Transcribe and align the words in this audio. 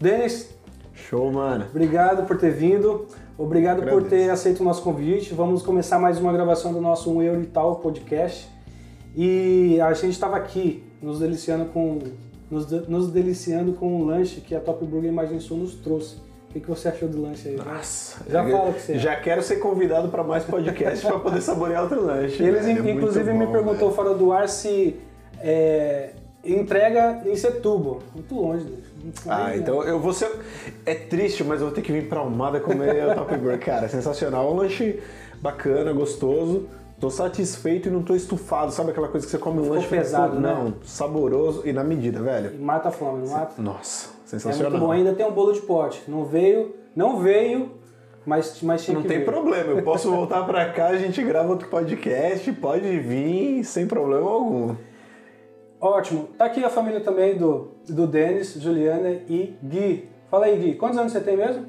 É. 0.00 0.04
Denis, 0.04 0.48
Show, 0.94 1.30
mano. 1.32 1.66
obrigado 1.70 2.26
por 2.26 2.38
ter 2.38 2.50
vindo. 2.52 3.06
Obrigado 3.36 3.78
por 3.82 3.88
Agradeço. 3.88 4.10
ter 4.10 4.30
aceito 4.30 4.60
o 4.60 4.64
nosso 4.64 4.82
convite. 4.82 5.32
Vamos 5.32 5.62
começar 5.62 5.98
mais 5.98 6.18
uma 6.18 6.32
gravação 6.32 6.72
do 6.72 6.80
nosso 6.80 7.10
Um 7.12 7.22
Euro 7.22 7.40
e 7.42 7.46
Tal 7.46 7.76
podcast. 7.76 8.48
E 9.16 9.80
a 9.80 9.92
gente 9.94 10.12
estava 10.12 10.36
aqui 10.36 10.84
nos 11.00 11.20
deliciando 11.20 11.66
com 11.66 11.98
nos, 12.50 12.68
nos 12.88 13.10
deliciando 13.10 13.72
com 13.74 14.00
um 14.00 14.04
lanche 14.04 14.40
que 14.40 14.54
a 14.54 14.60
Top 14.60 14.84
Burger 14.84 15.10
Imagem 15.10 15.38
Sul 15.38 15.58
nos 15.58 15.74
trouxe. 15.74 16.16
O 16.48 16.52
que, 16.52 16.60
que 16.60 16.68
você 16.68 16.88
achou 16.88 17.08
do 17.08 17.20
lanche 17.20 17.48
aí? 17.50 17.56
Nossa, 17.56 18.24
Já 18.28 18.42
eu- 18.48 18.56
fala 18.56 18.72
que 18.72 18.80
você 18.80 18.98
Já 18.98 19.16
quero 19.16 19.42
ser 19.42 19.56
convidado 19.56 20.08
para 20.08 20.24
mais 20.24 20.44
podcasts 20.44 21.02
para 21.02 21.18
poder 21.18 21.42
saborear 21.42 21.82
outro 21.82 22.04
lanche. 22.04 22.42
Eles, 22.42 22.64
velho. 22.64 22.88
É 22.88 22.90
inclusive, 22.92 23.32
me 23.34 23.44
bom, 23.46 23.52
perguntou 23.52 23.90
velho. 23.90 23.92
fora 23.92 24.14
do 24.14 24.32
ar 24.32 24.48
se 24.48 24.96
é, 25.40 26.10
entrega 26.42 27.22
em 27.26 27.36
Setúbal. 27.36 27.98
Muito 28.14 28.34
longe. 28.34 28.64
né? 28.64 28.78
Ah, 29.28 29.56
então 29.56 29.82
eu 29.82 29.98
vou 30.00 30.12
ser. 30.12 30.30
É 30.86 30.94
triste, 30.94 31.42
mas 31.44 31.60
eu 31.60 31.66
vou 31.66 31.74
ter 31.74 31.82
que 31.82 31.92
vir 31.92 32.08
pra 32.08 32.20
Almada 32.20 32.60
comer 32.60 33.06
o 33.10 33.14
Top 33.14 33.36
Burger. 33.36 33.58
Cara, 33.60 33.86
é 33.86 33.88
sensacional. 33.88 34.52
Um 34.52 34.56
lanche 34.56 35.00
bacana, 35.40 35.92
gostoso. 35.92 36.68
Tô 37.00 37.10
satisfeito 37.10 37.88
e 37.88 37.92
não 37.92 38.02
tô 38.02 38.14
estufado. 38.14 38.72
Sabe 38.72 38.90
aquela 38.90 39.06
coisa 39.08 39.24
que 39.24 39.30
você 39.30 39.38
come 39.38 39.58
um 39.60 39.62
Ficou 39.62 39.76
lanche 39.76 39.88
pesado, 39.88 40.40
né? 40.40 40.52
Não, 40.52 40.74
saboroso 40.82 41.62
e 41.64 41.72
na 41.72 41.84
medida, 41.84 42.20
velho. 42.20 42.52
E 42.54 42.58
Mata 42.58 42.88
a 42.88 42.92
fome, 42.92 43.24
não 43.24 43.32
mata? 43.32 43.62
Nossa, 43.62 44.08
É 44.26 44.30
sensacional. 44.30 44.70
muito 44.72 44.84
bom. 44.84 44.90
Ainda 44.92 45.12
tem 45.14 45.24
um 45.24 45.30
bolo 45.30 45.52
de 45.52 45.60
pote. 45.60 46.02
Não 46.08 46.24
veio, 46.24 46.74
não 46.96 47.20
veio, 47.20 47.70
mas, 48.26 48.60
mas 48.62 48.84
tinha 48.84 48.94
Não 48.96 49.02
que 49.02 49.08
tem 49.08 49.18
vir. 49.18 49.24
problema, 49.26 49.70
eu 49.70 49.82
posso 49.82 50.10
voltar 50.10 50.42
pra 50.44 50.70
cá, 50.72 50.88
a 50.88 50.98
gente 50.98 51.22
grava 51.22 51.48
outro 51.50 51.68
podcast, 51.68 52.50
pode 52.54 52.98
vir 52.98 53.62
sem 53.62 53.86
problema 53.86 54.28
algum. 54.28 54.74
Ótimo. 55.80 56.28
Tá 56.36 56.46
aqui 56.46 56.64
a 56.64 56.70
família 56.70 57.00
também 57.00 57.36
do, 57.36 57.68
do 57.88 58.06
Denis, 58.06 58.54
Juliana 58.54 59.10
e 59.28 59.56
Gui. 59.62 60.08
Fala 60.30 60.46
aí, 60.46 60.56
Gui. 60.58 60.74
Quantos 60.74 60.98
anos 60.98 61.12
você 61.12 61.20
tem 61.20 61.36
mesmo? 61.36 61.66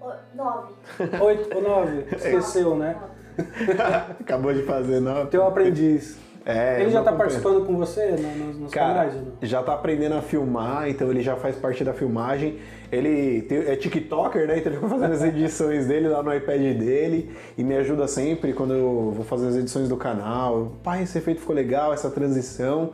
O- 0.00 0.36
Nove. 0.36 0.72
Oito 1.22 1.56
ou 1.56 1.62
nove? 1.62 2.04
Esqueceu, 2.12 2.74
né? 2.76 2.96
Acabou 4.20 4.52
de 4.52 4.62
fazer, 4.62 5.00
não? 5.00 5.26
Teu 5.26 5.46
aprendiz. 5.46 6.18
É, 6.44 6.80
Ele 6.82 6.90
já 6.90 7.04
tá 7.04 7.12
participando 7.12 7.64
com 7.64 7.76
você 7.76 8.16
no- 8.18 8.34
no- 8.46 8.60
nos 8.62 8.72
Cara, 8.72 8.94
canais? 9.10 9.14
não? 9.14 9.32
já 9.42 9.62
tá 9.62 9.74
aprendendo 9.74 10.16
a 10.16 10.20
filmar, 10.22 10.88
então 10.88 11.08
ele 11.08 11.20
já 11.22 11.36
faz 11.36 11.54
parte 11.54 11.84
da 11.84 11.92
filmagem. 11.94 12.58
Ele 12.90 13.42
tem- 13.42 13.58
é 13.58 13.76
TikToker, 13.76 14.48
né? 14.48 14.58
Então 14.58 14.72
ele 14.72 14.80
fica 14.80 14.88
fazendo 14.90 15.12
as 15.12 15.22
edições 15.22 15.86
dele 15.86 16.08
lá 16.08 16.20
no 16.20 16.34
iPad 16.34 16.60
dele 16.76 17.30
e 17.56 17.62
me 17.62 17.76
ajuda 17.76 18.08
sempre 18.08 18.52
quando 18.52 18.74
eu 18.74 19.12
vou 19.14 19.24
fazer 19.24 19.46
as 19.46 19.56
edições 19.56 19.88
do 19.88 19.96
canal. 19.96 20.72
Pai, 20.82 21.04
esse 21.04 21.16
efeito 21.16 21.40
ficou 21.40 21.54
legal, 21.54 21.92
essa 21.92 22.10
transição. 22.10 22.92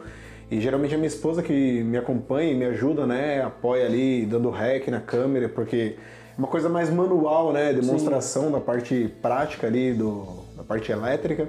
E 0.50 0.60
geralmente 0.60 0.94
é 0.94 0.96
minha 0.96 1.08
esposa 1.08 1.42
que 1.42 1.82
me 1.82 1.98
acompanha 1.98 2.52
e 2.52 2.54
me 2.54 2.64
ajuda, 2.64 3.06
né? 3.06 3.42
Apoia 3.42 3.84
ali, 3.84 4.24
dando 4.24 4.50
rec 4.50 4.88
na 4.88 5.00
câmera, 5.00 5.48
porque 5.48 5.96
é 5.96 6.38
uma 6.38 6.48
coisa 6.48 6.70
mais 6.70 6.88
manual, 6.88 7.52
né? 7.52 7.72
Demonstração 7.72 8.50
da 8.50 8.58
parte 8.58 9.12
prática 9.20 9.66
ali, 9.66 9.92
do, 9.92 10.26
da 10.56 10.62
parte 10.62 10.90
elétrica. 10.90 11.48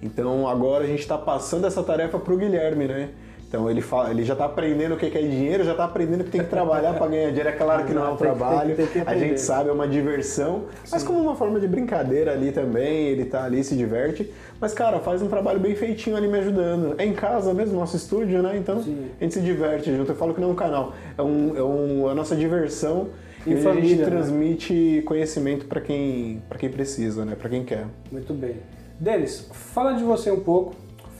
Então 0.00 0.48
agora 0.48 0.84
a 0.84 0.86
gente 0.86 1.00
está 1.00 1.18
passando 1.18 1.66
essa 1.66 1.82
tarefa 1.82 2.18
para 2.18 2.32
o 2.32 2.36
Guilherme, 2.36 2.86
né? 2.86 3.10
Então 3.50 3.68
ele, 3.68 3.80
fala, 3.80 4.12
ele 4.12 4.22
já 4.22 4.34
está 4.34 4.44
aprendendo 4.44 4.94
o 4.94 4.96
que 4.96 5.06
é 5.06 5.20
dinheiro, 5.22 5.64
já 5.64 5.72
está 5.72 5.82
aprendendo 5.84 6.22
que 6.22 6.30
tem 6.30 6.40
que 6.40 6.46
trabalhar 6.48 6.94
para 6.94 7.08
ganhar 7.08 7.30
dinheiro. 7.30 7.48
É 7.48 7.52
claro 7.52 7.84
que 7.84 7.92
não 7.92 8.04
é 8.06 8.08
um 8.10 8.16
que- 8.16 8.22
tem 8.22 8.30
que- 8.32 8.38
trabalho, 8.38 8.76
tem 8.76 8.86
que 8.86 8.98
a 9.04 9.14
gente 9.18 9.40
sabe, 9.40 9.68
é 9.70 9.72
uma 9.72 9.88
diversão, 9.88 10.66
mas 10.88 11.02
como 11.02 11.18
uma 11.20 11.34
forma 11.34 11.58
de 11.58 11.66
brincadeira 11.66 12.30
ali 12.32 12.52
também, 12.52 13.08
ele 13.08 13.24
tá 13.24 13.42
ali, 13.42 13.64
se 13.64 13.74
diverte. 13.74 14.30
Mas 14.60 14.72
cara, 14.72 15.00
faz 15.00 15.20
um 15.20 15.26
trabalho 15.26 15.58
bem 15.58 15.74
feitinho 15.74 16.16
ali 16.16 16.28
me 16.28 16.38
ajudando. 16.38 16.94
É 16.96 17.04
em 17.04 17.12
casa 17.12 17.52
mesmo, 17.52 17.76
nosso 17.76 17.96
estúdio, 17.96 18.40
né? 18.40 18.56
Então 18.56 18.84
Sim. 18.84 19.06
a 19.20 19.24
gente 19.24 19.34
se 19.34 19.40
diverte 19.40 19.92
junto. 19.96 20.12
Eu 20.12 20.16
falo 20.16 20.32
que 20.32 20.40
não 20.40 20.50
é 20.50 20.52
um 20.52 20.54
canal, 20.56 20.92
é, 21.18 21.22
um, 21.22 21.56
é, 21.56 21.62
um, 21.62 22.08
a 22.08 22.14
nossa 22.14 22.36
diversão. 22.36 23.08
E 23.44 23.50
onde 23.50 23.60
a 23.60 23.62
família, 23.64 23.88
gente 23.88 24.00
né? 24.00 24.06
transmite 24.06 25.02
conhecimento 25.06 25.66
para 25.66 25.80
quem, 25.80 26.40
pra 26.48 26.56
quem 26.56 26.68
precisa, 26.70 27.24
né? 27.24 27.34
Para 27.34 27.48
quem 27.48 27.64
quer. 27.64 27.86
Muito 28.12 28.32
bem. 28.32 28.56
Denis, 29.00 29.48
fala 29.52 29.94
de 29.94 30.04
você 30.04 30.30
um 30.30 30.38
pouco. 30.40 30.76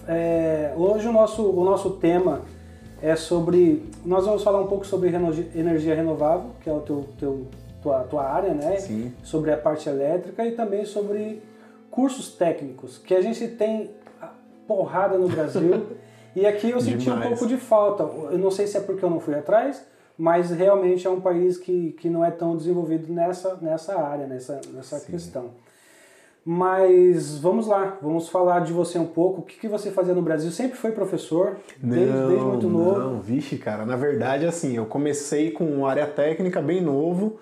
É, 0.09 0.73
hoje 0.77 1.09
o 1.09 1.13
nosso, 1.13 1.43
o 1.43 1.65
nosso 1.65 1.91
tema 1.93 2.43
é 3.03 3.17
sobre. 3.17 3.85
Nós 4.05 4.27
vamos 4.27 4.43
falar 4.43 4.61
um 4.61 4.67
pouco 4.67 4.87
sobre 4.87 5.11
energia 5.55 5.95
renovável, 5.95 6.51
que 6.63 6.69
é 6.69 6.73
o 6.73 6.81
teu, 6.81 7.09
teu, 7.19 7.47
tua, 7.83 8.01
tua 8.05 8.25
área, 8.25 8.53
né? 8.53 8.77
Sim. 8.79 9.13
Sobre 9.23 9.53
a 9.53 9.57
parte 9.57 9.89
elétrica 9.89 10.45
e 10.47 10.53
também 10.53 10.85
sobre 10.85 11.43
cursos 11.91 12.33
técnicos, 12.35 12.99
que 12.99 13.15
a 13.15 13.21
gente 13.21 13.47
tem 13.49 13.91
porrada 14.67 15.19
no 15.19 15.29
Brasil. 15.29 15.87
e 16.37 16.47
aqui 16.47 16.71
eu 16.71 16.81
senti 16.81 17.11
um 17.11 17.15
Demais. 17.15 17.29
pouco 17.29 17.47
de 17.47 17.57
falta. 17.57 18.03
Eu 18.03 18.39
não 18.39 18.51
sei 18.51 18.67
se 18.67 18.77
é 18.77 18.81
porque 18.81 19.05
eu 19.05 19.11
não 19.11 19.19
fui 19.19 19.35
atrás, 19.35 19.85
mas 20.17 20.51
realmente 20.51 21.07
é 21.07 21.11
um 21.11 21.21
país 21.21 21.57
que, 21.57 21.93
que 21.93 22.09
não 22.09 22.25
é 22.25 22.31
tão 22.31 22.57
desenvolvido 22.57 23.13
nessa, 23.13 23.57
nessa 23.57 23.99
área, 24.01 24.27
nessa, 24.27 24.61
nessa 24.73 25.01
questão. 25.01 25.51
Mas 26.45 27.39
vamos 27.39 27.67
lá, 27.67 27.99
vamos 28.01 28.29
falar 28.29 28.61
de 28.61 28.73
você 28.73 28.99
um 28.99 29.07
pouco. 29.07 29.41
O 29.41 29.45
que, 29.45 29.59
que 29.59 29.69
você 29.69 29.91
fazia 29.91 30.15
no 30.15 30.23
Brasil? 30.23 30.51
Sempre 30.51 30.79
foi 30.79 30.93
professor? 30.93 31.59
Desde, 31.77 32.13
desde 32.13 32.45
muito 32.45 32.69
novo? 32.69 32.99
Não, 32.99 33.21
vixe, 33.21 33.59
cara. 33.59 33.85
Na 33.85 33.97
verdade, 33.97 34.47
assim, 34.47 34.77
eu 34.77 34.87
comecei 34.87 35.51
com 35.51 35.87
área 35.87 36.07
técnica 36.07 36.63
bem 36.63 36.81
novo. 36.81 37.39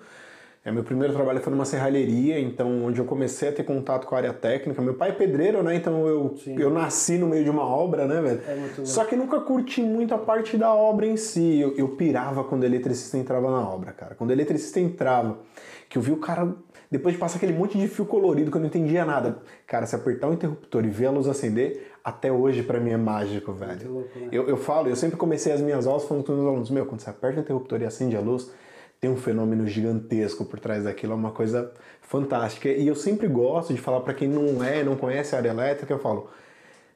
É, 0.63 0.71
meu 0.71 0.83
primeiro 0.83 1.13
trabalho 1.13 1.39
foi 1.39 1.51
numa 1.51 1.63
serralheria, 1.63 2.37
então 2.37 2.83
onde 2.83 2.99
eu 2.99 3.05
comecei 3.05 3.47
a 3.47 3.51
ter 3.51 3.63
contato 3.63 4.05
com 4.05 4.13
a 4.13 4.17
área 4.17 4.33
técnica. 4.33 4.81
Meu 4.81 4.93
pai 4.93 5.09
é 5.09 5.13
pedreiro, 5.13 5.63
né? 5.63 5.75
Então 5.75 6.05
eu, 6.05 6.35
Sim. 6.43 6.59
eu 6.59 6.69
nasci 6.69 7.17
no 7.17 7.27
meio 7.27 7.45
de 7.45 7.49
uma 7.49 7.65
obra, 7.65 8.05
né, 8.05 8.21
velho? 8.21 8.41
É 8.45 8.55
muito 8.55 8.85
Só 8.85 9.05
que 9.05 9.15
nunca 9.15 9.39
curti 9.39 9.81
muito 9.81 10.13
a 10.13 10.17
parte 10.17 10.57
da 10.57 10.73
obra 10.73 11.05
em 11.05 11.15
si. 11.15 11.59
Eu, 11.59 11.75
eu 11.77 11.87
pirava 11.89 12.43
quando 12.43 12.63
o 12.63 12.65
eletricista 12.65 13.17
entrava 13.17 13.49
na 13.49 13.69
obra, 13.69 13.93
cara. 13.93 14.15
Quando 14.15 14.31
o 14.31 14.33
eletricista 14.33 14.81
entrava, 14.81 15.39
que 15.87 15.97
eu 15.97 16.01
vi 16.01 16.11
o 16.11 16.17
cara, 16.17 16.53
depois 16.91 17.13
de 17.13 17.19
passar 17.19 17.37
aquele 17.37 17.53
monte 17.53 17.77
de 17.77 17.87
fio 17.87 18.05
colorido 18.05 18.49
que 18.49 18.57
eu 18.57 18.61
não 18.61 18.67
entendia 18.67 19.05
nada. 19.05 19.39
Cara, 19.67 19.85
se 19.85 19.95
apertar 19.95 20.27
o 20.27 20.33
interruptor 20.33 20.83
e 20.85 20.89
ver 20.89 21.07
a 21.07 21.11
luz 21.11 21.27
acender, 21.27 21.91
até 22.03 22.31
hoje 22.31 22.63
pra 22.63 22.79
mim 22.79 22.91
é 22.91 22.97
mágico, 22.97 23.53
velho. 23.53 23.91
Louco, 23.91 24.19
né? 24.19 24.29
Eu, 24.31 24.47
eu 24.47 24.57
falo, 24.57 24.89
eu 24.89 24.95
sempre 24.95 25.15
comecei 25.15 25.53
as 25.53 25.61
minhas 25.61 25.85
aulas 25.85 26.05
falando 26.05 26.25
com 26.25 26.31
os 26.31 26.37
meus 26.37 26.49
alunos, 26.49 26.69
meu, 26.71 26.85
quando 26.85 27.01
você 27.01 27.09
aperta 27.09 27.39
o 27.39 27.43
interruptor 27.43 27.81
e 27.81 27.85
acende 27.85 28.15
a 28.17 28.19
luz, 28.19 28.51
tem 28.99 29.09
um 29.09 29.15
fenômeno 29.15 29.67
gigantesco 29.67 30.43
por 30.45 30.59
trás 30.59 30.83
daquilo, 30.83 31.13
é 31.13 31.15
uma 31.15 31.31
coisa 31.31 31.71
fantástica. 32.01 32.67
E 32.69 32.87
eu 32.87 32.95
sempre 32.95 33.27
gosto 33.27 33.73
de 33.73 33.79
falar 33.79 34.01
para 34.01 34.13
quem 34.13 34.27
não 34.27 34.63
é, 34.63 34.83
não 34.83 34.95
conhece 34.95 35.35
a 35.35 35.37
área 35.37 35.49
elétrica, 35.49 35.93
eu 35.93 35.99
falo, 35.99 36.27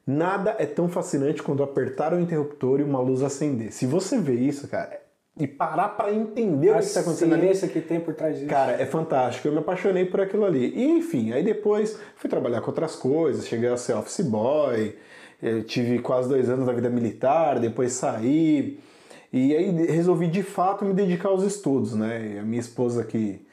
nada 0.04 0.56
é 0.58 0.66
tão 0.66 0.88
fascinante 0.88 1.40
quando 1.40 1.62
apertar 1.62 2.12
o 2.12 2.20
interruptor 2.20 2.80
e 2.80 2.82
uma 2.82 3.00
luz 3.00 3.22
acender. 3.22 3.72
Se 3.72 3.86
você 3.86 4.18
vê 4.18 4.34
isso, 4.34 4.66
cara, 4.66 5.03
e 5.38 5.46
parar 5.48 5.88
para 5.90 6.12
entender 6.12 6.70
o 6.70 6.74
que 6.74 6.84
está 6.84 7.00
acontecendo 7.00 7.34
ali, 7.34 7.48
que 7.68 7.80
tem 7.80 7.98
por 7.98 8.14
trás 8.14 8.36
disso. 8.36 8.48
Cara, 8.48 8.72
é 8.80 8.86
fantástico. 8.86 9.48
Eu 9.48 9.52
me 9.52 9.58
apaixonei 9.58 10.04
por 10.04 10.20
aquilo 10.20 10.44
ali. 10.44 10.72
E, 10.76 10.84
enfim, 10.98 11.32
aí 11.32 11.42
depois 11.42 11.98
fui 12.16 12.30
trabalhar 12.30 12.60
com 12.60 12.68
outras 12.68 12.94
coisas, 12.94 13.46
cheguei 13.46 13.68
a 13.68 13.76
ser 13.76 13.94
office 13.94 14.20
boy, 14.20 14.94
tive 15.66 15.98
quase 15.98 16.28
dois 16.28 16.48
anos 16.48 16.66
da 16.66 16.72
vida 16.72 16.88
militar, 16.88 17.58
depois 17.58 17.92
saí. 17.92 18.78
E 19.32 19.56
aí 19.56 19.86
resolvi 19.86 20.28
de 20.28 20.44
fato 20.44 20.84
me 20.84 20.94
dedicar 20.94 21.30
aos 21.30 21.42
estudos, 21.42 21.94
né? 21.94 22.34
E 22.36 22.38
a 22.38 22.42
minha 22.42 22.60
esposa 22.60 23.02
que 23.02 23.44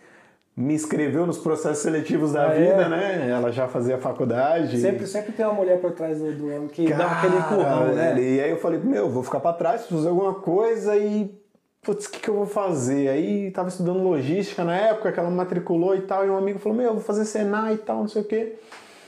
me 0.56 0.76
inscreveu 0.76 1.26
nos 1.26 1.40
processos 1.40 1.80
seletivos 1.80 2.34
da 2.34 2.52
Ah, 2.52 2.54
vida, 2.54 2.84
é? 2.84 2.90
né? 2.90 3.30
Ela 3.32 3.52
já 3.52 3.68
fazia 3.68 3.98
faculdade. 3.98 4.80
Sempre, 4.80 5.08
sempre 5.08 5.32
tem 5.32 5.44
uma 5.44 5.56
mulher 5.56 5.82
por 5.82 5.92
trás 5.94 6.20
do, 6.20 6.32
do 6.34 6.46
homem 6.54 6.68
que 6.68 6.88
dá 6.88 6.98
Cara, 6.98 7.12
aquele 7.18 7.36
empurrão, 7.38 7.96
né? 7.96 8.22
E 8.22 8.40
aí 8.40 8.52
eu 8.52 8.58
falei, 8.58 8.80
meu, 8.80 9.10
vou 9.10 9.24
ficar 9.24 9.40
pra 9.40 9.54
trás, 9.54 9.82
preciso 9.82 9.98
fazer 10.02 10.10
alguma 10.10 10.36
coisa 10.36 10.96
e. 10.96 11.41
Putz, 11.84 12.06
o 12.06 12.12
que, 12.12 12.20
que 12.20 12.30
eu 12.30 12.36
vou 12.36 12.46
fazer? 12.46 13.10
Aí 13.10 13.50
tava 13.50 13.70
estudando 13.70 14.04
logística 14.04 14.64
na 14.64 14.76
época, 14.76 15.12
que 15.12 15.20
ela 15.20 15.32
matriculou 15.32 15.96
e 15.96 16.02
tal, 16.02 16.26
e 16.26 16.30
um 16.30 16.38
amigo 16.38 16.60
falou, 16.60 16.78
meu, 16.78 16.88
eu 16.90 16.94
vou 16.94 17.02
fazer 17.02 17.26
Senai 17.26 17.74
e 17.74 17.78
tal, 17.78 18.02
não 18.02 18.08
sei 18.08 18.22
o 18.22 18.26
quê. 18.26 18.54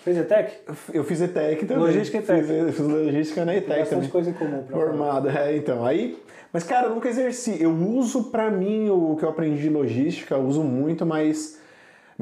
Fez 0.04 0.18
ETEC? 0.18 0.54
Eu 0.92 1.04
fiz 1.04 1.22
ETEC 1.22 1.68
também. 1.68 1.84
Logística 1.84 2.18
e 2.18 2.22
ETEC. 2.22 2.44
Fiz, 2.48 2.76
fiz 2.76 2.86
logística 2.86 3.46
na 3.46 3.56
ETEC 3.56 3.80
Bastante 3.80 3.90
também. 3.90 4.10
coisa 4.10 4.30
em 4.32 4.34
comum. 4.34 4.66
Formada, 4.70 5.30
é, 5.32 5.56
então. 5.56 5.86
Aí, 5.86 6.18
mas 6.52 6.64
cara, 6.64 6.88
eu 6.88 6.96
nunca 6.96 7.08
exerci. 7.08 7.62
Eu 7.62 7.72
uso 7.72 8.32
pra 8.32 8.50
mim 8.50 8.90
o 8.90 9.16
que 9.18 9.24
eu 9.24 9.30
aprendi 9.30 9.62
de 9.62 9.70
logística, 9.70 10.34
eu 10.34 10.42
uso 10.42 10.64
muito, 10.64 11.06
mas 11.06 11.60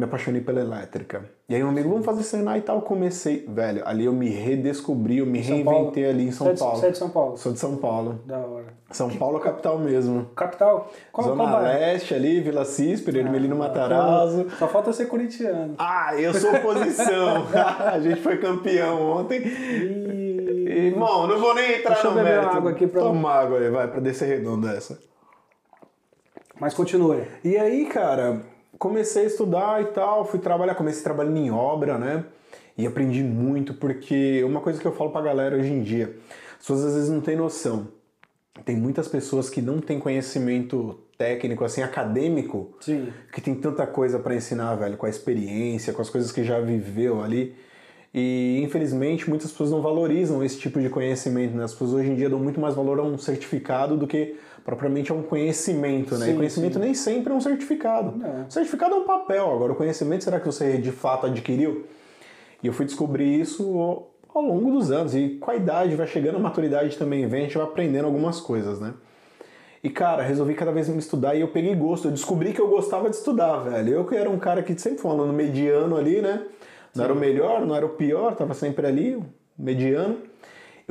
me 0.01 0.05
apaixonei 0.05 0.41
pela 0.41 0.59
elétrica. 0.59 1.23
E 1.47 1.53
aí 1.53 1.63
um 1.63 1.69
amigo, 1.69 1.87
vamos 1.89 2.05
fazer 2.05 2.23
Senai 2.23 2.57
e 2.59 2.61
tal, 2.61 2.81
comecei. 2.81 3.45
Velho, 3.47 3.87
ali 3.87 4.05
eu 4.05 4.13
me 4.13 4.29
redescobri, 4.29 5.19
eu 5.19 5.25
me 5.27 5.43
São 5.43 5.53
reinventei 5.55 6.03
Paulo? 6.03 6.09
ali 6.09 6.27
em 6.27 6.31
Você 6.31 6.37
São 6.37 6.47
é 6.47 6.53
de- 6.53 6.59
Paulo. 6.59 6.77
Você 6.77 6.85
é 6.87 6.89
de 6.91 6.97
São 6.97 7.09
Paulo? 7.09 7.37
Sou 7.37 7.53
de 7.53 7.59
São 7.59 7.75
Paulo. 7.77 8.19
Da 8.25 8.37
hora. 8.39 8.65
São 8.89 9.09
Paulo 9.09 9.37
é 9.37 9.41
capital 9.41 9.77
mesmo. 9.77 10.25
Capital? 10.35 10.91
Qual, 11.11 11.27
Zona 11.27 11.43
qual? 11.43 11.61
Leste 11.61 12.13
ali, 12.15 12.41
Vila 12.41 12.65
Císpero, 12.65 13.17
Ermelino 13.19 13.55
Ah, 13.55 13.59
Matarazzo. 13.59 14.47
Só 14.57 14.67
falta 14.67 14.91
ser 14.91 15.05
corintiano. 15.05 15.75
Ah, 15.77 16.15
eu 16.19 16.33
sou 16.33 16.51
oposição. 16.55 17.45
a 17.85 17.99
gente 17.99 18.19
foi 18.21 18.37
campeão 18.37 18.99
ontem. 19.19 19.41
E... 19.45 20.87
Irmão, 20.87 21.27
não 21.27 21.39
vou 21.39 21.53
nem 21.53 21.79
entrar 21.79 21.93
Deixa 21.93 22.07
eu 22.07 22.11
no 22.11 22.17
beber 22.17 22.31
uma 22.33 22.39
mérito. 22.41 22.57
água 22.57 22.71
aqui 22.71 22.87
pra- 22.87 23.01
Toma 23.01 23.31
água 23.31 23.59
aí, 23.59 23.69
vai, 23.69 23.87
pra 23.87 23.99
descer 23.99 24.27
redonda 24.27 24.71
essa. 24.71 24.97
Mas 26.59 26.73
continue. 26.73 27.23
E 27.43 27.57
aí, 27.57 27.85
cara, 27.85 28.41
comecei 28.81 29.25
a 29.25 29.27
estudar 29.27 29.79
e 29.83 29.85
tal, 29.85 30.25
fui 30.25 30.39
trabalhar, 30.39 30.73
comecei 30.73 31.03
trabalhando 31.03 31.37
em 31.37 31.51
obra, 31.51 31.99
né? 31.99 32.25
E 32.75 32.87
aprendi 32.87 33.21
muito, 33.21 33.75
porque 33.75 34.43
uma 34.43 34.59
coisa 34.59 34.81
que 34.81 34.87
eu 34.87 34.91
falo 34.91 35.11
pra 35.11 35.21
galera 35.21 35.55
hoje 35.55 35.71
em 35.71 35.83
dia, 35.83 36.17
as 36.53 36.57
pessoas 36.57 36.85
às 36.85 36.93
vezes 36.95 37.09
não 37.11 37.21
têm 37.21 37.35
noção. 37.35 37.89
Tem 38.65 38.75
muitas 38.75 39.07
pessoas 39.07 39.51
que 39.51 39.61
não 39.61 39.79
têm 39.79 39.99
conhecimento 39.99 40.99
técnico, 41.15 41.63
assim, 41.63 41.83
acadêmico, 41.83 42.73
Sim. 42.79 43.13
que 43.31 43.39
tem 43.39 43.53
tanta 43.53 43.85
coisa 43.85 44.17
para 44.17 44.33
ensinar, 44.33 44.73
velho, 44.73 44.97
com 44.97 45.05
a 45.05 45.09
experiência, 45.09 45.93
com 45.93 46.01
as 46.01 46.09
coisas 46.09 46.31
que 46.31 46.43
já 46.43 46.59
viveu 46.59 47.21
ali. 47.21 47.55
E 48.11 48.61
infelizmente 48.63 49.29
muitas 49.29 49.51
pessoas 49.51 49.69
não 49.69 49.81
valorizam 49.81 50.43
esse 50.43 50.57
tipo 50.57 50.81
de 50.81 50.89
conhecimento, 50.89 51.55
né? 51.55 51.65
As 51.65 51.71
pessoas 51.71 51.93
hoje 51.93 52.09
em 52.09 52.15
dia 52.15 52.29
dão 52.29 52.39
muito 52.39 52.59
mais 52.59 52.73
valor 52.73 52.99
a 52.99 53.03
um 53.03 53.17
certificado 53.17 53.95
do 53.95 54.07
que 54.07 54.35
propriamente 54.63 55.11
a 55.11 55.15
um 55.15 55.23
conhecimento, 55.23 56.17
né? 56.17 56.27
Sim, 56.27 56.33
e 56.33 56.35
conhecimento 56.35 56.73
sim. 56.73 56.79
nem 56.79 56.93
sempre 56.93 57.33
é 57.33 57.35
um 57.35 57.41
certificado. 57.41 58.13
O 58.47 58.51
certificado 58.51 58.95
é 58.95 58.97
um 58.97 59.05
papel, 59.05 59.53
agora 59.53 59.73
o 59.73 59.75
conhecimento 59.75 60.23
será 60.23 60.39
que 60.39 60.45
você 60.45 60.77
de 60.77 60.91
fato 60.91 61.25
adquiriu? 61.27 61.85
E 62.63 62.67
eu 62.67 62.73
fui 62.73 62.85
descobrir 62.85 63.39
isso 63.39 63.63
ao- 64.33 64.41
longo 64.41 64.71
dos 64.71 64.91
anos. 64.91 65.15
E 65.15 65.37
com 65.39 65.51
a 65.51 65.55
idade, 65.55 65.95
vai 65.95 66.07
chegando 66.07 66.35
a 66.37 66.39
maturidade 66.39 66.97
também, 66.97 67.27
vem, 67.27 67.41
a 67.41 67.43
gente 67.45 67.57
vai 67.57 67.65
aprendendo 67.65 68.05
algumas 68.05 68.39
coisas, 68.39 68.79
né? 68.79 68.93
E 69.83 69.89
cara, 69.89 70.21
resolvi 70.21 70.53
cada 70.53 70.71
vez 70.71 70.87
me 70.87 70.99
estudar 70.99 71.33
e 71.35 71.41
eu 71.41 71.47
peguei 71.47 71.73
gosto. 71.73 72.07
Eu 72.07 72.11
descobri 72.11 72.53
que 72.53 72.61
eu 72.61 72.67
gostava 72.67 73.09
de 73.09 73.15
estudar, 73.15 73.57
velho. 73.57 73.93
Eu 73.93 74.05
que 74.05 74.15
era 74.15 74.29
um 74.29 74.37
cara 74.37 74.61
que 74.61 74.77
sempre 74.79 74.99
foi 74.99 75.09
um 75.09 75.15
aluno 75.15 75.33
mediano 75.33 75.97
ali, 75.97 76.21
né? 76.21 76.45
Não 76.95 77.03
era 77.03 77.13
o 77.13 77.15
melhor, 77.15 77.65
não 77.65 77.75
era 77.75 77.85
o 77.85 77.89
pior, 77.89 78.35
tava 78.35 78.53
sempre 78.53 78.85
ali, 78.85 79.21
mediano. 79.57 80.17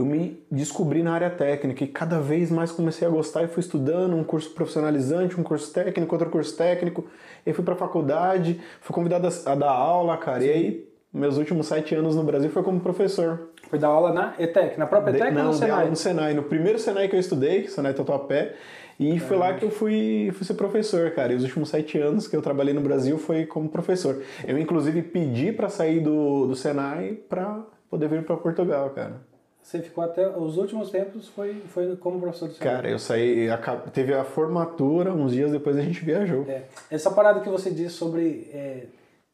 Eu 0.00 0.06
me 0.06 0.43
descobri 0.50 1.02
na 1.02 1.12
área 1.12 1.29
técnica 1.29 1.85
e 1.85 1.87
cada 1.87 2.19
vez 2.19 2.50
mais 2.50 2.73
comecei 2.73 3.06
a 3.06 3.11
gostar 3.11 3.43
e 3.43 3.49
fui 3.49 3.61
estudando 3.61 4.17
um 4.17 4.25
curso 4.25 4.49
profissionalizante, 4.50 5.38
um 5.38 5.43
curso 5.43 5.70
técnico, 5.75 6.14
outro 6.14 6.31
curso 6.31 6.56
técnico. 6.56 7.05
E 7.44 7.52
fui 7.52 7.62
pra 7.62 7.76
faculdade, 7.76 8.58
fui 8.81 8.94
convidado 8.94 9.29
a 9.44 9.55
dar 9.55 9.70
aula, 9.70 10.17
cara. 10.17 10.43
E 10.43 10.50
aí, 10.50 10.88
meus 11.12 11.37
últimos 11.37 11.67
sete 11.67 11.94
anos 11.94 12.17
no 12.17 12.23
Brasil 12.23 12.49
foi 12.49 12.62
como 12.62 12.81
professor. 12.81 13.50
Foi 13.69 13.79
dar 13.79 13.88
aula 13.88 14.11
na 14.11 14.35
ETEC, 14.38 14.79
na 14.79 14.87
própria 14.87 15.11
ETEC 15.11 15.26
ou 15.26 15.32
não, 15.35 15.52
no 15.52 15.58
dei 15.58 15.69
aula 15.69 15.82
Senai? 15.82 15.91
no 15.91 15.97
Senai. 15.97 16.35
No 16.35 16.43
primeiro 16.44 16.79
Senai 16.79 17.06
que 17.06 17.14
eu 17.14 17.20
estudei, 17.20 17.69
Senai 17.69 17.93
Tatuapé, 17.93 18.55
e 18.99 19.19
foi 19.19 19.37
lá 19.37 19.52
que 19.52 19.67
eu 19.67 19.70
fui, 19.70 20.31
fui 20.32 20.47
ser 20.47 20.55
professor, 20.55 21.11
cara. 21.11 21.35
E 21.35 21.37
os 21.37 21.44
últimos 21.44 21.69
sete 21.69 21.99
anos 21.99 22.26
que 22.26 22.35
eu 22.35 22.41
trabalhei 22.41 22.73
no 22.73 22.81
Brasil 22.81 23.19
foi 23.19 23.44
como 23.44 23.69
professor. 23.69 24.23
Eu, 24.49 24.58
inclusive, 24.58 25.02
pedi 25.02 25.52
pra 25.52 25.69
sair 25.69 26.00
do, 26.00 26.47
do 26.47 26.56
Senai 26.56 27.19
pra 27.29 27.67
poder 27.91 28.08
vir 28.08 28.25
pra 28.25 28.38
Portugal, 28.38 28.88
cara. 28.91 29.29
Você 29.62 29.81
ficou 29.81 30.03
até 30.03 30.29
os 30.29 30.57
últimos 30.57 30.91
tempos 30.91 31.29
foi, 31.29 31.55
foi 31.69 31.95
como 31.97 32.19
professor 32.21 32.51
Senai. 32.51 32.75
Cara, 32.75 32.91
eu 32.91 32.99
saí, 32.99 33.47
teve 33.93 34.12
a 34.15 34.25
formatura, 34.25 35.12
uns 35.12 35.33
dias 35.33 35.53
depois 35.53 35.77
a 35.77 35.83
gente 35.83 36.05
viajou. 36.05 36.45
É. 36.49 36.62
Essa 36.91 37.11
parada 37.11 37.41
que 37.41 37.49
você 37.49 37.71
disse 37.71 37.95
sobre 37.95 38.51
é, 38.53 38.85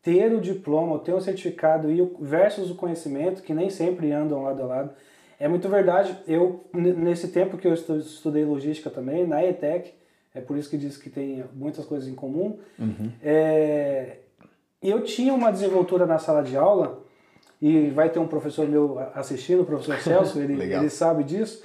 ter 0.02 0.32
o 0.34 0.40
diploma, 0.40 0.98
ter 0.98 1.12
o 1.14 1.20
certificado 1.20 1.90
e 1.90 2.02
o 2.02 2.16
versus 2.20 2.70
o 2.70 2.74
conhecimento, 2.74 3.42
que 3.42 3.54
nem 3.54 3.70
sempre 3.70 4.12
andam 4.12 4.42
lado 4.42 4.62
a 4.62 4.66
lado, 4.66 4.90
é 5.38 5.46
muito 5.48 5.68
verdade. 5.68 6.16
Eu, 6.26 6.64
nesse 6.74 7.28
tempo 7.28 7.56
que 7.56 7.66
eu 7.68 7.74
estu- 7.74 7.98
estudei 7.98 8.44
logística 8.44 8.90
também, 8.90 9.26
na 9.26 9.44
ETEC, 9.44 9.94
é 10.34 10.40
por 10.40 10.58
isso 10.58 10.68
que 10.68 10.76
diz 10.76 10.96
que 10.98 11.08
tem 11.08 11.44
muitas 11.54 11.86
coisas 11.86 12.08
em 12.08 12.14
comum, 12.14 12.58
é, 13.22 14.18
eu 14.82 15.02
tinha 15.02 15.32
uma 15.32 15.50
desenvoltura 15.50 16.04
na 16.04 16.18
sala 16.18 16.42
de 16.42 16.56
aula, 16.56 17.02
e 17.60 17.88
vai 17.90 18.10
ter 18.10 18.18
um 18.18 18.26
professor 18.26 18.68
meu 18.68 18.98
assistindo, 19.14 19.62
o 19.62 19.66
professor 19.66 19.98
Celso, 20.00 20.40
ele, 20.40 20.60
ele 20.62 20.90
sabe 20.90 21.24
disso, 21.24 21.64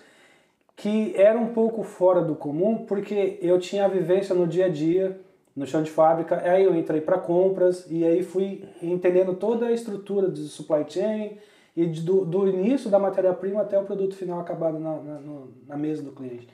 que 0.75 1.13
era 1.15 1.37
um 1.37 1.47
pouco 1.47 1.83
fora 1.83 2.21
do 2.21 2.35
comum, 2.35 2.85
porque 2.85 3.37
eu 3.41 3.59
tinha 3.59 3.85
a 3.85 3.87
vivência 3.87 4.33
no 4.33 4.47
dia 4.47 4.65
a 4.65 4.69
dia, 4.69 5.19
no 5.55 5.67
chão 5.67 5.83
de 5.83 5.91
fábrica, 5.91 6.41
aí 6.43 6.63
eu 6.63 6.75
entrei 6.75 7.01
para 7.01 7.17
compras 7.17 7.85
e 7.89 8.05
aí 8.05 8.23
fui 8.23 8.63
entendendo 8.81 9.33
toda 9.35 9.67
a 9.67 9.71
estrutura 9.71 10.29
de 10.29 10.47
supply 10.47 10.85
chain 10.87 11.37
e 11.75 11.85
do, 11.85 12.25
do 12.25 12.47
início 12.47 12.89
da 12.89 12.97
matéria-prima 12.97 13.61
até 13.61 13.77
o 13.77 13.83
produto 13.83 14.15
final 14.15 14.39
acabado 14.39 14.79
na, 14.79 14.95
na, 14.95 15.19
na 15.67 15.77
mesa 15.77 16.01
do 16.01 16.11
cliente. 16.11 16.47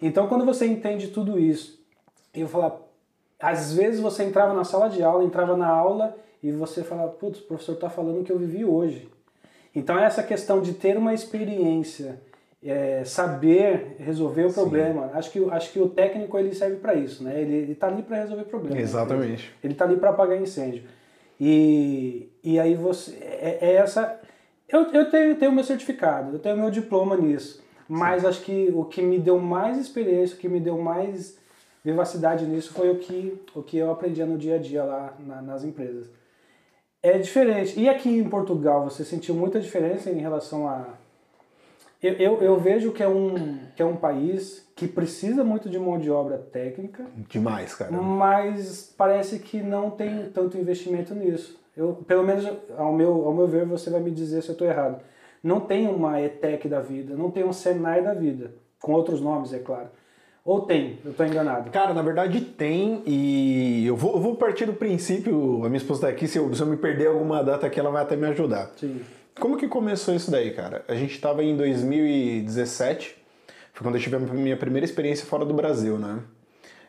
Então, 0.00 0.28
quando 0.28 0.44
você 0.44 0.66
entende 0.66 1.08
tudo 1.08 1.38
isso, 1.38 1.82
eu 2.34 2.46
falar, 2.46 2.78
às 3.40 3.72
vezes 3.72 4.00
você 4.00 4.24
entrava 4.24 4.54
na 4.54 4.64
sala 4.64 4.88
de 4.88 5.02
aula, 5.02 5.24
entrava 5.24 5.56
na 5.56 5.68
aula 5.68 6.16
e 6.42 6.50
você 6.52 6.82
falava, 6.82 7.10
putz, 7.10 7.40
o 7.40 7.44
professor 7.44 7.72
está 7.74 7.90
falando 7.90 8.20
o 8.20 8.24
que 8.24 8.32
eu 8.32 8.38
vivi 8.38 8.64
hoje. 8.64 9.08
Então, 9.74 9.98
essa 9.98 10.22
questão 10.22 10.60
de 10.60 10.72
ter 10.74 10.96
uma 10.96 11.12
experiência, 11.14 12.20
é, 12.64 13.04
saber 13.04 13.96
resolver 13.98 14.46
o 14.46 14.52
problema, 14.52 15.10
acho 15.14 15.30
que, 15.30 15.38
o- 15.40 15.50
acho 15.52 15.72
que 15.72 15.80
o 15.80 15.88
técnico 15.88 16.38
ele 16.38 16.54
serve 16.54 16.76
para 16.76 16.94
isso, 16.94 17.22
né? 17.22 17.40
Ele 17.40 17.72
está 17.72 17.86
ali 17.86 18.02
para 18.02 18.16
resolver 18.18 18.44
problemas. 18.44 18.78
Exatamente. 18.80 19.52
Ele 19.62 19.72
está 19.74 19.84
ali 19.84 19.96
para 19.96 20.10
apagar 20.10 20.40
incêndio. 20.40 20.82
E, 21.40 22.28
e 22.42 22.58
aí 22.58 22.74
você. 22.74 23.12
É, 23.20 23.58
é 23.60 23.72
essa. 23.74 24.18
Eu, 24.68 24.82
eu 24.92 25.08
tenho, 25.10 25.36
tenho 25.36 25.52
meu 25.52 25.64
certificado, 25.64 26.34
eu 26.34 26.38
tenho 26.38 26.56
meu 26.56 26.70
diploma 26.70 27.16
nisso. 27.16 27.62
Mas 27.88 28.24
acho 28.24 28.42
que 28.42 28.70
o 28.74 28.84
que 28.84 29.00
me 29.00 29.18
deu 29.18 29.38
mais 29.38 29.78
experiência, 29.78 30.36
o 30.36 30.38
que 30.38 30.48
me 30.48 30.60
deu 30.60 30.76
mais 30.76 31.38
vivacidade 31.84 32.44
nisso 32.44 32.72
foi 32.74 32.90
o 32.90 32.96
que, 32.96 33.40
o 33.54 33.62
que 33.62 33.78
eu 33.78 33.90
aprendia 33.90 34.26
no 34.26 34.36
dia 34.36 34.56
a 34.56 34.58
dia 34.58 34.84
lá 34.84 35.14
na- 35.24 35.40
nas 35.40 35.64
empresas. 35.64 36.10
É 37.02 37.16
diferente. 37.18 37.78
E 37.78 37.88
aqui 37.88 38.08
em 38.08 38.28
Portugal, 38.28 38.84
você 38.84 39.04
sentiu 39.04 39.34
muita 39.34 39.60
diferença 39.60 40.10
em 40.10 40.18
relação 40.18 40.68
a. 40.68 40.86
Eu, 42.02 42.12
eu, 42.14 42.42
eu 42.42 42.56
vejo 42.58 42.92
que 42.92 43.02
é, 43.02 43.08
um, 43.08 43.58
que 43.74 43.82
é 43.82 43.84
um 43.84 43.96
país 43.96 44.68
que 44.76 44.86
precisa 44.86 45.42
muito 45.42 45.68
de 45.68 45.78
mão 45.78 45.98
de 45.98 46.08
obra 46.08 46.38
técnica, 46.38 47.04
Demais, 47.28 47.74
cara. 47.74 47.90
mas 47.90 48.94
parece 48.96 49.40
que 49.40 49.60
não 49.60 49.90
tem 49.90 50.30
tanto 50.30 50.56
investimento 50.56 51.12
nisso. 51.12 51.58
Eu, 51.76 51.94
pelo 52.06 52.22
menos 52.22 52.46
ao 52.76 52.92
meu, 52.92 53.24
ao 53.24 53.34
meu 53.34 53.48
ver, 53.48 53.64
você 53.64 53.90
vai 53.90 54.00
me 54.00 54.12
dizer 54.12 54.42
se 54.42 54.48
eu 54.48 54.52
estou 54.52 54.68
errado. 54.68 55.00
Não 55.42 55.58
tem 55.58 55.88
uma 55.88 56.20
ETEC 56.20 56.68
da 56.68 56.80
vida, 56.80 57.16
não 57.16 57.32
tem 57.32 57.44
um 57.44 57.52
Senai 57.52 58.02
da 58.02 58.14
vida, 58.14 58.52
com 58.80 58.92
outros 58.92 59.20
nomes, 59.20 59.52
é 59.52 59.58
claro. 59.58 59.88
Ou 60.48 60.62
tem, 60.62 60.98
eu 61.04 61.10
estou 61.10 61.26
enganado. 61.26 61.70
Cara, 61.70 61.92
na 61.92 62.00
verdade 62.00 62.40
tem, 62.40 63.02
e 63.06 63.86
eu 63.86 63.94
vou, 63.94 64.14
eu 64.14 64.18
vou 64.22 64.34
partir 64.34 64.64
do 64.64 64.72
princípio, 64.72 65.62
a 65.62 65.68
minha 65.68 65.76
esposa 65.76 66.00
tá 66.00 66.08
aqui, 66.08 66.26
se 66.26 66.38
eu, 66.38 66.54
se 66.54 66.62
eu 66.62 66.66
me 66.66 66.78
perder 66.78 67.08
alguma 67.08 67.44
data 67.44 67.66
aqui, 67.66 67.78
ela 67.78 67.90
vai 67.90 68.00
até 68.02 68.16
me 68.16 68.26
ajudar. 68.28 68.70
Sim. 68.78 69.02
Como 69.38 69.58
que 69.58 69.68
começou 69.68 70.14
isso 70.14 70.30
daí, 70.30 70.52
cara? 70.52 70.86
A 70.88 70.94
gente 70.94 71.20
tava 71.20 71.44
em 71.44 71.54
2017, 71.54 73.14
foi 73.74 73.82
quando 73.86 73.96
eu 73.96 74.00
tive 74.00 74.16
a 74.16 74.18
minha 74.20 74.56
primeira 74.56 74.86
experiência 74.86 75.26
fora 75.26 75.44
do 75.44 75.52
Brasil, 75.52 75.98
né? 75.98 76.20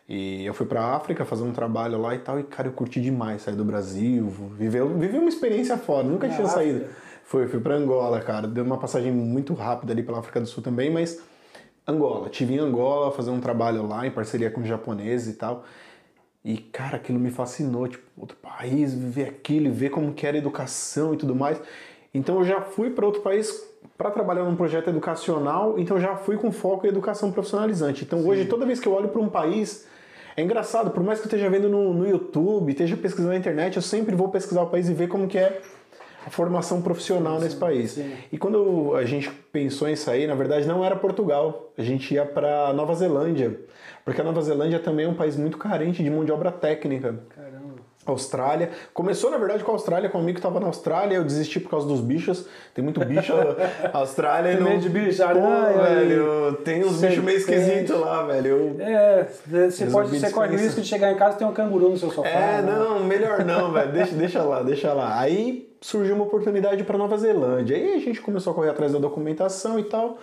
E 0.07 0.45
eu 0.45 0.53
fui 0.53 0.65
pra 0.65 0.95
África 0.95 1.25
fazer 1.25 1.43
um 1.43 1.51
trabalho 1.51 1.99
lá 1.99 2.15
e 2.15 2.19
tal, 2.19 2.39
e 2.39 2.43
cara, 2.43 2.69
eu 2.69 2.71
curti 2.71 3.01
demais 3.01 3.41
sair 3.41 3.55
do 3.55 3.65
Brasil, 3.65 4.25
viver, 4.57 4.85
viver 4.85 5.17
uma 5.19 5.27
experiência 5.27 5.77
fora, 5.77 6.07
nunca 6.07 6.29
Na 6.29 6.33
tinha 6.33 6.47
África? 6.47 6.63
saído. 6.63 6.85
Foi, 7.25 7.45
fui 7.49 7.59
pra 7.59 7.75
Angola, 7.75 8.21
cara, 8.21 8.47
deu 8.47 8.63
uma 8.63 8.77
passagem 8.77 9.11
muito 9.11 9.53
rápida 9.53 9.91
ali 9.91 10.01
pela 10.01 10.19
África 10.19 10.39
do 10.39 10.47
Sul 10.47 10.63
também, 10.63 10.89
mas 10.89 11.21
Angola, 11.89 12.29
tive 12.29 12.55
em 12.55 12.59
Angola 12.59 13.11
fazer 13.11 13.31
um 13.31 13.39
trabalho 13.39 13.87
lá 13.87 14.05
em 14.05 14.11
parceria 14.11 14.49
com 14.49 14.61
os 14.61 14.67
japoneses 14.67 15.33
e 15.33 15.37
tal. 15.37 15.63
E, 16.43 16.57
cara, 16.57 16.95
aquilo 16.95 17.19
me 17.19 17.29
fascinou, 17.29 17.87
tipo, 17.87 18.05
outro 18.17 18.37
país, 18.37 18.93
viver 18.93 19.27
aquilo 19.27 19.67
e 19.67 19.71
ver 19.71 19.89
como 19.89 20.13
que 20.13 20.25
era 20.25 20.37
a 20.37 20.39
educação 20.39 21.13
e 21.13 21.17
tudo 21.17 21.35
mais. 21.35 21.61
Então 22.13 22.37
eu 22.39 22.43
já 22.43 22.61
fui 22.61 22.89
para 22.89 23.05
outro 23.05 23.21
país 23.21 23.63
para 23.97 24.09
trabalhar 24.09 24.43
num 24.43 24.55
projeto 24.55 24.89
educacional, 24.89 25.77
então 25.77 25.97
eu 25.97 26.01
já 26.01 26.15
fui 26.15 26.37
com 26.37 26.51
foco 26.51 26.85
em 26.85 26.89
educação 26.89 27.31
profissionalizante. 27.31 28.03
Então 28.03 28.25
hoje, 28.25 28.45
toda 28.45 28.65
vez 28.65 28.79
que 28.79 28.87
eu 28.87 28.93
olho 28.93 29.09
para 29.09 29.21
um 29.21 29.29
país, 29.29 29.87
é 30.35 30.41
engraçado, 30.41 30.91
por 30.91 31.03
mais 31.03 31.19
que 31.19 31.25
eu 31.25 31.29
esteja 31.29 31.49
vendo 31.49 31.69
no, 31.69 31.93
no 31.93 32.07
YouTube, 32.07 32.71
esteja 32.71 32.95
pesquisando 32.97 33.29
na 33.29 33.37
internet, 33.37 33.75
eu 33.75 33.81
sempre 33.81 34.15
vou 34.15 34.29
pesquisar 34.29 34.63
o 34.63 34.67
país 34.67 34.89
e 34.89 34.93
ver 34.93 35.07
como 35.07 35.27
que 35.27 35.37
é 35.37 35.61
a 36.25 36.29
formação 36.29 36.81
profissional 36.81 37.39
nesse 37.39 37.55
país. 37.55 37.91
sim. 37.91 38.13
E 38.31 38.37
quando 38.37 38.95
a 38.95 39.05
gente 39.05 39.29
pensou 39.51 39.87
em 39.87 39.95
sair, 39.95 40.27
na 40.27 40.35
verdade 40.35 40.67
não 40.67 40.83
era 40.83 40.95
Portugal, 40.95 41.71
a 41.77 41.81
gente 41.81 42.13
ia 42.13 42.25
para 42.25 42.73
Nova 42.73 42.93
Zelândia, 42.93 43.59
porque 44.03 44.21
a 44.21 44.23
Nova 44.23 44.41
Zelândia 44.41 44.79
também 44.79 45.05
é 45.05 45.09
um 45.09 45.13
país 45.13 45.35
muito 45.35 45.57
carente 45.57 46.03
de 46.03 46.09
mão 46.09 46.25
de 46.25 46.31
obra 46.31 46.51
técnica. 46.51 47.19
Austrália. 48.11 48.69
Começou, 48.93 49.29
na 49.31 49.37
verdade, 49.37 49.63
com 49.63 49.71
a 49.71 49.75
Austrália, 49.75 50.09
com 50.09 50.17
um 50.17 50.21
amigo 50.21 50.37
que 50.37 50.41
tava 50.41 50.59
na 50.59 50.67
Austrália, 50.67 51.15
eu 51.15 51.23
desisti 51.23 51.59
por 51.59 51.69
causa 51.69 51.87
dos 51.87 52.01
bichos. 52.01 52.45
Tem 52.73 52.83
muito 52.83 52.99
bicho. 53.05 53.33
A 53.93 53.97
Austrália 53.99 54.51
Tem 54.53 54.61
não. 54.61 54.69
medo 54.71 54.81
de 54.81 54.89
bicho? 54.89 55.17
Pô, 55.23 55.27
Aranha 55.29 55.71
e 55.71 55.95
velho, 56.07 56.53
tem 56.63 56.83
uns 56.83 56.99
bichos 57.01 57.23
meio 57.23 57.37
esquisitos 57.37 57.99
lá, 57.99 58.23
velho. 58.23 58.47
Eu- 58.47 58.75
É, 58.79 59.23
você, 59.25 59.85
pode, 59.85 60.09
Resolvi 60.11 60.19
você 60.19 60.29
corre 60.31 60.47
o 60.47 60.49
dispensar. 60.51 60.57
risco 60.65 60.81
de 60.81 60.87
chegar 60.87 61.11
em 61.11 61.15
casa 61.15 61.35
e 61.35 61.39
ter 61.39 61.45
um 61.45 61.53
canguru 61.53 61.89
no 61.89 61.97
seu 61.97 62.11
sofá. 62.11 62.27
É, 62.29 62.61
né? 62.61 62.71
não, 62.77 63.03
melhor 63.03 63.43
não, 63.45 63.71
velho. 63.71 63.91
Deixa, 63.91 64.15
deixa 64.15 64.43
lá, 64.43 64.61
deixa 64.63 64.93
lá. 64.93 65.19
Aí 65.19 65.69
surgiu 65.81 66.15
uma 66.15 66.25
oportunidade 66.25 66.83
para 66.83 66.97
Nova 66.97 67.17
Zelândia. 67.17 67.75
Aí 67.77 67.93
a 67.95 67.99
gente 67.99 68.19
começou 68.21 68.51
a 68.51 68.55
correr 68.55 68.69
atrás 68.69 68.91
da 68.91 68.99
documentação 68.99 69.79
e 69.79 69.83
tal. 69.83 70.17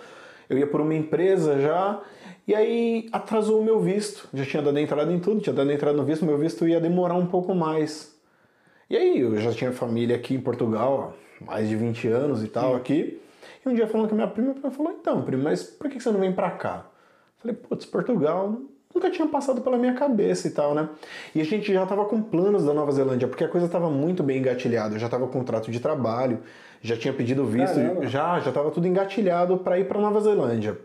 Eu 0.49 0.57
ia 0.57 0.67
por 0.67 0.79
uma 0.81 0.93
empresa 0.93 1.59
já. 1.59 1.99
E 2.47 2.55
aí 2.55 3.09
atrasou 3.11 3.59
o 3.59 3.63
meu 3.63 3.79
visto. 3.79 4.29
Já 4.33 4.45
tinha 4.45 4.63
dado 4.63 4.79
entrada 4.79 5.11
em 5.11 5.19
tudo, 5.19 5.41
tinha 5.41 5.53
dado 5.53 5.69
entrada 5.69 5.97
no 5.97 6.05
visto, 6.05 6.25
meu 6.25 6.37
visto 6.37 6.65
ia 6.67 6.79
demorar 6.79 7.15
um 7.15 7.25
pouco 7.25 7.53
mais. 7.53 8.15
E 8.89 8.95
aí 8.95 9.19
eu 9.19 9.35
já 9.37 9.51
tinha 9.51 9.73
família 9.73 10.15
aqui 10.15 10.33
em 10.33 10.39
Portugal 10.39 11.13
há 11.41 11.45
mais 11.45 11.67
de 11.67 11.75
20 11.75 12.07
anos 12.07 12.41
e 12.43 12.47
tal 12.47 12.73
aqui. 12.73 13.21
E 13.65 13.67
um 13.67 13.73
dia 13.73 13.85
falando 13.85 14.07
com 14.07 14.15
a 14.15 14.17
minha 14.17 14.27
prima, 14.27 14.55
ela 14.63 14.71
falou, 14.71 14.93
então, 14.93 15.21
prima, 15.23 15.43
mas 15.43 15.63
por 15.63 15.89
que 15.89 15.99
você 15.99 16.09
não 16.09 16.21
vem 16.21 16.31
pra 16.31 16.51
cá? 16.51 16.85
Falei, 17.39 17.55
putz, 17.55 17.85
Portugal 17.85 18.57
nunca 18.95 19.11
tinha 19.11 19.27
passado 19.27 19.61
pela 19.61 19.77
minha 19.77 19.93
cabeça 19.93 20.47
e 20.47 20.51
tal, 20.51 20.73
né? 20.73 20.89
E 21.35 21.41
a 21.41 21.43
gente 21.43 21.71
já 21.71 21.85
tava 21.85 22.05
com 22.05 22.21
planos 22.21 22.65
da 22.65 22.73
Nova 22.73 22.91
Zelândia, 22.91 23.27
porque 23.27 23.43
a 23.43 23.47
coisa 23.47 23.67
tava 23.67 23.89
muito 23.89 24.23
bem 24.23 24.39
engatilhada. 24.39 24.95
Eu 24.95 24.99
já 24.99 25.09
tava 25.09 25.27
com 25.27 25.33
contrato 25.33 25.69
de 25.69 25.79
trabalho, 25.79 26.39
já 26.81 26.95
tinha 26.95 27.13
pedido 27.13 27.45
visto, 27.45 27.75
Caramba. 27.75 28.07
já, 28.07 28.39
já 28.39 28.51
tava 28.51 28.71
tudo 28.71 28.87
engatilhado 28.87 29.57
para 29.57 29.77
ir 29.77 29.87
pra 29.87 29.99
Nova 29.99 30.21
Zelândia. 30.21 30.77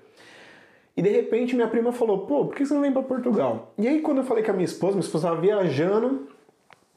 E 0.97 1.03
de 1.03 1.09
repente 1.09 1.55
minha 1.55 1.69
prima 1.69 1.93
falou, 1.93 2.27
pô, 2.27 2.47
por 2.47 2.55
que 2.55 2.67
você 2.67 2.75
não 2.75 2.83
vem 2.83 2.93
para 2.93 3.03
Portugal? 3.03 3.73
E 3.79 3.89
aí 3.89 4.01
quando 4.01 4.19
eu 4.19 4.25
falei 4.25 4.45
com 4.45 4.51
a 4.51 4.55
minha 4.55 4.65
esposa, 4.65 4.93
minha 4.93 5.05
esposa 5.05 5.27
estava 5.27 5.41
viajando, 5.41 6.29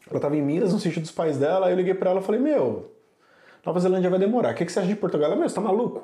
ela 0.07 0.17
estava 0.17 0.35
em 0.35 0.41
Minas, 0.41 0.73
no 0.73 0.79
sítio 0.79 1.01
dos 1.01 1.11
pais 1.11 1.37
dela, 1.37 1.67
aí 1.67 1.73
eu 1.73 1.77
liguei 1.77 1.93
para 1.93 2.11
ela 2.11 2.19
e 2.19 2.23
falei, 2.23 2.41
meu, 2.41 2.91
Nova 3.65 3.79
Zelândia 3.79 4.09
vai 4.09 4.19
demorar, 4.19 4.53
o 4.53 4.55
que, 4.55 4.65
que 4.65 4.71
você 4.71 4.79
acha 4.79 4.87
de 4.87 4.95
Portugal? 4.95 5.27
Ela, 5.27 5.35
meu, 5.35 5.47
você 5.47 5.55
tá 5.55 5.61
maluco? 5.61 6.03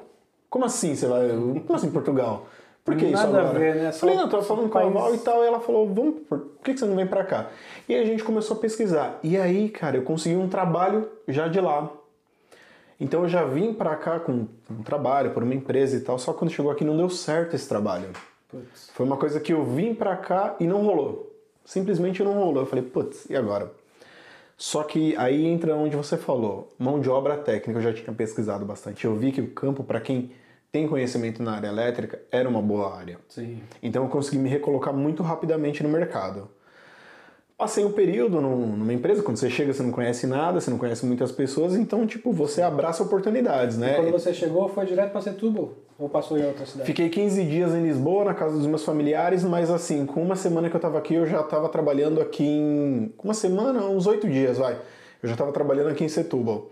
Como 0.49 0.65
assim 0.65 0.95
você 0.95 1.07
vai, 1.07 1.29
como 1.29 1.75
assim 1.75 1.91
Portugal? 1.91 2.45
Por 2.83 2.95
que 2.95 3.05
isso 3.05 3.13
Nada 3.13 3.39
agora? 3.39 3.49
a 3.49 3.59
ver, 3.59 3.75
né? 3.75 3.91
Falei, 3.91 4.15
não, 4.15 4.27
tava 4.27 4.41
falando 4.41 4.69
com 4.69 4.77
a 4.77 4.89
Val 4.89 5.13
e 5.13 5.19
tal, 5.19 5.43
e 5.43 5.47
ela 5.47 5.59
falou, 5.59 5.87
vamos, 5.87 6.21
por 6.27 6.47
que 6.63 6.75
você 6.75 6.85
não 6.85 6.95
vem 6.95 7.05
pra 7.05 7.23
cá? 7.23 7.49
E 7.87 7.93
aí 7.93 8.01
a 8.01 8.05
gente 8.05 8.23
começou 8.23 8.57
a 8.57 8.59
pesquisar. 8.59 9.19
E 9.21 9.37
aí, 9.37 9.69
cara, 9.69 9.97
eu 9.97 10.01
consegui 10.01 10.35
um 10.35 10.49
trabalho 10.49 11.07
já 11.27 11.47
de 11.47 11.61
lá. 11.61 11.91
Então 13.01 13.23
eu 13.23 13.29
já 13.29 13.43
vim 13.43 13.73
pra 13.73 13.95
cá 13.95 14.19
com 14.19 14.47
um 14.69 14.83
trabalho, 14.83 15.31
por 15.31 15.41
uma 15.41 15.55
empresa 15.55 15.97
e 15.97 16.01
tal, 16.01 16.19
só 16.19 16.33
quando 16.33 16.51
chegou 16.51 16.71
aqui 16.71 16.85
não 16.85 16.95
deu 16.95 17.09
certo 17.09 17.55
esse 17.55 17.67
trabalho. 17.67 18.09
Putz. 18.47 18.91
Foi 18.93 19.03
uma 19.03 19.17
coisa 19.17 19.39
que 19.39 19.51
eu 19.51 19.65
vim 19.65 19.95
pra 19.95 20.15
cá 20.15 20.55
e 20.59 20.67
não 20.67 20.85
rolou. 20.85 21.35
Simplesmente 21.65 22.23
não 22.23 22.33
rolou. 22.33 22.61
Eu 22.61 22.67
falei, 22.67 22.85
putz, 22.85 23.27
e 23.27 23.35
agora? 23.35 23.71
Só 24.55 24.83
que 24.83 25.17
aí 25.17 25.47
entra 25.47 25.75
onde 25.75 25.95
você 25.95 26.15
falou, 26.15 26.71
mão 26.77 26.99
de 26.99 27.09
obra 27.09 27.35
técnica, 27.35 27.79
eu 27.79 27.81
já 27.81 27.91
tinha 27.91 28.13
pesquisado 28.13 28.63
bastante. 28.63 29.03
Eu 29.03 29.15
vi 29.15 29.31
que 29.31 29.41
o 29.41 29.49
campo, 29.49 29.83
para 29.83 29.99
quem 29.99 30.31
tem 30.71 30.87
conhecimento 30.87 31.41
na 31.41 31.53
área 31.55 31.69
elétrica, 31.69 32.21
era 32.31 32.47
uma 32.47 32.61
boa 32.61 32.95
área. 32.95 33.17
Sim. 33.27 33.63
Então 33.81 34.03
eu 34.03 34.09
consegui 34.09 34.37
me 34.37 34.47
recolocar 34.47 34.93
muito 34.93 35.23
rapidamente 35.23 35.81
no 35.81 35.89
mercado. 35.89 36.47
Passei 37.61 37.85
um 37.85 37.91
período 37.91 38.41
num- 38.41 38.75
numa 38.75 38.91
empresa, 38.91 39.21
quando 39.21 39.37
você 39.37 39.47
chega 39.47 39.71
você 39.71 39.83
não 39.83 39.91
conhece 39.91 40.25
nada, 40.25 40.59
você 40.59 40.71
não 40.71 40.79
conhece 40.79 41.05
muitas 41.05 41.31
pessoas, 41.31 41.75
então 41.75 42.07
tipo, 42.07 42.31
você 42.33 42.59
abraça 42.59 43.03
oportunidades, 43.03 43.77
né? 43.77 43.97
Quando 43.97 44.09
você 44.11 44.33
chegou, 44.33 44.67
foi 44.67 44.83
direto 44.87 45.11
para 45.11 45.21
Setúbal? 45.21 45.73
Ou 45.99 46.09
passou 46.09 46.39
em 46.39 46.43
outra 46.47 46.65
cidade? 46.65 46.87
Fiquei 46.87 47.07
15 47.07 47.43
dias 47.43 47.71
em 47.75 47.83
Lisboa, 47.83 48.25
na 48.25 48.33
casa 48.33 48.57
dos 48.57 48.65
meus 48.65 48.83
familiares, 48.83 49.43
mas 49.43 49.69
assim, 49.69 50.07
com 50.07 50.23
uma 50.23 50.35
semana 50.35 50.71
que 50.71 50.75
eu 50.75 50.79
tava 50.79 50.97
aqui, 50.97 51.13
eu 51.13 51.27
já 51.27 51.43
tava 51.43 51.69
trabalhando 51.69 52.19
aqui 52.19 52.43
em. 52.43 53.13
Com 53.15 53.27
uma 53.27 53.35
semana, 53.35 53.85
uns 53.85 54.07
oito 54.07 54.27
dias, 54.27 54.57
vai. 54.57 54.79
Eu 55.21 55.29
já 55.29 55.35
tava 55.35 55.51
trabalhando 55.51 55.89
aqui 55.89 56.03
em 56.03 56.09
Setúbal. 56.09 56.67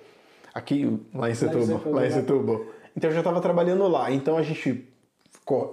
Aqui, 0.55 0.99
lá 1.13 1.29
em 1.29 1.35
Setúbal. 1.35 1.67
Setúbal, 1.67 1.93
Lá 1.93 2.05
em 2.07 2.09
né? 2.09 2.15
Setúbal. 2.15 2.61
Então 2.97 3.11
eu 3.11 3.15
já 3.15 3.21
tava 3.21 3.39
trabalhando 3.39 3.87
lá. 3.87 4.11
Então 4.11 4.37
a 4.37 4.41
gente. 4.41 4.87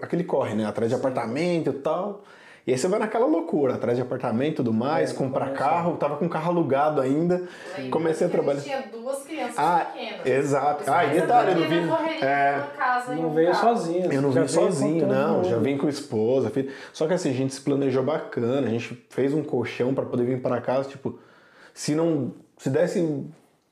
Aquele 0.02 0.24
corre, 0.24 0.54
né? 0.54 0.66
Atrás 0.66 0.90
de 0.90 0.94
apartamento 0.94 1.70
e 1.70 1.72
tal. 1.72 2.22
E 2.66 2.72
aí 2.72 2.78
você 2.78 2.88
vai 2.88 2.98
naquela 2.98 3.26
loucura, 3.26 3.74
atrás 3.76 3.96
de 3.96 4.02
apartamento 4.02 4.54
e 4.54 4.56
tudo 4.56 4.72
mais, 4.72 5.12
É, 5.12 5.14
comprar 5.14 5.52
carro, 5.52 5.96
tava 5.96 6.16
com 6.16 6.28
carro 6.28 6.50
alugado 6.50 7.00
ainda. 7.00 7.46
Lembra 7.76 7.90
Comecei 7.92 8.26
a 8.26 8.30
trabalhar. 8.30 8.58
gente 8.58 8.64
tinha 8.76 8.88
duas 8.90 9.22
crianças 9.22 9.54
Ah, 9.56 9.86
pequenas. 9.92 10.26
exato. 10.26 10.82
Ah, 10.90 11.04
e 11.04 11.10
detalhe, 11.20 11.52
eu 11.52 11.56
não 11.60 11.68
vi- 11.68 11.74
menina 11.76 11.96
correria 11.96 12.24
é. 12.24 12.62
casa 12.76 13.14
Não 13.14 13.30
veio 13.30 13.52
carro. 13.52 13.76
sozinho. 13.76 14.12
Eu 14.12 14.20
não 14.20 14.32
já 14.32 14.40
vim 14.42 14.48
sozinho, 14.48 15.06
não. 15.06 15.34
mundo. 15.36 15.48
Já 15.48 15.58
vim 15.58 15.76
com 15.78 15.88
esposa, 15.88 16.50
filho. 16.50 16.72
Só 16.92 17.06
que 17.06 17.14
assim, 17.14 17.30
a 17.30 17.34
gente 17.34 17.54
se 17.54 17.60
planejou 17.60 18.02
bacana, 18.02 18.66
a 18.66 18.70
gente 18.70 19.00
fez 19.10 19.32
um 19.32 19.44
colchão 19.44 19.94
pra 19.94 20.04
poder 20.04 20.24
vir 20.24 20.42
para 20.42 20.60
casa, 20.60 20.88
tipo, 20.88 21.20
se 21.72 21.94
não 21.94 22.32
se 22.58 22.68
desse 22.68 23.24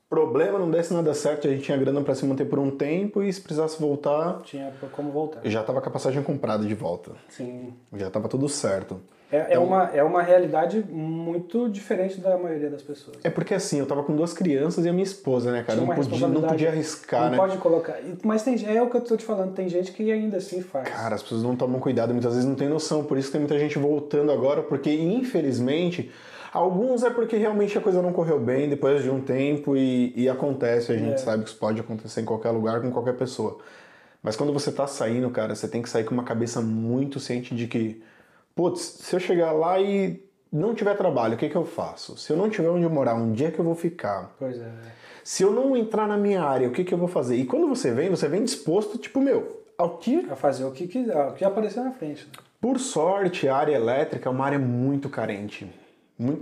problema, 0.09 0.59
não 0.59 0.69
desse 0.69 0.93
nada 0.93 1.13
certo, 1.13 1.47
a 1.47 1.51
gente 1.51 1.63
tinha 1.63 1.77
grana 1.77 2.01
pra 2.01 2.13
se 2.15 2.25
manter 2.25 2.45
por 2.45 2.59
um 2.59 2.69
tempo 2.71 3.23
e 3.23 3.31
se 3.31 3.41
precisasse 3.41 3.79
voltar, 3.81 4.39
Tinha 4.43 4.71
como 4.91 5.11
voltar. 5.11 5.41
já 5.45 5.63
tava 5.63 5.81
com 5.81 5.89
a 5.89 5.91
passagem 5.91 6.21
comprada 6.23 6.65
de 6.65 6.73
volta. 6.75 7.11
Sim. 7.29 7.73
Já 7.93 8.09
tava 8.09 8.27
tudo 8.27 8.47
certo. 8.47 8.99
É, 9.31 9.37
é, 9.37 9.47
Então- 9.53 9.65
uma, 9.65 9.83
é 9.85 10.03
uma 10.03 10.21
realidade 10.21 10.85
muito 10.87 11.67
diferente 11.67 12.21
da 12.21 12.37
maioria 12.37 12.69
das 12.69 12.83
pessoas. 12.83 13.17
É 13.23 13.29
porque 13.29 13.55
assim, 13.55 13.79
eu 13.79 13.87
tava 13.87 14.03
com 14.03 14.15
duas 14.15 14.31
crianças 14.33 14.85
e 14.85 14.89
a 14.89 14.93
minha 14.93 15.03
esposa, 15.03 15.51
né, 15.51 15.63
cara? 15.63 15.81
Não 15.81 15.87
podia, 15.87 16.27
não 16.27 16.41
podia 16.43 16.69
arriscar, 16.69 17.23
não 17.23 17.31
né? 17.31 17.37
pode 17.37 17.57
colocar. 17.57 17.97
Mas 18.23 18.43
tem, 18.43 18.63
é 18.67 18.81
o 18.83 18.89
que 18.89 18.95
eu 18.97 19.01
tô 19.01 19.17
te 19.17 19.25
falando, 19.25 19.53
tem 19.55 19.67
gente 19.67 19.91
que 19.91 20.11
ainda 20.11 20.37
assim 20.37 20.61
faz. 20.61 20.87
Cara, 20.87 21.15
as 21.15 21.23
pessoas 21.23 21.41
não 21.41 21.55
tomam 21.55 21.79
cuidado, 21.79 22.13
muitas 22.13 22.33
vezes 22.35 22.47
não 22.47 22.55
tem 22.55 22.69
noção, 22.69 23.03
por 23.03 23.17
isso 23.17 23.31
tem 23.31 23.41
muita 23.41 23.57
gente 23.57 23.79
voltando 23.79 24.31
agora, 24.31 24.61
porque 24.61 24.91
infelizmente, 24.93 26.11
alguns 26.55 27.03
é 27.03 27.09
porque 27.09 27.35
realmente 27.37 27.77
a 27.77 27.81
coisa 27.81 28.01
não 28.01 28.13
correu 28.13 28.39
bem 28.39 28.69
depois 28.69 29.03
de 29.03 29.09
um 29.09 29.21
tempo 29.21 29.75
e, 29.75 30.13
e 30.15 30.29
acontece, 30.29 30.91
a 30.91 30.97
gente 30.97 31.13
É. 31.13 31.17
sabe 31.17 31.43
que 31.43 31.49
isso 31.49 31.59
pode 31.59 31.79
acontecer 31.79 32.21
em 32.21 32.25
qualquer 32.25 32.51
lugar 32.51 32.81
com 32.81 32.91
qualquer 32.91 33.15
pessoa. 33.17 33.57
Mas 34.23 34.35
quando 34.35 34.51
você 34.53 34.71
tá 34.71 34.87
saindo, 34.87 35.29
cara, 35.29 35.53
você 35.53 35.67
tem 35.67 35.81
que 35.81 35.89
sair 35.89 36.03
com 36.03 36.13
uma 36.13 36.23
cabeça 36.23 36.59
muito 36.61 37.19
ciente 37.19 37.53
de 37.53 37.67
que, 37.67 38.01
putz, 38.55 38.81
se 38.81 39.15
eu 39.15 39.19
chegar 39.19 39.51
lá 39.51 39.79
e 39.79 40.23
não 40.51 40.73
tiver 40.73 40.95
trabalho, 40.95 41.35
o 41.35 41.37
que 41.37 41.49
que 41.49 41.55
eu 41.55 41.65
faço? 41.65 42.17
Se 42.17 42.31
eu 42.33 42.37
não 42.37 42.49
tiver 42.49 42.69
onde 42.69 42.87
morar, 42.87 43.13
onde 43.15 43.45
é 43.45 43.51
que 43.51 43.59
eu 43.59 43.65
vou 43.65 43.75
ficar? 43.75 44.33
Pois 44.39 44.57
é. 44.57 44.71
Se 45.23 45.43
eu 45.43 45.51
não 45.51 45.75
entrar 45.75 46.07
na 46.07 46.17
minha 46.17 46.41
área, 46.43 46.67
o 46.67 46.71
que 46.71 46.83
que 46.83 46.93
eu 46.93 46.97
vou 46.97 47.07
fazer? 47.07 47.35
E 47.35 47.45
quando 47.45 47.67
você 47.67 47.91
vem, 47.91 48.09
você 48.09 48.27
vem 48.27 48.43
disposto, 48.43 48.97
tipo, 48.97 49.19
meu, 49.21 49.63
ao 49.77 49.97
que 49.97 50.25
A 50.31 50.35
fazer 50.35 50.63
o 50.63 50.71
que, 50.71 50.87
quiser, 50.87 51.15
o 51.27 51.33
que 51.33 51.43
aparecer 51.43 51.83
na 51.83 51.91
frente. 51.91 52.25
né? 52.25 52.31
por 52.61 52.79
sorte, 52.79 53.47
a 53.47 53.55
área 53.55 53.75
elétrica 53.75 54.27
é 54.27 54.31
uma 54.31 54.43
área 54.45 54.57
muito 54.57 55.07
carente. 55.09 55.67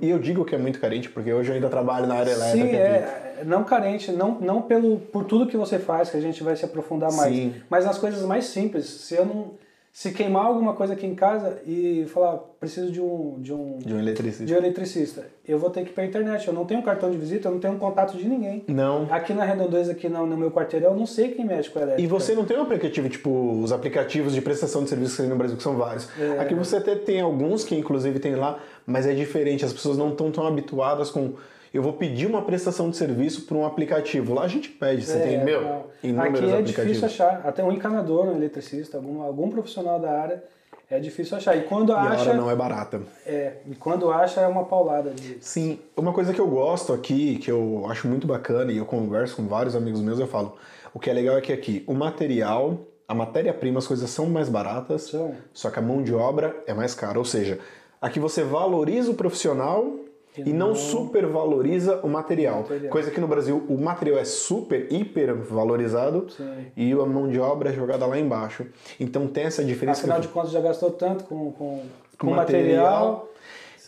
E 0.02 0.08
eu 0.10 0.20
digo 0.20 0.46
que 0.46 0.54
é 0.54 0.58
muito 0.58 0.80
carente 0.80 1.10
porque 1.10 1.34
hoje 1.34 1.50
eu 1.50 1.56
ainda 1.56 1.68
trabalho 1.70 2.06
na 2.06 2.16
área 2.16 2.32
elétrica. 2.32 2.68
Sim, 2.68 2.76
é, 2.76 3.44
não 3.46 3.64
carente, 3.64 4.12
não, 4.12 4.40
não 4.40 4.62
pelo, 4.62 4.98
por 4.98 5.24
tudo 5.26 5.48
que 5.48 5.58
você 5.58 5.80
faz, 5.80 6.12
que 6.12 6.18
a 6.18 6.22
gente 6.22 6.44
vai 6.44 6.56
se 6.56 6.64
aprofundar 6.64 7.12
mais, 7.12 7.36
Sim. 7.36 7.56
mas 7.70 7.84
nas 7.86 7.98
coisas 7.98 8.24
mais 8.24 8.46
simples. 8.46 8.86
Se 8.86 9.16
eu 9.16 9.26
não. 9.26 9.52
Se 9.96 10.12
queimar 10.12 10.48
alguma 10.48 10.74
coisa 10.74 10.94
aqui 10.94 11.06
em 11.06 11.14
casa 11.14 11.62
e 11.68 12.08
falar, 12.08 12.40
preciso 12.60 12.92
de 12.92 13.00
um, 13.00 13.36
de 13.40 13.54
um, 13.54 13.78
De 13.78 13.94
um 13.94 14.00
eletricista. 14.00 14.44
de 14.44 14.52
um 14.52 14.58
eletricista, 14.58 15.28
eu 15.48 15.60
vou 15.60 15.70
ter 15.70 15.84
que 15.84 15.92
ir 15.92 15.94
pra 15.94 16.04
internet. 16.04 16.48
Eu 16.48 16.54
não 16.56 16.66
tenho 16.66 16.82
cartão 16.82 17.12
de 17.12 17.18
visita, 17.18 17.48
eu 17.48 17.52
não 17.52 17.60
tenho 17.60 17.76
contato 17.78 18.18
de 18.18 18.28
ninguém. 18.28 18.64
Não. 18.68 19.08
Aqui 19.12 19.36
na 19.36 19.46
Redondeza, 19.46 19.92
aqui 19.92 20.10
no, 20.10 20.26
no 20.26 20.36
meu 20.36 20.50
quarteirão, 20.50 20.94
eu 20.94 20.98
não 20.98 21.06
sei 21.06 21.30
quem 21.30 21.46
mexe 21.46 21.70
com 21.70 21.78
elétrica. 21.78 22.02
E 22.02 22.08
você 22.08 22.34
não 22.34 22.44
tem 22.44 22.58
um 22.58 22.64
aplicativo, 22.64 23.08
tipo, 23.08 23.30
os 23.62 23.72
aplicativos 23.72 24.34
de 24.34 24.42
prestação 24.42 24.84
de 24.84 24.90
serviços 24.90 25.16
que 25.16 25.22
tem 25.22 25.30
no 25.30 25.38
Brasil, 25.38 25.58
que 25.58 25.62
são 25.62 25.78
vários. 25.78 26.10
É. 26.20 26.40
Aqui 26.40 26.56
você 26.56 26.78
até 26.78 26.96
tem 26.96 27.22
alguns 27.22 27.64
que 27.64 27.76
inclusive 27.76 28.18
tem 28.18 28.34
lá, 28.34 28.58
mas 28.86 29.06
é 29.06 29.14
diferente. 29.14 29.64
As 29.66 29.74
pessoas 29.74 29.98
não 29.98 30.10
estão 30.10 30.32
tão 30.32 30.46
habituadas 30.48 31.10
com. 31.10 31.34
Eu 31.74 31.82
vou 31.82 31.94
pedir 31.94 32.28
uma 32.28 32.42
prestação 32.44 32.90
de 32.92 32.98
serviço 32.98 33.46
por 33.48 33.58
um 33.58 33.66
aplicativo. 33.66 34.34
Lá 34.36 34.44
a 34.44 34.48
gente 34.48 34.70
pede, 34.70 35.04
você 35.04 35.18
É, 35.18 35.20
tem, 35.22 35.44
meu, 35.44 35.88
inúmeros 36.04 36.40
Aqui 36.40 36.46
é 36.52 36.60
aplicativos. 36.60 36.74
difícil 36.98 37.06
achar. 37.06 37.42
Até 37.44 37.64
um 37.64 37.72
encanador, 37.72 38.28
um 38.28 38.36
eletricista, 38.36 38.98
algum, 38.98 39.24
algum 39.24 39.50
profissional 39.50 40.00
da 40.00 40.12
área, 40.12 40.44
é 40.88 41.00
difícil 41.00 41.36
achar. 41.36 41.58
E 41.58 41.64
quando 41.64 41.92
E 41.92 41.96
a 41.96 42.00
acha. 42.02 42.30
hora 42.30 42.38
não 42.38 42.52
é 42.52 42.56
barata. 42.56 43.02
É, 43.26 43.54
e 43.68 43.74
quando 43.74 44.12
acha 44.12 44.40
é 44.42 44.48
uma 44.48 44.66
paulada 44.66 45.10
de. 45.10 45.38
Sim, 45.42 45.80
uma 45.98 46.14
coisa 46.14 46.32
que 46.32 46.40
eu 46.40 46.48
gosto 46.48 46.94
aqui, 46.94 47.38
que 47.38 47.50
eu 47.50 47.86
acho 47.90 48.08
muito 48.08 48.28
bacana 48.28 48.72
e 48.72 48.78
eu 48.78 48.86
converso 48.86 49.36
com 49.36 49.48
vários 49.48 49.76
amigos 49.76 50.00
meus, 50.02 50.20
eu 50.20 50.28
falo, 50.28 50.56
o 50.94 51.00
que 51.00 51.10
é 51.10 51.14
legal 51.14 51.36
é 51.38 51.42
que 51.42 51.52
aqui 51.52 51.84
o 51.88 51.96
material, 51.96 52.78
a 53.08 53.16
matéria-prima, 53.16 53.80
as 53.80 53.88
coisas 53.88 54.08
são 54.12 54.28
mais 54.28 54.48
baratas, 54.48 55.04
São. 55.04 55.34
só 55.52 55.72
que 55.72 55.80
a 55.80 55.82
mão 55.82 56.04
de 56.04 56.14
obra 56.14 56.56
é 56.68 56.74
mais 56.76 56.94
cara. 56.94 57.18
Ou 57.18 57.26
seja, 57.26 57.58
aqui 58.04 58.20
você 58.20 58.44
valoriza 58.44 59.10
o 59.12 59.14
profissional 59.16 59.96
e, 60.38 60.52
não, 60.52 60.70
não- 60.70 60.76
supervaloriza 60.76 62.00
o 62.04 62.08
material. 62.08 62.62
Material. 62.62 62.92
Coisa 62.92 63.12
que 63.12 63.20
no 63.22 63.28
Brasil 63.28 63.64
o 63.70 63.78
material 63.78 64.18
é 64.20 64.26
super, 64.26 64.88
hiper 64.92 65.36
valorizado 65.36 66.28
Sim. 66.36 66.66
e 66.76 66.92
a 66.92 67.06
mão 67.06 67.28
de 67.30 67.40
obra 67.40 67.70
é 67.70 67.74
jogada 67.74 68.06
lá 68.06 68.20
embaixo. 68.20 68.66
Então 69.00 69.28
tem 69.28 69.46
essa 69.46 69.64
diferença. 69.64 70.02
Afinal 70.02 70.20
que 70.20 70.28
de 70.28 70.34
contas, 70.34 70.52
já 70.52 70.60
gastou 70.62 70.92
tanto 70.92 71.24
com, 71.26 71.52
com, 71.52 71.84
com, 72.18 72.28
Com 72.28 72.34
material. 72.34 73.30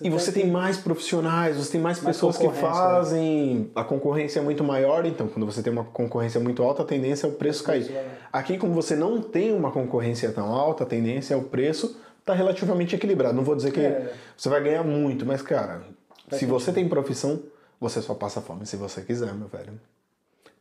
e 0.01 0.09
você 0.09 0.31
tem 0.31 0.45
mais 0.51 0.77
profissionais, 0.77 1.57
você 1.57 1.71
tem 1.71 1.81
mais, 1.81 1.99
Mais 2.01 2.15
pessoas 2.15 2.37
que 2.37 2.43
concorrência, 2.45 2.69
fazem. 2.69 3.71
A 3.73 3.83
concorrência 3.83 4.39
é 4.39 4.43
muito 4.43 4.63
maior, 4.63 5.05
então 5.05 5.27
quando 5.27 5.45
você 5.45 5.63
tem 5.63 5.73
uma 5.73 5.83
concorrência 5.85 6.39
muito 6.39 6.61
alta, 6.61 6.83
a 6.83 6.85
tendência 6.85 7.25
é 7.25 7.29
o 7.29 7.33
preço 7.33 7.63
cair. 7.63 7.91
vai- 7.91 8.03
Aqui, 8.31 8.57
como 8.57 8.73
você 8.73 8.95
não 8.95 9.19
tem 9.21 9.51
uma 9.53 9.71
concorrência 9.71 10.31
tão 10.31 10.53
alta, 10.53 10.83
a 10.83 10.85
tendência 10.85 11.33
é 11.33 11.37
o 11.37 11.43
preço 11.43 11.97
tá 12.25 12.33
relativamente 12.33 12.95
equilibrado. 12.95 13.35
Não 13.35 13.43
vou 13.43 13.55
dizer 13.55 13.71
que 13.71 13.79
É. 13.79 14.13
você 14.35 14.49
vai 14.49 14.61
ganhar 14.63 14.83
muito, 14.83 15.25
mas 15.25 15.41
cara, 15.41 15.83
se 16.31 16.45
você 16.45 16.73
tem 16.73 16.89
profissão, 16.89 17.43
você 17.79 18.01
só 18.01 18.13
passa 18.15 18.41
fome 18.41 18.65
se 18.65 18.75
você 18.75 19.01
quiser, 19.01 19.33
meu 19.33 19.47
velho. 19.47 19.79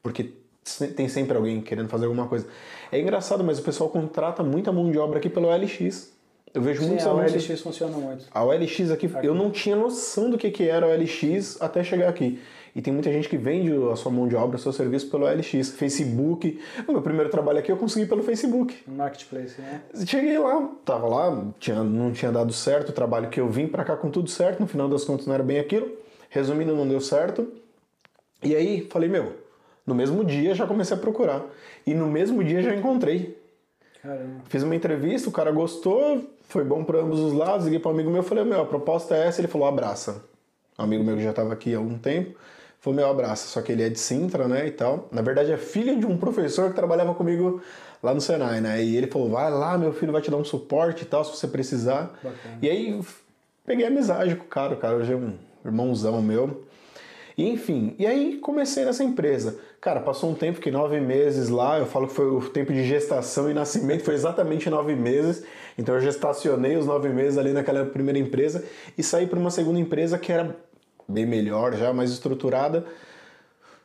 Porque 0.03 0.33
tem 0.97 1.09
sempre 1.09 1.37
alguém 1.37 1.61
querendo 1.63 1.89
fazer 1.89 2.05
alguma 2.05 2.27
coisa. 2.27 2.47
É 2.93 3.01
engraçado, 3.01 3.43
mas 3.43 3.59
o 3.59 3.63
pessoal 3.63 3.89
contrata 3.89 4.43
muita 4.43 4.71
mão 4.73 4.91
de 4.91 4.99
obra 4.99 5.19
aqui 5.19 5.29
pelo 5.31 5.49
LX. 5.51 6.13
Eu 6.53 6.63
vejo 6.63 6.83
Sim, 6.83 6.89
muitos 6.89 7.07
a 7.07 7.11
anúncios. 7.11 7.49
OLX 7.51 7.61
funciona 7.63 7.97
muito. 7.97 8.27
A 8.33 8.45
OLX 8.45 8.91
aqui, 8.93 9.11
eu 9.23 9.35
não 9.35 9.51
tinha 9.51 9.75
noção 9.75 10.31
do 10.31 10.39
que, 10.39 10.51
que 10.51 10.69
era 10.69 10.87
a 10.87 10.89
OLX 10.91 11.61
até 11.61 11.83
chegar 11.83 12.09
aqui. 12.09 12.41
E 12.75 12.83
tem 12.83 12.93
muita 12.93 13.13
gente 13.13 13.29
que 13.29 13.37
vende 13.37 13.73
a 13.93 13.95
sua 13.95 14.11
mão 14.11 14.27
de 14.27 14.35
obra, 14.35 14.57
o 14.57 14.59
seu 14.59 14.73
serviço 14.73 15.09
pelo 15.09 15.27
OLX, 15.27 15.71
Facebook. 15.71 16.61
O 16.89 16.93
meu 16.93 17.03
primeiro 17.03 17.31
trabalho 17.31 17.61
aqui 17.61 17.71
eu 17.71 17.77
consegui 17.77 18.05
pelo 18.05 18.23
Facebook. 18.23 18.77
No 18.89 18.97
marketplace, 18.97 19.61
né? 19.61 19.83
Cheguei 20.05 20.37
lá, 20.39 20.69
tava 20.85 21.07
lá, 21.07 21.47
tinha, 21.61 21.85
não 21.85 22.13
tinha 22.13 22.33
dado 22.33 22.53
certo 22.53 22.89
o 22.89 22.93
trabalho 22.93 23.29
que 23.29 23.41
eu 23.41 23.49
vim 23.49 23.69
pra 23.69 23.85
cá 23.85 23.97
com 23.97 24.11
tudo 24.11 24.29
certo, 24.29 24.59
no 24.59 24.67
final 24.67 24.89
das 24.89 25.05
contas 25.05 25.27
não 25.27 25.35
era 25.35 25.43
bem 25.45 25.61
aquilo. 25.61 25.89
Resumindo, 26.29 26.75
não 26.75 26.89
deu 26.89 27.01
certo. 27.01 27.47
E 28.43 28.57
aí, 28.57 28.89
falei, 28.91 29.09
meu, 29.09 29.35
no 29.87 29.95
mesmo 29.95 30.25
dia 30.25 30.53
já 30.53 30.67
comecei 30.67 30.97
a 30.97 31.01
procurar. 31.01 31.45
E 31.87 31.95
no 31.95 32.09
mesmo 32.09 32.43
dia 32.43 32.61
já 32.61 32.75
encontrei. 32.75 33.39
Caramba. 34.03 34.41
Fiz 34.49 34.63
uma 34.65 34.75
entrevista, 34.75 35.29
o 35.29 35.33
cara 35.33 35.53
gostou, 35.53 36.29
foi 36.49 36.65
bom 36.65 36.83
para 36.83 37.01
ambos 37.01 37.21
os 37.21 37.33
lados. 37.33 37.67
Liguei 37.67 37.79
para 37.79 37.91
um 37.91 37.95
amigo 37.95 38.11
meu, 38.11 38.23
falei: 38.23 38.45
Meu, 38.45 38.61
a 38.61 38.67
proposta 38.67 39.15
é 39.15 39.29
essa. 39.29 39.41
Ele 39.41 39.49
falou: 39.49 39.67
Abraça. 39.67 40.25
Um 40.79 40.83
amigo 40.83 41.05
meu 41.05 41.17
que 41.17 41.23
já 41.23 41.31
estava 41.31 41.53
aqui 41.53 41.75
há 41.75 41.79
algum 41.79 41.97
tempo. 41.97 42.37
Foi 42.85 42.93
meu 42.93 43.09
abraço, 43.09 43.49
só 43.49 43.63
que 43.63 43.73
ele 43.73 43.83
é 43.83 43.89
de 43.89 43.99
Sintra, 43.99 44.47
né, 44.47 44.67
e 44.67 44.71
tal. 44.71 45.09
Na 45.11 45.23
verdade 45.23 45.51
é 45.51 45.57
filho 45.57 45.99
de 45.99 46.05
um 46.05 46.19
professor 46.19 46.69
que 46.69 46.77
trabalhava 46.77 47.15
comigo 47.15 47.63
lá 48.03 48.13
no 48.13 48.21
Senai, 48.21 48.61
né? 48.61 48.85
E 48.85 48.95
ele 48.95 49.07
falou: 49.07 49.31
vai 49.31 49.51
lá, 49.51 49.79
meu 49.79 49.91
filho 49.91 50.13
vai 50.13 50.21
te 50.21 50.31
dar 50.31 50.37
um 50.37 50.45
suporte 50.45 51.01
e 51.01 51.07
tal, 51.07 51.25
se 51.25 51.35
você 51.35 51.49
precisar. 51.49 52.13
Bacana. 52.23 52.59
E 52.61 52.69
aí 52.69 53.01
peguei 53.65 53.87
amizade 53.87 54.37
com 54.37 54.45
o 54.45 54.49
cara, 54.49 54.75
o 54.75 54.77
cara 54.77 54.97
hoje 54.97 55.15
é 55.15 55.17
um 55.17 55.33
irmãozão 55.65 56.21
meu. 56.21 56.67
E, 57.39 57.49
enfim, 57.49 57.97
e 57.99 58.07
aí 58.07 58.37
comecei 58.37 58.85
nessa 58.85 59.03
empresa. 59.03 59.59
Cara, 59.81 60.01
passou 60.01 60.31
um 60.31 60.35
tempo, 60.35 60.61
que 60.61 60.71
nove 60.71 61.01
meses 61.01 61.49
lá, 61.49 61.79
eu 61.79 61.87
falo 61.87 62.07
que 62.07 62.13
foi 62.13 62.27
o 62.27 62.51
tempo 62.51 62.71
de 62.71 62.85
gestação 62.85 63.51
e 63.51 63.55
nascimento, 63.55 64.05
foi 64.05 64.13
exatamente 64.13 64.69
nove 64.69 64.95
meses. 64.95 65.43
Então 65.79 65.95
eu 65.95 66.03
gestacionei 66.03 66.77
os 66.77 66.85
nove 66.85 67.09
meses 67.09 67.39
ali 67.39 67.55
naquela 67.55 67.87
primeira 67.87 68.19
empresa 68.19 68.63
e 68.99 69.03
saí 69.03 69.27
para 69.27 69.39
uma 69.39 69.51
segunda 69.51 69.81
empresa 69.81 70.19
que 70.19 70.31
era 70.31 70.55
bem 71.09 71.27
melhor, 71.27 71.75
já 71.75 71.93
mais 71.93 72.11
estruturada. 72.11 72.85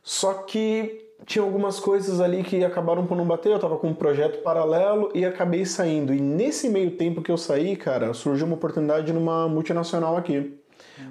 Só 0.04 0.34
que 0.34 1.06
tinha 1.26 1.44
algumas 1.44 1.80
coisas 1.80 2.22
ali 2.22 2.44
que 2.44 2.64
acabaram 2.64 3.06
por 3.06 3.16
não 3.16 3.26
bater, 3.26 3.50
eu 3.50 3.56
estava 3.56 3.78
com 3.78 3.90
um 3.90 3.94
projeto 3.94 4.42
paralelo 4.42 5.12
e 5.14 5.26
acabei 5.26 5.66
saindo. 5.66 6.14
E 6.14 6.20
nesse 6.20 6.70
meio 6.70 6.92
tempo 6.92 7.22
que 7.22 7.32
eu 7.32 7.38
saí, 7.38 7.76
cara, 7.76 8.14
surgiu 8.14 8.46
uma 8.46 8.56
oportunidade 8.56 9.12
numa 9.12 9.48
multinacional 9.48 10.18
aqui. 10.18 10.58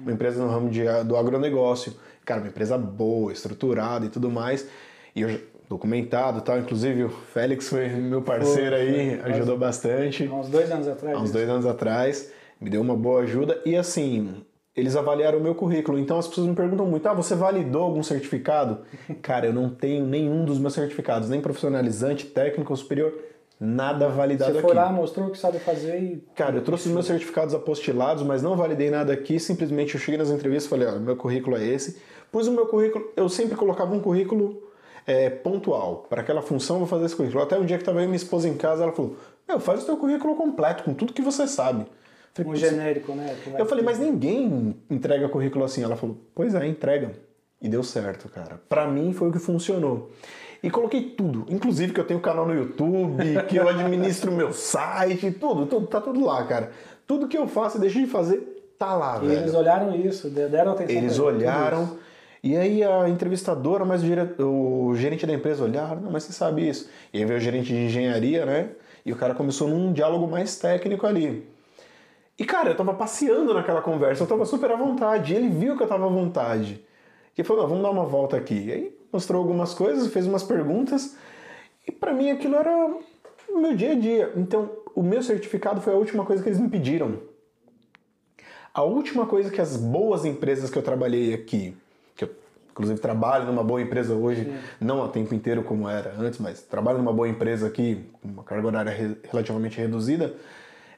Uma 0.01 0.11
empresa 0.11 0.43
no 0.43 0.49
ramo 0.49 0.69
de, 0.69 0.83
do 1.05 1.15
agronegócio. 1.15 1.93
Cara, 2.25 2.41
uma 2.41 2.49
empresa 2.49 2.77
boa, 2.77 3.31
estruturada 3.31 4.05
e 4.05 4.09
tudo 4.09 4.29
mais. 4.29 4.67
E 5.15 5.21
eu 5.21 5.39
documentado 5.69 6.41
tal. 6.41 6.59
Inclusive 6.59 7.03
o 7.03 7.09
Félix 7.09 7.69
foi 7.69 7.87
meu 7.89 8.21
parceiro 8.21 8.71
Pô, 8.71 8.81
aí, 8.81 9.19
foi, 9.19 9.31
ajudou 9.31 9.57
bastante. 9.57 10.27
Há 10.27 10.35
uns 10.35 10.49
dois 10.49 10.71
anos 10.71 10.87
atrás. 10.87 11.17
Há 11.17 11.21
uns 11.21 11.31
dois 11.31 11.49
anos 11.49 11.65
atrás. 11.65 12.31
Me 12.59 12.69
deu 12.69 12.81
uma 12.81 12.95
boa 12.95 13.21
ajuda. 13.21 13.61
E 13.65 13.75
assim, 13.75 14.43
eles 14.79 14.95
avaliaram 14.95 15.39
o 15.39 15.41
meu 15.41 15.53
currículo. 15.53 15.99
Então 15.99 16.17
as 16.17 16.27
pessoas 16.27 16.47
me 16.47 16.55
perguntam 16.55 16.85
muito: 16.85 17.07
ah, 17.07 17.13
você 17.13 17.35
validou 17.35 17.83
algum 17.83 18.01
certificado? 18.01 18.79
Cara, 19.21 19.47
eu 19.47 19.53
não 19.53 19.69
tenho 19.69 20.05
nenhum 20.05 20.45
dos 20.45 20.57
meus 20.57 20.73
certificados, 20.73 21.29
nem 21.29 21.41
profissionalizante, 21.41 22.25
técnico, 22.25 22.75
superior, 22.75 23.13
nada 23.59 24.07
validado 24.07 24.51
aqui. 24.51 24.61
Você 24.61 24.67
foi 24.67 24.75
lá, 24.75 24.91
mostrou 24.91 25.27
o 25.27 25.31
que 25.31 25.37
sabe 25.37 25.59
fazer 25.59 25.99
e. 26.01 26.23
Cara, 26.35 26.55
eu 26.55 26.63
trouxe 26.63 26.87
os 26.87 26.93
meus 26.93 27.05
certificados 27.05 27.53
apostilados, 27.53 28.23
mas 28.23 28.41
não 28.41 28.55
validei 28.55 28.89
nada 28.89 29.13
aqui. 29.13 29.39
Simplesmente 29.39 29.95
eu 29.95 29.99
cheguei 29.99 30.17
nas 30.17 30.29
entrevistas 30.29 30.65
e 30.65 30.69
falei: 30.69 30.87
olha, 30.87 30.99
meu 30.99 31.15
currículo 31.15 31.57
é 31.57 31.65
esse. 31.65 32.01
Pus 32.31 32.47
o 32.47 32.51
meu 32.51 32.67
currículo, 32.67 33.11
eu 33.15 33.27
sempre 33.27 33.55
colocava 33.55 33.93
um 33.93 33.99
currículo 33.99 34.61
é, 35.05 35.29
pontual. 35.29 36.05
Para 36.07 36.21
aquela 36.21 36.41
função, 36.41 36.75
eu 36.75 36.79
vou 36.81 36.87
fazer 36.87 37.05
esse 37.05 37.15
currículo. 37.15 37.41
Até 37.41 37.57
um 37.57 37.65
dia 37.65 37.77
que 37.77 37.81
estava 37.81 38.01
e 38.01 38.05
minha 38.05 38.15
esposa 38.15 38.47
em 38.47 38.55
casa, 38.55 38.83
ela 38.83 38.91
falou: 38.91 39.15
meu, 39.47 39.59
faz 39.59 39.83
o 39.83 39.85
teu 39.85 39.97
currículo 39.97 40.35
completo, 40.35 40.83
com 40.83 40.93
tudo 40.93 41.11
que 41.11 41.21
você 41.21 41.47
sabe. 41.47 41.85
Um 42.47 42.55
genérico, 42.55 43.13
né? 43.13 43.35
Eu 43.57 43.65
falei, 43.65 43.83
mas 43.83 43.99
ninguém 43.99 44.75
entrega 44.89 45.27
currículo 45.29 45.65
assim. 45.65 45.83
Ela 45.83 45.95
falou, 45.95 46.17
pois 46.33 46.55
é, 46.55 46.67
entrega. 46.67 47.11
E 47.61 47.67
deu 47.67 47.83
certo, 47.83 48.29
cara. 48.29 48.61
Para 48.69 48.87
mim 48.87 49.11
foi 49.13 49.29
o 49.29 49.31
que 49.31 49.39
funcionou. 49.39 50.11
E 50.61 50.69
coloquei 50.69 51.01
tudo, 51.01 51.45
inclusive 51.49 51.93
que 51.93 51.99
eu 51.99 52.05
tenho 52.05 52.19
canal 52.19 52.45
no 52.45 52.53
YouTube, 52.53 53.23
que 53.47 53.55
eu 53.55 53.67
administro 53.67 54.31
meu 54.33 54.51
site, 54.51 55.31
tudo, 55.31 55.65
tudo, 55.65 55.87
tá 55.87 56.01
tudo 56.01 56.23
lá, 56.23 56.43
cara. 56.45 56.71
Tudo 57.07 57.27
que 57.27 57.37
eu 57.37 57.47
faço 57.47 57.77
e 57.77 57.79
deixo 57.79 57.99
de 57.99 58.07
fazer, 58.07 58.73
tá 58.77 58.93
lá, 58.93 59.17
e 59.23 59.27
velho. 59.27 59.39
eles 59.39 59.53
olharam 59.53 59.95
isso, 59.95 60.29
deram 60.29 60.73
atenção. 60.73 60.95
Eles 60.95 61.17
olharam. 61.17 61.97
E 62.43 62.55
aí 62.55 62.83
a 62.83 63.07
entrevistadora, 63.09 63.83
mas 63.83 64.01
o, 64.37 64.87
o 64.87 64.95
gerente 64.95 65.25
da 65.25 65.33
empresa 65.33 65.63
olharam, 65.63 66.01
não, 66.01 66.11
mas 66.11 66.23
você 66.23 66.33
sabe 66.33 66.67
isso. 66.67 66.89
E 67.13 67.19
aí 67.19 67.25
veio 67.25 67.37
o 67.37 67.41
gerente 67.41 67.67
de 67.67 67.77
engenharia, 67.77 68.45
né? 68.45 68.69
E 69.05 69.11
o 69.11 69.15
cara 69.15 69.33
começou 69.33 69.67
num 69.67 69.91
diálogo 69.91 70.27
mais 70.27 70.57
técnico 70.57 71.07
ali. 71.07 71.47
E, 72.39 72.45
cara, 72.45 72.69
eu 72.69 72.75
tava 72.75 72.93
passeando 72.93 73.53
naquela 73.53 73.81
conversa, 73.81 74.23
eu 74.23 74.27
tava 74.27 74.45
super 74.45 74.71
à 74.71 74.75
vontade. 74.77 75.33
E 75.33 75.35
ele 75.35 75.49
viu 75.49 75.75
que 75.75 75.83
eu 75.83 75.87
tava 75.87 76.05
à 76.05 76.09
vontade. 76.09 76.81
E 77.37 77.43
falou, 77.43 77.63
não, 77.63 77.69
vamos 77.69 77.83
dar 77.83 77.89
uma 77.91 78.05
volta 78.05 78.37
aqui. 78.37 78.65
E 78.67 78.71
aí 78.71 78.97
mostrou 79.11 79.41
algumas 79.41 79.73
coisas, 79.73 80.11
fez 80.11 80.25
umas 80.25 80.43
perguntas. 80.43 81.17
E 81.85 81.91
para 81.91 82.13
mim 82.13 82.31
aquilo 82.31 82.55
era 82.55 82.95
o 83.49 83.59
meu 83.59 83.75
dia 83.75 83.91
a 83.91 83.95
dia. 83.95 84.31
Então, 84.37 84.69
o 84.95 85.03
meu 85.03 85.21
certificado 85.21 85.81
foi 85.81 85.93
a 85.93 85.97
última 85.97 86.25
coisa 86.25 86.41
que 86.41 86.47
eles 86.47 86.59
me 86.59 86.69
pediram. 86.69 87.19
A 88.73 88.83
última 88.83 89.25
coisa 89.25 89.49
que 89.49 89.59
as 89.59 89.75
boas 89.75 90.23
empresas 90.23 90.69
que 90.69 90.77
eu 90.77 90.83
trabalhei 90.83 91.33
aqui, 91.33 91.75
que 92.15 92.23
eu 92.23 92.29
inclusive 92.71 92.99
trabalho 92.99 93.45
numa 93.45 93.63
boa 93.63 93.81
empresa 93.81 94.13
hoje, 94.13 94.45
Sim. 94.45 94.57
não 94.79 95.03
a 95.03 95.09
tempo 95.09 95.33
inteiro 95.33 95.63
como 95.63 95.89
era 95.89 96.15
antes, 96.17 96.39
mas 96.39 96.61
trabalho 96.61 96.99
numa 96.99 97.11
boa 97.11 97.27
empresa 97.27 97.67
aqui, 97.67 98.05
com 98.21 98.29
uma 98.29 98.43
carga 98.43 98.67
horária 98.67 99.17
relativamente 99.29 99.77
reduzida, 99.77 100.35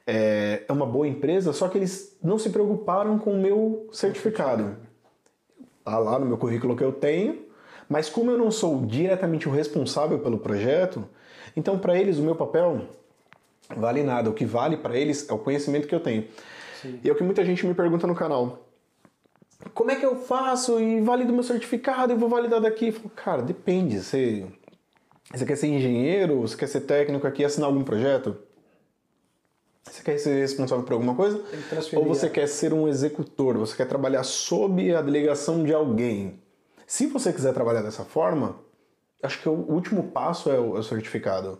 é, 0.06 0.62
é 0.68 0.72
uma 0.72 0.86
boa 0.86 1.06
empresa, 1.06 1.52
só 1.52 1.68
que 1.68 1.78
eles 1.78 2.16
não 2.22 2.38
se 2.38 2.50
preocuparam 2.50 3.18
com 3.18 3.32
o 3.32 3.40
meu 3.40 3.88
certificado. 3.92 4.76
Tá 5.84 5.98
lá 5.98 6.18
no 6.18 6.26
meu 6.26 6.36
currículo 6.36 6.76
que 6.76 6.84
eu 6.84 6.92
tenho, 6.92 7.46
mas 7.88 8.08
como 8.08 8.30
eu 8.30 8.38
não 8.38 8.50
sou 8.50 8.84
diretamente 8.86 9.48
o 9.48 9.52
responsável 9.52 10.18
pelo 10.18 10.38
projeto, 10.38 11.04
então 11.56 11.78
para 11.78 11.98
eles 11.98 12.18
o 12.18 12.22
meu 12.22 12.34
papel 12.34 12.82
vale 13.76 14.02
nada. 14.02 14.30
O 14.30 14.34
que 14.34 14.44
vale 14.44 14.76
para 14.76 14.96
eles 14.96 15.28
é 15.28 15.32
o 15.32 15.38
conhecimento 15.38 15.88
que 15.88 15.94
eu 15.94 16.00
tenho. 16.00 16.26
Sim. 16.80 17.00
E 17.02 17.08
é 17.08 17.12
o 17.12 17.14
que 17.14 17.22
muita 17.22 17.44
gente 17.44 17.66
me 17.66 17.74
pergunta 17.74 18.06
no 18.06 18.14
canal. 18.14 18.66
Como 19.74 19.90
é 19.90 19.96
que 19.96 20.04
eu 20.04 20.16
faço 20.16 20.80
e 20.80 21.00
valido 21.00 21.32
meu 21.32 21.42
certificado 21.42 22.12
e 22.12 22.16
vou 22.16 22.28
validar 22.28 22.60
daqui? 22.60 22.88
Eu 22.88 22.92
falo, 22.92 23.10
cara, 23.10 23.42
depende. 23.42 24.00
Você, 24.00 24.46
você 25.32 25.46
quer 25.46 25.56
ser 25.56 25.68
engenheiro? 25.68 26.40
Você 26.40 26.56
quer 26.56 26.66
ser 26.66 26.80
técnico 26.80 27.26
aqui 27.26 27.42
e 27.42 27.44
assinar 27.44 27.68
algum 27.68 27.84
projeto? 27.84 28.36
Você 29.84 30.02
quer 30.02 30.18
ser 30.18 30.40
responsável 30.40 30.84
por 30.84 30.94
alguma 30.94 31.14
coisa? 31.14 31.42
Ou 31.94 32.04
você 32.04 32.28
quer 32.30 32.46
ser 32.46 32.72
um 32.72 32.88
executor? 32.88 33.58
Você 33.58 33.76
quer 33.76 33.86
trabalhar 33.86 34.22
sob 34.22 34.94
a 34.94 35.02
delegação 35.02 35.64
de 35.64 35.72
alguém? 35.72 36.40
Se 36.86 37.06
você 37.06 37.32
quiser 37.32 37.52
trabalhar 37.52 37.82
dessa 37.82 38.04
forma, 38.04 38.56
acho 39.22 39.40
que 39.40 39.48
o 39.48 39.52
último 39.52 40.04
passo 40.04 40.50
é 40.50 40.58
o, 40.58 40.78
é 40.78 40.82
certificado. 40.82 41.58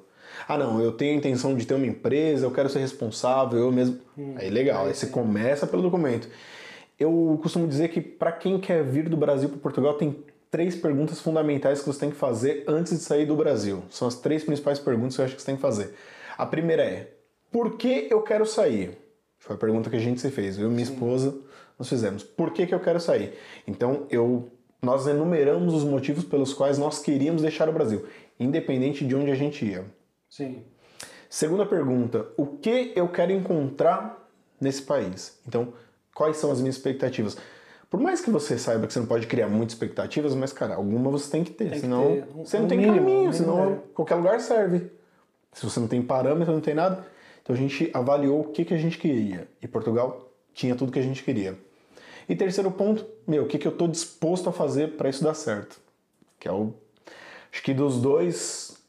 Ah, 0.48 0.56
não, 0.56 0.80
eu 0.80 0.92
tenho 0.92 1.14
a 1.14 1.16
intenção 1.16 1.54
de 1.54 1.66
ter 1.66 1.74
uma 1.74 1.86
empresa, 1.86 2.46
eu 2.46 2.50
quero 2.50 2.68
ser 2.68 2.78
responsável, 2.78 3.58
eu 3.58 3.72
mesmo. 3.72 3.98
Hum, 4.16 4.34
aí 4.36 4.50
legal, 4.50 4.86
aí 4.86 4.94
você 4.94 5.06
começa 5.06 5.66
pelo 5.66 5.82
documento. 5.82 6.28
Eu 6.98 7.38
costumo 7.42 7.66
dizer 7.66 7.88
que 7.88 8.00
para 8.00 8.32
quem 8.32 8.58
quer 8.58 8.82
vir 8.84 9.08
do 9.08 9.16
Brasil 9.16 9.48
para 9.48 9.58
Portugal, 9.58 9.94
tem 9.94 10.24
três 10.50 10.76
perguntas 10.76 11.20
fundamentais 11.20 11.80
que 11.80 11.86
você 11.86 12.00
tem 12.00 12.10
que 12.10 12.16
fazer 12.16 12.64
antes 12.66 12.92
de 12.92 13.02
sair 13.02 13.26
do 13.26 13.34
Brasil. 13.34 13.82
São 13.90 14.06
as 14.06 14.14
três 14.14 14.44
principais 14.44 14.78
perguntas 14.78 15.16
que 15.16 15.20
eu 15.20 15.24
acho 15.24 15.34
que 15.34 15.40
você 15.40 15.46
tem 15.46 15.56
que 15.56 15.62
fazer. 15.62 15.94
A 16.36 16.46
primeira 16.46 16.82
é: 16.82 17.10
por 17.52 17.76
que 17.76 18.08
eu 18.10 18.22
quero 18.22 18.46
sair? 18.46 18.98
Foi 19.38 19.54
a 19.56 19.58
pergunta 19.58 19.90
que 19.90 19.96
a 19.96 20.00
gente 20.00 20.20
se 20.20 20.30
fez. 20.30 20.58
Eu 20.58 20.68
e 20.68 20.70
minha 20.70 20.82
esposa 20.82 21.36
nós 21.78 21.88
fizemos. 21.88 22.22
Por 22.22 22.52
que, 22.52 22.66
que 22.66 22.74
eu 22.74 22.80
quero 22.80 22.98
sair? 22.98 23.34
Então 23.66 24.06
eu 24.10 24.50
nós 24.84 25.06
enumeramos 25.06 25.74
os 25.74 25.84
motivos 25.84 26.24
pelos 26.24 26.52
quais 26.52 26.76
nós 26.76 26.98
queríamos 26.98 27.42
deixar 27.42 27.68
o 27.68 27.72
Brasil, 27.72 28.04
independente 28.38 29.06
de 29.06 29.14
onde 29.14 29.30
a 29.30 29.34
gente 29.36 29.64
ia. 29.64 29.84
Sim. 30.28 30.64
Segunda 31.30 31.64
pergunta: 31.64 32.26
o 32.36 32.46
que 32.46 32.92
eu 32.96 33.08
quero 33.08 33.30
encontrar 33.32 34.28
nesse 34.60 34.82
país? 34.82 35.38
Então, 35.46 35.72
quais 36.14 36.36
são 36.36 36.50
as 36.50 36.60
minhas 36.60 36.76
expectativas? 36.76 37.36
Por 37.88 38.00
mais 38.00 38.20
que 38.20 38.30
você 38.30 38.58
saiba 38.58 38.86
que 38.86 38.92
você 38.92 38.98
não 38.98 39.06
pode 39.06 39.26
criar 39.26 39.48
muitas 39.48 39.74
expectativas, 39.74 40.34
mas, 40.34 40.52
cara, 40.52 40.76
alguma 40.76 41.10
você 41.10 41.30
tem 41.30 41.44
que 41.44 41.52
ter. 41.52 41.70
Tem 41.70 41.80
senão 41.80 42.08
que 42.08 42.22
ter. 42.22 42.28
Um, 42.34 42.44
você 42.44 42.56
não 42.58 42.64
um 42.64 42.68
tem 42.68 42.78
mínimo, 42.78 42.96
caminho, 42.96 43.28
um 43.28 43.32
senão 43.32 43.72
é. 43.72 43.78
qualquer 43.94 44.14
lugar 44.14 44.40
serve. 44.40 44.90
Se 45.52 45.64
você 45.64 45.78
não 45.78 45.86
tem 45.86 46.00
parâmetro, 46.02 46.54
não 46.54 46.60
tem 46.60 46.74
nada. 46.74 47.06
Então 47.42 47.54
a 47.54 47.58
gente 47.58 47.90
avaliou 47.92 48.40
o 48.40 48.44
que, 48.44 48.64
que 48.64 48.74
a 48.74 48.78
gente 48.78 48.98
queria. 48.98 49.48
E 49.60 49.68
Portugal 49.68 50.30
tinha 50.54 50.74
tudo 50.74 50.92
que 50.92 50.98
a 50.98 51.02
gente 51.02 51.22
queria. 51.22 51.58
E 52.28 52.36
terceiro 52.36 52.70
ponto, 52.70 53.04
meu, 53.26 53.44
o 53.44 53.46
que, 53.46 53.58
que 53.58 53.66
eu 53.66 53.72
estou 53.72 53.88
disposto 53.88 54.48
a 54.48 54.52
fazer 54.52 54.96
para 54.96 55.08
isso 55.08 55.24
dar 55.24 55.34
certo? 55.34 55.80
Que 56.38 56.48
é 56.48 56.52
o. 56.52 56.72
Acho 57.52 57.62
que 57.62 57.74
dos 57.74 58.00
dois. 58.00 58.80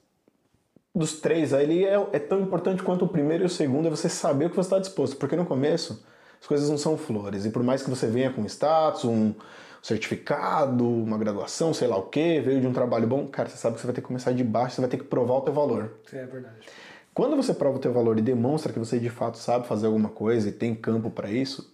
Dos 0.96 1.20
três, 1.20 1.56
aí 1.56 1.86
é, 1.86 1.96
é 2.14 2.20
tão 2.20 2.40
importante 2.40 2.84
quanto 2.84 3.06
o 3.06 3.08
primeiro 3.08 3.44
e 3.44 3.48
o 3.48 3.50
segundo 3.50 3.88
é 3.88 3.90
você 3.90 4.08
saber 4.08 4.46
o 4.46 4.50
que 4.52 4.56
você 4.56 4.68
está 4.68 4.78
disposto. 4.78 5.18
Porque 5.18 5.36
no 5.36 5.44
começo 5.44 6.06
as 6.40 6.46
coisas 6.46 6.70
não 6.70 6.78
são 6.78 6.96
flores. 6.96 7.46
E 7.46 7.50
por 7.50 7.64
mais 7.64 7.82
que 7.82 7.90
você 7.90 8.06
venha 8.06 8.32
com 8.32 8.46
status, 8.46 9.06
um 9.06 9.34
certificado, 9.82 10.88
uma 10.88 11.18
graduação, 11.18 11.74
sei 11.74 11.88
lá 11.88 11.98
o 11.98 12.04
que, 12.04 12.40
veio 12.42 12.62
de 12.62 12.68
um 12.68 12.74
trabalho 12.74 13.08
bom, 13.08 13.28
cara, 13.28 13.50
você 13.50 13.58
sabe 13.58 13.76
que 13.76 13.82
você 13.82 13.88
vai 13.88 13.96
ter 13.96 14.02
que 14.02 14.08
começar 14.08 14.34
de 14.34 14.44
baixo, 14.44 14.76
você 14.76 14.82
vai 14.82 14.90
ter 14.90 14.98
que 14.98 15.04
provar 15.04 15.36
o 15.36 15.42
teu 15.42 15.54
valor. 15.54 15.94
É 16.12 16.26
verdade. 16.26 16.68
Quando 17.14 17.36
você 17.36 17.54
prova 17.54 17.78
o 17.78 17.80
teu 17.80 17.94
valor 17.94 18.18
e 18.18 18.22
demonstra 18.22 18.74
que 18.74 18.80
você 18.80 18.98
de 18.98 19.10
fato 19.10 19.38
sabe 19.38 19.68
fazer 19.68 19.86
alguma 19.86 20.10
coisa 20.10 20.50
e 20.50 20.52
tem 20.52 20.74
campo 20.74 21.12
para 21.12 21.30
isso, 21.30 21.72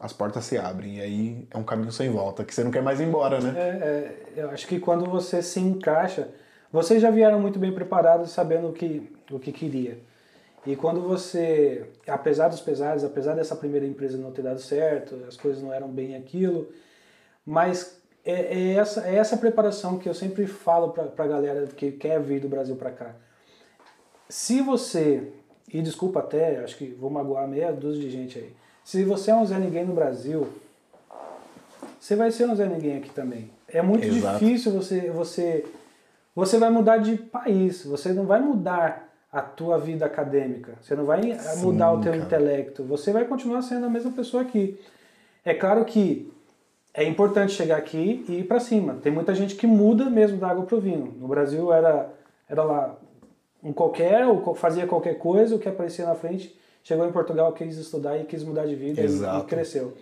as 0.00 0.12
portas 0.12 0.44
se 0.44 0.58
abrem 0.58 0.96
e 0.96 1.00
aí 1.00 1.48
é 1.50 1.56
um 1.56 1.62
caminho 1.62 1.92
sem 1.92 2.10
volta, 2.10 2.44
que 2.44 2.52
você 2.52 2.64
não 2.64 2.72
quer 2.72 2.82
mais 2.82 2.98
ir 2.98 3.04
embora, 3.04 3.40
né? 3.40 3.54
É, 3.56 3.68
é, 3.68 4.42
eu 4.42 4.50
acho 4.50 4.66
que 4.66 4.80
quando 4.80 5.08
você 5.08 5.42
se 5.42 5.60
encaixa, 5.60 6.28
vocês 6.72 7.00
já 7.00 7.10
vieram 7.10 7.40
muito 7.40 7.58
bem 7.58 7.72
preparados 7.72 8.32
sabendo 8.32 8.68
o 8.68 8.72
que, 8.72 9.12
o 9.30 9.38
que 9.38 9.52
queria. 9.52 9.98
E 10.66 10.74
quando 10.74 11.00
você, 11.02 11.86
apesar 12.08 12.48
dos 12.48 12.60
pesares, 12.60 13.04
apesar 13.04 13.34
dessa 13.34 13.54
primeira 13.54 13.86
empresa 13.86 14.18
não 14.18 14.32
ter 14.32 14.42
dado 14.42 14.58
certo, 14.58 15.22
as 15.28 15.36
coisas 15.36 15.62
não 15.62 15.72
eram 15.72 15.88
bem 15.88 16.16
aquilo, 16.16 16.68
mas 17.46 18.00
é, 18.24 18.32
é 18.32 18.72
essa, 18.72 19.06
é 19.06 19.14
essa 19.14 19.36
preparação 19.36 19.98
que 19.98 20.08
eu 20.08 20.14
sempre 20.14 20.46
falo 20.46 20.90
para 20.90 21.24
a 21.24 21.28
galera 21.28 21.66
que 21.66 21.92
quer 21.92 22.20
vir 22.20 22.40
do 22.40 22.48
Brasil 22.48 22.74
para 22.74 22.90
cá 22.90 23.14
se 24.28 24.60
você, 24.60 25.32
e 25.72 25.82
desculpa 25.82 26.20
até, 26.20 26.58
acho 26.58 26.76
que 26.76 26.86
vou 26.86 27.10
magoar 27.10 27.46
meia 27.48 27.72
dúzia 27.72 28.02
de 28.02 28.10
gente 28.10 28.38
aí, 28.38 28.52
se 28.84 29.04
você 29.04 29.30
é 29.30 29.34
um 29.34 29.44
Zé 29.46 29.58
Ninguém 29.58 29.84
no 29.84 29.94
Brasil, 29.94 30.46
você 32.00 32.16
vai 32.16 32.30
ser 32.30 32.48
um 32.48 32.54
Zé 32.54 32.66
Ninguém 32.66 32.98
aqui 32.98 33.10
também. 33.10 33.50
é 33.68 33.80
muito 33.82 34.06
Exato. 34.06 34.38
difícil 34.38 34.72
você, 34.72 35.10
você, 35.10 35.64
você 36.34 36.58
vai 36.58 36.70
mudar 36.70 36.98
de 36.98 37.16
país, 37.16 37.84
você 37.84 38.12
não 38.12 38.26
vai 38.26 38.40
mudar 38.40 39.08
a 39.32 39.40
tua 39.40 39.78
vida 39.78 40.06
acadêmica, 40.06 40.74
você 40.80 40.94
não 40.94 41.04
vai 41.04 41.22
Sim, 41.38 41.62
mudar 41.62 41.92
o 41.92 42.00
teu 42.00 42.12
cara. 42.12 42.24
intelecto, 42.24 42.84
você 42.84 43.12
vai 43.12 43.24
continuar 43.24 43.62
sendo 43.62 43.86
a 43.86 43.90
mesma 43.90 44.12
pessoa 44.12 44.42
aqui. 44.42 44.78
É 45.44 45.52
claro 45.52 45.84
que 45.84 46.32
é 46.92 47.02
importante 47.02 47.52
chegar 47.52 47.76
aqui 47.76 48.24
e 48.28 48.40
ir 48.40 48.44
para 48.44 48.60
cima. 48.60 48.94
Tem 49.02 49.10
muita 49.10 49.34
gente 49.34 49.56
que 49.56 49.66
muda 49.66 50.08
mesmo 50.08 50.38
da 50.38 50.48
água 50.48 50.64
pro 50.64 50.80
vinho. 50.80 51.12
No 51.18 51.26
Brasil 51.26 51.72
era, 51.72 52.08
era 52.48 52.62
lá 52.62 52.96
um 53.64 53.72
qualquer, 53.72 54.26
ou 54.26 54.54
fazia 54.54 54.86
qualquer 54.86 55.18
coisa, 55.18 55.54
o 55.56 55.58
que 55.58 55.68
aparecia 55.68 56.04
na 56.04 56.14
frente, 56.14 56.54
chegou 56.82 57.06
em 57.08 57.12
Portugal, 57.12 57.52
quis 57.52 57.76
estudar 57.78 58.18
e 58.18 58.24
quis 58.24 58.44
mudar 58.44 58.66
de 58.66 58.74
vida 58.74 59.00
e- 59.00 59.04
e 59.40 59.44
cresceu. 59.44 59.94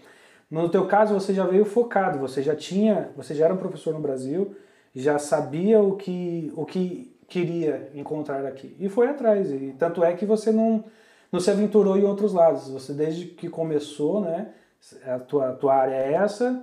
No 0.51 0.69
teu 0.69 0.87
caso, 0.87 1.15
você 1.15 1.33
já 1.33 1.47
veio 1.47 1.65
focado, 1.65 2.19
você 2.19 2.43
já 2.43 2.55
tinha, 2.57 3.11
você 3.17 3.35
já 3.35 3.45
era 3.47 3.55
um 3.55 3.59
professor 3.59 3.95
no 3.95 4.01
Brasil, 4.01 4.55
já 4.95 5.19
sabia 5.19 5.81
o 5.81 5.97
que, 5.97 6.53
o 6.57 6.67
que 6.67 7.11
queria 7.29 7.89
encontrar 7.95 8.45
aqui 8.45 8.77
e 8.79 8.89
foi 8.91 9.07
atrás. 9.09 9.51
E 9.51 9.75
tanto 9.79 10.05
é 10.05 10.13
que 10.13 10.27
você 10.27 10.53
não, 10.53 10.85
não 11.31 11.41
se 11.41 11.51
aventurou 11.51 11.97
em 11.97 12.05
outros 12.05 12.35
lados. 12.35 12.69
Você 12.69 12.93
desde 12.93 13.25
que 13.27 13.49
começou, 13.49 14.21
né? 14.21 14.49
A 15.07 15.19
tua, 15.19 15.53
tua 15.53 15.75
área 15.75 15.95
é 15.95 16.13
essa. 16.13 16.63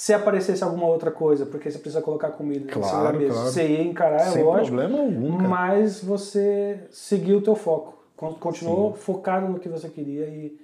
Se 0.00 0.14
aparecesse 0.14 0.62
alguma 0.62 0.86
outra 0.86 1.10
coisa, 1.10 1.44
porque 1.44 1.68
você 1.68 1.76
precisa 1.76 2.00
colocar 2.00 2.28
comida 2.30 2.70
Claro, 2.70 3.18
mesa, 3.18 3.32
claro. 3.34 3.48
você 3.50 3.66
ia 3.66 3.82
encarar, 3.82 4.28
é 4.28 4.30
Sem 4.30 4.44
lógico. 4.44 4.76
problema 4.76 5.00
algum, 5.00 5.36
cara. 5.38 5.48
Mas 5.48 6.00
você 6.04 6.78
seguiu 6.88 7.38
o 7.38 7.42
teu 7.42 7.56
foco, 7.56 7.98
con- 8.16 8.34
continuou 8.34 8.94
focado 8.94 9.48
no 9.48 9.58
que 9.58 9.68
você 9.68 9.88
queria 9.88 10.24
e 10.26 10.56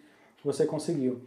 você 0.45 0.65
conseguiu. 0.65 1.19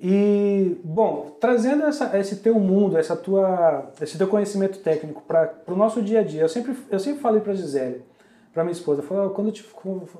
E, 0.00 0.80
bom, 0.82 1.36
trazendo 1.40 1.84
essa, 1.84 2.18
esse 2.18 2.36
teu 2.38 2.56
mundo, 2.58 2.98
essa 2.98 3.14
tua, 3.14 3.88
esse 4.00 4.18
teu 4.18 4.26
conhecimento 4.26 4.80
técnico 4.80 5.22
para 5.22 5.54
o 5.68 5.76
nosso 5.76 6.02
dia 6.02 6.18
a 6.18 6.24
dia, 6.24 6.42
eu 6.42 6.48
sempre, 6.48 6.76
eu 6.90 6.98
sempre 6.98 7.20
falei 7.20 7.40
para 7.40 7.54
Gisele, 7.54 8.02
para 8.52 8.64
minha 8.64 8.72
esposa, 8.72 9.00
eu 9.00 9.06
falei, 9.06 9.26
"Ó, 9.26 9.28
quando, 9.30 9.46
eu 9.46 9.52
te- 9.52 9.64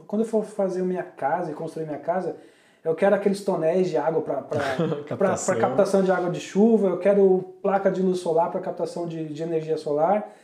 quando 0.07 0.23
eu 0.23 0.25
for 0.29 0.45
fazer 0.45 0.83
minha 0.83 1.03
casa 1.03 1.51
e 1.51 1.55
construir 1.55 1.85
minha 1.87 1.99
casa, 1.99 2.37
eu 2.85 2.95
quero 2.95 3.15
aqueles 3.15 3.43
tonéis 3.45 3.89
de 3.89 3.97
água 3.97 4.23
para 4.23 4.43
Captação. 5.07 5.59
captação 5.59 6.03
de 6.03 6.11
água 6.11 6.31
de 6.31 6.41
chuva, 6.41 6.89
eu 6.89 6.99
quero 6.99 7.55
placa 7.63 7.91
de 7.91 8.03
luz 8.03 8.21
solar 8.21 8.51
para 8.51 8.61
captação 8.61 9.07
de, 9.07 9.27
de 9.27 9.43
energia 9.43 9.77
solar. 9.77 10.35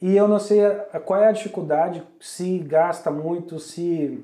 E 0.00 0.14
eu 0.16 0.28
não 0.28 0.38
sei 0.38 0.60
qual 1.04 1.20
é 1.22 1.28
a 1.28 1.32
dificuldade, 1.32 2.02
se 2.20 2.58
gasta 2.58 3.10
muito, 3.10 3.58
se, 3.58 4.22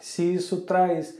se 0.00 0.34
isso 0.34 0.62
traz 0.62 1.18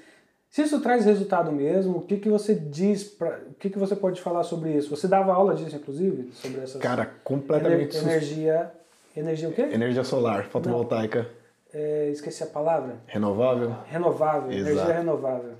se 0.54 0.62
isso 0.62 0.80
traz 0.80 1.04
resultado 1.04 1.50
mesmo, 1.50 1.96
o 1.98 2.02
que, 2.02 2.16
que 2.16 2.28
você 2.28 2.54
diz, 2.54 3.02
pra, 3.02 3.40
o 3.50 3.54
que, 3.54 3.68
que 3.68 3.76
você 3.76 3.96
pode 3.96 4.20
falar 4.20 4.44
sobre 4.44 4.70
isso? 4.72 4.88
Você 4.88 5.08
dava 5.08 5.32
aula 5.34 5.52
disso, 5.52 5.74
inclusive, 5.74 6.30
sobre 6.32 6.60
essas 6.60 6.80
Cara, 6.80 7.10
completamente 7.24 7.96
ener- 7.96 8.12
energia, 8.12 8.70
energia 9.16 9.48
o 9.48 9.52
quê? 9.52 9.62
Energia 9.62 10.04
solar, 10.04 10.44
fotovoltaica, 10.44 11.26
É, 11.74 12.08
esqueci 12.10 12.42
a 12.42 12.46
palavra. 12.46 12.96
renovável. 13.06 13.74
Renovável, 13.86 14.52
Exato. 14.52 14.70
energia 14.70 14.94
renovável. 14.94 15.52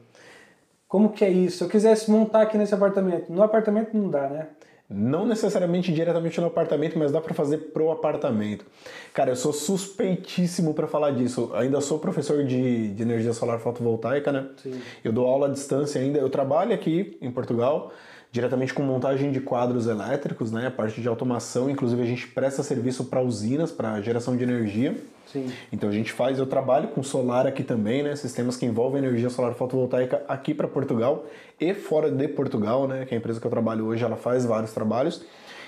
Como 0.86 1.10
que 1.12 1.24
é 1.24 1.28
isso? 1.30 1.58
Se 1.58 1.64
eu 1.64 1.68
quisesse 1.68 2.08
montar 2.10 2.42
aqui 2.42 2.56
nesse 2.56 2.72
apartamento, 2.72 3.32
no 3.32 3.42
apartamento 3.42 3.96
não 3.96 4.08
dá, 4.08 4.28
né? 4.28 4.46
Não 4.88 5.26
necessariamente 5.26 5.92
diretamente 5.92 6.40
no 6.40 6.46
apartamento, 6.46 6.96
mas 6.98 7.10
dá 7.10 7.20
pra 7.20 7.32
fazer 7.34 7.56
pro 7.72 7.90
apartamento. 7.90 8.64
Cara, 9.12 9.30
eu 9.30 9.36
sou 9.36 9.52
suspeitíssimo 9.52 10.74
pra 10.74 10.86
falar 10.86 11.10
disso. 11.12 11.50
Eu 11.52 11.56
ainda 11.58 11.80
sou 11.80 11.98
professor 11.98 12.44
de, 12.44 12.92
de 12.92 13.02
energia 13.02 13.32
solar 13.32 13.58
fotovoltaica, 13.58 14.30
né? 14.30 14.46
Sim. 14.62 14.80
Eu 15.02 15.10
dou 15.12 15.26
aula 15.26 15.48
à 15.48 15.50
distância 15.50 16.00
ainda. 16.00 16.18
Eu 16.18 16.28
trabalho 16.28 16.74
aqui 16.74 17.16
em 17.20 17.30
Portugal, 17.30 17.92
diretamente 18.34 18.74
com 18.74 18.82
montagem 18.82 19.30
de 19.30 19.38
quadros 19.38 19.86
elétricos, 19.86 20.50
né? 20.50 20.66
A 20.66 20.70
parte 20.70 21.00
de 21.00 21.06
automação. 21.06 21.70
Inclusive, 21.70 22.02
a 22.02 22.04
gente 22.04 22.26
presta 22.26 22.64
serviço 22.64 23.04
para 23.04 23.22
usinas, 23.22 23.70
para 23.70 24.00
geração 24.00 24.36
de 24.36 24.42
energia. 24.42 24.96
Sim. 25.24 25.52
Então 25.72 25.88
a 25.88 25.92
gente 25.92 26.10
faz, 26.10 26.36
eu 26.36 26.44
trabalho 26.44 26.88
com 26.88 27.00
solar 27.00 27.46
aqui 27.46 27.62
também, 27.62 28.02
né? 28.02 28.16
Sistemas 28.16 28.56
que 28.56 28.66
envolvem 28.66 29.00
energia 29.04 29.30
solar 29.30 29.54
fotovoltaica 29.54 30.24
aqui 30.26 30.52
para 30.52 30.66
Portugal 30.66 31.26
e 31.60 31.74
fora 31.74 32.10
de 32.10 32.26
Portugal, 32.26 32.88
né? 32.88 33.06
Que 33.06 33.14
é 33.14 33.16
a 33.16 33.20
empresa 33.20 33.38
que 33.40 33.46
eu 33.46 33.50
trabalho 33.52 33.86
hoje, 33.86 34.02
ela 34.04 34.16
faz 34.16 34.44
vários 34.44 34.72
trabalhos. 34.72 35.24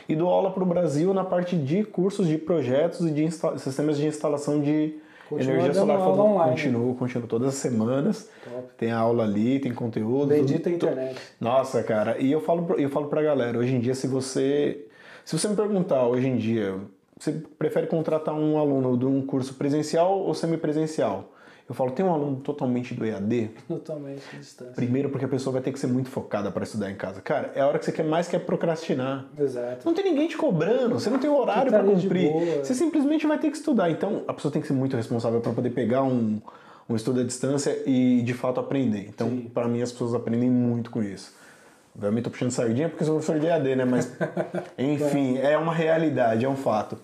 E 0.08 0.16
dou 0.16 0.28
aula 0.28 0.50
para 0.50 0.64
o 0.64 0.66
Brasil 0.66 1.14
na 1.14 1.22
parte 1.22 1.54
de 1.54 1.84
cursos 1.84 2.26
de 2.26 2.36
projetos 2.36 3.06
e 3.06 3.12
de 3.12 3.30
sistemas 3.60 3.96
de 3.96 4.08
instalação 4.08 4.60
de 4.60 4.96
Continua 5.28 5.54
energia 5.54 5.74
solar 5.74 5.98
fotovoltaica. 5.98 6.30
online. 6.34 6.50
Continuo, 6.52 6.94
continuo 6.94 7.26
todas 7.28 7.48
as 7.48 7.54
semanas. 7.54 8.28
Top. 8.44 8.68
Tem 8.78 8.90
aula 8.92 9.24
ali, 9.24 9.58
tem 9.58 9.72
conteúdo. 9.74 10.26
Bendita 10.28 10.64
tudo- 10.70 10.74
internet. 10.74 11.20
nossa, 11.40 11.82
cara, 11.82 12.18
e 12.18 12.30
eu 12.30 12.40
falo, 12.40 12.66
eu 12.78 12.88
falo 12.88 13.08
pra 13.08 13.22
galera, 13.22 13.58
hoje 13.58 13.74
em 13.74 13.80
dia, 13.80 13.94
se 13.94 14.06
você. 14.06 14.86
Se 15.24 15.36
você 15.36 15.48
me 15.48 15.56
perguntar 15.56 16.06
hoje 16.06 16.28
em 16.28 16.36
dia, 16.36 16.76
você 17.18 17.32
prefere 17.58 17.86
contratar 17.88 18.34
um 18.34 18.58
aluno 18.58 18.96
de 18.96 19.04
um 19.06 19.20
curso 19.26 19.54
presencial 19.54 20.18
ou 20.20 20.32
semipresencial? 20.34 21.32
Eu 21.68 21.74
falo, 21.74 21.90
tem 21.90 22.04
um 22.04 22.12
aluno 22.12 22.36
totalmente 22.36 22.94
do 22.94 23.04
EAD? 23.04 23.50
Totalmente 23.66 24.22
distância. 24.38 24.74
Primeiro, 24.74 25.08
porque 25.10 25.24
a 25.24 25.28
pessoa 25.28 25.54
vai 25.54 25.62
ter 25.62 25.72
que 25.72 25.80
ser 25.80 25.88
muito 25.88 26.08
focada 26.08 26.50
para 26.50 26.62
estudar 26.62 26.90
em 26.92 26.94
casa. 26.94 27.20
Cara, 27.20 27.50
é 27.56 27.60
a 27.60 27.66
hora 27.66 27.78
que 27.78 27.84
você 27.84 27.90
quer 27.90 28.04
mais 28.04 28.28
quer 28.28 28.38
procrastinar. 28.38 29.26
Exato. 29.36 29.84
Não 29.84 29.92
tem 29.92 30.04
ninguém 30.04 30.28
te 30.28 30.36
cobrando, 30.36 30.94
você 30.94 31.10
não 31.10 31.18
tem 31.18 31.28
horário 31.28 31.72
tá 31.72 31.80
para 31.80 31.92
cumprir. 31.92 32.30
Você 32.62 32.72
simplesmente 32.72 33.26
vai 33.26 33.38
ter 33.38 33.50
que 33.50 33.56
estudar. 33.56 33.90
Então, 33.90 34.22
a 34.28 34.32
pessoa 34.32 34.52
tem 34.52 34.62
que 34.62 34.68
ser 34.68 34.74
muito 34.74 34.96
responsável 34.96 35.40
para 35.40 35.52
poder 35.52 35.70
pegar 35.70 36.04
um, 36.04 36.40
um 36.88 36.94
estudo 36.94 37.20
à 37.20 37.24
distância 37.24 37.76
e 37.84 38.22
de 38.22 38.32
fato 38.32 38.60
aprender. 38.60 39.08
Então, 39.08 39.42
para 39.52 39.66
mim, 39.66 39.82
as 39.82 39.90
pessoas 39.90 40.14
aprendem 40.14 40.48
muito 40.48 40.88
com 40.88 41.02
isso. 41.02 41.34
Obviamente, 41.96 42.24
tô 42.24 42.30
puxando 42.30 42.50
sardinha 42.52 42.88
porque 42.88 43.02
eu 43.02 43.06
sou 43.06 43.16
professor 43.16 43.40
de 43.40 43.50
AD, 43.50 43.74
né? 43.74 43.84
Mas, 43.84 44.12
enfim, 44.78 45.38
é 45.38 45.58
uma 45.58 45.74
realidade, 45.74 46.44
é 46.44 46.48
um 46.48 46.56
fato. 46.56 46.96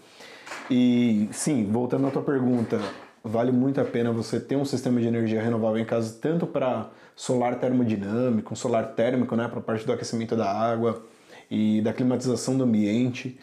E, 0.71 1.29
sim, 1.33 1.69
voltando 1.73 2.07
à 2.07 2.11
tua 2.11 2.23
pergunta, 2.23 2.79
vale 3.25 3.53
muito 3.53 3.81
a 3.81 3.85
pena 3.85 4.11
você 4.13 4.41
ter 4.41 4.57
um 4.57 4.65
sistema 4.65 5.01
de 5.01 5.07
energia 5.07 5.41
renovável 5.43 5.79
em 5.81 5.85
casa, 5.85 6.17
tanto 6.21 6.47
para 6.47 6.91
solar 7.15 7.57
termodinâmico, 7.61 8.55
solar 8.57 8.95
térmico, 8.95 9.37
né? 9.37 9.49
Para 9.49 9.59
a 9.59 9.63
parte 9.63 9.87
do 9.87 9.93
aquecimento 9.93 10.35
da 10.37 10.51
água 10.51 11.05
e 11.51 11.81
da 11.83 11.93
climatização 11.93 12.57
do 12.57 12.65
ambiente. 12.65 13.39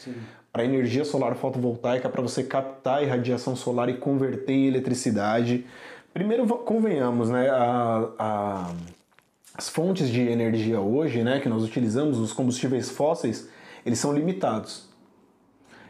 Para 0.51 0.65
energia 0.65 1.05
solar 1.05 1.35
fotovoltaica, 1.35 2.09
para 2.09 2.21
você 2.21 2.43
captar 2.43 2.97
a 2.99 3.03
irradiação 3.03 3.55
solar 3.55 3.87
e 3.87 3.93
converter 3.97 4.51
em 4.53 4.67
eletricidade. 4.67 5.65
Primeiro, 6.13 6.45
convenhamos, 6.47 7.29
né? 7.29 7.49
A, 7.49 8.09
a- 8.17 8.71
as 9.55 9.67
fontes 9.67 10.09
de 10.09 10.21
energia 10.21 10.79
hoje, 10.79 11.21
né, 11.21 11.39
que 11.41 11.49
nós 11.49 11.63
utilizamos, 11.63 12.17
os 12.17 12.31
combustíveis 12.31 12.89
fósseis, 12.89 13.49
eles 13.85 13.99
são 13.99 14.13
limitados. 14.13 14.87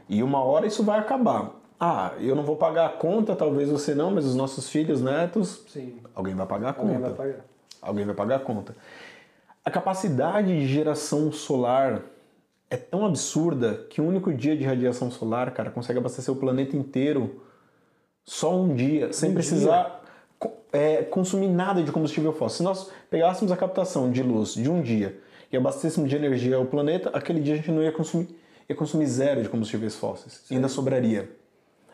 E 0.09 0.23
uma 0.23 0.41
hora 0.43 0.65
isso 0.65 0.83
vai 0.83 0.97
acabar. 0.99 1.51
Ah, 1.79 2.13
eu 2.19 2.35
não 2.35 2.43
vou 2.43 2.57
pagar 2.57 2.87
a 2.87 2.89
conta, 2.89 3.35
talvez 3.35 3.69
você 3.69 3.95
não, 3.95 4.11
mas 4.11 4.25
os 4.25 4.35
nossos 4.35 4.67
filhos, 4.69 5.01
netos, 5.01 5.63
Sim. 5.69 5.97
alguém 6.13 6.35
vai 6.35 6.45
pagar 6.45 6.69
a 6.75 6.79
Alguém 6.79 6.95
conta. 6.95 7.09
vai 7.09 7.13
pagar. 7.13 7.45
Alguém 7.81 8.05
vai 8.05 8.15
pagar 8.15 8.35
a 8.35 8.39
conta. 8.39 8.75
A 9.63 9.71
capacidade 9.71 10.47
de 10.47 10.67
geração 10.67 11.31
solar 11.31 12.01
é 12.69 12.75
tão 12.75 13.05
absurda 13.05 13.85
que 13.89 14.01
um 14.01 14.07
único 14.07 14.33
dia 14.33 14.57
de 14.57 14.63
radiação 14.65 15.09
solar, 15.09 15.51
cara, 15.51 15.71
consegue 15.71 15.99
abastecer 15.99 16.33
o 16.33 16.37
planeta 16.37 16.75
inteiro 16.75 17.41
só 18.25 18.55
um 18.55 18.75
dia, 18.75 19.13
sem 19.13 19.31
Um 19.31 19.33
precisar 19.33 20.03
co- 20.37 20.51
é, 20.73 21.01
consumir 21.03 21.47
nada 21.47 21.81
de 21.81 21.91
combustível 21.91 22.33
fóssil. 22.33 22.57
Se 22.57 22.63
nós 22.63 22.91
pegássemos 23.09 23.51
a 23.51 23.57
captação 23.57 24.11
de 24.11 24.21
luz 24.21 24.53
de 24.53 24.69
um 24.69 24.81
dia 24.81 25.17
e 25.51 25.55
abastecêssemos 25.57 26.09
de 26.09 26.15
energia 26.15 26.59
o 26.59 26.65
planeta, 26.65 27.09
aquele 27.13 27.39
dia 27.39 27.53
a 27.53 27.57
gente 27.57 27.71
não 27.71 27.81
ia 27.81 27.91
consumir, 27.91 28.27
ia 28.67 28.75
consumir 28.75 29.07
zero 29.07 29.41
de 29.41 29.47
combustíveis 29.49 29.95
fósseis. 29.95 30.43
E 30.51 30.55
ainda 30.55 30.67
sobraria. 30.67 31.29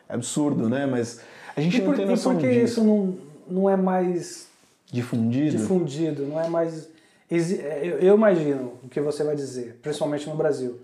É 0.08 0.14
absurdo, 0.14 0.68
né? 0.68 0.86
Mas 0.86 1.20
a 1.56 1.60
gente 1.60 1.76
E 1.76 1.80
não 1.80 1.86
por, 1.86 1.96
tem 1.96 2.04
e 2.04 2.08
noção 2.08 2.32
por 2.34 2.40
que 2.40 2.48
disso. 2.48 2.64
isso 2.64 2.84
não, 2.84 3.16
não 3.48 3.70
é 3.70 3.76
mais 3.76 4.46
Difundido. 4.90 5.56
difundido, 5.56 6.26
não 6.26 6.40
é 6.40 6.48
mais. 6.48 6.88
é, 7.30 7.98
Eu, 8.00 8.14
imagino 8.14 8.74
o 8.84 8.88
que 8.88 9.00
você 9.00 9.24
vai 9.24 9.34
dizer, 9.34 9.78
principalmente 9.82 10.28
no 10.28 10.36
Brasil. 10.36 10.80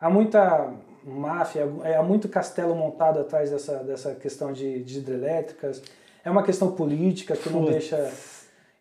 Há 0.00 0.10
muita 0.10 0.72
máfia, 1.04 1.66
é, 1.84 1.96
há 1.96 2.02
muito 2.02 2.28
castelo 2.28 2.74
montado 2.74 3.18
atrás 3.20 3.50
dessa, 3.50 3.76
dessa 3.78 4.14
questão 4.14 4.52
de, 4.52 4.82
de 4.82 4.98
hidrelétricas. 4.98 5.82
É 6.22 6.30
uma 6.30 6.42
questão 6.42 6.72
política 6.72 7.34
que 7.34 7.48
não 7.48 7.60
Putz. 7.60 7.72
deixa 7.72 8.12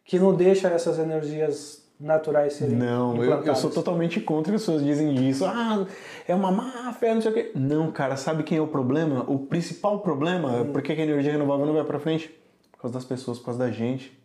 que 0.03 0.17
não 0.19 0.33
deixa 0.35 0.67
essas 0.69 0.97
energias 0.99 1.81
naturais 1.99 2.53
serem 2.53 2.75
Não, 2.75 3.21
eu, 3.21 3.43
eu 3.43 3.55
sou 3.55 3.69
totalmente 3.69 4.21
contra 4.21 4.51
que 4.51 4.55
as 4.55 4.61
pessoas 4.61 4.83
dizem 4.83 5.27
isso. 5.29 5.45
Ah, 5.45 5.85
é 6.27 6.33
uma 6.33 6.51
máfia, 6.51 7.13
não 7.13 7.21
sei 7.21 7.31
o 7.31 7.33
quê. 7.33 7.51
Não, 7.53 7.91
cara, 7.91 8.15
sabe 8.15 8.43
quem 8.43 8.57
é 8.57 8.61
o 8.61 8.67
problema? 8.67 9.25
O 9.27 9.39
principal 9.39 9.99
problema, 9.99 10.61
Hum. 10.61 10.71
por 10.71 10.81
que 10.81 10.93
a 10.93 10.95
energia 10.95 11.31
renovável 11.33 11.65
não 11.65 11.73
vai 11.73 11.83
pra 11.83 11.99
frente? 11.99 12.29
Por 12.71 12.81
causa 12.83 12.93
das 12.93 13.05
pessoas, 13.05 13.37
por 13.39 13.45
causa 13.45 13.59
da 13.59 13.69
gente. 13.71 14.17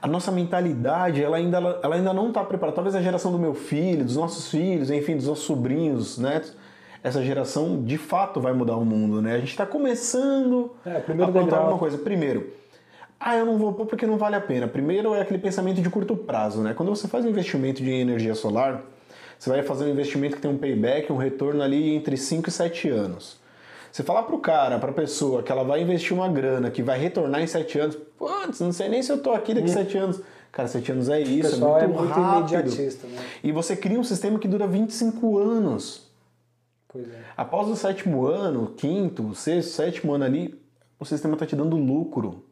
A 0.00 0.06
nossa 0.06 0.30
mentalidade, 0.32 1.22
ela 1.22 1.36
ainda, 1.36 1.58
ela 1.82 1.94
ainda 1.96 2.12
não 2.12 2.28
está 2.28 2.42
preparada. 2.44 2.74
Talvez 2.76 2.94
a 2.94 3.02
geração 3.02 3.32
do 3.32 3.38
meu 3.38 3.52
filho, 3.54 4.04
dos 4.04 4.16
nossos 4.16 4.48
filhos, 4.50 4.90
enfim, 4.90 5.16
dos 5.16 5.26
nossos 5.26 5.44
sobrinhos, 5.44 6.16
netos, 6.16 6.56
essa 7.02 7.22
geração 7.22 7.82
de 7.82 7.98
fato 7.98 8.40
vai 8.40 8.52
mudar 8.52 8.76
o 8.76 8.84
mundo, 8.84 9.20
né? 9.20 9.34
A 9.34 9.38
gente 9.38 9.50
está 9.50 9.66
começando 9.66 10.70
É, 10.86 10.96
a 10.98 11.00
plantar 11.00 11.58
alguma 11.58 11.78
coisa. 11.78 11.98
Primeiro, 11.98 12.50
ah, 13.20 13.36
eu 13.36 13.44
não 13.44 13.58
vou 13.58 13.72
pôr 13.74 13.84
porque 13.86 14.06
não 14.06 14.16
vale 14.16 14.34
a 14.36 14.40
pena. 14.40 14.66
Primeiro 14.66 15.14
é 15.14 15.20
aquele 15.20 15.38
pensamento 15.38 15.80
de 15.82 15.90
curto 15.90 16.16
prazo, 16.16 16.62
né? 16.62 16.72
Quando 16.74 16.88
você 16.88 17.06
faz 17.06 17.24
um 17.24 17.28
investimento 17.28 17.82
de 17.82 17.90
energia 17.90 18.34
solar, 18.34 18.82
Você 19.38 19.48
vai 19.48 19.62
fazer 19.62 19.84
um 19.84 19.88
investimento 19.88 20.36
que 20.36 20.42
tem 20.42 20.50
um 20.50 20.58
payback, 20.58 21.10
um 21.10 21.16
retorno 21.16 21.62
ali 21.62 21.94
entre 21.94 22.14
5 22.16 22.48
e 22.48 22.52
7 22.52 22.88
anos. 22.90 23.38
Você 23.90 24.02
falar 24.02 24.24
pro 24.24 24.38
cara, 24.38 24.78
pra 24.78 24.92
pessoa, 24.92 25.42
que 25.42 25.50
ela 25.50 25.64
vai 25.64 25.80
investir 25.82 26.12
uma 26.12 26.28
grana 26.28 26.70
que 26.70 26.82
vai 26.82 26.98
retornar 26.98 27.40
em 27.42 27.46
7 27.46 27.78
anos, 27.78 27.96
putz, 28.18 28.60
não 28.60 28.70
sei 28.72 28.88
nem 28.90 29.02
se 29.02 29.10
eu 29.10 29.18
tô 29.22 29.32
aqui 29.32 29.54
daqui 29.54 29.70
a 29.70 29.72
7 29.72 29.96
anos. 29.98 30.20
Cara, 30.52 30.68
7 30.68 30.92
anos 30.92 31.08
é 31.08 31.20
isso, 31.22 31.48
O 31.48 31.52
pessoal 31.52 31.78
é 31.78 31.84
é 31.84 31.86
muito, 31.86 32.00
muito 32.00 32.20
rápido. 32.20 32.50
imediatista, 32.54 33.06
né? 33.06 33.18
E 33.42 33.50
você 33.50 33.74
cria 33.74 33.98
um 33.98 34.04
sistema 34.04 34.38
que 34.38 34.46
dura 34.46 34.66
25 34.66 35.38
anos. 35.38 36.06
Pois 36.88 37.08
é. 37.08 37.18
Após 37.36 37.66
o 37.68 37.76
sétimo 37.76 38.26
ano, 38.26 38.74
quinto, 38.76 39.34
sexto, 39.34 39.70
sétimo 39.70 40.12
ano 40.12 40.24
ali, 40.24 40.60
o 40.98 41.04
sistema 41.06 41.34
está 41.34 41.46
te 41.46 41.56
dando 41.56 41.76
lucro. 41.76 42.44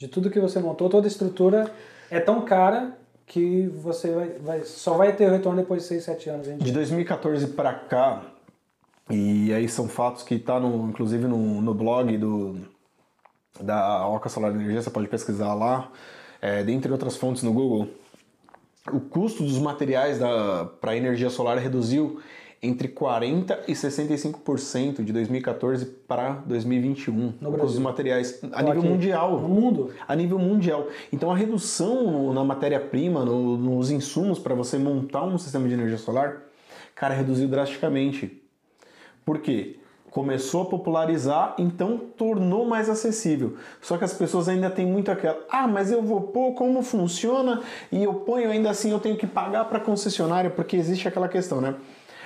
De 0.00 0.08
tudo 0.08 0.30
que 0.30 0.40
você 0.40 0.58
montou, 0.58 0.88
toda 0.88 1.06
a 1.06 1.08
estrutura 1.08 1.70
é 2.10 2.18
tão 2.18 2.40
cara 2.40 2.96
que 3.26 3.66
você 3.66 4.10
vai, 4.10 4.28
vai- 4.40 4.64
só 4.64 4.94
vai 4.96 5.14
ter 5.14 5.28
o 5.28 5.30
retorno 5.30 5.60
depois 5.60 5.82
de 5.82 5.88
6, 5.88 6.04
7 6.04 6.30
anos. 6.30 6.46
Gente. 6.46 6.64
De 6.64 6.72
2014 6.72 7.48
para 7.48 7.74
cá, 7.74 8.22
e 9.10 9.52
aí 9.52 9.68
são 9.68 9.86
fatos 9.86 10.22
que 10.22 10.38
tá 10.38 10.58
no, 10.58 10.88
inclusive 10.88 11.28
no, 11.28 11.60
no 11.60 11.74
blog 11.74 12.16
do 12.16 12.56
da 13.60 14.08
Oca 14.08 14.30
Solar 14.30 14.54
Energia, 14.54 14.80
você 14.80 14.88
pode 14.88 15.06
pesquisar 15.06 15.52
lá, 15.52 15.92
é, 16.40 16.62
dentre 16.64 16.90
outras 16.90 17.16
fontes 17.18 17.42
no 17.42 17.52
Google, 17.52 17.88
o 18.90 19.00
custo 19.00 19.42
dos 19.42 19.58
materiais 19.58 20.18
para 20.80 20.96
energia 20.96 21.28
solar 21.28 21.58
reduziu 21.58 22.22
entre 22.62 22.88
40% 22.88 23.60
e 23.68 23.72
65% 23.72 25.02
de 25.02 25.12
2014 25.12 25.86
para 26.06 26.32
2021. 26.46 27.32
No 27.40 27.52
custo 27.52 27.66
dos 27.66 27.78
materiais 27.78 28.40
a 28.52 28.62
nível 28.62 28.82
mundial 28.82 29.40
No 29.40 29.48
mundo. 29.48 29.90
a 30.06 30.14
nível 30.14 30.38
mundial. 30.38 30.86
Então 31.12 31.30
a 31.30 31.36
redução 31.36 32.32
na 32.34 32.44
matéria-prima, 32.44 33.24
no- 33.24 33.56
nos 33.56 33.90
insumos 33.90 34.38
para 34.38 34.54
você 34.54 34.76
montar 34.76 35.24
um 35.24 35.38
sistema 35.38 35.66
de 35.68 35.74
energia 35.74 35.96
solar, 35.96 36.42
cara, 36.94 37.14
reduziu 37.14 37.48
drasticamente. 37.48 38.42
Por 39.24 39.38
quê? 39.38 39.76
Começou 40.10 40.62
a 40.62 40.64
popularizar, 40.66 41.54
então 41.56 41.96
tornou 41.96 42.66
mais 42.66 42.90
acessível. 42.90 43.56
Só 43.80 43.96
que 43.96 44.02
as 44.04 44.12
pessoas 44.12 44.48
ainda 44.48 44.68
têm 44.68 44.84
muito 44.84 45.08
aquela, 45.10 45.38
ah, 45.48 45.68
mas 45.68 45.90
eu 45.92 46.02
vou 46.02 46.20
pôr 46.22 46.52
como 46.54 46.82
funciona 46.82 47.62
e 47.92 48.02
eu 48.02 48.12
ponho 48.14 48.50
ainda 48.50 48.68
assim, 48.70 48.90
eu 48.90 48.98
tenho 48.98 49.16
que 49.16 49.26
pagar 49.26 49.66
para 49.66 49.78
concessionária, 49.78 50.50
porque 50.50 50.76
existe 50.76 51.06
aquela 51.06 51.28
questão, 51.28 51.60
né? 51.60 51.76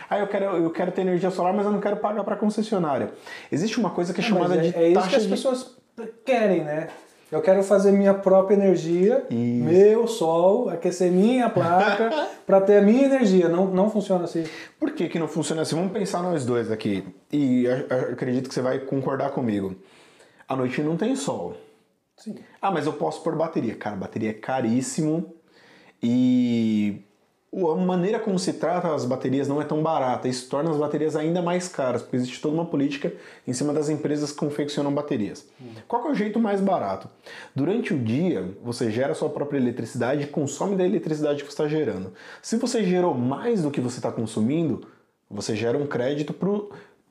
Ah, 0.08 0.18
eu 0.18 0.26
quero, 0.26 0.44
eu 0.44 0.70
quero 0.70 0.92
ter 0.92 1.02
energia 1.02 1.30
solar, 1.30 1.52
mas 1.52 1.66
eu 1.66 1.72
não 1.72 1.80
quero 1.80 1.96
pagar 1.96 2.24
para 2.24 2.36
concessionária. 2.36 3.12
Existe 3.50 3.78
uma 3.78 3.90
coisa 3.90 4.12
que 4.12 4.20
é 4.20 4.24
chamada 4.24 4.56
é, 4.56 4.58
de 4.58 4.76
é 4.76 4.88
isso 4.88 4.94
taxa 4.94 5.10
que 5.10 5.16
as 5.16 5.22
de 5.24 5.28
pessoas 5.28 5.76
querem, 6.24 6.64
né? 6.64 6.88
Eu 7.32 7.42
quero 7.42 7.62
fazer 7.64 7.90
minha 7.90 8.14
própria 8.14 8.54
energia, 8.54 9.26
Isso. 9.28 9.64
meu 9.64 10.06
sol, 10.06 10.68
aquecer 10.68 11.10
minha 11.10 11.50
placa 11.50 12.28
para 12.46 12.60
ter 12.60 12.76
a 12.76 12.82
minha 12.82 13.06
energia. 13.06 13.48
Não, 13.48 13.66
não 13.66 13.90
funciona 13.90 14.24
assim. 14.24 14.44
Por 14.78 14.92
que, 14.92 15.08
que 15.08 15.18
não 15.18 15.26
funciona 15.26 15.62
assim? 15.62 15.74
Vamos 15.74 15.92
pensar 15.92 16.22
nós 16.22 16.46
dois 16.46 16.70
aqui. 16.70 17.04
E 17.32 17.66
acredito 18.12 18.48
que 18.48 18.54
você 18.54 18.62
vai 18.62 18.78
concordar 18.78 19.30
comigo. 19.30 19.74
À 20.46 20.54
noite 20.54 20.80
não 20.80 20.96
tem 20.96 21.16
sol. 21.16 21.56
Sim. 22.16 22.36
Ah, 22.62 22.70
mas 22.70 22.86
eu 22.86 22.92
posso 22.92 23.22
pôr 23.22 23.34
bateria. 23.34 23.74
Cara, 23.74 23.96
bateria 23.96 24.30
é 24.30 24.34
caríssimo 24.34 25.34
e 26.00 27.03
a 27.56 27.76
maneira 27.76 28.18
como 28.18 28.36
se 28.36 28.54
trata 28.54 28.92
as 28.92 29.04
baterias 29.04 29.46
não 29.46 29.62
é 29.62 29.64
tão 29.64 29.80
barata. 29.80 30.26
Isso 30.26 30.48
torna 30.48 30.70
as 30.70 30.76
baterias 30.76 31.14
ainda 31.14 31.40
mais 31.40 31.68
caras, 31.68 32.02
porque 32.02 32.16
existe 32.16 32.40
toda 32.40 32.54
uma 32.54 32.66
política 32.66 33.12
em 33.46 33.52
cima 33.52 33.72
das 33.72 33.88
empresas 33.88 34.32
que 34.32 34.38
confeccionam 34.38 34.92
baterias. 34.92 35.46
Qual 35.86 36.08
é 36.08 36.10
o 36.10 36.14
jeito 36.14 36.40
mais 36.40 36.60
barato? 36.60 37.08
Durante 37.54 37.94
o 37.94 37.98
dia, 37.98 38.56
você 38.62 38.90
gera 38.90 39.14
sua 39.14 39.30
própria 39.30 39.58
eletricidade 39.58 40.24
e 40.24 40.26
consome 40.26 40.74
da 40.74 40.84
eletricidade 40.84 41.44
que 41.44 41.50
está 41.50 41.68
gerando. 41.68 42.12
Se 42.42 42.56
você 42.56 42.82
gerou 42.82 43.14
mais 43.14 43.62
do 43.62 43.70
que 43.70 43.80
você 43.80 43.98
está 43.98 44.10
consumindo, 44.10 44.88
você 45.30 45.54
gera 45.54 45.78
um 45.78 45.86
crédito 45.86 46.34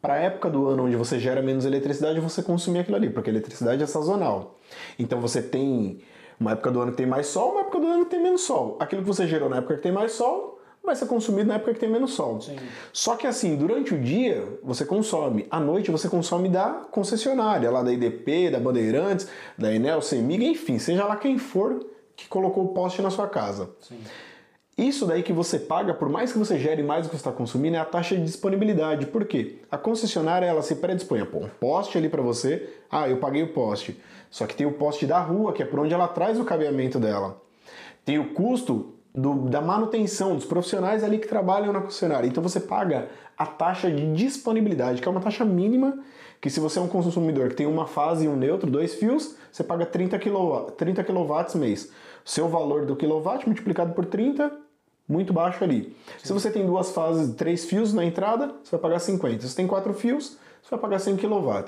para 0.01 0.15
a 0.15 0.17
época 0.17 0.49
do 0.49 0.67
ano 0.67 0.86
onde 0.86 0.97
você 0.97 1.19
gera 1.19 1.41
menos 1.41 1.63
eletricidade, 1.63 2.19
você 2.19 2.43
consumir 2.43 2.79
aquilo 2.79 2.97
ali, 2.97 3.10
porque 3.10 3.29
a 3.29 3.34
eletricidade 3.34 3.82
é 3.82 3.88
sazonal. 3.88 4.60
Então 4.99 5.21
você 5.21 5.41
tem 5.41 6.01
uma 6.43 6.51
época 6.51 6.69
do 6.71 6.82
ano 6.82 6.91
que 6.91 6.97
tem 6.97 7.06
mais 7.06 7.27
sol, 7.27 7.53
uma 7.53 7.62
época 7.62 7.79
do 7.79 7.88
ano 7.88 8.03
que 8.03 8.12
tem 8.12 8.21
menos 8.21 8.41
sol. 8.41 8.77
Aquilo 8.79 9.01
que 9.01 9.08
você 9.08 9.25
gerou 9.25 9.49
na 9.49 9.58
época 9.58 9.75
que 9.75 9.82
tem 9.82 9.91
mais 9.91 10.12
sol, 10.12 10.60
vai 10.84 10.95
ser 10.95 11.06
consumido 11.06 11.47
na 11.47 11.56
época 11.56 11.73
que 11.73 11.79
tem 11.79 11.89
menos 11.89 12.13
sol. 12.13 12.41
Sim. 12.41 12.58
Só 12.91 13.15
que 13.15 13.25
assim, 13.25 13.56
durante 13.56 13.95
o 13.95 13.99
dia 13.99 14.60
você 14.62 14.84
consome, 14.84 15.47
à 15.49 15.60
noite 15.60 15.89
você 15.89 16.10
consome 16.10 16.49
da 16.49 16.86
concessionária, 16.91 17.71
lá 17.71 17.82
da 17.82 17.93
IDP, 17.93 18.51
da 18.51 18.60
Bandeirantes, 18.60 19.27
da 19.58 19.73
Enel, 19.73 20.01
Semig, 20.01 20.45
enfim, 20.45 20.77
seja 20.77 21.06
lá 21.06 21.15
quem 21.15 21.38
for 21.38 21.86
que 22.15 22.27
colocou 22.27 22.65
o 22.65 22.67
poste 22.69 23.01
na 23.01 23.10
sua 23.10 23.27
casa. 23.27 23.69
Sim. 23.79 23.99
Isso 24.75 25.06
daí 25.06 25.21
que 25.21 25.32
você 25.32 25.60
paga, 25.60 25.93
por 25.93 26.10
mais 26.10 26.32
que 26.34 26.39
você 26.39 26.58
gere 26.58 26.82
mais 26.82 27.06
do 27.06 27.10
que 27.10 27.15
você 27.15 27.21
está 27.21 27.32
consumindo, 27.32 27.75
é 27.75 27.79
a 27.79 27.86
taxa 27.86 28.15
de 28.15 28.23
disponibilidade. 28.23 29.06
Por 29.06 29.23
quê? 29.25 29.60
A 29.69 29.77
concessionária 29.77 30.47
ela 30.47 30.63
se 30.63 30.75
predispõe 30.75 31.21
a 31.21 31.25
pôr 31.27 31.43
um 31.43 31.49
poste 31.60 31.95
ali 31.95 32.10
para 32.10 32.23
você. 32.23 32.69
Ah, 32.89 33.08
eu 33.08 33.17
paguei 33.17 33.43
o 33.43 33.53
poste. 33.53 33.99
Só 34.34 34.48
que 34.48 34.56
tem 34.56 34.65
o 34.65 34.72
poste 34.72 35.06
da 35.06 35.19
rua, 35.19 35.54
que 35.54 35.62
é 35.62 35.65
por 35.65 35.80
onde 35.80 35.93
ela 35.93 36.08
traz 36.08 36.39
o 36.39 36.43
cabeamento 36.43 37.00
dela. 37.00 37.39
Tem 38.04 38.17
o 38.17 38.34
custo 38.34 38.96
do- 39.13 39.48
da 39.48 39.62
manutenção 39.62 40.34
dos 40.36 40.43
profissionais 40.43 41.04
ali 41.04 41.19
que 41.19 41.28
trabalham 41.28 41.72
na 41.72 41.80
concessionária. 41.80 42.26
Então 42.28 42.41
você 42.41 42.60
paga 42.60 43.10
a 43.38 43.46
taxa 43.46 43.91
de 43.91 44.12
disponibilidade, 44.13 45.04
que 45.04 45.08
é 45.08 45.12
uma 45.12 45.22
taxa 45.22 45.46
mínima, 45.46 46.00
que 46.41 46.50
se 46.50 46.60
você 46.60 46.80
é 46.80 46.82
um 46.82 46.88
consumidor 46.88 47.50
que 47.50 47.56
tem 47.58 47.67
uma 47.67 47.86
fase 47.86 48.26
e 48.26 48.28
um 48.28 48.36
neutro, 48.36 48.72
dois 48.72 48.96
fios, 48.96 49.36
você 49.52 49.63
paga 49.63 49.86
30 49.86 50.17
kW, 50.17 50.72
30 50.78 51.04
kW 51.04 51.60
mês. 51.60 51.91
Seu 52.26 52.48
valor 52.50 52.88
do 52.88 52.96
quilowatt 52.96 53.46
multiplicado 53.46 53.93
por 53.93 54.08
30, 54.08 54.52
muito 55.08 55.32
baixo 55.32 55.63
ali. 55.63 55.96
Se 56.24 56.34
você 56.34 56.50
tem 56.50 56.65
duas 56.65 56.89
fases, 56.91 57.36
três 57.36 57.65
fios 57.65 57.93
na 57.93 58.04
entrada, 58.04 58.48
você 58.63 58.72
vai 58.72 58.80
pagar 58.80 58.98
50. 58.98 59.43
Se 59.43 59.50
você 59.50 59.56
tem 59.58 59.67
quatro 59.67 59.93
fios, 59.93 60.39
você 60.63 60.72
vai 60.72 60.80
pagar 60.80 60.98
100 60.98 61.17
kW. 61.17 61.65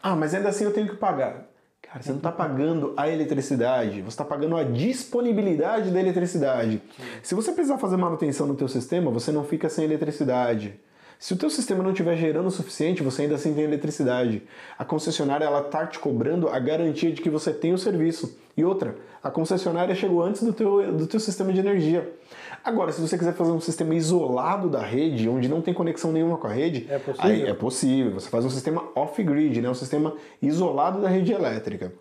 Ah, 0.00 0.14
mas 0.14 0.32
ainda 0.36 0.50
assim 0.50 0.62
eu 0.62 0.72
tenho 0.72 0.88
que 0.88 0.94
pagar. 0.96 1.49
Cara, 1.82 2.02
você 2.02 2.10
não 2.10 2.18
está 2.18 2.30
pagando 2.30 2.94
a 2.96 3.08
eletricidade, 3.08 4.00
você 4.02 4.08
está 4.08 4.24
pagando 4.24 4.56
a 4.56 4.62
disponibilidade 4.62 5.90
da 5.90 5.98
eletricidade. 5.98 6.80
Se 7.22 7.34
você 7.34 7.52
precisar 7.52 7.78
fazer 7.78 7.96
manutenção 7.96 8.46
no 8.46 8.54
teu 8.54 8.68
sistema, 8.68 9.10
você 9.10 9.32
não 9.32 9.44
fica 9.44 9.68
sem 9.68 9.84
eletricidade. 9.84 10.78
Se 11.18 11.34
o 11.34 11.36
teu 11.36 11.50
sistema 11.50 11.82
não 11.82 11.90
estiver 11.90 12.16
gerando 12.16 12.46
o 12.46 12.50
suficiente, 12.50 13.02
você 13.02 13.22
ainda 13.22 13.34
assim 13.34 13.52
tem 13.52 13.64
eletricidade. 13.64 14.42
A 14.78 14.86
concessionária 14.86 15.44
ela 15.44 15.62
tá 15.62 15.86
te 15.86 15.98
cobrando 15.98 16.48
a 16.48 16.58
garantia 16.58 17.12
de 17.12 17.20
que 17.20 17.28
você 17.28 17.52
tem 17.52 17.74
o 17.74 17.78
serviço. 17.78 18.38
E 18.56 18.64
outra, 18.64 18.96
a 19.22 19.30
concessionária 19.30 19.94
chegou 19.94 20.22
antes 20.22 20.42
do 20.42 20.52
teu, 20.54 20.92
do 20.92 21.06
teu 21.06 21.20
sistema 21.20 21.52
de 21.52 21.60
energia. 21.60 22.10
Agora, 22.62 22.92
se 22.92 23.00
você 23.00 23.16
quiser 23.16 23.32
fazer 23.34 23.50
um 23.52 23.60
sistema 23.60 23.94
isolado 23.94 24.68
da 24.68 24.82
rede, 24.82 25.28
onde 25.28 25.48
não 25.48 25.60
tem 25.62 25.72
conexão 25.72 26.12
nenhuma 26.12 26.36
com 26.36 26.46
a 26.46 26.52
rede, 26.52 26.86
É 26.90 26.98
possível? 26.98 27.30
aí 27.30 27.42
é 27.46 27.54
possível. 27.54 28.12
Você 28.14 28.28
faz 28.28 28.44
um 28.44 28.50
sistema 28.50 28.84
off-grid, 28.94 29.60
né? 29.62 29.70
um 29.70 29.74
sistema 29.74 30.14
isolado 30.42 31.00
da 31.00 31.08
rede 31.08 31.32
elétrica. 31.32 31.92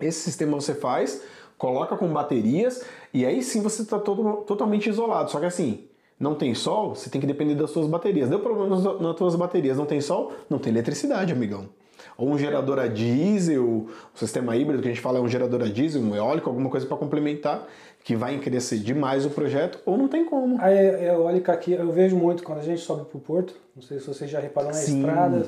Esse 0.00 0.20
sistema 0.20 0.58
você 0.60 0.74
faz, 0.74 1.22
coloca 1.58 1.96
com 1.96 2.08
baterias 2.08 2.82
e 3.12 3.24
aí 3.26 3.42
sim 3.42 3.62
você 3.62 3.82
está 3.82 3.98
totalmente 3.98 4.88
isolado. 4.88 5.30
Só 5.30 5.38
que 5.38 5.46
assim, 5.46 5.84
não 6.18 6.34
tem 6.34 6.54
sol, 6.54 6.94
você 6.94 7.10
tem 7.10 7.20
que 7.20 7.26
depender 7.26 7.54
das 7.54 7.70
suas 7.70 7.86
baterias. 7.86 8.28
Deu 8.28 8.40
problema 8.40 8.76
nas- 8.98 9.16
tuas 9.16 9.36
baterias, 9.36 9.76
não 9.76 9.86
tem 9.86 10.00
sol, 10.00 10.32
não 10.48 10.58
tem 10.58 10.72
eletricidade, 10.72 11.32
amigão. 11.32 11.68
Ou 12.16 12.28
um 12.28 12.38
gerador 12.38 12.78
a 12.78 12.86
diesel, 12.86 13.64
o 13.64 13.88
sistema 14.14 14.56
híbrido 14.56 14.80
que 14.82 14.88
a 14.88 14.90
gente 14.92 15.00
fala 15.00 15.18
é 15.18 15.20
um 15.20 15.28
gerador 15.28 15.62
a 15.62 15.66
diesel, 15.66 16.00
um 16.02 16.14
eólico, 16.14 16.48
alguma 16.48 16.70
coisa 16.70 16.86
para 16.86 16.96
complementar, 16.96 17.66
que 18.04 18.14
vai 18.14 18.34
encarecer 18.34 18.78
demais 18.80 19.24
o 19.24 19.30
projeto, 19.30 19.80
ou 19.86 19.96
não 19.96 20.08
tem 20.08 20.26
como. 20.26 20.60
A 20.60 20.70
eólica 20.70 21.52
aqui, 21.52 21.72
eu 21.72 21.90
vejo 21.90 22.14
muito 22.14 22.42
quando 22.42 22.58
a 22.58 22.62
gente 22.62 22.82
sobe 22.82 23.06
pro 23.06 23.18
porto, 23.18 23.54
não 23.74 23.82
sei 23.82 23.98
se 23.98 24.06
vocês 24.06 24.30
já 24.30 24.38
repararam 24.38 24.74
na 24.74 24.80
Sim. 24.80 25.00
estrada, 25.00 25.46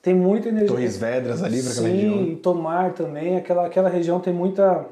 tem 0.00 0.14
muita 0.14 0.48
energia. 0.48 0.68
Torres 0.68 0.96
Vedras 0.96 1.42
ali 1.42 1.62
para 1.62 1.70
aquela 1.70 1.88
Sim, 1.88 1.94
região. 1.94 2.24
e 2.24 2.36
Tomar 2.36 2.94
também, 2.94 3.36
aquela, 3.36 3.66
aquela 3.66 3.90
região 3.90 4.18
tem 4.20 4.32
muita, 4.32 4.86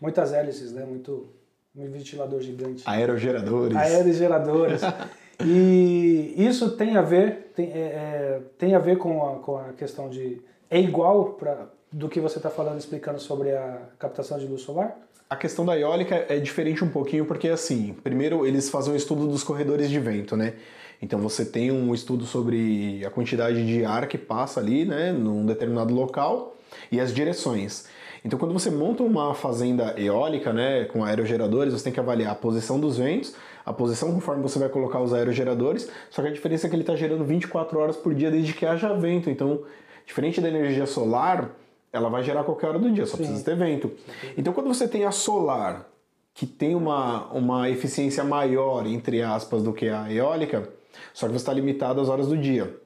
muitas 0.00 0.32
hélices, 0.32 0.72
né? 0.72 0.86
Muito, 0.86 1.28
muito 1.74 1.92
ventilador 1.92 2.40
gigante. 2.40 2.82
Aerogeradores. 2.86 3.76
Aerogeradoras. 3.76 4.80
e 5.44 6.34
isso 6.34 6.70
tem 6.70 6.96
a 6.96 7.02
ver, 7.02 7.52
tem, 7.54 7.72
é, 7.72 7.78
é, 7.78 8.40
tem 8.56 8.74
a 8.74 8.78
ver 8.78 8.96
com 8.96 9.28
a, 9.28 9.34
com 9.34 9.58
a 9.58 9.64
questão 9.76 10.08
de. 10.08 10.40
É 10.70 10.80
igual 10.80 11.34
pra, 11.34 11.68
do 11.94 12.08
que 12.08 12.20
você 12.20 12.38
está 12.38 12.50
falando, 12.50 12.76
explicando 12.76 13.20
sobre 13.20 13.52
a 13.52 13.78
captação 14.00 14.36
de 14.36 14.46
luz 14.46 14.62
solar? 14.62 14.98
A 15.30 15.36
questão 15.36 15.64
da 15.64 15.78
eólica 15.78 16.26
é 16.28 16.40
diferente 16.40 16.82
um 16.82 16.88
pouquinho 16.88 17.24
porque 17.24 17.48
assim, 17.48 17.94
primeiro 18.02 18.44
eles 18.44 18.68
fazem 18.68 18.92
um 18.92 18.96
estudo 18.96 19.28
dos 19.28 19.44
corredores 19.44 19.88
de 19.88 20.00
vento, 20.00 20.36
né? 20.36 20.54
Então 21.00 21.20
você 21.20 21.44
tem 21.44 21.70
um 21.70 21.94
estudo 21.94 22.24
sobre 22.24 23.04
a 23.06 23.10
quantidade 23.10 23.64
de 23.64 23.84
ar 23.84 24.08
que 24.08 24.18
passa 24.18 24.58
ali, 24.58 24.84
né, 24.84 25.12
num 25.12 25.46
determinado 25.46 25.94
local 25.94 26.56
e 26.90 27.00
as 27.00 27.14
direções. 27.14 27.86
Então 28.24 28.38
quando 28.40 28.52
você 28.52 28.70
monta 28.70 29.04
uma 29.04 29.32
fazenda 29.32 29.94
eólica, 29.96 30.52
né, 30.52 30.86
com 30.86 31.04
aerogeradores, 31.04 31.74
você 31.74 31.84
tem 31.84 31.92
que 31.92 32.00
avaliar 32.00 32.32
a 32.32 32.34
posição 32.34 32.80
dos 32.80 32.98
ventos, 32.98 33.36
a 33.64 33.72
posição 33.72 34.12
conforme 34.12 34.42
você 34.42 34.58
vai 34.58 34.68
colocar 34.68 35.00
os 35.00 35.14
aerogeradores, 35.14 35.88
só 36.10 36.22
que 36.22 36.28
a 36.28 36.32
diferença 36.32 36.66
é 36.66 36.70
que 36.70 36.74
ele 36.74 36.82
está 36.82 36.96
gerando 36.96 37.24
24 37.24 37.78
horas 37.78 37.96
por 37.96 38.12
dia 38.12 38.32
desde 38.32 38.52
que 38.52 38.66
haja 38.66 38.92
vento. 38.94 39.30
Então, 39.30 39.62
diferente 40.04 40.40
da 40.40 40.48
energia 40.48 40.86
solar, 40.86 41.50
ela 41.94 42.08
vai 42.08 42.24
gerar 42.24 42.42
qualquer 42.42 42.66
hora 42.66 42.78
do 42.78 42.90
dia, 42.90 43.06
só 43.06 43.16
Sim. 43.16 43.22
precisa 43.22 43.44
ter 43.44 43.56
vento. 43.56 43.88
Então, 44.36 44.52
quando 44.52 44.66
você 44.66 44.88
tem 44.88 45.04
a 45.04 45.12
solar 45.12 45.88
que 46.34 46.44
tem 46.44 46.74
uma, 46.74 47.26
uma 47.32 47.70
eficiência 47.70 48.24
maior, 48.24 48.84
entre 48.84 49.22
aspas, 49.22 49.62
do 49.62 49.72
que 49.72 49.88
a 49.88 50.12
eólica, 50.12 50.68
só 51.12 51.26
que 51.26 51.32
você 51.32 51.36
está 51.36 51.52
limitado 51.52 52.00
às 52.00 52.08
horas 52.08 52.26
do 52.26 52.36
dia, 52.36 52.76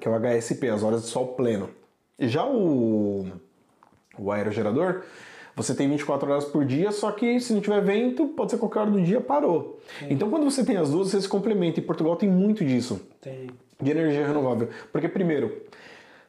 que 0.00 0.06
é 0.06 0.10
o 0.10 0.14
HSP, 0.14 0.68
as 0.68 0.84
horas 0.84 1.02
de 1.02 1.08
sol 1.08 1.34
pleno. 1.34 1.68
Já 2.20 2.46
o, 2.46 3.26
o 4.16 4.30
aerogerador, 4.30 5.02
você 5.56 5.74
tem 5.74 5.88
24 5.88 6.30
horas 6.30 6.44
por 6.44 6.64
dia, 6.64 6.92
só 6.92 7.10
que 7.10 7.40
se 7.40 7.52
não 7.52 7.60
tiver 7.60 7.80
vento, 7.80 8.28
pode 8.28 8.52
ser 8.52 8.58
qualquer 8.58 8.78
hora 8.80 8.90
do 8.92 9.02
dia, 9.02 9.20
parou. 9.20 9.80
Então 10.08 10.30
quando 10.30 10.48
você 10.48 10.64
tem 10.64 10.76
as 10.76 10.90
duas, 10.90 11.10
você 11.10 11.20
se 11.20 11.28
complementa. 11.28 11.80
E 11.80 11.82
Portugal 11.82 12.14
tem 12.14 12.28
muito 12.28 12.64
disso. 12.64 13.00
Tem. 13.20 13.50
De 13.80 13.90
energia 13.90 14.24
renovável. 14.24 14.68
Porque, 14.92 15.08
primeiro, 15.08 15.62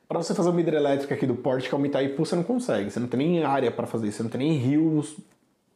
para 0.10 0.24
você 0.24 0.34
fazer 0.34 0.50
uma 0.50 0.60
hidrelétrica 0.60 1.14
aqui 1.14 1.28
do 1.28 1.36
Porto, 1.36 1.70
que 1.70 1.74
é 1.74 1.78
o 1.78 1.86
Itaipu, 1.86 2.26
você 2.26 2.36
não 2.36 2.42
consegue. 2.42 2.90
Você 2.90 3.00
não 3.00 3.08
tem 3.08 3.20
nem 3.20 3.44
área 3.44 3.70
para 3.72 3.86
fazer 3.86 4.08
isso, 4.08 4.18
você 4.18 4.24
não 4.24 4.30
tem 4.32 4.40
nem 4.40 4.58
rios 4.58 5.16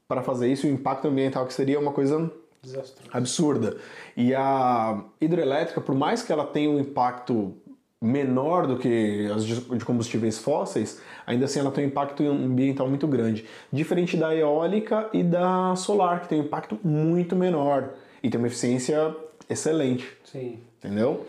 para 0.07 0.23
fazer 0.23 0.51
isso. 0.51 0.65
O 0.65 0.69
impacto 0.71 1.07
ambiental 1.07 1.45
que 1.45 1.53
seria 1.53 1.79
uma 1.79 1.91
coisa 1.91 2.31
Desastroso. 2.59 3.09
absurda. 3.13 3.77
E 4.17 4.33
a 4.33 5.03
hidrelétrica, 5.21 5.79
por 5.79 5.93
mais 5.93 6.23
que 6.23 6.33
ela 6.33 6.45
tenha 6.45 6.67
um 6.67 6.79
impacto 6.79 7.53
menor 8.01 8.65
do 8.65 8.77
que 8.77 9.29
as 9.33 9.45
de 9.45 9.85
combustíveis 9.85 10.39
fósseis, 10.39 10.99
ainda 11.27 11.45
assim 11.45 11.59
ela 11.59 11.71
tem 11.71 11.85
um 11.85 11.87
impacto 11.87 12.23
ambiental 12.23 12.89
muito 12.89 13.07
grande. 13.07 13.45
Diferente 13.71 14.17
da 14.17 14.35
eólica 14.35 15.09
e 15.13 15.21
da 15.21 15.75
solar, 15.75 16.21
que 16.21 16.29
tem 16.29 16.41
um 16.41 16.45
impacto 16.45 16.79
muito 16.83 17.35
menor 17.35 17.91
e 18.23 18.31
tem 18.31 18.39
uma 18.39 18.47
eficiência 18.47 19.15
excelente. 19.47 20.11
Sim. 20.25 20.57
Entendeu? 20.79 21.23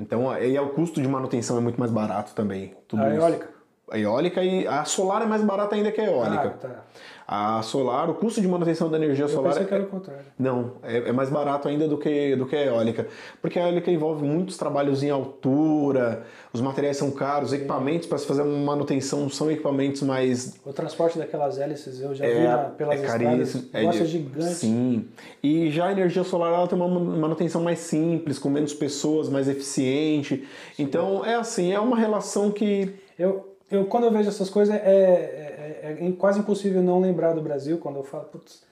Então, 0.00 0.30
aí 0.30 0.58
o 0.58 0.70
custo 0.70 1.00
de 1.00 1.08
manutenção 1.08 1.56
é 1.58 1.60
muito 1.60 1.78
mais 1.78 1.92
barato 1.92 2.34
também. 2.34 2.74
a 2.98 3.14
eólica? 3.14 3.59
A 3.90 3.98
eólica 3.98 4.42
e 4.44 4.66
a 4.66 4.84
solar 4.84 5.22
é 5.22 5.26
mais 5.26 5.42
barata 5.42 5.74
ainda 5.74 5.90
que 5.90 6.00
a 6.00 6.04
eólica. 6.04 6.54
Ah, 6.56 6.66
tá. 6.68 6.84
A 7.32 7.62
solar, 7.62 8.10
o 8.10 8.14
custo 8.14 8.40
de 8.40 8.48
manutenção 8.48 8.90
da 8.90 8.96
energia 8.96 9.24
eu 9.24 9.28
solar. 9.28 9.52
Pensei 9.52 9.66
que 9.66 9.72
era 9.72 9.84
o 9.84 9.86
contrário. 9.86 10.24
Não, 10.36 10.72
é, 10.82 11.10
é, 11.10 11.12
mais 11.12 11.30
barato 11.30 11.68
ainda 11.68 11.86
do 11.86 11.96
que, 11.96 12.34
do 12.34 12.44
que 12.44 12.56
a 12.56 12.66
eólica. 12.66 13.06
Porque 13.40 13.56
a 13.56 13.62
eólica 13.68 13.88
envolve 13.88 14.24
muitos 14.24 14.56
trabalhos 14.56 15.04
em 15.04 15.10
altura, 15.10 16.24
os 16.52 16.60
materiais 16.60 16.96
são 16.96 17.12
caros, 17.12 17.52
equipamentos 17.52 18.08
para 18.08 18.18
se 18.18 18.26
fazer 18.26 18.42
uma 18.42 18.58
manutenção 18.58 19.30
são 19.30 19.48
equipamentos 19.48 20.02
mais. 20.02 20.56
O 20.64 20.72
transporte 20.72 21.18
daquelas 21.18 21.56
hélices 21.56 22.00
eu 22.00 22.12
já 22.16 22.26
é, 22.26 22.34
vi 22.34 22.48
na, 22.48 22.58
pelas 22.70 23.00
é 23.00 23.06
caríssimo, 23.06 23.62
estradas, 23.62 24.00
é 24.00 24.04
gigante. 24.04 24.54
Sim. 24.54 25.08
E 25.40 25.70
já 25.70 25.86
a 25.86 25.92
energia 25.92 26.24
solar 26.24 26.52
ela 26.52 26.66
tem 26.66 26.76
uma 26.76 26.88
manutenção 26.88 27.62
mais 27.62 27.78
simples, 27.78 28.40
com 28.40 28.48
menos 28.50 28.74
pessoas, 28.74 29.28
mais 29.28 29.48
eficiente. 29.48 30.48
Então 30.76 31.24
é 31.24 31.36
assim, 31.36 31.72
é 31.72 31.78
uma 31.78 31.96
relação 31.96 32.50
que. 32.50 32.92
Eu, 33.16 33.49
eu, 33.70 33.84
quando 33.86 34.04
eu 34.04 34.10
vejo 34.10 34.28
essas 34.28 34.50
coisas, 34.50 34.74
é, 34.74 34.78
é, 34.78 35.98
é, 36.00 36.06
é, 36.06 36.12
quase 36.12 36.40
impossível 36.40 36.82
não 36.82 37.00
lembrar 37.00 37.32
do 37.32 37.40
Brasil 37.40 37.78
quando 37.78 37.96
eu 37.96 38.04
falo, 38.04 38.24
putz, 38.24 38.62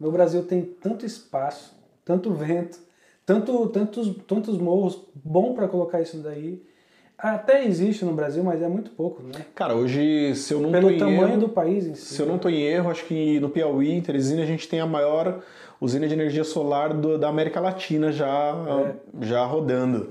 meu 0.00 0.10
Brasil 0.10 0.42
tem 0.44 0.62
tanto 0.62 1.04
espaço, 1.04 1.74
tanto 2.04 2.32
vento, 2.32 2.78
tanto, 3.24 3.68
tantos, 3.68 4.16
tantos 4.26 4.58
morros, 4.58 5.02
bom 5.14 5.54
para 5.54 5.68
colocar 5.68 6.00
isso 6.00 6.18
daí. 6.18 6.62
Até 7.18 7.64
existe 7.64 8.04
no 8.04 8.12
Brasil, 8.12 8.44
mas 8.44 8.60
é 8.60 8.68
muito 8.68 8.90
pouco, 8.90 9.22
né? 9.22 9.46
Cara, 9.54 9.74
hoje, 9.74 10.34
se 10.34 10.52
eu 10.52 10.60
não 10.60 10.70
Pelo 10.70 10.92
tô 10.92 10.98
tamanho 10.98 11.28
erro, 11.28 11.40
do 11.40 11.48
país 11.48 11.86
em 11.86 11.94
si. 11.94 12.14
Se 12.14 12.20
eu 12.20 12.26
não 12.26 12.36
estou 12.36 12.50
em 12.50 12.60
erro, 12.60 12.90
acho 12.90 13.06
que 13.06 13.40
no 13.40 13.48
Piauí, 13.48 13.90
em 13.90 14.02
Teresina, 14.02 14.42
a 14.42 14.46
gente 14.46 14.68
tem 14.68 14.80
a 14.80 14.86
maior 14.86 15.42
usina 15.80 16.06
de 16.06 16.12
energia 16.12 16.44
solar 16.44 16.92
do, 16.92 17.18
da 17.18 17.28
América 17.28 17.58
Latina 17.58 18.12
já, 18.12 18.54
é. 18.84 19.24
já 19.26 19.44
rodando. 19.46 20.10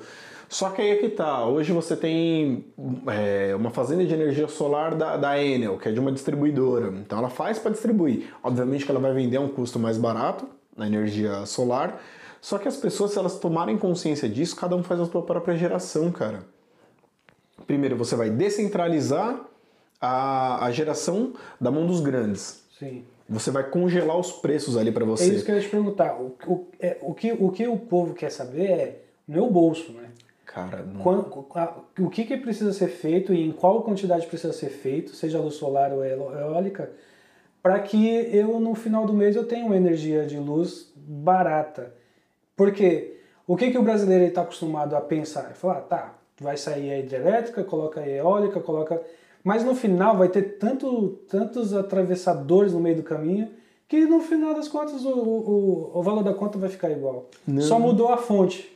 Só 0.55 0.69
que 0.69 0.81
aí 0.81 0.91
é 0.91 0.95
que 0.95 1.09
tá. 1.09 1.45
Hoje 1.45 1.73
você 1.73 1.97
tem 1.97 2.63
é, 3.07 3.53
uma 3.57 3.71
fazenda 3.71 4.05
de 4.05 4.13
energia 4.13 4.47
solar 4.47 4.95
da, 4.95 5.17
da 5.17 5.43
Enel, 5.43 5.77
que 5.77 5.89
é 5.89 5.91
de 5.91 5.99
uma 5.99 6.13
distribuidora. 6.13 6.93
Então 6.95 7.19
ela 7.19 7.29
faz 7.29 7.59
para 7.59 7.71
distribuir. 7.71 8.33
Obviamente 8.41 8.85
que 8.85 8.89
ela 8.89 9.01
vai 9.01 9.13
vender 9.13 9.35
a 9.35 9.41
um 9.41 9.49
custo 9.49 9.77
mais 9.77 9.97
barato 9.97 10.47
na 10.73 10.87
energia 10.87 11.45
solar. 11.45 12.01
Só 12.39 12.57
que 12.57 12.69
as 12.69 12.77
pessoas, 12.77 13.11
se 13.11 13.19
elas 13.19 13.37
tomarem 13.37 13.77
consciência 13.77 14.29
disso, 14.29 14.55
cada 14.55 14.77
um 14.77 14.81
faz 14.81 15.01
a 15.01 15.05
sua 15.07 15.23
própria 15.23 15.57
geração, 15.57 16.09
cara. 16.09 16.45
Primeiro, 17.67 17.97
você 17.97 18.15
vai 18.15 18.29
descentralizar 18.29 19.37
a, 19.99 20.63
a 20.63 20.71
geração 20.71 21.33
da 21.59 21.69
mão 21.69 21.85
dos 21.85 21.99
grandes. 21.99 22.63
Sim. 22.79 23.03
Você 23.27 23.51
vai 23.51 23.69
congelar 23.69 24.17
os 24.17 24.31
preços 24.31 24.77
ali 24.77 24.89
para 24.89 25.03
você. 25.03 25.25
É 25.25 25.27
isso 25.33 25.43
que 25.43 25.51
eu 25.51 25.55
ia 25.55 25.61
te 25.61 25.67
perguntar. 25.67 26.15
O, 26.15 26.33
o, 26.47 26.67
é, 26.79 26.97
o, 27.01 27.13
que, 27.13 27.33
o 27.33 27.51
que 27.51 27.67
o 27.67 27.75
povo 27.75 28.13
quer 28.13 28.31
saber 28.31 28.69
é 28.69 29.01
meu 29.27 29.51
bolso, 29.51 29.91
né? 29.91 30.14
Cara, 30.55 30.83
não... 30.83 31.01
Quando, 31.01 31.47
o 31.99 32.09
que, 32.09 32.23
que 32.23 32.37
precisa 32.37 32.71
ser 32.71 32.87
feito 32.87 33.33
e 33.33 33.45
em 33.45 33.51
qual 33.51 33.83
quantidade 33.83 34.25
precisa 34.25 34.53
ser 34.53 34.69
feito, 34.69 35.13
seja 35.13 35.37
luz 35.37 35.55
solar 35.55 35.91
ou 35.91 36.01
eólica, 36.05 36.93
para 37.61 37.77
que 37.79 38.29
eu 38.33 38.57
no 38.57 38.73
final 38.73 39.05
do 39.05 39.11
mês 39.11 39.35
eu 39.35 39.45
tenha 39.45 39.65
uma 39.65 39.75
energia 39.75 40.25
de 40.25 40.37
luz 40.37 40.93
barata. 40.95 41.93
Porque 42.55 43.17
o 43.45 43.57
que, 43.57 43.69
que 43.69 43.77
o 43.77 43.83
brasileiro 43.83 44.23
está 44.23 44.43
acostumado 44.43 44.95
a 44.95 45.01
pensar? 45.01 45.47
Ele 45.47 45.55
fala, 45.55 45.79
ah, 45.79 45.81
tá, 45.81 46.13
vai 46.39 46.55
sair 46.55 46.89
a 46.89 46.99
hidrelétrica, 46.99 47.61
coloca 47.61 47.99
a 47.99 48.07
eólica, 48.07 48.61
coloca. 48.61 49.01
Mas 49.43 49.61
no 49.61 49.75
final 49.75 50.15
vai 50.15 50.29
ter 50.29 50.57
tanto, 50.57 51.19
tantos 51.27 51.73
atravessadores 51.73 52.71
no 52.71 52.79
meio 52.79 52.95
do 52.95 53.03
caminho 53.03 53.49
que 53.89 54.05
no 54.05 54.21
final 54.21 54.53
das 54.53 54.69
contas 54.69 55.03
o, 55.03 55.09
o, 55.09 55.91
o 55.95 56.01
valor 56.01 56.23
da 56.23 56.33
conta 56.33 56.57
vai 56.57 56.69
ficar 56.69 56.89
igual. 56.91 57.25
Não. 57.45 57.61
Só 57.61 57.77
mudou 57.77 58.07
a 58.07 58.15
fonte. 58.15 58.73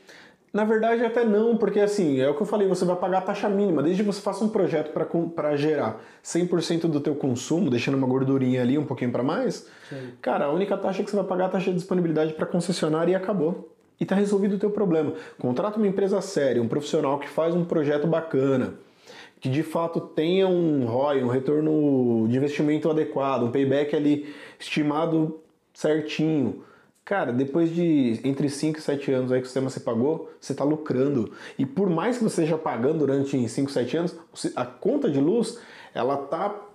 Na 0.51 0.63
verdade, 0.63 1.03
até 1.05 1.23
não, 1.23 1.55
porque 1.55 1.79
assim, 1.79 2.19
é 2.19 2.27
o 2.27 2.33
que 2.33 2.41
eu 2.41 2.45
falei, 2.45 2.67
você 2.67 2.83
vai 2.83 2.95
pagar 2.95 3.19
a 3.19 3.21
taxa 3.21 3.47
mínima, 3.47 3.83
desde 3.83 4.03
que 4.03 4.07
você 4.07 4.19
faça 4.19 4.43
um 4.43 4.49
projeto 4.49 4.91
para 4.91 5.55
gerar 5.55 6.01
100% 6.23 6.81
do 6.88 6.99
teu 6.99 7.13
consumo, 7.13 7.69
deixando 7.69 7.95
uma 7.95 8.07
gordurinha 8.07 8.62
ali, 8.62 8.77
um 8.77 8.85
pouquinho 8.85 9.12
para 9.12 9.21
mais, 9.21 9.67
Sim. 9.88 10.13
cara, 10.21 10.45
a 10.45 10.51
única 10.51 10.75
taxa 10.75 11.03
que 11.03 11.09
você 11.09 11.15
vai 11.15 11.25
pagar 11.25 11.43
é 11.43 11.47
a 11.47 11.49
taxa 11.51 11.69
de 11.69 11.75
disponibilidade 11.75 12.33
para 12.33 12.47
concessionária 12.47 13.12
e 13.12 13.15
acabou. 13.15 13.71
E 13.99 14.03
está 14.03 14.15
resolvido 14.15 14.55
o 14.55 14.57
teu 14.57 14.71
problema. 14.71 15.13
Contrata 15.38 15.77
uma 15.77 15.88
empresa 15.88 16.19
séria, 16.21 16.62
um 16.62 16.67
profissional 16.67 17.19
que 17.19 17.27
faz 17.27 17.53
um 17.53 17.65
projeto 17.65 18.07
bacana, 18.07 18.75
que 19.39 19.49
de 19.49 19.62
fato 19.62 19.99
tenha 19.99 20.47
um 20.47 20.85
ROI, 20.85 21.23
um 21.23 21.27
retorno 21.27 22.27
de 22.27 22.38
investimento 22.38 22.89
adequado, 22.89 23.43
um 23.43 23.51
payback 23.51 23.95
ali 23.95 24.33
estimado 24.57 25.39
certinho 25.73 26.63
Cara, 27.09 27.33
depois 27.33 27.73
de 27.73 28.19
entre 28.23 28.47
5 28.47 28.77
e 28.77 28.81
7 28.83 29.11
anos 29.11 29.31
aí 29.31 29.39
que 29.39 29.45
o 29.45 29.47
sistema 29.47 29.67
você 29.67 29.79
pagou, 29.79 30.29
você 30.39 30.51
está 30.51 30.63
lucrando. 30.63 31.33
E 31.57 31.65
por 31.65 31.89
mais 31.89 32.19
que 32.19 32.23
você 32.23 32.43
esteja 32.43 32.55
pagando 32.55 32.99
durante 32.99 33.49
5, 33.49 33.71
7 33.71 33.97
anos, 33.97 34.15
a 34.55 34.63
conta 34.63 35.09
de 35.09 35.19
luz, 35.19 35.57
ela 35.91 36.15
tá 36.15 36.68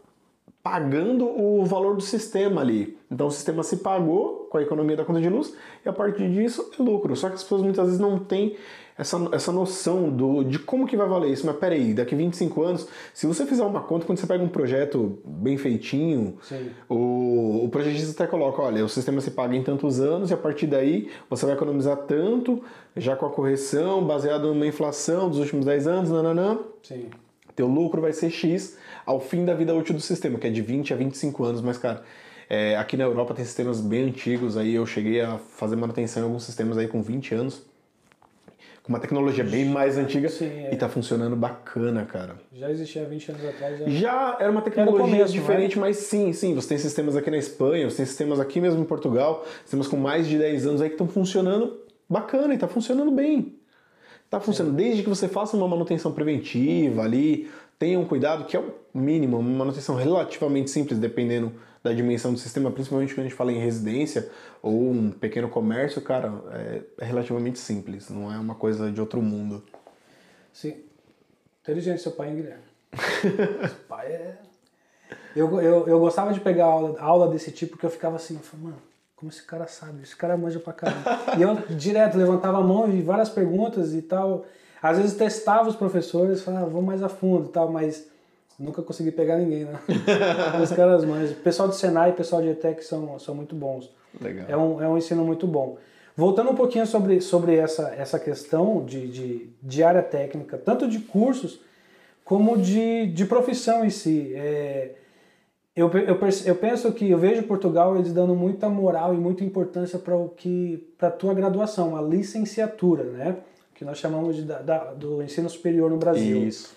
pagando 0.65 1.27
o 1.27 1.63
valor 1.67 1.95
do 1.95 2.01
sistema 2.01 2.63
ali. 2.63 2.97
Então 3.11 3.27
o 3.27 3.31
sistema 3.31 3.63
se 3.63 3.77
pagou 3.77 4.49
com 4.51 4.57
a 4.57 4.63
economia 4.63 4.97
da 4.97 5.05
conta 5.05 5.21
de 5.21 5.29
luz 5.29 5.55
e 5.85 5.89
a 5.91 5.93
partir 5.93 6.27
disso 6.31 6.71
é 6.79 6.83
lucro. 6.83 7.15
Só 7.15 7.29
que 7.29 7.35
as 7.35 7.43
pessoas 7.43 7.61
muitas 7.61 7.85
vezes 7.85 8.01
não 8.01 8.19
têm 8.19 8.57
essa, 8.97 9.29
essa 9.33 9.53
noção 9.53 10.09
do, 10.09 10.43
de 10.43 10.59
como 10.59 10.87
que 10.87 10.97
vai 10.97 11.07
valer 11.07 11.31
isso. 11.31 11.45
Mas 11.45 11.57
peraí, 11.57 11.93
daqui 11.93 12.15
25 12.15 12.63
anos, 12.63 12.89
se 13.13 13.27
você 13.27 13.45
fizer 13.45 13.63
uma 13.63 13.83
conta, 13.83 14.07
quando 14.07 14.17
você 14.17 14.27
pega 14.27 14.43
um 14.43 14.49
projeto 14.49 15.19
bem 15.23 15.59
feitinho, 15.59 16.39
o, 16.89 17.67
o 17.67 17.69
projetista 17.69 18.13
até 18.13 18.31
coloca, 18.31 18.63
olha, 18.63 18.83
o 18.87 18.89
sistema 18.89 19.21
se 19.21 19.33
paga 19.33 19.55
em 19.55 19.63
tantos 19.63 20.01
anos 20.01 20.31
e 20.31 20.35
a 20.35 20.39
partir 20.39 20.67
daí 20.67 21.11
você 21.29 21.45
vai 21.45 21.57
economizar 21.57 21.99
tanto, 22.07 22.65
já 22.97 23.15
com 23.15 23.27
a 23.27 23.31
correção, 23.31 24.03
baseado 24.03 24.49
numa 24.49 24.67
inflação 24.67 25.29
dos 25.29 25.41
últimos 25.41 25.67
10 25.67 25.87
anos, 25.87 26.11
nananã. 26.11 26.59
Sim. 26.83 27.11
Teu 27.55 27.67
lucro 27.67 28.01
vai 28.01 28.15
ser 28.15 28.31
X 28.31 28.79
ao 29.05 29.21
fim 29.21 29.45
da 29.45 29.55
vida 29.55 29.75
útil 29.75 29.95
do 29.95 30.01
sistema, 30.01 30.39
que 30.39 30.47
é 30.47 30.51
de 30.51 30.63
20 30.63 30.93
a 30.93 30.97
25 30.97 31.45
anos, 31.45 31.61
mas 31.61 31.79
cara... 31.79 32.03
É, 32.47 32.77
aqui 32.77 32.95
na 32.95 33.05
Europa 33.05 33.33
tem 33.33 33.43
sistemas 33.43 33.81
bem 33.81 34.05
antigos, 34.05 34.59
aí 34.59 34.75
eu 34.75 34.85
cheguei 34.85 35.19
a 35.19 35.39
fazer 35.39 35.77
manutenção 35.77 36.23
em 36.23 36.27
alguns 36.27 36.45
sistemas 36.45 36.77
aí 36.77 36.87
com 36.87 37.01
20 37.01 37.35
anos 37.35 37.63
com 38.85 38.93
uma 38.93 39.01
tecnologia 39.01 39.43
bem 39.43 39.65
mais 39.65 39.97
antiga 39.97 40.29
Sim, 40.29 40.45
é. 40.45 40.75
e 40.75 40.77
tá 40.77 40.91
funcionando 40.91 41.35
bacana, 41.35 42.05
cara. 42.05 42.37
Já 42.53 42.71
existia 42.71 43.01
há 43.01 43.07
20 43.07 43.31
anos 43.31 43.45
atrás. 43.47 43.79
Já, 43.79 43.89
já 43.89 44.37
era 44.39 44.51
uma 44.51 44.61
tecnologia 44.61 45.01
era 45.01 45.11
começo, 45.11 45.33
diferente, 45.33 45.79
mas 45.79 45.97
sim, 45.97 46.35
sim, 46.35 46.55
você 46.55 46.69
tem 46.69 46.79
sistemas 46.79 47.17
aqui 47.17 47.31
na 47.31 47.39
Espanha, 47.39 47.89
você 47.89 47.97
tem 47.97 48.07
sistemas 48.07 48.39
aqui 48.39 48.61
mesmo 48.61 48.83
em 48.83 48.85
Portugal, 48.85 49.43
sistemas 49.63 49.89
com 49.89 49.97
mais 49.97 50.29
de 50.29 50.37
10 50.37 50.67
anos 50.67 50.83
aí 50.83 50.91
que 50.91 50.95
estão 50.97 51.09
funcionando 51.09 51.81
bacana 52.07 52.53
e 52.53 52.59
tá 52.59 52.69
funcionando 52.69 53.11
bem. 53.11 53.57
Tá 54.29 54.39
funcionando, 54.39 54.77
sim. 54.77 54.85
desde 54.85 55.03
que 55.03 55.09
você 55.09 55.29
faça 55.29 55.57
uma 55.57 55.67
manutenção 55.67 56.13
preventiva 56.13 57.03
ali, 57.03 57.49
tenha 57.79 57.99
um 57.99 58.07
cuidado, 58.07 58.45
que 58.45 58.57
é 58.57 58.61
o 58.61 58.75
mínimo, 58.93 59.39
uma 59.39 59.59
manutenção 59.59 59.95
relativamente 59.95 60.71
simples, 60.71 60.99
dependendo 60.99 61.53
da 61.83 61.93
dimensão 61.93 62.33
do 62.33 62.39
sistema, 62.39 62.71
principalmente 62.71 63.13
quando 63.15 63.27
a 63.27 63.29
gente 63.29 63.37
fala 63.37 63.53
em 63.53 63.59
residência 63.59 64.31
ou 64.63 64.91
um 64.91 65.11
pequeno 65.11 65.49
comércio, 65.51 66.01
cara, 66.01 66.33
é, 66.53 66.83
é 66.99 67.05
relativamente 67.05 67.59
simples, 67.59 68.09
não 68.09 68.33
é 68.33 68.39
uma 68.39 68.55
coisa 68.55 68.91
de 68.91 69.01
outro 69.01 69.21
mundo. 69.21 69.63
Sim. 70.53 70.83
Inteligente 71.63 72.01
seu 72.01 72.13
pai, 72.13 72.31
hein, 72.31 72.37
Guilherme? 72.37 72.63
seu 73.69 73.79
pai 73.87 74.07
é. 74.07 74.39
Eu, 75.37 75.61
eu, 75.61 75.87
eu 75.89 76.01
gostava 76.01 76.33
de 76.33 76.41
pegar 76.41 76.65
aula, 76.65 76.99
aula 76.99 77.29
desse 77.29 77.51
tipo 77.51 77.73
porque 77.73 77.85
eu 77.87 77.91
ficava 77.91 78.17
assim, 78.17 78.35
eu 78.35 78.59
mano, 78.59 78.77
como 79.15 79.31
esse 79.31 79.43
cara 79.43 79.67
sabe? 79.67 80.03
Esse 80.03 80.17
cara 80.17 80.37
manja 80.37 80.61
pra 80.61 80.73
caramba. 80.73 81.03
e 81.39 81.43
eu 81.43 81.55
direto 81.77 82.17
levantava 82.17 82.59
a 82.59 82.63
mão 82.63 82.91
e 82.91 83.03
várias 83.03 83.29
perguntas 83.29 83.95
e 83.95 84.03
tal. 84.03 84.47
Às 84.85 84.99
vezes 84.99 85.15
testava 85.15 85.69
os 85.69 85.77
professores, 85.77 86.43
falava, 86.43 86.67
ah, 86.67 86.69
vou 86.69 86.83
mais 86.83 87.03
a 87.03 87.09
fundo 87.09 87.47
e 87.47 87.53
tal, 87.53 87.73
mas 87.73 88.07
Nunca 88.59 88.83
consegui 88.83 89.11
pegar 89.11 89.37
ninguém, 89.37 89.65
né? 89.65 89.79
Os 90.63 90.71
caras 90.71 91.05
mais. 91.05 91.33
O 91.33 91.37
pessoal 91.37 91.69
de 91.69 91.77
Senai 91.77 92.11
e 92.11 92.13
o 92.13 92.17
pessoal 92.17 92.41
de 92.41 92.49
ETEC 92.49 92.85
são, 92.85 93.19
são 93.19 93.35
muito 93.35 93.55
bons. 93.55 93.91
Legal. 94.21 94.47
É 94.49 94.57
um, 94.57 94.83
é 94.83 94.89
um 94.89 94.97
ensino 94.97 95.25
muito 95.25 95.47
bom. 95.47 95.77
Voltando 96.17 96.51
um 96.51 96.55
pouquinho 96.55 96.87
sobre, 96.87 97.21
sobre 97.21 97.57
essa, 97.57 97.93
essa 97.97 98.19
questão 98.19 98.85
de, 98.85 99.09
de, 99.09 99.51
de 99.61 99.83
área 99.83 100.03
técnica, 100.03 100.57
tanto 100.57 100.87
de 100.87 101.01
cursos 101.01 101.61
como 102.25 102.57
de, 102.57 103.09
de 103.09 103.25
profissão 103.25 103.85
em 103.85 103.91
si. 103.91 104.33
É, 104.37 104.93
eu, 105.75 105.91
eu, 105.91 106.17
eu 106.45 106.55
penso 106.55 106.93
que 106.93 107.11
eu 107.11 107.19
vejo 107.19 107.43
Portugal 107.43 107.97
eles 107.97 108.13
dando 108.13 108.37
muita 108.37 108.69
moral 108.69 109.13
e 109.13 109.17
muita 109.17 109.43
importância 109.43 109.99
para 109.99 110.17
o 110.17 110.29
que 110.29 110.95
para 110.97 111.09
a 111.09 111.11
tua 111.11 111.35
graduação, 111.35 111.97
a 111.97 112.01
licenciatura, 112.01 113.03
né? 113.03 113.37
Que 113.75 113.85
nós 113.85 113.99
chamamos 113.99 114.37
de, 114.37 114.43
da, 114.43 114.61
da, 114.61 114.95
do 114.95 115.23
ensino 115.23 115.49
superior 115.49 115.91
no 115.91 115.97
Brasil. 115.97 116.47
Isso. 116.47 116.75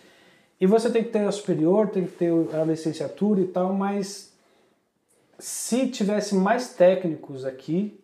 E 0.59 0.65
você 0.65 0.89
tem 0.89 1.03
que 1.03 1.09
ter 1.11 1.19
a 1.19 1.31
superior, 1.31 1.89
tem 1.89 2.05
que 2.05 2.13
ter 2.13 2.31
a 2.53 2.63
licenciatura 2.63 3.39
e 3.41 3.47
tal, 3.47 3.73
mas 3.73 4.33
se 5.37 5.87
tivesse 5.87 6.33
mais 6.35 6.73
técnicos 6.73 7.45
aqui, 7.45 7.99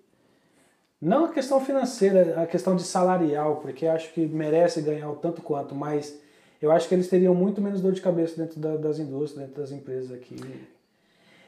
não 1.02 1.26
a 1.26 1.30
questão 1.34 1.60
financeira, 1.60 2.42
a 2.42 2.46
questão 2.46 2.76
de 2.76 2.84
salarial, 2.84 3.58
porque 3.58 3.88
acho 3.88 4.14
que 4.14 4.26
merece 4.26 4.82
ganhar 4.82 5.10
o 5.10 5.16
tanto 5.16 5.42
quanto, 5.42 5.74
mas 5.74 6.20
eu 6.62 6.72
acho 6.72 6.88
que 6.88 6.94
eles 6.94 7.10
teriam 7.10 7.34
muito 7.34 7.60
menos 7.60 7.82
dor 7.82 7.92
de 7.92 8.02
cabeça 8.02 8.38
dentro 8.38 8.60
da, 8.60 8.78
das 8.78 9.00
indústrias, 9.00 9.48
dentro 9.48 9.62
das 9.62 9.72
empresas 9.72 10.12
aqui. 10.12 10.38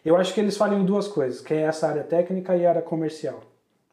Eu 0.03 0.17
acho 0.17 0.33
que 0.33 0.39
eles 0.39 0.57
falham 0.57 0.81
em 0.81 0.85
duas 0.85 1.07
coisas, 1.07 1.39
que 1.39 1.53
é 1.53 1.61
essa 1.61 1.87
área 1.87 2.03
técnica 2.03 2.55
e 2.57 2.65
a 2.65 2.69
área 2.69 2.81
comercial. 2.81 3.41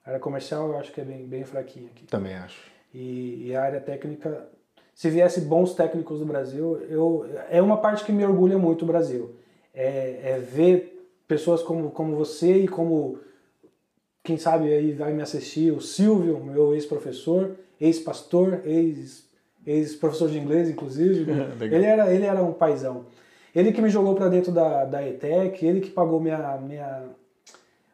A 0.04 0.10
área 0.10 0.20
comercial 0.20 0.68
eu 0.68 0.78
acho 0.78 0.90
que 0.90 1.00
é 1.00 1.04
bem, 1.04 1.26
bem 1.26 1.44
fraquinha 1.44 1.88
aqui. 1.94 2.06
Também 2.06 2.34
acho. 2.34 2.71
E, 2.94 3.48
e 3.48 3.56
a 3.56 3.62
área 3.62 3.80
técnica, 3.80 4.48
se 4.94 5.08
viesse 5.08 5.40
bons 5.40 5.74
técnicos 5.74 6.18
do 6.18 6.26
Brasil, 6.26 6.78
eu, 6.88 7.26
é 7.50 7.62
uma 7.62 7.78
parte 7.78 8.04
que 8.04 8.12
me 8.12 8.24
orgulha 8.24 8.58
muito 8.58 8.82
o 8.82 8.86
Brasil. 8.86 9.34
É, 9.74 10.20
é 10.22 10.38
ver 10.38 11.10
pessoas 11.26 11.62
como, 11.62 11.90
como 11.90 12.16
você 12.16 12.58
e 12.58 12.68
como, 12.68 13.18
quem 14.22 14.36
sabe 14.36 14.72
aí 14.72 14.92
vai 14.92 15.12
me 15.12 15.22
assistir, 15.22 15.72
o 15.72 15.80
Silvio, 15.80 16.44
meu 16.44 16.74
ex-professor, 16.74 17.56
ex-pastor, 17.80 18.60
ex-professor 19.66 20.28
de 20.28 20.38
inglês, 20.38 20.68
inclusive. 20.68 21.30
ele, 21.60 21.84
era, 21.84 22.12
ele 22.12 22.26
era 22.26 22.42
um 22.42 22.52
paizão. 22.52 23.06
Ele 23.54 23.72
que 23.72 23.82
me 23.82 23.88
jogou 23.88 24.14
para 24.14 24.28
dentro 24.28 24.52
da, 24.52 24.84
da 24.84 25.06
ETEC, 25.06 25.64
ele 25.64 25.80
que 25.80 25.90
pagou 25.90 26.20
minha, 26.20 26.56
minha, 26.58 27.04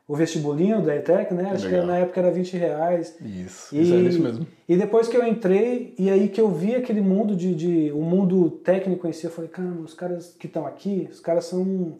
o 0.08 0.16
vestibulinho 0.16 0.80
da 0.80 0.96
ETEC, 0.96 1.34
né? 1.34 1.50
Acho 1.52 1.66
Legal. 1.66 1.82
que 1.82 1.86
na 1.86 1.98
época 1.98 2.18
era 2.18 2.30
20 2.30 2.56
reais. 2.56 3.14
Isso, 3.20 3.76
e, 3.76 3.82
isso 3.82 3.94
é 3.94 3.96
isso 3.98 4.22
mesmo. 4.22 4.46
E 4.66 4.74
depois 4.74 5.06
que 5.06 5.14
eu 5.14 5.26
entrei, 5.26 5.94
e 5.98 6.08
aí 6.08 6.30
que 6.30 6.40
eu 6.40 6.50
vi 6.50 6.74
aquele 6.74 7.02
mundo 7.02 7.36
de, 7.36 7.54
de 7.54 7.92
o 7.92 8.00
mundo 8.00 8.50
técnico 8.50 9.06
em 9.06 9.12
si, 9.12 9.26
eu 9.26 9.30
falei, 9.30 9.50
caramba, 9.50 9.82
os 9.82 9.92
caras 9.92 10.34
que 10.38 10.46
estão 10.46 10.66
aqui, 10.66 11.06
os 11.12 11.20
caras 11.20 11.44
são, 11.44 11.98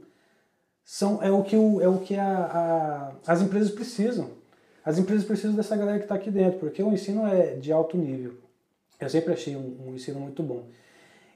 são 0.82 1.22
é 1.22 1.30
o 1.30 1.42
que, 1.42 1.54
o, 1.54 1.82
é 1.82 1.88
o 1.88 1.98
que 1.98 2.16
a, 2.16 3.12
a, 3.26 3.30
as 3.30 3.42
empresas 3.42 3.70
precisam. 3.70 4.30
As 4.82 4.98
empresas 4.98 5.26
precisam 5.26 5.54
dessa 5.54 5.76
galera 5.76 5.98
que 5.98 6.06
está 6.06 6.14
aqui 6.14 6.30
dentro, 6.30 6.60
porque 6.60 6.82
o 6.82 6.90
ensino 6.90 7.26
é 7.26 7.56
de 7.56 7.70
alto 7.70 7.98
nível. 7.98 8.32
Eu 8.98 9.10
sempre 9.10 9.34
achei 9.34 9.54
um, 9.54 9.76
um 9.86 9.94
ensino 9.94 10.18
muito 10.18 10.42
bom. 10.42 10.64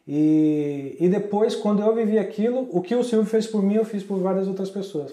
E, 0.08 0.96
e 0.98 1.06
depois, 1.06 1.54
quando 1.54 1.82
eu 1.82 1.94
vivi 1.94 2.18
aquilo, 2.18 2.66
o 2.72 2.80
que 2.80 2.94
o 2.94 3.04
Silvio 3.04 3.28
fez 3.28 3.46
por 3.46 3.62
mim, 3.62 3.74
eu 3.74 3.84
fiz 3.84 4.02
por 4.02 4.18
várias 4.18 4.48
outras 4.48 4.70
pessoas. 4.70 5.12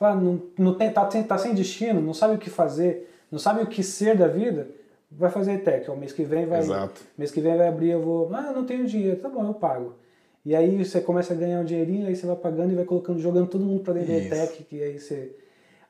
Fala, 0.00 0.18
não, 0.18 0.40
não 0.58 0.72
tem, 0.72 0.90
tá, 0.90 1.04
tá 1.04 1.36
sem 1.36 1.52
destino, 1.52 2.00
não 2.00 2.14
sabe 2.14 2.34
o 2.34 2.38
que 2.38 2.48
fazer, 2.48 3.06
não 3.30 3.38
sabe 3.38 3.62
o 3.62 3.66
que 3.66 3.82
ser 3.82 4.16
da 4.16 4.26
vida, 4.26 4.66
vai 5.12 5.30
fazer 5.30 5.52
ETEC. 5.52 5.90
O 5.90 5.96
mês 5.96 6.10
que 6.10 6.24
vem 6.24 6.46
vai. 6.46 6.60
Exato. 6.60 7.02
Mês 7.18 7.30
que 7.30 7.38
vem 7.38 7.54
vai 7.54 7.68
abrir, 7.68 7.90
eu 7.90 8.00
vou. 8.00 8.34
Ah, 8.34 8.50
não 8.50 8.64
tenho 8.64 8.86
dinheiro, 8.86 9.20
tá 9.20 9.28
bom, 9.28 9.46
eu 9.46 9.52
pago. 9.52 9.96
E 10.42 10.56
aí 10.56 10.82
você 10.82 11.02
começa 11.02 11.34
a 11.34 11.36
ganhar 11.36 11.60
um 11.60 11.66
dinheirinho, 11.66 12.06
aí 12.06 12.16
você 12.16 12.26
vai 12.26 12.34
pagando 12.34 12.72
e 12.72 12.76
vai 12.76 12.86
colocando, 12.86 13.20
jogando 13.20 13.48
todo 13.48 13.62
mundo 13.62 13.82
para 13.82 13.92
dentro 13.92 14.14
Isso. 14.14 14.30
da 14.30 14.36
ETEC, 14.36 14.64
que 14.64 14.82
aí 14.82 14.98
você. 14.98 15.36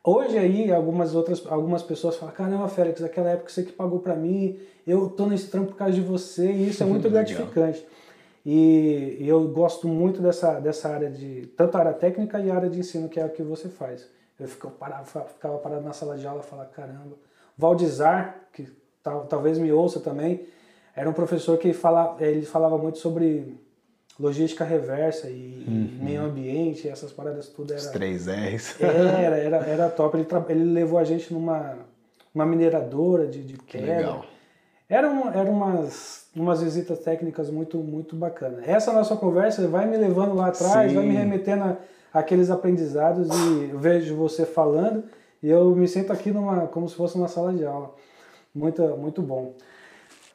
Hoje 0.03 0.37
aí 0.37 0.73
algumas 0.73 1.15
outras 1.15 1.47
algumas 1.47 1.85
pessoas 1.85 2.17
falam, 2.17 2.35
caramba, 2.35 2.67
Félix, 2.67 3.01
naquela 3.01 3.31
época 3.31 3.49
você 3.49 3.63
que 3.63 3.71
pagou 3.71 4.01
para 4.01 4.17
mim, 4.17 4.59
eu 4.85 5.09
tô 5.09 5.27
nesse 5.27 5.47
trampo 5.47 5.69
por 5.69 5.77
causa 5.77 5.93
de 5.93 6.01
você, 6.01 6.51
e 6.51 6.71
isso 6.71 6.83
é 6.83 6.87
muito 6.87 7.07
gratificante. 7.09 7.87
E, 8.45 9.19
eu 9.21 9.49
gosto 9.49 9.87
muito 9.87 10.21
dessa, 10.21 10.59
dessa 10.61 10.89
área 10.89 11.11
de, 11.11 11.47
tanto 11.57 11.77
a 11.77 11.81
área 11.81 11.93
técnica 11.93 12.39
e 12.41 12.51
a 12.51 12.55
área 12.55 12.71
de 12.71 12.81
ensino, 12.81 13.09
que 13.09 13.21
é 13.21 13.25
o 13.25 13.31
que 13.31 13.43
você 13.43 13.69
faz. 13.69 14.09
Eu 14.39 14.49
ficava 14.49 14.75
parado, 14.75 15.07
ficava 15.07 15.59
parado 15.59 15.83
na 15.83 15.93
sala 15.93 16.17
de 16.17 16.27
aula 16.27 16.43
e 16.45 16.49
falava, 16.49 16.69
caramba. 16.71 17.17
Valdizar, 17.57 18.37
que 18.53 18.67
tal, 19.03 19.27
talvez 19.27 19.59
me 19.59 19.71
ouça 19.71 20.01
também, 20.01 20.47
era 20.97 21.09
um 21.09 21.13
professor 21.13 21.59
que 21.59 21.73
fala, 21.73 22.17
ele 22.21 22.47
falava 22.47 22.79
muito 22.79 22.99
sobre 22.99 23.59
logística 24.19 24.65
reversa 24.65 25.31
e 25.31 25.65
uhum. 25.67 26.05
meio 26.05 26.23
ambiente, 26.23 26.89
essas 26.89 27.13
paradas 27.13 27.49
tudo 27.49 27.73
era... 27.73 27.81
Os 27.81 27.87
três 27.89 28.27
R's. 28.27 28.81
Era, 28.81 29.37
era, 29.37 29.57
era 29.59 29.89
top. 29.89 30.17
Ele, 30.19 30.27
ele 30.49 30.73
levou 30.73 30.99
a 30.99 31.05
gente 31.05 31.33
numa 31.33 31.79
uma 32.35 32.47
mineradora 32.47 33.27
de, 33.27 33.43
de 33.43 33.57
queda. 33.59 33.97
Legal. 33.97 34.25
Eram, 34.91 35.33
eram 35.33 35.53
umas, 35.53 36.27
umas 36.35 36.61
visitas 36.61 36.99
técnicas 36.99 37.49
muito, 37.49 37.79
muito 37.79 38.17
bacanas. 38.17 38.67
Essa 38.67 38.93
nossa 38.93 39.15
conversa 39.15 39.69
vai 39.69 39.87
me 39.87 39.97
levando 39.97 40.35
lá 40.35 40.49
atrás, 40.49 40.91
Sim. 40.91 40.97
vai 40.97 41.07
me 41.07 41.15
remetendo 41.15 41.77
àqueles 42.13 42.51
aprendizados 42.51 43.29
e 43.29 43.71
eu 43.71 43.79
vejo 43.79 44.17
você 44.17 44.45
falando 44.45 45.05
e 45.41 45.49
eu 45.49 45.77
me 45.77 45.87
sinto 45.87 46.13
aqui 46.13 46.33
numa, 46.33 46.67
como 46.67 46.89
se 46.89 46.97
fosse 46.97 47.15
uma 47.15 47.29
sala 47.29 47.53
de 47.55 47.65
aula. 47.65 47.95
Muito, 48.53 48.83
muito 48.97 49.23
bom. 49.23 49.55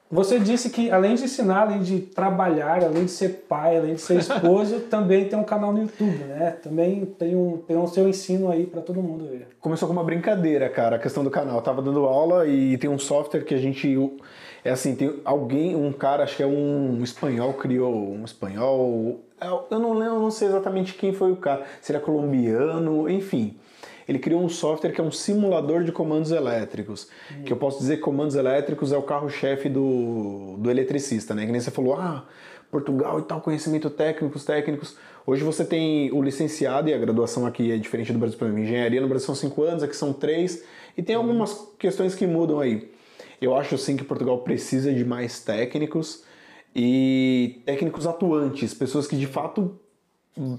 Você 0.09 0.39
disse 0.39 0.69
que 0.69 0.91
além 0.91 1.15
de 1.15 1.23
ensinar, 1.23 1.63
além 1.63 1.81
de 1.81 1.99
trabalhar, 1.99 2.83
além 2.83 3.05
de 3.05 3.11
ser 3.11 3.45
pai, 3.49 3.77
além 3.77 3.95
de 3.95 4.01
ser 4.01 4.19
esposo, 4.19 4.81
também 4.87 5.27
tem 5.27 5.37
um 5.37 5.43
canal 5.43 5.73
no 5.73 5.81
YouTube, 5.81 6.23
né? 6.25 6.51
Também 6.61 7.05
tem 7.05 7.35
um, 7.35 7.57
tem 7.57 7.75
um 7.75 7.87
seu 7.87 8.07
ensino 8.07 8.49
aí 8.51 8.67
para 8.67 8.81
todo 8.81 9.01
mundo 9.01 9.27
ver. 9.27 9.47
Começou 9.59 9.87
com 9.87 9.93
uma 9.93 10.03
brincadeira, 10.03 10.69
cara, 10.69 10.97
a 10.97 10.99
questão 10.99 11.23
do 11.23 11.31
canal. 11.31 11.55
Eu 11.55 11.61
tava 11.61 11.81
dando 11.81 12.05
aula 12.05 12.47
e 12.47 12.77
tem 12.77 12.89
um 12.89 12.99
software 12.99 13.43
que 13.43 13.55
a 13.55 13.57
gente 13.57 13.97
é 14.65 14.71
assim, 14.71 14.95
tem 14.95 15.21
alguém, 15.23 15.75
um 15.75 15.93
cara, 15.93 16.23
acho 16.23 16.35
que 16.35 16.41
é 16.41 16.47
um 16.47 17.03
espanhol, 17.03 17.53
criou 17.53 17.93
um 17.93 18.25
espanhol. 18.25 19.21
É, 19.39 19.47
eu 19.47 19.77
não 19.79 19.93
lembro, 19.93 20.19
não 20.19 20.31
sei 20.31 20.47
exatamente 20.47 20.95
quem 20.95 21.13
foi 21.13 21.31
o 21.31 21.35
cara. 21.35 21.63
Se 21.79 21.91
ele 21.91 21.99
é 21.99 22.01
colombiano, 22.01 23.07
enfim. 23.07 23.55
Ele 24.07 24.17
criou 24.17 24.41
um 24.41 24.49
software 24.49 24.91
que 24.91 24.99
é 24.99 25.03
um 25.03 25.11
simulador 25.11 25.83
de 25.83 25.91
comandos 25.91 26.31
elétricos. 26.31 27.07
Hum. 27.31 27.43
Que 27.43 27.53
eu 27.53 27.57
posso 27.57 27.77
dizer 27.77 27.97
que 27.97 28.01
comandos 28.01 28.35
elétricos 28.35 28.91
é 28.91 28.97
o 28.97 29.03
carro-chefe 29.03 29.69
do, 29.69 30.55
do 30.57 30.71
eletricista, 30.71 31.35
né? 31.35 31.45
Que 31.45 31.51
nem 31.51 31.61
você 31.61 31.69
falou, 31.69 31.93
ah, 31.93 32.25
Portugal 32.71 33.19
e 33.19 33.21
tal, 33.21 33.41
conhecimento 33.41 33.91
técnicos, 33.91 34.45
técnicos. 34.45 34.97
Hoje 35.27 35.43
você 35.43 35.63
tem 35.63 36.11
o 36.11 36.23
licenciado 36.23 36.89
e 36.89 36.93
a 36.93 36.97
graduação 36.97 37.45
aqui 37.45 37.71
é 37.71 37.77
diferente 37.77 38.11
do 38.11 38.17
Brasil, 38.17 38.37
por 38.37 38.45
exemplo, 38.45 38.63
engenharia 38.63 38.99
no 38.99 39.07
Brasil 39.07 39.27
são 39.27 39.35
cinco 39.35 39.61
anos, 39.61 39.83
aqui 39.83 39.95
são 39.95 40.11
três, 40.11 40.63
e 40.97 41.03
tem 41.03 41.15
algumas 41.15 41.67
questões 41.77 42.15
que 42.15 42.25
mudam 42.25 42.59
aí. 42.59 42.94
Eu 43.41 43.55
acho 43.55 43.77
sim 43.77 43.97
que 43.97 44.03
Portugal 44.03 44.39
precisa 44.39 44.93
de 44.93 45.03
mais 45.03 45.39
técnicos 45.39 46.23
e 46.75 47.61
técnicos 47.65 48.05
atuantes, 48.05 48.73
pessoas 48.73 49.07
que 49.07 49.15
de 49.15 49.27
fato 49.27 49.79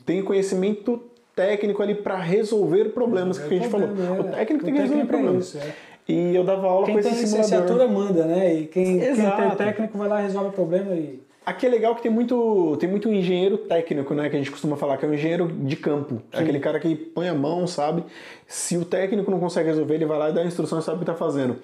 têm 0.05 0.23
conhecimento 0.23 1.03
técnico 1.35 1.83
ali 1.83 1.95
para 1.95 2.19
resolver 2.19 2.87
problemas 2.87 3.39
que 3.39 3.45
a 3.45 3.59
gente 3.59 3.69
falou. 3.69 3.89
É. 3.89 4.21
O 4.21 4.25
técnico 4.25 4.65
tem 4.65 4.75
que 4.75 4.81
resolver 4.81 5.03
é 5.03 5.07
problemas. 5.07 5.55
É. 5.57 5.75
E 6.09 6.35
eu 6.35 6.45
dava 6.45 6.67
aula 6.67 6.87
quem 6.87 6.95
com 6.95 7.01
esse 7.01 7.09
simulador. 7.09 7.29
Quem 7.29 7.33
tem 7.33 7.43
licenciatura 7.43 7.89
manda, 7.89 8.25
né? 8.25 8.55
E 8.55 8.67
quem, 8.67 9.01
quem 9.01 9.15
tem 9.15 9.57
técnico 9.57 9.99
vai 9.99 10.09
lá 10.09 10.21
e 10.21 10.25
resolve 10.25 10.49
o 10.49 10.53
problema 10.53 10.95
e... 10.95 11.21
Aqui 11.45 11.65
é 11.65 11.69
legal 11.69 11.95
que 11.95 12.03
tem 12.03 12.11
muito, 12.11 12.77
tem 12.81 12.89
muito 12.89 13.09
engenheiro 13.09 13.57
técnico, 13.57 14.13
né? 14.15 14.29
Que 14.29 14.35
a 14.35 14.39
gente 14.39 14.51
costuma 14.51 14.77
falar, 14.77 14.97
que 14.97 15.05
é 15.05 15.09
um 15.09 15.15
engenheiro 15.15 15.47
de 15.47 15.77
campo. 15.77 16.21
É 16.33 16.41
aquele 16.41 16.59
cara 16.59 16.81
que 16.81 16.97
põe 16.97 17.29
a 17.29 17.35
mão, 17.35 17.69
sabe? 17.69 18.03
Se 18.49 18.77
o 18.77 18.85
técnico 18.85 19.31
não 19.31 19.39
consegue 19.39 19.69
resolver, 19.69 19.95
ele 19.95 20.07
vai 20.07 20.19
lá 20.19 20.31
e 20.31 20.33
dá 20.33 20.41
a 20.41 20.45
instrução 20.45 20.81
e 20.81 20.83
sabe 20.83 20.97
o 20.97 20.99
que 20.99 21.05
está 21.05 21.15
fazendo. 21.15 21.57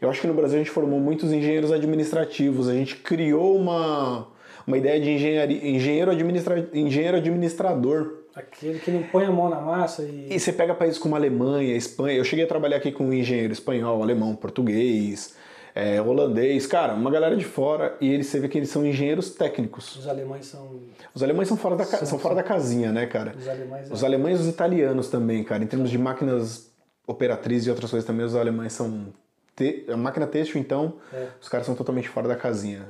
Eu 0.00 0.10
acho 0.10 0.20
que 0.20 0.26
no 0.26 0.34
Brasil 0.34 0.56
a 0.56 0.58
gente 0.58 0.70
formou 0.70 1.00
muitos 1.00 1.32
engenheiros 1.32 1.72
administrativos, 1.72 2.68
a 2.68 2.74
gente 2.74 2.96
criou 2.96 3.56
uma, 3.56 4.28
uma 4.66 4.76
ideia 4.76 5.00
de 5.00 5.10
engenharia, 5.10 5.68
engenheiro, 5.68 6.10
administra, 6.10 6.68
engenheiro 6.74 7.16
administrador. 7.16 8.24
Aquele 8.34 8.78
que 8.78 8.90
não 8.90 9.02
põe 9.04 9.24
a 9.24 9.30
mão 9.30 9.48
na 9.48 9.60
massa 9.60 10.02
e. 10.02 10.28
E 10.30 10.38
você 10.38 10.52
pega 10.52 10.74
países 10.74 10.98
como 10.98 11.16
Alemanha, 11.16 11.74
Espanha. 11.74 12.18
Eu 12.18 12.24
cheguei 12.24 12.44
a 12.44 12.48
trabalhar 12.48 12.76
aqui 12.76 12.92
com 12.92 13.04
um 13.04 13.12
engenheiro 13.12 13.52
espanhol, 13.52 14.02
alemão, 14.02 14.36
português, 14.36 15.34
é, 15.76 16.00
holandês, 16.00 16.66
cara, 16.66 16.94
uma 16.94 17.10
galera 17.10 17.36
de 17.36 17.44
fora, 17.44 17.96
e 18.00 18.10
eles, 18.10 18.26
você 18.26 18.40
vê 18.40 18.48
que 18.48 18.56
eles 18.56 18.70
são 18.70 18.84
engenheiros 18.84 19.30
técnicos. 19.30 19.94
Os 19.96 20.08
alemães 20.08 20.46
são. 20.46 20.80
Os 21.14 21.22
alemães 21.22 21.48
são 21.48 21.56
fora 21.58 21.76
da, 21.76 21.84
são, 21.84 22.06
são 22.06 22.18
fora 22.18 22.34
da 22.34 22.42
casinha, 22.42 22.90
né, 22.90 23.04
cara? 23.04 23.34
Os 23.38 23.46
alemães. 23.46 23.90
Os 23.90 24.02
é. 24.02 24.06
alemães 24.06 24.38
e 24.38 24.42
os 24.42 24.48
italianos 24.48 25.08
também, 25.08 25.44
cara. 25.44 25.62
Em 25.62 25.66
termos 25.66 25.90
de 25.90 25.98
máquinas 25.98 26.70
operatrizes 27.06 27.66
e 27.66 27.70
outras 27.70 27.90
coisas 27.90 28.06
também, 28.06 28.24
os 28.24 28.34
alemães 28.34 28.72
são 28.72 29.12
te, 29.56 29.84
a 29.90 29.96
máquina 29.96 30.26
têxtil, 30.26 30.60
então, 30.60 30.94
é. 31.12 31.26
os 31.40 31.48
caras 31.48 31.66
são 31.66 31.74
totalmente 31.74 32.08
fora 32.08 32.28
da 32.28 32.36
casinha. 32.36 32.82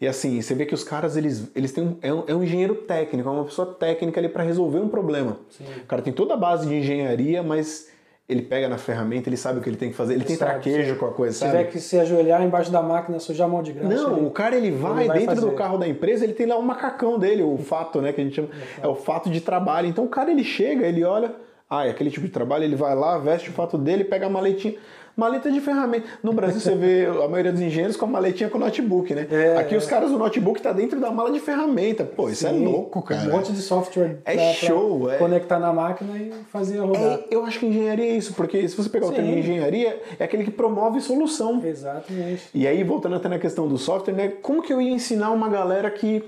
E 0.00 0.06
assim, 0.06 0.40
você 0.42 0.54
vê 0.54 0.66
que 0.66 0.74
os 0.74 0.84
caras, 0.84 1.16
eles, 1.16 1.50
eles 1.54 1.72
têm 1.72 1.84
um, 1.84 1.96
é, 2.02 2.12
um, 2.12 2.24
é 2.26 2.34
um 2.34 2.42
engenheiro 2.42 2.74
técnico, 2.74 3.28
é 3.28 3.32
uma 3.32 3.44
pessoa 3.44 3.72
técnica 3.74 4.20
ali 4.20 4.28
para 4.28 4.42
resolver 4.42 4.78
um 4.78 4.88
problema. 4.88 5.38
Sim. 5.48 5.64
O 5.82 5.86
cara 5.86 6.02
tem 6.02 6.12
toda 6.12 6.34
a 6.34 6.36
base 6.36 6.66
de 6.66 6.74
engenharia, 6.74 7.42
mas 7.42 7.88
ele 8.28 8.42
pega 8.42 8.68
na 8.68 8.78
ferramenta, 8.78 9.28
ele 9.28 9.36
sabe 9.36 9.58
o 9.58 9.62
que 9.62 9.68
ele 9.68 9.76
tem 9.76 9.90
que 9.90 9.94
fazer, 9.96 10.14
ele, 10.14 10.24
tem 10.24 10.36
sabe, 10.36 10.52
traquejo 10.52 10.96
com 10.96 11.06
a 11.06 11.12
coisa, 11.12 11.32
Se 11.34 11.40
sabe? 11.40 11.52
tiver 11.52 11.64
que 11.70 11.80
se 11.80 11.98
ajoelhar 11.98 12.42
embaixo 12.42 12.70
da 12.70 12.82
máquina, 12.82 13.18
sujar 13.18 13.46
a 13.46 13.50
mão 13.50 13.62
de 13.62 13.72
graça. 13.72 13.94
Não, 13.94 14.16
ele- 14.16 14.26
o 14.26 14.30
cara 14.30 14.56
ele 14.56 14.70
vai, 14.70 15.06
vai 15.06 15.18
dentro 15.18 15.36
do 15.36 15.42
fazer. 15.42 15.56
carro 15.56 15.78
da 15.78 15.86
empresa, 15.86 16.24
ele 16.24 16.32
tem 16.32 16.46
lá 16.46 16.56
o 16.56 16.62
macacão 16.62 17.18
dele, 17.18 17.42
o 17.42 17.56
fato, 17.58 18.00
né, 18.00 18.12
que 18.12 18.20
a 18.20 18.24
gente 18.24 18.34
chama, 18.34 18.48
é 18.82 18.88
o 18.88 18.94
fato 18.94 19.30
de 19.30 19.40
trabalho. 19.40 19.86
Então 19.86 20.04
o 20.04 20.08
cara 20.08 20.30
ele 20.30 20.44
chega, 20.44 20.86
ele 20.86 21.04
olha, 21.04 21.32
ah, 21.68 21.86
é 21.86 21.90
aquele 21.90 22.10
tipo 22.10 22.26
de 22.26 22.32
trabalho, 22.32 22.64
ele 22.64 22.76
vai 22.76 22.94
lá, 22.94 23.18
veste 23.18 23.50
o 23.50 23.52
fato 23.52 23.76
dele, 23.78 24.02
pega 24.04 24.26
a 24.26 24.30
maletinha, 24.30 24.74
maleta 25.16 25.50
de 25.50 25.60
ferramenta. 25.60 26.06
No 26.22 26.32
Brasil 26.32 26.60
você 26.60 26.74
vê 26.74 27.06
a 27.06 27.28
maioria 27.28 27.52
dos 27.52 27.60
engenheiros 27.60 27.96
com 27.96 28.06
a 28.06 28.08
maletinha 28.08 28.48
com 28.48 28.58
notebook, 28.58 29.14
né? 29.14 29.26
É, 29.30 29.56
Aqui 29.58 29.76
os 29.76 29.86
caras 29.86 30.10
o 30.10 30.18
notebook 30.18 30.60
tá 30.62 30.72
dentro 30.72 30.98
da 31.00 31.10
mala 31.10 31.30
de 31.30 31.38
ferramenta. 31.40 32.04
Pô, 32.04 32.28
isso 32.30 32.46
é 32.46 32.50
Sim, 32.50 32.64
louco, 32.64 33.02
cara. 33.02 33.28
Um 33.28 33.32
monte 33.32 33.52
de 33.52 33.60
software 33.60 34.18
É 34.24 34.34
pra- 34.34 34.42
pra 34.44 34.52
show, 34.54 35.10
é. 35.10 35.16
conectar 35.18 35.58
na 35.58 35.72
máquina 35.72 36.16
e 36.16 36.32
fazer 36.50 36.78
rodar. 36.78 37.02
É, 37.02 37.24
eu 37.30 37.44
acho 37.44 37.58
que 37.58 37.66
engenharia 37.66 38.06
é 38.06 38.16
isso, 38.16 38.34
porque 38.34 38.66
se 38.68 38.76
você 38.76 38.88
pegar 38.88 39.06
o 39.06 39.08
Sim. 39.10 39.16
termo 39.16 39.32
engenharia, 39.38 40.00
é 40.18 40.24
aquele 40.24 40.44
que 40.44 40.50
promove 40.50 41.00
solução. 41.00 41.60
Exatamente. 41.64 42.48
E 42.54 42.66
aí, 42.66 42.82
voltando 42.82 43.16
até 43.16 43.28
na 43.28 43.38
questão 43.38 43.68
do 43.68 43.78
software, 43.78 44.14
né? 44.14 44.28
Como 44.42 44.62
que 44.62 44.72
eu 44.72 44.80
ia 44.80 44.90
ensinar 44.90 45.30
uma 45.30 45.48
galera 45.48 45.90
que 45.90 46.24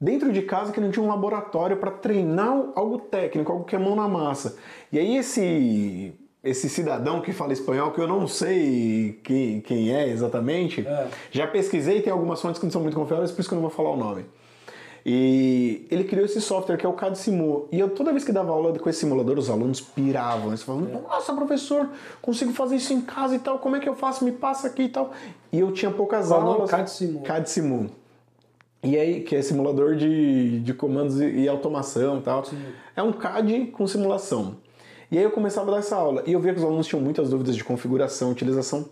dentro 0.00 0.30
de 0.32 0.42
casa 0.42 0.72
que 0.72 0.80
não 0.80 0.90
tinha 0.90 1.02
um 1.04 1.08
laboratório 1.08 1.76
para 1.78 1.90
treinar 1.90 2.50
algo 2.74 2.98
técnico, 2.98 3.50
algo 3.50 3.64
que 3.64 3.74
é 3.74 3.78
mão 3.78 3.96
na 3.96 4.06
massa. 4.06 4.56
E 4.92 4.98
aí 4.98 5.16
esse 5.16 6.12
esse 6.48 6.68
cidadão 6.68 7.20
que 7.20 7.32
fala 7.32 7.52
espanhol, 7.52 7.90
que 7.90 8.00
eu 8.00 8.06
não 8.08 8.26
sei 8.28 9.18
quem, 9.22 9.60
quem 9.60 9.94
é 9.94 10.08
exatamente, 10.08 10.86
É. 10.86 11.08
já 11.30 11.46
pesquisei, 11.46 12.00
tem 12.00 12.12
algumas 12.12 12.40
fontes 12.40 12.58
que 12.58 12.64
não 12.66 12.72
são 12.72 12.82
muito 12.82 12.96
confiáveis, 12.96 13.30
por 13.30 13.40
isso 13.40 13.48
que 13.48 13.54
eu 13.54 13.60
não 13.60 13.68
vou 13.68 13.76
falar 13.76 13.90
o 13.90 13.96
nome. 13.96 14.24
E 15.08 15.86
ele 15.88 16.02
criou 16.02 16.24
esse 16.26 16.40
software 16.40 16.76
que 16.76 16.84
é 16.84 16.88
o 16.88 16.92
CAD 16.92 17.16
Simu. 17.16 17.68
E 17.70 17.78
eu 17.78 17.88
toda 17.90 18.10
vez 18.10 18.24
que 18.24 18.32
dava 18.32 18.50
aula 18.50 18.76
com 18.76 18.90
esse 18.90 18.98
simulador, 18.98 19.38
os 19.38 19.48
alunos 19.48 19.80
piravam. 19.80 20.48
Eles 20.48 20.64
falavam, 20.64 21.00
nossa, 21.00 21.32
professor, 21.32 21.88
consigo 22.20 22.52
fazer 22.52 22.74
isso 22.74 22.92
em 22.92 23.00
casa 23.00 23.36
e 23.36 23.38
tal, 23.38 23.60
como 23.60 23.76
é 23.76 23.78
que 23.78 23.88
eu 23.88 23.94
faço? 23.94 24.24
Me 24.24 24.32
passa 24.32 24.66
aqui 24.66 24.82
e 24.82 24.88
tal. 24.88 25.12
E 25.52 25.60
eu 25.60 25.70
tinha 25.70 25.92
poucas 25.92 26.26
Qual 26.26 26.40
aulas. 26.40 26.68
CAD 26.68 26.90
Simu. 26.90 27.20
CAD. 27.22 27.48
E 28.82 28.96
aí, 28.96 29.20
que 29.22 29.36
é 29.36 29.42
simulador 29.42 29.94
de, 29.94 30.58
de 30.60 30.74
comandos 30.74 31.20
e, 31.20 31.24
e 31.24 31.48
automação 31.48 32.18
e 32.18 32.22
tal. 32.22 32.44
É 32.96 33.02
um 33.02 33.12
CAD 33.12 33.66
com 33.66 33.86
simulação. 33.86 34.56
E 35.10 35.18
aí 35.18 35.24
eu 35.24 35.30
começava 35.30 35.68
a 35.70 35.74
dar 35.74 35.78
essa 35.80 35.96
aula. 35.96 36.22
E 36.26 36.32
eu 36.32 36.40
via 36.40 36.52
que 36.52 36.58
os 36.58 36.64
alunos 36.64 36.86
tinham 36.86 37.00
muitas 37.02 37.30
dúvidas 37.30 37.54
de 37.56 37.62
configuração, 37.64 38.30
utilização. 38.30 38.88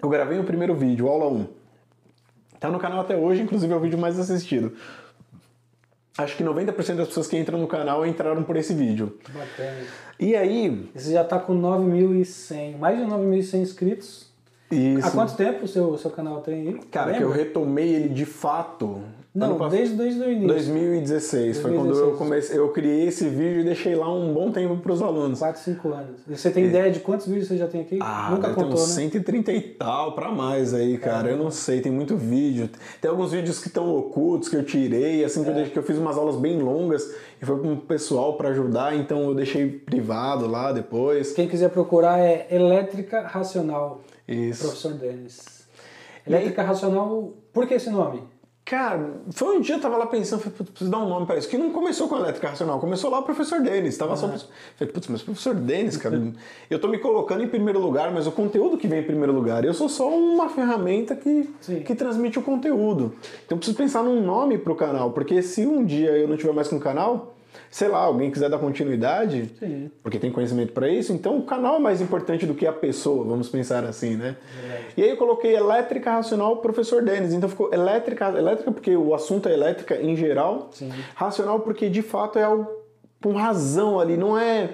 Eu 0.00 0.08
gravei 0.08 0.38
o 0.38 0.44
primeiro 0.44 0.74
vídeo, 0.74 1.08
aula 1.08 1.28
1. 1.28 1.46
Tá 2.60 2.70
no 2.70 2.78
canal 2.78 3.00
até 3.00 3.16
hoje, 3.16 3.42
inclusive 3.42 3.72
é 3.72 3.76
o 3.76 3.80
vídeo 3.80 3.98
mais 3.98 4.18
assistido. 4.18 4.72
Acho 6.16 6.36
que 6.36 6.44
90% 6.44 6.94
das 6.96 7.08
pessoas 7.08 7.26
que 7.26 7.36
entram 7.38 7.58
no 7.58 7.66
canal 7.66 8.06
entraram 8.06 8.42
por 8.44 8.56
esse 8.56 8.74
vídeo. 8.74 9.18
Bacana. 9.32 9.80
E 10.20 10.36
aí, 10.36 10.88
Você 10.94 11.12
já 11.12 11.24
tá 11.24 11.38
com 11.38 11.54
9.100, 11.60 12.76
mais 12.78 12.98
de 12.98 13.04
9.100 13.04 13.60
inscritos. 13.62 14.30
isso. 14.70 15.06
Há 15.06 15.10
quanto 15.10 15.34
tempo 15.36 15.64
o 15.64 15.68
seu, 15.68 15.96
seu 15.96 16.10
canal 16.10 16.40
tem 16.42 16.68
aí? 16.68 16.74
Cara, 16.90 17.14
que 17.14 17.22
eu 17.22 17.28
Lembra? 17.30 17.44
retomei 17.44 17.94
ele 17.94 18.08
de 18.10 18.26
fato. 18.26 19.00
Não, 19.34 19.46
ano 19.46 19.56
pass- 19.58 19.72
desde, 19.72 19.96
desde 19.96 20.20
o 20.20 20.30
início. 20.30 20.48
2016, 20.48 21.58
foi 21.60 21.70
quando 21.72 21.88
eu 21.88 21.94
2016. 21.94 22.18
comecei, 22.18 22.58
eu 22.58 22.68
criei 22.68 23.06
esse 23.08 23.26
vídeo 23.28 23.60
e 23.60 23.64
deixei 23.64 23.94
lá 23.94 24.12
um 24.12 24.34
bom 24.34 24.52
tempo 24.52 24.76
para 24.76 24.92
os 24.92 25.00
alunos. 25.00 25.38
4, 25.38 25.62
5 25.62 25.88
anos. 25.88 26.20
E 26.28 26.36
você 26.36 26.50
tem 26.50 26.66
ideia 26.66 26.90
de 26.90 27.00
quantos 27.00 27.26
vídeos 27.26 27.48
você 27.48 27.56
já 27.56 27.66
tem 27.66 27.80
aqui? 27.80 27.94
É. 27.94 27.98
Ah, 28.02 28.28
Nunca 28.30 28.50
contou, 28.52 28.74
uns 28.74 28.88
né? 28.88 28.94
130 29.04 29.50
e 29.52 29.60
tal 29.62 30.14
pra 30.14 30.30
mais 30.30 30.74
aí, 30.74 30.98
cara. 30.98 31.30
Eu 31.30 31.38
não 31.38 31.50
sei, 31.50 31.80
tem 31.80 31.90
muito 31.90 32.14
vídeo. 32.14 32.68
Tem 33.00 33.10
alguns 33.10 33.32
vídeos 33.32 33.58
que 33.58 33.68
estão 33.68 33.88
ocultos 33.96 34.50
que 34.50 34.56
eu 34.56 34.64
tirei, 34.64 35.24
assim, 35.24 35.42
que, 35.42 35.48
É. 35.50 35.62
eu, 35.62 35.70
que 35.70 35.78
eu 35.78 35.82
fiz 35.82 35.96
umas 35.96 36.18
aulas 36.18 36.36
bem 36.36 36.58
longas 36.60 37.14
e 37.40 37.46
foi 37.46 37.58
com 37.58 37.72
o 37.72 37.76
pessoal 37.78 38.36
pra 38.36 38.50
ajudar, 38.50 38.94
então 38.94 39.22
eu 39.30 39.34
deixei 39.34 39.66
privado 39.66 40.46
lá 40.46 40.72
depois. 40.72 41.32
Quem 41.32 41.48
quiser 41.48 41.70
procurar 41.70 42.18
é 42.18 42.48
Elétrica 42.50 43.22
Racional, 43.22 44.02
Isso. 44.28 44.62
professor 44.64 44.92
Denis. 44.92 45.62
E 46.26 46.30
Elétrica 46.30 46.62
Racional, 46.62 47.32
por 47.50 47.66
que 47.66 47.72
esse 47.74 47.88
nome? 47.88 48.30
Cara, 48.64 49.14
foi 49.32 49.58
um 49.58 49.60
dia 49.60 49.74
eu 49.74 49.80
tava 49.80 49.96
lá 49.96 50.06
pensando, 50.06 50.40
falei, 50.40 50.56
putz, 50.56 50.70
preciso 50.70 50.90
dar 50.90 50.98
um 50.98 51.08
nome 51.08 51.26
pra 51.26 51.36
isso. 51.36 51.48
Que 51.48 51.58
não 51.58 51.70
começou 51.70 52.08
com 52.08 52.14
a 52.14 52.20
elétrica 52.20 52.48
racional, 52.48 52.78
começou 52.78 53.10
lá 53.10 53.18
o 53.18 53.22
professor 53.22 53.60
Denis. 53.60 53.96
Tava 53.96 54.16
só. 54.16 54.28
Falei, 54.28 54.92
putz, 54.92 55.08
mas 55.08 55.20
professor 55.20 55.54
Denis, 55.54 55.96
cara, 55.96 56.32
eu 56.70 56.78
tô 56.78 56.86
me 56.86 56.98
colocando 56.98 57.42
em 57.42 57.48
primeiro 57.48 57.80
lugar, 57.80 58.12
mas 58.12 58.26
o 58.26 58.32
conteúdo 58.32 58.78
que 58.78 58.86
vem 58.86 59.00
em 59.00 59.04
primeiro 59.04 59.32
lugar. 59.32 59.64
Eu 59.64 59.74
sou 59.74 59.88
só 59.88 60.08
uma 60.08 60.48
ferramenta 60.48 61.16
que, 61.16 61.50
Sim. 61.60 61.80
que 61.80 61.94
transmite 61.94 62.38
o 62.38 62.42
conteúdo. 62.42 63.12
Então 63.44 63.56
eu 63.56 63.58
preciso 63.58 63.76
pensar 63.76 64.02
num 64.04 64.24
nome 64.24 64.56
pro 64.56 64.76
canal, 64.76 65.10
porque 65.10 65.42
se 65.42 65.66
um 65.66 65.84
dia 65.84 66.10
eu 66.10 66.28
não 66.28 66.36
tiver 66.36 66.52
mais 66.52 66.68
com 66.68 66.76
o 66.76 66.80
canal, 66.80 67.31
sei 67.72 67.88
lá, 67.88 68.00
alguém 68.00 68.30
quiser 68.30 68.50
dar 68.50 68.58
continuidade, 68.58 69.50
Sim. 69.58 69.90
porque 70.02 70.18
tem 70.18 70.30
conhecimento 70.30 70.74
para 70.74 70.90
isso, 70.90 71.10
então 71.10 71.38
o 71.38 71.42
canal 71.42 71.76
é 71.76 71.78
mais 71.78 72.02
importante 72.02 72.44
do 72.44 72.54
que 72.54 72.66
a 72.66 72.72
pessoa, 72.72 73.24
vamos 73.24 73.48
pensar 73.48 73.82
assim, 73.84 74.14
né? 74.14 74.36
E 74.94 75.02
aí 75.02 75.08
eu 75.08 75.16
coloquei 75.16 75.56
elétrica 75.56 76.10
racional 76.12 76.58
professor 76.58 77.02
Denis, 77.02 77.32
então 77.32 77.48
ficou 77.48 77.72
elétrica, 77.72 78.28
elétrica 78.28 78.70
porque 78.70 78.94
o 78.94 79.14
assunto 79.14 79.48
é 79.48 79.54
elétrica 79.54 79.96
em 79.96 80.14
geral, 80.14 80.68
Sim. 80.70 80.92
racional 81.14 81.60
porque 81.60 81.88
de 81.88 82.02
fato 82.02 82.38
é 82.38 82.42
algo 82.42 82.70
com 83.22 83.32
razão 83.32 83.98
ali, 83.98 84.18
não 84.18 84.36
é 84.36 84.68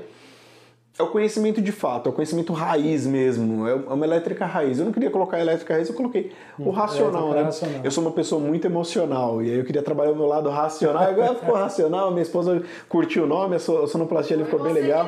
é 0.98 1.02
o 1.02 1.06
conhecimento 1.06 1.62
de 1.62 1.70
fato, 1.70 2.08
é 2.08 2.10
o 2.10 2.12
conhecimento 2.12 2.52
raiz 2.52 3.06
mesmo, 3.06 3.66
é 3.68 3.74
uma 3.74 4.04
elétrica 4.04 4.44
raiz. 4.44 4.78
Eu 4.78 4.84
não 4.86 4.92
queria 4.92 5.10
colocar 5.10 5.38
elétrica 5.38 5.74
raiz, 5.74 5.88
eu 5.88 5.94
coloquei 5.94 6.32
o 6.58 6.70
racional, 6.70 7.30
elétrica 7.30 7.38
né? 7.40 7.42
racional. 7.44 7.80
Eu 7.84 7.90
sou 7.90 8.02
uma 8.04 8.10
pessoa 8.12 8.40
muito 8.40 8.64
emocional 8.66 9.42
e 9.42 9.50
aí 9.50 9.58
eu 9.58 9.64
queria 9.64 9.82
trabalhar 9.82 10.10
o 10.12 10.16
meu 10.16 10.26
lado 10.26 10.48
racional. 10.50 11.02
Agora 11.04 11.34
ficou 11.36 11.54
racional, 11.54 12.10
minha 12.10 12.22
esposa 12.22 12.62
curtiu 12.88 13.24
o 13.24 13.26
nome, 13.26 13.56
a 13.56 13.58
so- 13.58 13.84
a 13.84 13.86
sonoplastia 13.86 14.36
ali 14.36 14.44
ficou 14.44 14.60
bem 14.60 14.72
legal. 14.72 15.06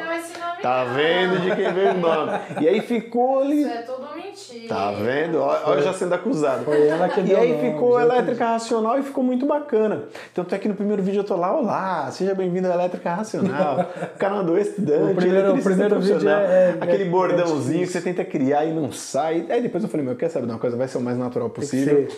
Tá 0.62 0.84
vendo 0.84 1.41
de 1.41 1.57
quem 1.57 1.72
veio 1.72 1.95
o 1.95 1.99
nome? 1.99 2.32
E 2.61 2.68
aí 2.68 2.80
ficou 2.82 3.41
ali. 3.41 3.62
Isso 3.62 3.70
é 3.70 3.82
tudo 3.82 4.07
mentira. 4.31 4.68
Tá 4.68 4.93
vendo? 4.93 5.39
Olha 5.39 5.83
já 5.83 5.93
sendo 5.93 6.14
acusado. 6.14 6.64
Foi 6.64 6.87
ela 6.87 7.09
que 7.09 7.20
E 7.20 7.24
deu 7.24 7.39
aí 7.39 7.53
o 7.53 7.57
nome, 7.57 7.70
ficou 7.72 8.01
elétrica 8.01 8.47
racional 8.47 8.99
e 8.99 9.03
ficou 9.03 9.22
muito 9.22 9.47
bacana. 9.47 10.05
Tanto 10.35 10.55
é 10.55 10.59
que 10.59 10.68
no 10.68 10.74
primeiro 10.74 11.03
vídeo 11.03 11.20
eu 11.20 11.24
tô 11.24 11.37
lá, 11.37 11.57
olá, 11.57 12.11
seja 12.11 12.35
bem-vindo 12.35 12.68
à 12.68 12.74
Elétrica 12.74 13.14
Racional, 13.14 13.87
canal 14.18 14.45
do 14.45 14.57
estudante, 14.59 15.12
O 15.12 15.14
primeiro- 15.16 15.55
o 15.55 15.62
primeiro 15.62 16.01
vídeo 16.01 16.28
é- 16.28 16.33
é- 16.33 16.76
aquele 16.81 17.05
é- 17.05 17.09
bordãozinho 17.09 17.87
que 17.87 17.93
você 17.93 18.01
tenta 18.01 18.24
criar 18.24 18.64
e 18.64 18.72
não 18.72 18.91
sai. 18.93 19.47
Aí 19.51 19.61
depois 19.61 19.83
eu 19.85 19.91
falei, 19.91 20.07
meu, 20.07 20.16
quer 20.16 20.28
saber 20.31 20.47
de 20.47 20.53
uma 20.53 20.59
coisa? 20.59 20.76
Vai 20.76 20.89
ser 20.89 20.99
o 20.99 21.01
mais 21.01 21.18
natural 21.18 21.51
possível. 21.51 22.09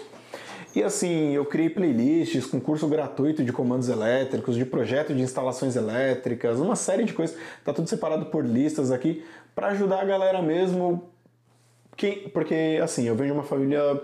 E 0.75 0.83
assim, 0.83 1.33
eu 1.35 1.45
criei 1.45 1.69
playlists 1.69 2.47
com 2.47 2.59
curso 2.59 2.89
gratuito 2.89 3.45
de 3.45 3.53
comandos 3.53 3.91
elétricos, 3.91 4.57
de 4.57 4.65
projeto 4.65 5.13
de 5.13 5.21
instalações 5.21 5.77
elétricas, 5.77 6.59
uma 6.61 6.77
série 6.77 7.05
de 7.05 7.13
coisas. 7.13 7.37
Tá 7.63 7.75
tudo 7.75 7.87
separado 7.91 8.25
por 8.27 8.43
listas 8.43 8.91
aqui 8.91 9.23
para 9.55 9.69
ajudar 9.69 10.01
a 10.01 10.05
galera 10.07 10.41
mesmo. 10.41 11.12
Porque 12.33 12.81
assim, 12.83 13.07
eu 13.07 13.15
venho 13.15 13.33
de 13.33 13.39
uma 13.39 13.45
família. 13.45 14.01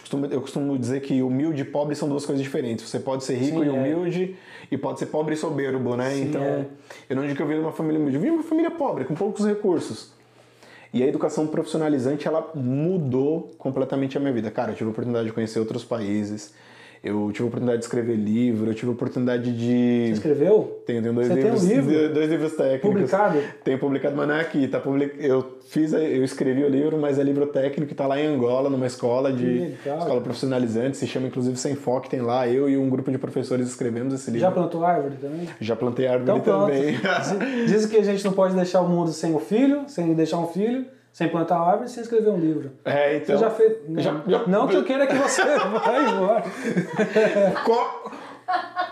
costuma- 0.00 0.26
Eu 0.26 0.40
costumo 0.40 0.78
dizer 0.78 1.00
que 1.00 1.22
humilde 1.22 1.62
e 1.62 1.64
pobre 1.64 1.94
são 1.94 2.08
duas 2.08 2.26
coisas 2.26 2.42
diferentes. 2.42 2.88
Você 2.88 2.98
pode 2.98 3.24
ser 3.24 3.36
rico 3.36 3.60
Sim, 3.60 3.64
e 3.64 3.68
é. 3.68 3.72
humilde 3.72 4.36
e 4.70 4.76
pode 4.76 4.98
ser 4.98 5.06
pobre 5.06 5.34
e 5.34 5.36
soberbo, 5.36 5.96
né? 5.96 6.10
Sim, 6.10 6.22
então, 6.24 6.42
é. 6.42 6.66
eu 7.08 7.16
não 7.16 7.22
digo 7.22 7.36
que 7.36 7.42
eu 7.42 7.46
venho 7.46 7.60
de 7.60 7.66
uma 7.66 7.72
família 7.72 7.98
humilde, 7.98 8.16
eu 8.16 8.20
venho 8.20 8.32
de 8.34 8.38
uma 8.40 8.48
família 8.48 8.70
pobre, 8.70 9.04
com 9.04 9.14
poucos 9.14 9.46
recursos. 9.46 10.12
E 10.92 11.02
a 11.02 11.06
educação 11.06 11.46
profissionalizante, 11.46 12.26
ela 12.26 12.50
mudou 12.54 13.50
completamente 13.58 14.16
a 14.16 14.20
minha 14.20 14.32
vida. 14.32 14.50
Cara, 14.50 14.72
eu 14.72 14.74
tive 14.74 14.88
a 14.88 14.92
oportunidade 14.92 15.26
de 15.26 15.32
conhecer 15.32 15.58
outros 15.58 15.84
países, 15.84 16.54
eu 17.02 17.30
tive 17.32 17.44
a 17.44 17.46
oportunidade 17.48 17.78
de 17.78 17.84
escrever 17.84 18.16
livro, 18.16 18.70
eu 18.70 18.74
tive 18.74 18.90
a 18.90 18.94
oportunidade 18.94 19.52
de... 19.52 20.06
Você 20.08 20.12
escreveu? 20.12 20.82
Tenho, 20.86 21.02
tenho 21.02 21.14
dois 21.14 21.28
Você 21.28 21.34
tem 21.34 21.44
um 21.44 21.54
livros, 21.54 21.86
livro? 21.92 22.14
dois 22.14 22.30
livros 22.30 22.52
técnicos. 22.54 22.90
Publicado? 22.90 23.38
Tenho 23.64 23.78
publicado, 23.78 24.16
mas 24.16 24.28
não 24.28 24.34
é 24.34 24.40
aqui. 24.40 24.66
Tá 24.68 24.80
public... 24.80 25.14
Eu 25.18 25.58
fiz, 25.68 25.92
eu 25.92 26.24
escrevi 26.24 26.64
o 26.64 26.68
livro, 26.68 26.98
mas 26.98 27.18
é 27.18 27.22
livro 27.22 27.46
técnico, 27.46 27.94
tá 27.94 28.06
lá 28.06 28.20
em 28.20 28.26
Angola, 28.26 28.68
numa 28.70 28.86
escola 28.86 29.32
de 29.32 29.74
Que 29.82 29.88
escola 29.88 30.20
profissionalizante, 30.20 30.96
se 30.96 31.06
chama 31.06 31.26
inclusive 31.28 31.56
Sem 31.56 31.74
Foque, 31.74 32.08
tem 32.10 32.20
lá 32.20 32.48
eu 32.48 32.68
e 32.68 32.76
um 32.76 32.88
grupo 32.88 33.10
de 33.10 33.18
professores 33.18 33.68
escrevemos 33.68 34.14
esse 34.14 34.30
livro. 34.30 34.40
Já 34.40 34.50
plantou 34.50 34.84
árvore 34.84 35.16
também? 35.20 35.48
Já 35.60 35.76
plantei 35.76 36.06
árvore 36.06 36.38
Então 36.40 36.66
também. 36.66 36.92
Diz- 36.92 37.72
Dizem 37.72 37.90
que 37.90 37.96
a 37.96 38.02
gente 38.02 38.24
não 38.24 38.32
pode 38.32 38.54
deixar 38.54 38.80
o 38.80 38.88
mundo 38.88 39.10
sem 39.12 39.34
o 39.34 39.38
filho, 39.38 39.82
sem 39.86 40.14
deixar 40.14 40.38
um 40.38 40.46
filho, 40.46 40.84
sem 41.12 41.28
plantar 41.28 41.58
árvore, 41.58 41.88
sem 41.88 42.02
escrever 42.02 42.30
um 42.30 42.38
livro. 42.38 42.70
É, 42.84 43.16
então. 43.16 43.36
Você 43.36 43.44
já 43.44 43.50
fez. 43.50 43.72
Não, 43.88 44.00
Já- 44.02 44.14
já- 44.26 44.46
não 44.46 44.68
que 44.68 44.76
eu 44.76 44.84
queira 44.84 45.06
que 45.06 45.14
você 45.14 45.42
vá 45.58 45.98
embora. 46.02 46.42
Co- 47.64 48.10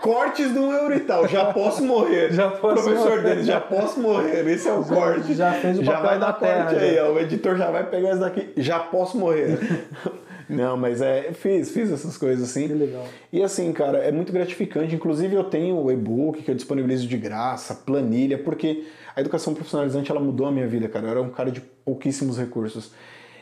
Cortes 0.01 0.51
do 0.51 0.71
euro 0.71 0.93
e 0.95 0.99
tal, 0.99 1.27
já 1.27 1.45
posso 1.51 1.83
morrer. 1.83 2.31
Já 2.31 2.49
posso 2.51 2.83
Professor 2.83 3.09
morrer. 3.09 3.21
dele, 3.23 3.43
já 3.43 3.59
posso 3.59 3.99
morrer. 3.99 4.47
Esse 4.47 4.69
é 4.69 4.73
o 4.73 4.83
corte. 4.85 5.33
já 5.33 5.51
fez 5.53 5.79
o 5.79 5.83
Já 5.83 5.93
papel 5.93 6.09
vai 6.09 6.19
da 6.19 6.25
dar 6.27 6.33
terra, 6.33 6.63
corte 6.69 6.75
aí, 6.83 6.95
já. 6.95 7.05
ó. 7.05 7.11
O 7.13 7.19
editor 7.19 7.55
já 7.57 7.71
vai 7.71 7.83
pegar 7.89 8.11
isso 8.11 8.19
daqui. 8.19 8.53
Já 8.57 8.79
posso 8.79 9.17
morrer. 9.17 9.57
Não, 10.49 10.77
mas 10.77 11.01
é, 11.01 11.33
fiz, 11.33 11.71
fiz 11.71 11.91
essas 11.91 12.17
coisas 12.17 12.49
assim. 12.49 12.67
Que 12.67 12.73
legal. 12.73 13.05
E 13.31 13.43
assim, 13.43 13.71
cara, 13.73 13.97
é 13.99 14.11
muito 14.11 14.31
gratificante. 14.31 14.95
Inclusive, 14.95 15.35
eu 15.35 15.43
tenho 15.43 15.75
o 15.77 15.91
e-book 15.91 16.41
que 16.41 16.49
eu 16.49 16.55
disponibilizo 16.55 17.07
de 17.07 17.17
graça, 17.17 17.75
planilha, 17.75 18.37
porque 18.37 18.85
a 19.15 19.19
educação 19.19 19.53
profissionalizante 19.53 20.09
ela 20.09 20.19
mudou 20.19 20.47
a 20.47 20.51
minha 20.51 20.67
vida, 20.67 20.87
cara. 20.87 21.07
Eu 21.07 21.11
era 21.11 21.21
um 21.21 21.29
cara 21.29 21.51
de 21.51 21.59
pouquíssimos 21.59 22.37
recursos. 22.37 22.91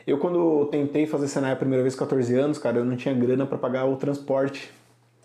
Eu, 0.06 0.18
quando 0.18 0.66
tentei 0.66 1.06
fazer 1.06 1.28
Senai 1.28 1.52
a 1.52 1.56
primeira 1.56 1.82
vez, 1.82 1.94
14 1.94 2.34
anos, 2.34 2.58
cara, 2.58 2.78
eu 2.78 2.84
não 2.84 2.96
tinha 2.96 3.14
grana 3.14 3.46
para 3.46 3.58
pagar 3.58 3.86
o 3.86 3.96
transporte. 3.96 4.70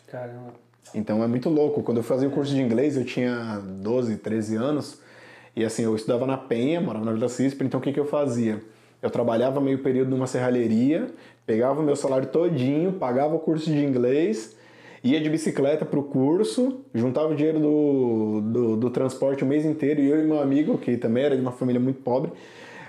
Caramba. 0.07 0.53
Então 0.93 1.23
é 1.23 1.27
muito 1.27 1.49
louco. 1.49 1.83
Quando 1.83 1.97
eu 1.97 2.03
fazia 2.03 2.27
o 2.27 2.31
curso 2.31 2.53
de 2.53 2.61
inglês, 2.61 2.97
eu 2.97 3.05
tinha 3.05 3.61
12, 3.63 4.17
13 4.17 4.55
anos. 4.55 4.99
E 5.55 5.63
assim, 5.63 5.83
eu 5.83 5.95
estudava 5.95 6.25
na 6.25 6.37
Penha, 6.37 6.79
morava 6.79 7.05
na 7.05 7.11
Vila 7.11 7.29
Cisper, 7.29 7.67
então 7.67 7.79
o 7.79 7.83
que, 7.83 7.91
que 7.91 7.99
eu 7.99 8.05
fazia? 8.05 8.61
Eu 9.01 9.09
trabalhava 9.09 9.59
meio 9.59 9.79
período 9.79 10.11
numa 10.11 10.27
serralheria, 10.27 11.07
pegava 11.45 11.81
o 11.81 11.83
meu 11.83 11.95
salário 11.95 12.27
todinho, 12.27 12.93
pagava 12.93 13.35
o 13.35 13.39
curso 13.39 13.69
de 13.69 13.83
inglês, 13.83 14.55
ia 15.03 15.19
de 15.19 15.29
bicicleta 15.29 15.85
pro 15.85 16.03
curso, 16.03 16.81
juntava 16.93 17.29
o 17.29 17.35
dinheiro 17.35 17.59
do, 17.59 18.41
do, 18.41 18.77
do 18.77 18.89
transporte 18.89 19.43
o 19.43 19.47
mês 19.47 19.65
inteiro, 19.65 20.01
e 20.01 20.09
eu 20.09 20.19
e 20.19 20.23
meu 20.23 20.41
amigo, 20.41 20.77
que 20.77 20.97
também 20.97 21.23
era 21.23 21.35
de 21.35 21.41
uma 21.41 21.51
família 21.51 21.79
muito 21.79 22.01
pobre, 22.01 22.31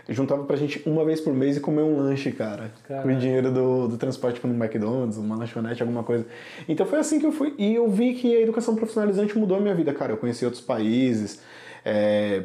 juntava 0.09 0.45
pra 0.45 0.57
gente 0.57 0.83
uma 0.87 1.05
vez 1.05 1.21
por 1.21 1.33
mês 1.33 1.57
e 1.57 1.61
comer 1.61 1.83
um 1.83 1.97
lanche, 1.97 2.33
cara. 2.33 2.73
Com 3.03 3.09
o 3.09 3.17
dinheiro 3.17 3.51
do, 3.51 3.89
do 3.89 3.97
transporte 3.97 4.37
tipo, 4.37 4.49
no 4.49 4.55
McDonald's, 4.63 5.17
uma 5.17 5.37
lanchonete, 5.37 5.83
alguma 5.83 6.03
coisa. 6.03 6.27
Então 6.69 6.85
foi 6.87 6.99
assim 6.99 7.19
que 7.19 7.27
eu 7.27 7.33
fui. 7.33 7.55
E 7.59 7.75
eu 7.75 7.89
vi 7.89 8.15
que 8.15 8.37
a 8.37 8.41
educação 8.41 8.75
profissionalizante 8.75 9.39
mudou 9.39 9.57
a 9.57 9.61
minha 9.61 9.75
vida, 9.75 9.93
cara. 9.95 10.13
Eu 10.13 10.17
conheci 10.17 10.45
outros 10.45 10.63
países, 10.63 11.41
é, 11.85 12.43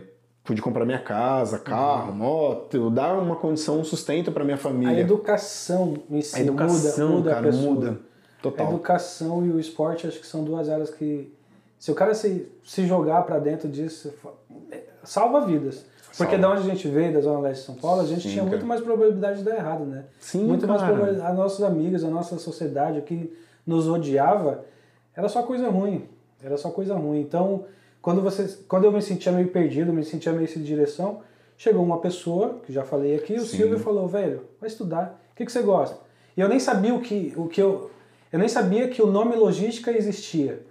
pude 0.48 0.62
comprar 0.62 0.86
minha 0.86 1.00
casa, 1.00 1.60
carro, 1.60 2.12
uhum. 2.12 2.18
moto, 2.18 2.90
dar 2.90 3.20
uma 3.20 3.36
condição, 3.36 3.82
um 3.82 3.84
sustento 3.84 4.32
para 4.32 4.46
minha 4.46 4.58
família. 4.58 4.96
A 4.96 5.00
educação 5.02 5.96
em 6.10 6.22
si 6.22 6.38
a 6.38 6.40
educação, 6.40 7.10
muda, 7.10 7.18
muda 7.18 7.30
cara, 7.30 7.52
muda. 7.52 8.00
Total. 8.42 8.66
A 8.66 8.70
educação 8.70 9.46
e 9.46 9.52
o 9.52 9.60
esporte 9.60 10.08
acho 10.08 10.20
que 10.22 10.26
são 10.26 10.46
duas 10.46 10.70
áreas 10.70 10.90
que 10.90 11.34
se 11.78 11.92
o 11.92 11.96
cara 11.96 12.14
se, 12.14 12.50
se 12.64 12.88
jogar 12.88 13.24
para 13.24 13.40
dentro 13.40 13.68
disso, 13.68 14.14
é, 14.72 14.84
salva 15.04 15.46
vidas. 15.46 15.86
Porque 16.18 16.36
Salve. 16.36 16.42
da 16.42 16.50
onde 16.50 16.62
a 16.62 16.74
gente 16.74 16.88
veio, 16.88 17.14
da 17.14 17.22
Zona 17.22 17.40
Leste 17.42 17.60
de 17.60 17.66
São 17.68 17.76
Paulo, 17.76 18.02
a 18.02 18.06
gente 18.06 18.22
Sim, 18.22 18.30
tinha 18.30 18.44
cara. 18.44 18.50
muito 18.50 18.66
mais 18.66 18.82
probabilidade 18.82 19.40
de 19.40 19.44
dar 19.44 19.56
errado, 19.56 19.86
né? 19.86 20.06
Sim, 20.20 20.46
muito 20.46 20.66
cara. 20.66 20.80
mais 20.80 20.92
probabilidade. 20.92 21.32
As 21.32 21.38
nossas 21.38 21.62
amigas, 21.64 22.04
a 22.04 22.10
nossa 22.10 22.40
sociedade, 22.40 22.98
o 22.98 23.02
que 23.04 23.38
nos 23.66 23.88
odiava, 23.88 24.66
era 25.16 25.30
só 25.30 25.44
coisa 25.44 25.70
ruim. 25.70 26.10
Era 26.42 26.58
só 26.58 26.72
coisa 26.72 26.96
ruim. 26.96 27.20
Então, 27.20 27.66
quando, 28.08 28.22
você, 28.22 28.48
quando 28.70 28.86
eu 28.86 28.92
me 28.94 29.02
sentia 29.02 29.34
meio 29.34 29.50
perdido, 29.50 29.92
me 29.92 30.02
sentia 30.02 30.32
meio 30.32 30.48
sem 30.48 30.64
direção, 30.64 31.20
chegou 31.58 31.84
uma 31.84 32.00
pessoa, 32.00 32.62
que 32.66 32.72
já 32.72 32.86
falei 32.86 33.18
aqui, 33.18 33.34
o 33.34 33.42
Sim. 33.42 33.58
Silvio 33.58 33.80
falou, 33.80 34.08
velho, 34.08 34.44
vai 34.62 34.70
estudar. 34.70 35.22
O 35.34 35.36
que, 35.36 35.46
que 35.46 35.52
você 35.52 35.62
gosta? 35.62 35.98
E 36.38 36.40
eu 36.40 36.48
nem 36.48 36.58
sabia 36.58 36.96
o 36.96 37.02
que, 37.02 37.34
o 37.36 37.50
que 37.50 37.62
eu... 37.62 37.92
Eu 38.32 38.40
nem 38.40 38.48
sabia 38.48 38.88
que 38.88 39.02
o 39.02 39.08
nome 39.08 39.36
logística 39.36 39.92
existia. 39.92 40.62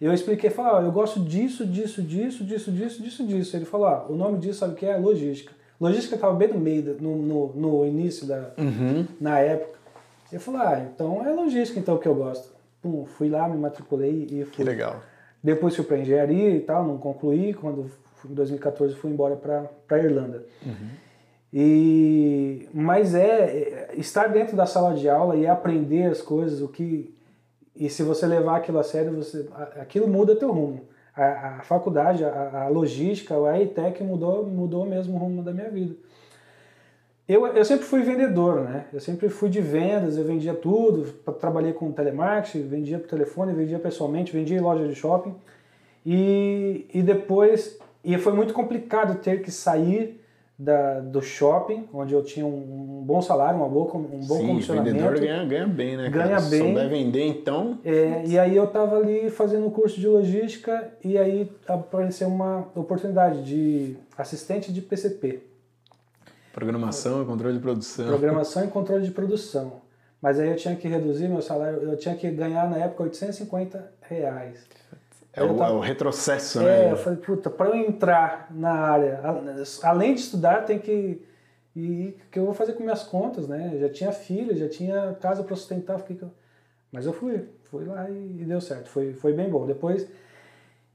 Eu 0.00 0.14
expliquei, 0.14 0.48
falei, 0.48 0.72
ah, 0.76 0.86
eu 0.86 0.90
gosto 0.90 1.20
disso, 1.20 1.66
disso, 1.66 2.00
disso, 2.00 2.42
disso, 2.42 2.72
disso, 2.72 3.02
disso, 3.02 3.26
disso. 3.26 3.54
Ele 3.54 3.66
falou, 3.66 3.86
ah, 3.86 4.06
o 4.08 4.16
nome 4.16 4.38
disso 4.38 4.60
sabe 4.60 4.72
o 4.72 4.76
que 4.76 4.86
é? 4.86 4.96
Logística. 4.96 5.52
Logística 5.78 6.14
estava 6.14 6.32
bem 6.32 6.48
no 6.48 6.58
meio, 6.58 6.96
no, 6.98 7.16
no, 7.16 7.46
no 7.48 7.84
início 7.84 8.26
da, 8.26 8.54
uhum. 8.56 9.06
na 9.20 9.38
época. 9.40 9.78
Eu 10.32 10.40
falei, 10.40 10.60
ah, 10.62 10.88
então 10.90 11.22
é 11.22 11.30
logística 11.32 11.78
então 11.78 11.98
que 11.98 12.08
eu 12.08 12.14
gosto. 12.14 12.50
Pum, 12.80 13.04
fui 13.04 13.28
lá, 13.28 13.46
me 13.46 13.58
matriculei 13.58 14.26
e 14.30 14.44
fui. 14.46 14.54
Que 14.54 14.64
legal. 14.64 15.02
Depois 15.42 15.74
fui 15.76 15.84
para 15.84 15.98
engenharia 15.98 16.50
e 16.50 16.60
tal, 16.60 16.84
não 16.84 16.98
concluí. 16.98 17.54
Quando 17.54 17.90
em 18.28 18.34
2014 18.34 18.94
fui 18.94 19.10
embora 19.10 19.36
para 19.36 20.02
Irlanda. 20.02 20.44
Uhum. 20.64 20.88
E 21.52 22.68
mas 22.74 23.14
é, 23.14 23.26
é 23.26 23.94
estar 23.96 24.26
dentro 24.28 24.56
da 24.56 24.66
sala 24.66 24.94
de 24.94 25.08
aula 25.08 25.36
e 25.36 25.46
aprender 25.46 26.04
as 26.04 26.20
coisas, 26.20 26.60
o 26.60 26.68
que 26.68 27.14
e 27.78 27.88
se 27.88 28.02
você 28.02 28.26
levar 28.26 28.56
aquilo 28.56 28.80
a 28.80 28.82
sério, 28.82 29.12
você, 29.12 29.48
aquilo 29.80 30.08
muda 30.08 30.34
teu 30.34 30.50
rumo. 30.50 30.88
A, 31.14 31.58
a 31.58 31.62
faculdade, 31.62 32.24
a, 32.24 32.64
a, 32.64 32.68
logística, 32.68 33.34
a 33.34 33.58
EITEC 33.58 34.02
mudou, 34.02 34.44
mudou 34.44 34.84
mesmo 34.84 35.14
o 35.14 35.18
rumo 35.18 35.44
da 35.44 35.52
minha 35.52 35.70
vida. 35.70 35.94
Eu, 37.28 37.46
eu 37.48 37.64
sempre 37.64 37.84
fui 37.84 38.02
vendedor, 38.02 38.62
né? 38.62 38.86
Eu 38.90 39.00
sempre 39.00 39.28
fui 39.28 39.50
de 39.50 39.60
vendas, 39.60 40.16
eu 40.16 40.24
vendia 40.24 40.54
tudo, 40.54 41.12
trabalhei 41.38 41.74
com 41.74 41.92
telemarketing, 41.92 42.66
vendia 42.66 42.98
por 42.98 43.06
telefone, 43.06 43.52
vendia 43.52 43.78
pessoalmente, 43.78 44.32
vendia 44.32 44.56
em 44.56 44.60
loja 44.60 44.88
de 44.88 44.94
shopping. 44.94 45.34
E, 46.06 46.86
e 46.94 47.02
depois, 47.02 47.78
e 48.02 48.16
foi 48.16 48.32
muito 48.32 48.54
complicado 48.54 49.20
ter 49.20 49.42
que 49.42 49.50
sair 49.50 50.18
da, 50.58 51.00
do 51.00 51.20
shopping, 51.20 51.86
onde 51.92 52.14
eu 52.14 52.22
tinha 52.24 52.46
um, 52.46 53.00
um 53.00 53.04
bom 53.04 53.20
salário, 53.20 53.58
uma 53.58 53.68
boa, 53.68 53.94
um 53.94 54.20
bom 54.26 54.38
Sim, 54.38 54.46
comissionamento. 54.46 54.96
o 54.96 54.98
vendedor 54.98 55.20
ganha, 55.20 55.44
ganha 55.44 55.66
bem, 55.66 55.96
né? 55.98 56.08
Ganha 56.08 56.28
cara? 56.28 56.40
bem. 56.40 56.50
Se 56.50 56.58
souber 56.58 56.88
vender, 56.88 57.26
então... 57.26 57.78
É, 57.84 58.22
e 58.26 58.38
aí 58.38 58.56
eu 58.56 58.64
estava 58.64 58.96
ali 58.96 59.28
fazendo 59.28 59.66
o 59.66 59.70
curso 59.70 60.00
de 60.00 60.08
logística 60.08 60.92
e 61.04 61.18
aí 61.18 61.52
apareceu 61.66 62.26
uma 62.26 62.66
oportunidade 62.74 63.44
de 63.44 63.96
assistente 64.16 64.72
de 64.72 64.80
PCP. 64.80 65.47
Programação 66.58 67.22
e 67.22 67.24
controle 67.24 67.54
de 67.54 67.60
produção. 67.60 68.06
Programação 68.06 68.64
e 68.64 68.68
controle 68.68 69.04
de 69.04 69.10
produção. 69.12 69.80
Mas 70.20 70.40
aí 70.40 70.48
eu 70.48 70.56
tinha 70.56 70.74
que 70.74 70.88
reduzir 70.88 71.28
meu 71.28 71.40
salário, 71.40 71.78
eu 71.82 71.96
tinha 71.96 72.16
que 72.16 72.28
ganhar 72.30 72.68
na 72.68 72.78
época 72.78 73.04
850 73.04 73.92
reais. 74.00 74.66
É 75.32 75.44
o, 75.44 75.54
tava, 75.54 75.70
é 75.70 75.76
o, 75.76 75.78
retrocesso, 75.78 76.58
é, 76.60 76.64
né? 76.64 76.88
É, 76.88 76.92
eu 76.92 76.96
falei, 76.96 77.20
puta, 77.20 77.48
para 77.48 77.68
eu 77.68 77.76
entrar 77.76 78.48
na 78.50 78.72
área, 78.72 79.20
além 79.84 80.14
de 80.14 80.20
estudar, 80.20 80.64
tem 80.64 80.80
que. 80.80 81.24
E 81.76 82.16
o 82.26 82.30
que 82.32 82.38
eu 82.40 82.44
vou 82.44 82.54
fazer 82.54 82.72
com 82.72 82.82
minhas 82.82 83.04
contas, 83.04 83.46
né? 83.46 83.76
já 83.78 83.88
tinha 83.88 84.10
filho, 84.10 84.56
já 84.56 84.68
tinha 84.68 85.16
casa 85.20 85.44
para 85.44 85.54
sustentar. 85.54 86.00
Fiquei... 86.00 86.18
Mas 86.90 87.06
eu 87.06 87.12
fui, 87.12 87.44
fui 87.70 87.84
lá 87.84 88.10
e, 88.10 88.40
e, 88.40 88.44
deu 88.44 88.60
certo, 88.60 88.88
foi, 88.88 89.12
foi 89.12 89.32
bem 89.32 89.48
bom. 89.48 89.64
Depois. 89.64 90.08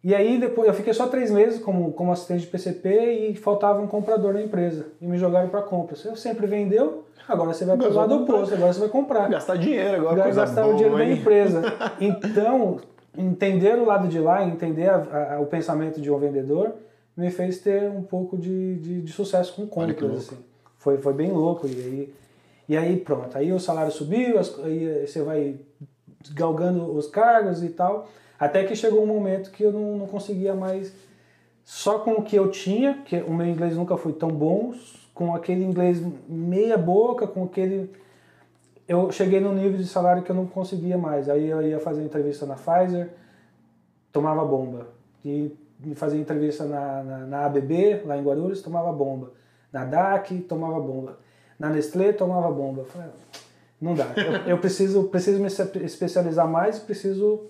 E 0.03 0.13
aí 0.13 0.37
depois 0.37 0.67
eu 0.67 0.73
fiquei 0.73 0.93
só 0.93 1.07
três 1.07 1.31
meses 1.31 1.61
como, 1.61 1.93
como 1.93 2.11
assistente 2.11 2.41
de 2.41 2.47
PCP 2.47 3.29
e 3.29 3.35
faltava 3.35 3.79
um 3.79 3.87
comprador 3.87 4.33
na 4.33 4.41
empresa. 4.41 4.87
E 4.99 5.07
me 5.07 5.17
jogaram 5.17 5.47
para 5.47 5.61
compras. 5.61 6.03
Eu 6.03 6.17
sempre 6.17 6.45
vendeu, 6.45 7.05
agora 7.27 7.53
você 7.53 7.63
vai 7.63 7.77
para 7.77 7.89
o 7.89 7.93
lado 7.93 8.15
oposto, 8.15 8.53
agora 8.53 8.73
você 8.73 8.81
vai 8.81 8.89
comprar. 8.89 9.29
Gastar 9.29 9.55
dinheiro 9.55 9.95
agora. 9.95 10.23
Vai 10.23 10.33
gastar 10.33 10.63
boa, 10.63 10.73
o 10.73 10.77
dinheiro 10.77 11.01
hein? 11.01 11.15
da 11.15 11.21
empresa. 11.21 11.61
Então, 12.01 12.81
entender 13.17 13.77
o 13.77 13.85
lado 13.85 14.09
de 14.09 14.19
lá, 14.19 14.45
entender 14.45 14.89
a, 14.89 15.35
a, 15.35 15.39
o 15.39 15.45
pensamento 15.45 16.01
de 16.01 16.11
um 16.11 16.17
vendedor, 16.17 16.73
me 17.15 17.31
fez 17.31 17.59
ter 17.59 17.89
um 17.89 18.03
pouco 18.03 18.37
de, 18.37 18.75
de, 18.75 19.01
de 19.01 19.11
sucesso 19.13 19.55
com 19.55 19.65
compras. 19.67 20.17
Assim. 20.17 20.37
Foi, 20.77 20.97
foi 20.97 21.13
bem 21.13 21.31
louco. 21.31 21.65
E 21.65 21.71
aí, 21.71 22.13
e 22.67 22.77
aí 22.77 22.97
pronto, 22.97 23.37
aí 23.37 23.53
o 23.53 23.59
salário 23.59 23.91
subiu, 23.91 24.37
aí 24.65 25.07
você 25.07 25.21
vai 25.21 25.55
galgando 26.31 26.91
os 26.91 27.07
cargos 27.07 27.63
e 27.63 27.69
tal, 27.69 28.09
até 28.45 28.63
que 28.63 28.75
chegou 28.75 29.03
um 29.03 29.07
momento 29.07 29.51
que 29.51 29.63
eu 29.63 29.71
não, 29.71 29.97
não 29.97 30.07
conseguia 30.07 30.53
mais, 30.53 30.93
só 31.63 31.99
com 31.99 32.13
o 32.13 32.23
que 32.23 32.35
eu 32.35 32.49
tinha, 32.49 33.01
que 33.05 33.17
o 33.21 33.33
meu 33.33 33.47
inglês 33.47 33.75
nunca 33.75 33.97
foi 33.97 34.13
tão 34.13 34.29
bom, 34.29 34.73
com 35.13 35.33
aquele 35.35 35.63
inglês 35.63 36.01
meia 36.27 36.77
boca, 36.77 37.27
com 37.27 37.43
aquele 37.43 37.89
eu 38.87 39.11
cheguei 39.11 39.39
num 39.39 39.53
nível 39.53 39.77
de 39.77 39.87
salário 39.87 40.23
que 40.23 40.29
eu 40.29 40.35
não 40.35 40.45
conseguia 40.45 40.97
mais. 40.97 41.29
Aí 41.29 41.47
eu 41.47 41.61
ia 41.61 41.79
fazer 41.79 42.03
entrevista 42.03 42.45
na 42.45 42.55
Pfizer, 42.55 43.09
tomava 44.11 44.43
bomba. 44.43 44.87
E 45.23 45.55
fazia 45.95 46.19
entrevista 46.19 46.65
na, 46.65 47.03
na, 47.03 47.17
na, 47.19 47.45
ABB, 47.45 48.03
lá 48.05 48.17
em 48.17 48.23
Guarulhos, 48.23 48.61
tomava 48.61 48.91
bomba. 48.91 49.31
Na 49.71 49.85
DAC, 49.85 50.41
tomava 50.41 50.79
bomba. 50.79 51.17
Na 51.57 51.69
Nestlé, 51.69 52.11
tomava 52.11 52.51
bomba. 52.51 52.81
Eu 52.81 52.85
falei, 52.85 53.07
não 53.81 53.95
dá. 53.95 54.05
Eu, 54.17 54.49
eu, 54.51 54.57
preciso, 54.57 55.05
preciso 55.05 55.39
me 55.39 55.47
especializar 55.47 56.47
mais, 56.47 56.77
preciso 56.79 57.49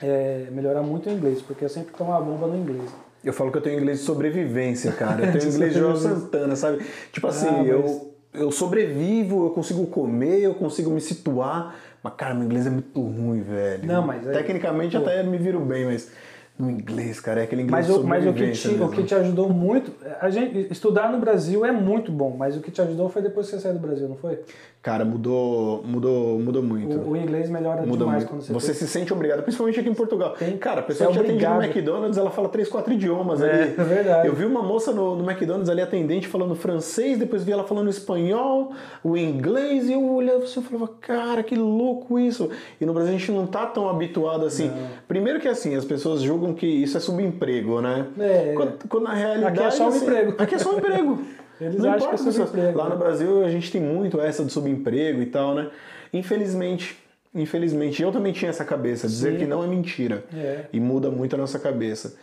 é, 0.00 0.46
melhorar 0.50 0.82
muito 0.82 1.08
o 1.08 1.12
inglês, 1.12 1.42
porque 1.42 1.64
eu 1.64 1.68
sempre 1.68 1.94
tomava 1.94 2.24
bomba 2.24 2.46
no 2.46 2.56
inglês. 2.56 2.90
Eu 3.24 3.32
falo 3.32 3.50
que 3.50 3.58
eu 3.58 3.62
tenho 3.62 3.80
inglês 3.80 4.00
de 4.00 4.04
sobrevivência, 4.04 4.92
cara. 4.92 5.26
Eu 5.26 5.32
tenho 5.38 5.52
inglês 5.52 5.72
de 5.72 5.78
João 5.78 5.96
Santana, 5.96 6.54
sabe? 6.54 6.84
Tipo 7.12 7.26
assim, 7.26 7.48
ah, 7.48 7.58
mas... 7.58 7.68
eu 7.68 8.16
eu 8.38 8.52
sobrevivo, 8.52 9.46
eu 9.46 9.50
consigo 9.50 9.86
comer, 9.86 10.40
eu 10.40 10.54
consigo 10.54 10.90
me 10.90 11.00
situar. 11.00 11.74
Mas, 12.02 12.14
cara, 12.14 12.34
meu 12.34 12.44
inglês 12.44 12.66
é 12.66 12.70
muito 12.70 13.00
ruim, 13.00 13.42
velho. 13.42 13.86
Não, 13.86 14.06
mas. 14.06 14.26
É, 14.26 14.32
Tecnicamente 14.32 14.96
até 14.96 15.22
me 15.22 15.38
viro 15.38 15.60
bem, 15.60 15.86
mas 15.86 16.10
no 16.58 16.70
inglês, 16.70 17.20
cara, 17.20 17.40
é 17.40 17.44
aquele 17.44 17.62
inglês 17.62 17.86
mas, 17.86 17.96
o, 17.96 18.02
mas 18.02 18.26
o 18.26 18.32
que 18.32 18.50
te, 18.52 18.68
o 18.68 18.88
que 18.88 19.02
te 19.02 19.14
ajudou 19.14 19.50
muito, 19.50 19.92
a 20.20 20.30
gente 20.30 20.68
estudar 20.70 21.12
no 21.12 21.18
Brasil 21.18 21.64
é 21.66 21.72
muito 21.72 22.10
bom, 22.10 22.34
mas 22.36 22.56
o 22.56 22.60
que 22.60 22.70
te 22.70 22.80
ajudou 22.80 23.10
foi 23.10 23.20
depois 23.20 23.46
que 23.46 23.56
você 23.56 23.62
saiu 23.62 23.74
do 23.74 23.80
Brasil, 23.80 24.08
não 24.08 24.16
foi? 24.16 24.38
Cara, 24.86 25.04
mudou, 25.04 25.82
mudou, 25.84 26.38
mudou 26.38 26.62
muito. 26.62 26.96
O, 26.96 27.10
o 27.10 27.16
inglês 27.16 27.50
melhora 27.50 27.84
muda 27.84 28.04
demais 28.04 28.18
muito. 28.18 28.28
quando 28.28 28.42
você 28.42 28.52
Você 28.52 28.72
se 28.72 28.86
sente 28.86 29.12
obrigado, 29.12 29.42
principalmente 29.42 29.80
aqui 29.80 29.88
em 29.88 29.94
Portugal. 29.94 30.34
Tem, 30.38 30.56
cara, 30.56 30.78
a 30.78 30.82
pessoa 30.84 31.10
que 31.10 31.18
é 31.18 31.22
atende 31.22 31.44
no 31.44 31.60
McDonald's, 31.60 32.16
ela 32.16 32.30
fala 32.30 32.48
três, 32.48 32.68
quatro 32.68 32.92
idiomas 32.92 33.42
é, 33.42 33.50
ali. 33.50 33.74
É 33.76 33.82
verdade. 33.82 34.28
Eu 34.28 34.34
vi 34.36 34.44
uma 34.44 34.62
moça 34.62 34.92
no, 34.92 35.16
no, 35.16 35.28
McDonald's 35.28 35.68
ali, 35.68 35.82
atendente, 35.82 36.28
falando 36.28 36.54
francês, 36.54 37.18
depois 37.18 37.42
vi 37.42 37.50
ela 37.50 37.64
falando 37.64 37.90
espanhol, 37.90 38.70
o 39.02 39.16
inglês, 39.16 39.88
e 39.88 39.94
eu 39.94 40.04
olhava 40.04 40.44
assim, 40.44 40.60
eu 40.60 40.62
falava, 40.62 40.88
cara, 41.00 41.42
que 41.42 41.56
louco 41.56 42.16
isso. 42.16 42.48
E 42.80 42.86
no 42.86 42.94
Brasil 42.94 43.12
a 43.12 43.18
gente 43.18 43.32
não 43.32 43.44
tá 43.44 43.66
tão 43.66 43.88
habituado 43.88 44.46
assim. 44.46 44.68
Não. 44.68 44.88
Primeiro 45.08 45.40
que 45.40 45.48
assim, 45.48 45.74
as 45.74 45.84
pessoas 45.84 46.22
julgam 46.22 46.45
que 46.54 46.66
isso 46.66 46.96
é 46.96 47.00
subemprego, 47.00 47.80
né? 47.80 48.06
É. 48.18 48.52
Quando, 48.54 48.88
quando 48.88 49.04
na 49.04 49.14
realidade. 49.14 49.58
Aqui 49.58 49.66
é 49.66 49.70
só 49.70 49.84
um 49.84 49.88
assim, 49.88 50.04
emprego. 50.04 50.34
Aqui 50.38 50.54
é 50.54 50.58
só 50.58 50.74
um 50.74 50.78
emprego. 50.78 51.22
Eles 51.60 51.78
não 51.78 51.92
acham 51.92 52.08
que 52.08 52.14
é 52.14 52.18
subemprego. 52.18 52.78
Lá 52.78 52.88
no 52.88 52.96
Brasil 52.96 53.44
a 53.44 53.50
gente 53.50 53.70
tem 53.72 53.80
muito 53.80 54.20
essa 54.20 54.44
do 54.44 54.50
subemprego 54.50 55.22
e 55.22 55.26
tal, 55.26 55.54
né? 55.54 55.70
Infelizmente, 56.12 56.98
infelizmente, 57.34 58.02
eu 58.02 58.12
também 58.12 58.32
tinha 58.32 58.50
essa 58.50 58.64
cabeça, 58.64 59.06
dizer 59.06 59.32
Sim. 59.32 59.38
que 59.38 59.46
não 59.46 59.62
é 59.62 59.66
mentira. 59.66 60.24
É. 60.34 60.66
E 60.72 60.80
muda 60.80 61.10
muito 61.10 61.34
a 61.34 61.38
nossa 61.38 61.58
cabeça. 61.58 62.16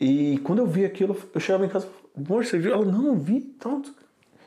E 0.00 0.38
quando 0.44 0.58
eu 0.58 0.66
vi 0.66 0.84
aquilo, 0.84 1.16
eu 1.34 1.40
chegava 1.40 1.64
em 1.64 1.68
casa, 1.68 1.88
amor, 2.16 2.44
você 2.44 2.58
viu? 2.58 2.72
Ela, 2.72 2.84
não, 2.84 3.06
eu 3.06 3.14
vi 3.14 3.40
tanto. 3.40 3.94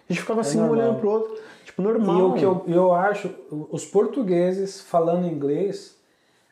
A 0.08 0.14
gente 0.14 0.22
ficava 0.22 0.40
é 0.40 0.42
assim, 0.42 0.58
normal. 0.58 0.78
olhando 0.78 1.00
pro 1.00 1.10
outro. 1.10 1.38
Tipo, 1.66 1.82
normal. 1.82 2.18
E 2.18 2.22
o 2.22 2.34
que 2.34 2.44
eu, 2.44 2.64
eu 2.68 2.94
acho, 2.94 3.30
os 3.72 3.86
portugueses 3.86 4.82
falando 4.82 5.28
inglês, 5.28 5.98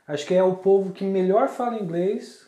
acho 0.08 0.26
que 0.26 0.34
é 0.34 0.44
o 0.44 0.56
povo 0.56 0.92
que 0.92 1.04
melhor 1.04 1.48
fala 1.48 1.78
inglês 1.80 2.47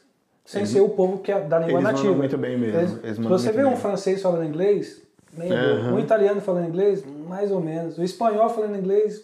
sem 0.51 0.65
ser 0.65 0.81
o 0.81 0.89
povo 0.89 1.19
que 1.19 1.31
é 1.31 1.39
da 1.39 1.59
língua 1.59 1.73
Eles 1.79 1.83
nativa. 1.83 2.13
muito 2.15 2.37
bem 2.37 2.57
mesmo, 2.57 2.79
Eles- 2.79 2.99
eles 3.03 3.15
se 3.17 3.21
você 3.21 3.51
vê 3.51 3.63
um 3.65 3.69
bem. 3.69 3.77
francês 3.77 4.21
falando 4.21 4.45
inglês, 4.45 5.01
meio 5.31 5.49
boca. 5.51 5.93
um 5.93 5.99
italiano 5.99 6.41
falando 6.41 6.67
inglês, 6.67 7.03
mais 7.27 7.51
ou 7.51 7.61
menos. 7.61 7.97
O 7.99 8.03
espanhol 8.03 8.49
falando 8.49 8.75
inglês, 8.75 9.23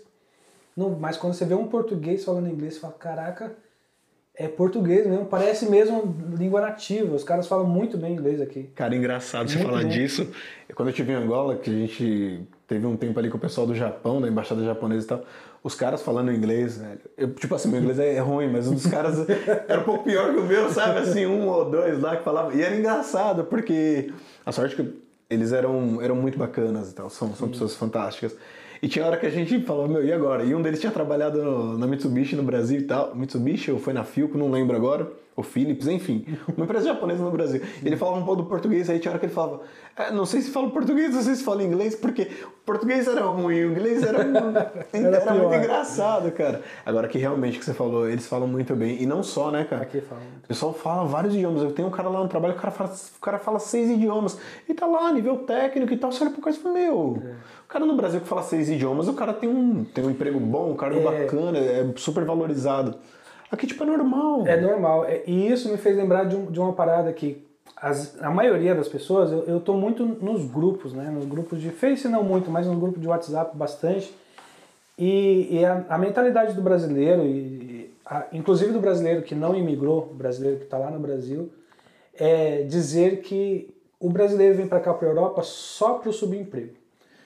não, 0.78 0.92
mas 0.92 1.18
quando 1.18 1.34
você 1.34 1.44
vê 1.46 1.56
um 1.56 1.66
português 1.68 2.24
falando 2.24 2.48
inglês, 2.48 2.76
você 2.76 2.80
fala, 2.82 2.94
caraca, 2.94 3.52
é 4.36 4.48
português 4.48 5.08
mesmo, 5.08 5.26
parece 5.26 5.68
mesmo 5.70 6.16
língua 6.38 6.62
nativa. 6.62 7.16
Os 7.16 7.24
caras 7.24 7.48
falam 7.48 7.66
muito 7.66 7.98
bem 7.98 8.14
inglês 8.14 8.40
aqui. 8.42 8.70
Cara, 8.76 8.96
engraçado 8.96 9.50
você 9.50 9.56
Muito 9.58 9.70
falar 9.70 9.82
bom. 9.84 9.90
disso. 9.90 10.30
Quando 10.76 10.90
eu 10.90 10.92
estive 10.92 11.12
em 11.12 11.16
Angola, 11.16 11.56
que 11.56 11.70
a 11.70 11.74
gente 11.74 12.42
teve 12.68 12.86
um 12.86 12.96
tempo 12.98 13.18
ali 13.20 13.30
com 13.30 13.38
o 13.38 13.40
pessoal 13.40 13.66
do 13.68 13.76
Japão, 13.76 14.20
da 14.22 14.28
embaixada 14.28 14.64
japonesa 14.64 15.06
e 15.06 15.08
tal, 15.08 15.24
os 15.64 15.76
caras 15.76 16.02
falando 16.02 16.32
inglês, 16.32 16.78
velho. 16.78 17.00
Eu, 17.18 17.34
tipo 17.34 17.54
assim, 17.56 17.70
meu 17.70 17.80
inglês 17.82 18.00
é 18.00 18.20
ruim, 18.20 18.50
mas 18.52 18.68
um 18.68 18.74
dos 18.76 18.86
caras 18.88 19.26
era 19.68 19.80
um 19.82 19.84
pouco 19.84 20.04
pior 20.04 20.34
que 20.34 20.40
o 20.40 20.44
meu, 20.46 20.70
sabe? 20.70 21.00
Assim, 21.00 21.26
um 21.26 21.48
ou 21.48 21.70
dois 21.70 22.00
lá 22.02 22.16
que 22.16 22.24
falavam. 22.24 22.52
E 22.54 22.62
era 22.62 22.76
engraçado, 22.76 23.44
porque 23.46 24.12
a 24.46 24.52
sorte 24.52 24.76
que 24.76 24.94
eles 25.30 25.52
eram, 25.52 26.02
eram 26.02 26.16
muito 26.16 26.38
bacanas 26.38 26.92
e 26.92 26.96
tal, 26.96 27.10
são, 27.10 27.34
são 27.36 27.50
pessoas 27.50 27.76
fantásticas. 27.76 28.36
E 28.82 28.88
tinha 28.88 29.06
hora 29.06 29.18
que 29.18 29.26
a 29.26 29.30
gente 29.32 29.60
falava, 29.62 29.88
meu, 29.88 30.06
e 30.06 30.12
agora? 30.14 30.44
E 30.44 30.54
um 30.54 30.62
deles 30.62 30.80
tinha 30.80 30.92
trabalhado 30.92 31.42
no- 31.44 31.78
na 31.78 31.88
Mitsubishi 31.88 32.36
no 32.36 32.44
Brasil 32.44 32.80
e 32.80 32.84
tal. 32.84 33.16
Mitsubishi 33.16 33.72
ou 33.72 33.80
foi 33.80 33.94
na 33.94 34.04
Philco, 34.04 34.38
não 34.38 34.52
lembro 34.52 34.76
agora. 34.76 35.08
Ou 35.38 35.44
Philips, 35.44 35.86
enfim. 35.88 36.26
Uma 36.56 36.64
empresa 36.64 36.86
japonesa 36.86 37.22
no 37.22 37.30
Brasil. 37.30 37.62
Ele 37.84 37.98
falava 37.98 38.20
um 38.20 38.24
pouco 38.26 38.44
do 38.44 38.48
português, 38.48 38.90
aí 38.90 39.00
tinha 39.00 39.12
hora 39.12 39.20
que 39.20 39.26
ele 39.26 39.34
falava, 39.34 39.64
"É, 39.98 40.10
não 40.10 40.26
sei 40.26 40.40
se 40.42 40.50
fala 40.50 40.70
português, 40.70 41.14
não 41.14 41.22
sei 41.22 41.36
se 41.36 41.44
fala 41.44 41.62
inglês, 41.62 41.94
porque 41.94 42.30
o 42.46 42.66
português 42.66 43.06
era 43.06 43.22
ruim, 43.26 43.66
o 43.66 43.72
inglês 43.72 44.02
era, 44.08 44.20
era, 44.20 45.34
muito 45.34 45.50
pior. 45.50 45.54
engraçado, 45.60 46.32
cara. 46.32 46.62
Agora 46.86 47.08
que 47.10 47.18
realmente 47.18 47.60
que 47.60 47.66
você 47.66 47.74
falou, 47.74 48.08
eles 48.10 48.26
falam 48.28 48.48
muito 48.48 48.74
bem. 48.78 49.02
E 49.02 49.06
não 49.06 49.22
só, 49.22 49.52
né, 49.52 49.66
cara? 49.66 49.82
Aqui 49.84 50.00
falam. 50.00 50.24
O 50.44 50.48
pessoal 50.48 50.74
fala 50.74 51.04
vários 51.06 51.34
idiomas. 51.36 51.62
Eu 51.64 51.72
tenho 51.74 51.90
um 51.90 51.92
cara 51.92 52.08
lá 52.08 52.22
no 52.24 52.30
trabalho, 52.30 52.54
o 52.54 52.58
cara 52.58 52.72
fala, 52.72 52.90
o 53.18 53.22
cara 53.22 53.38
fala 53.38 53.60
seis 53.60 53.90
idiomas. 53.90 54.38
E 54.70 54.74
tá 54.74 54.86
lá, 54.86 55.12
nível 55.12 55.40
técnico 55.40 55.92
e 55.94 55.98
tal. 55.98 56.14
Você 56.14 56.24
olha 56.24 56.32
pro 56.32 56.42
cara 56.42 56.56
e 56.56 56.60
fala, 56.60 56.74
meu, 56.76 56.98
o 56.98 57.68
cara 57.68 57.86
no 57.86 57.96
Brasil 57.98 58.22
que 58.22 58.28
fala 58.28 58.42
seis 58.42 58.70
idiomas, 58.70 59.10
o 59.10 59.14
cara 59.14 59.34
tem 59.34 59.50
um, 59.50 59.84
tem 59.84 60.06
um 60.06 60.10
emprego 60.12 60.40
bom, 60.40 60.72
um 60.72 60.76
cargo 60.78 61.00
É. 61.00 61.04
bacana, 61.04 61.58
é 61.58 61.94
super 61.98 62.24
valorizado. 62.24 62.96
Aqui, 63.56 63.66
tipo, 63.68 63.84
é 63.84 63.88
normal. 63.88 64.46
É 64.46 64.60
normal. 64.60 65.06
É- 65.06 65.24
E 65.26 65.50
isso 65.52 65.70
me 65.70 65.78
fez 65.78 65.96
lembrar 65.96 66.26
de, 66.26 66.36
um- 66.36 66.46
de 66.52 66.60
uma 66.60 66.74
parada 66.74 67.12
que 67.14 67.42
as- 67.78 68.22
a 68.22 68.30
maioria 68.30 68.76
das 68.76 68.88
pessoas, 68.90 69.32
eu, 69.32 69.44
eu 69.46 69.60
tô 69.62 69.74
muito 69.74 70.06
nos 70.06 70.46
grupos, 70.46 70.94
né? 70.94 71.10
Nos 71.10 71.26
grupos 71.26 71.62
de 71.62 71.70
Face 71.70 72.08
não 72.10 72.22
muito, 72.24 72.52
mas 72.52 72.68
no 72.68 72.76
grupo 72.78 73.00
de 73.00 73.08
WhatsApp 73.08 73.56
bastante. 73.58 74.14
E, 74.98 75.48
e 75.60 75.66
a, 75.66 75.86
a 75.90 75.98
mentalidade 75.98 76.54
do 76.54 76.62
brasileiro, 76.62 77.24
e, 77.26 77.94
a- 78.06 78.26
inclusive 78.34 78.72
do 78.74 78.80
brasileiro 78.80 79.22
que 79.22 79.34
não 79.36 79.56
imigrou, 79.56 80.14
brasileiro 80.14 80.58
que 80.58 80.66
está 80.66 80.78
lá 80.78 80.92
no 80.92 81.00
Brasil, 81.00 81.50
é 82.18 82.64
dizer 82.64 83.22
que 83.22 83.74
o 84.00 84.10
brasileiro 84.10 84.56
vem 84.56 84.68
para 84.68 84.80
cá 84.82 84.94
para 84.94 85.08
a 85.08 85.12
Europa 85.12 85.42
só 85.44 85.94
para 85.96 86.10
o 86.10 86.14
subemprego. 86.14 86.74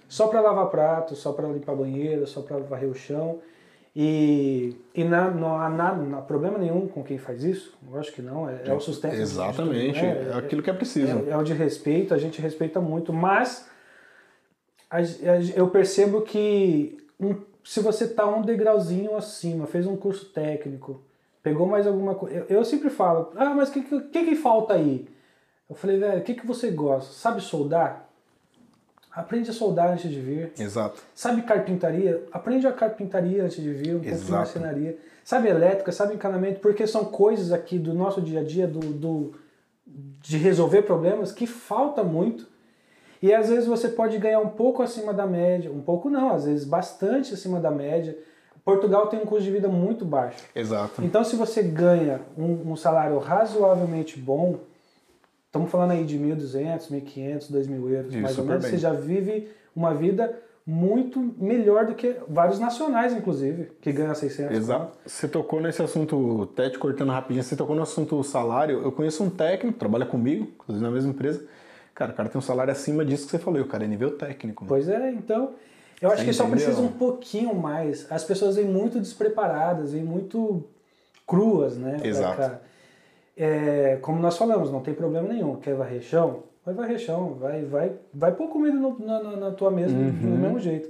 Só 0.08 0.28
para 0.28 0.42
lavar 0.42 0.68
prato, 0.70 1.16
só 1.16 1.32
para 1.34 1.48
limpar 1.48 1.76
banheiro, 1.76 2.26
só 2.28 2.42
para 2.42 2.58
varrer 2.58 2.90
o 2.90 2.96
chão. 2.96 3.40
E, 3.96 4.76
e 4.94 5.04
na- 5.04 5.32
não 5.32 5.58
há 5.58 5.68
nada, 5.70 6.02
não 6.02 6.20
há 6.20 6.22
problema 6.22 6.58
nenhum 6.58 6.88
com 6.88 7.04
quem 7.04 7.18
faz 7.18 7.44
isso. 7.44 7.76
Eu 7.92 8.00
acho 8.00 8.14
que 8.14 8.22
não. 8.22 8.48
É, 8.50 8.62
é 8.66 8.74
o 8.74 8.80
sustento. 8.80 9.16
Exatamente. 9.16 10.02
né? 10.02 10.30
É 10.32 10.38
aquilo 10.38 10.62
que 10.62 10.70
é 10.70 10.74
preciso. 10.74 11.26
É, 11.28 11.32
é 11.32 11.38
o 11.38 11.44
de 11.44 11.54
respeito, 11.54 12.14
a 12.14 12.18
gente 12.18 12.40
respeita 12.42 12.80
muito, 12.80 13.12
mas 13.12 13.68
a- 14.90 14.98
a- 14.98 15.02
eu 15.56 15.68
percebo 15.70 16.22
que 16.22 16.98
um- 17.20 17.36
se 17.64 17.80
você 17.80 18.08
tá 18.08 18.26
um 18.28 18.42
degrauzinho 18.42 19.16
acima, 19.16 19.66
fez 19.68 19.86
um 19.86 19.96
curso 19.98 20.26
técnico, 20.28 21.02
pegou 21.44 21.68
mais 21.68 21.86
alguma 21.88 22.16
coisa. 22.16 22.38
Eu, 22.50 22.58
eu 22.58 22.66
sempre 22.66 22.90
falo, 22.90 23.32
ah, 23.36 23.54
mas 23.54 23.70
o 23.70 23.74
que, 23.74 23.82
que, 23.82 24.02
que 24.02 24.26
que 24.26 24.36
falta 24.36 24.74
aí? 24.76 25.08
Eu 25.70 25.76
falei, 25.76 26.00
velho, 26.00 26.20
o 26.20 26.24
que, 26.24 26.34
que 26.34 26.46
você 26.48 26.72
gosta? 26.72 27.12
Sabe 27.14 27.42
soldar? 27.42 28.09
Aprende 29.12 29.50
a 29.50 29.54
soldar 29.54 29.92
antes 29.92 30.10
de 30.10 30.20
vir. 30.20 30.52
Exato. 30.58 31.02
Sabe 31.16 31.42
carpintaria? 31.42 32.24
Aprende 32.32 32.68
a 32.68 32.72
carpintaria 32.72 33.44
antes 33.44 33.62
de 33.62 33.72
vir, 33.74 33.96
um 33.96 34.00
pouco 34.00 34.16
de 34.26 34.32
marcenaria. 34.32 34.98
Sabe 35.24 35.48
elétrica, 35.50 35.92
sabe 35.92 36.14
encanamento, 36.16 36.60
porque 36.60 36.86
são 36.88 37.06
coisas 37.06 37.52
aqui 37.52 37.78
do 37.80 37.94
nosso 37.94 38.22
dia 38.22 38.40
a 38.42 38.44
dia, 38.44 38.68
do, 38.68 38.80
do- 38.80 39.34
de 39.86 40.38
resolver 40.38 40.84
problemas, 40.84 41.32
que 41.32 41.48
falta 41.48 42.04
muito. 42.04 42.48
E 43.22 43.34
às 43.34 43.50
vezes 43.50 43.66
você 43.66 43.90
pode 43.90 44.18
ganhar 44.18 44.40
um 44.40 44.50
pouco 44.50 44.82
acima 44.84 45.14
da 45.14 45.26
média, 45.26 45.72
um 45.72 45.82
pouco 45.82 46.10
não, 46.10 46.34
às 46.34 46.46
vezes 46.46 46.64
bastante 46.66 47.34
acima 47.34 47.60
da 47.60 47.70
média. 47.72 48.18
Portugal 48.64 49.08
tem 49.08 49.20
um 49.20 49.26
custo 49.26 49.44
de 49.44 49.52
vida 49.52 49.68
muito 49.68 50.06
baixo. 50.06 50.38
Exato. 50.56 51.04
Então, 51.04 51.24
se 51.24 51.36
você 51.36 51.64
ganha 51.64 52.22
um, 52.38 52.72
um 52.72 52.76
salário 52.76 53.18
razoavelmente 53.18 54.20
bom, 54.20 54.60
estamos 55.50 55.70
falando 55.72 55.92
aí 55.92 56.06
de 56.06 56.18
1.200, 56.18 56.90
1.500, 56.90 57.52
2.000 57.52 57.90
euros, 57.90 58.14
Isso, 58.14 58.22
mais 58.22 58.38
ou 58.38 58.44
super 58.44 58.48
menos, 58.48 58.64
bem. 58.64 58.72
você 58.72 58.78
já 58.78 58.94
vive 58.94 59.50
uma 59.76 59.94
vida 59.94 60.38
muito 60.66 61.20
melhor 61.40 61.88
do 61.88 61.96
que 61.96 62.16
vários 62.28 62.60
nacionais, 62.60 63.12
inclusive, 63.14 63.72
que 63.82 63.92
ganham 63.92 64.14
600. 64.14 64.56
Exato. 64.56 64.98
Você 65.04 65.28
tocou 65.28 65.60
nesse 65.60 65.82
assunto, 65.82 66.48
até 66.54 66.70
te 66.70 66.78
cortando 66.78 67.10
rapidinho, 67.10 67.44
você 67.44 67.56
tocou 67.56 67.76
no 67.76 67.82
assunto 67.82 68.24
salário. 68.24 68.80
Eu 68.84 68.92
conheço 68.92 69.24
um 69.24 69.30
técnico, 69.32 69.80
trabalha 69.80 70.06
comigo, 70.06 70.48
inclusive 70.54 70.86
na 70.86 70.92
mesma 70.92 71.10
empresa. 71.10 71.44
Cara, 71.96 72.12
o 72.12 72.16
cara 72.16 72.30
tem 72.30 72.38
um 72.38 72.42
salário 72.42 72.72
acima 72.72 73.04
disso 73.04 73.26
que 73.26 73.32
você 73.32 73.40
falou, 73.40 73.60
e 73.60 73.64
o 73.64 73.68
cara 73.68 73.84
é 73.84 73.88
nível 73.88 74.16
técnico. 74.16 74.64
Pois 74.68 74.88
é, 74.88 75.12
então, 75.12 75.54
eu 76.00 76.12
acho 76.12 76.20
Você 76.22 76.28
que 76.28 76.34
só 76.34 76.44
entendeu? 76.44 76.66
precisa 76.66 76.86
um 76.86 76.92
pouquinho 76.92 77.56
mais. 77.56 78.06
As 78.12 78.24
pessoas 78.24 78.56
vêm 78.56 78.66
muito 78.66 79.00
despreparadas, 79.00 79.94
vêm 79.94 80.04
muito 80.04 80.64
cruas, 81.26 81.78
né? 81.78 81.98
Exato. 82.04 82.60
É, 83.42 83.98
como 84.02 84.20
nós 84.20 84.38
falamos, 84.38 84.70
não 84.70 84.82
tem 84.82 84.94
problema 84.94 85.28
nenhum. 85.30 85.56
Quer 85.56 85.74
varrer 85.74 86.02
chão? 86.02 86.44
Vai 86.66 86.74
varrer 86.76 87.00
chão, 87.00 87.36
vai, 87.40 87.64
vai, 87.64 87.94
vai 88.14 88.32
pôr 88.34 88.50
comida 88.50 88.76
no- 88.76 89.00
na, 89.00 89.24
na- 89.38 89.52
tua 89.52 89.72
mesa 89.72 89.96
Uhum. 89.96 90.12
do 90.12 90.28
mesmo 90.28 90.60
jeito. 90.60 90.90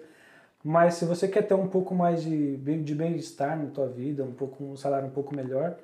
Mas 0.64 0.96
se 0.96 1.06
você 1.06 1.28
quer 1.28 1.44
ter 1.44 1.54
um 1.54 1.68
pouco 1.68 1.94
mais 1.94 2.24
de, 2.24 2.58
de 2.58 2.96
bem-estar 2.96 3.56
na 3.58 3.68
tua 3.70 3.88
vida, 3.88 4.24
um, 4.24 4.32
pouco, 4.32 4.64
um 4.64 4.76
salário 4.76 5.08
um 5.08 5.12
pouco 5.12 5.34
melhor, 5.36 5.76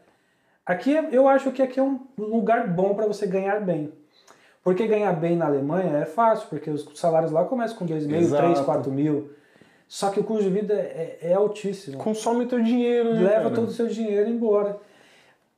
aqui 0.65 0.97
é- 0.97 1.07
eu 1.11 1.27
acho 1.27 1.51
que 1.51 1.61
aqui 1.61 1.79
é 1.79 1.83
um 1.83 1.99
lugar 2.17 2.67
bom 2.67 2.95
para 2.95 3.05
você 3.05 3.27
ganhar 3.27 3.61
bem. 3.61 3.93
Porque 4.63 4.87
ganhar 4.87 5.13
bem 5.13 5.35
na 5.37 5.45
Alemanha 5.45 5.97
é 5.99 6.05
fácil, 6.05 6.47
porque 6.49 6.71
os 6.71 6.89
salários 6.95 7.31
lá 7.31 7.45
começam 7.45 7.77
com 7.77 7.85
2.500, 7.85 8.23
Exato. 8.23 8.43
3, 8.43 8.59
4 8.61 8.91
mil. 8.91 9.29
Só 9.87 10.09
que 10.09 10.19
o 10.19 10.23
custo 10.23 10.43
de 10.43 10.49
vida 10.49 10.73
é, 10.73 11.19
é 11.21 11.33
altíssimo. 11.35 11.99
Consome 11.99 12.47
teu 12.47 12.61
dinheiro, 12.63 13.13
né? 13.13 13.21
Leva 13.21 13.43
cara? 13.43 13.55
todo 13.55 13.67
o 13.67 13.71
seu 13.71 13.85
dinheiro 13.87 14.27
embora. 14.27 14.77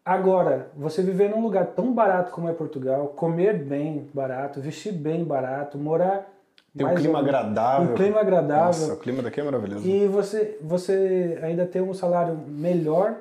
Agora, 0.08 0.70
você 0.74 1.02
viver 1.02 1.30
num 1.30 1.42
lugar 1.42 1.66
tão 1.66 1.94
barato 1.94 2.32
como 2.32 2.48
é 2.48 2.54
Portugal, 2.54 3.08
comer 3.10 3.62
bem 3.62 4.10
barato, 4.14 4.62
vestir 4.62 4.94
bem 4.94 5.22
barato, 5.22 5.78
morar 5.78 6.34
Tem 6.74 6.88
um 6.88 6.96
clima 6.96 7.20
agradável. 7.20 7.92
um 7.92 7.94
clima 7.94 8.22
agradável 8.22 8.68
Nossa, 8.68 8.94
o 8.94 8.98
clima 8.98 9.22
daqui 9.22 9.42
é 9.42 9.44
maravilhoso. 9.44 9.86
e 9.86 10.08
você 10.08 10.58
você 10.62 11.38
ainda 11.44 11.66
ter 11.66 11.82
um 11.82 11.94
salário 11.94 12.38
melhor, 12.48 13.16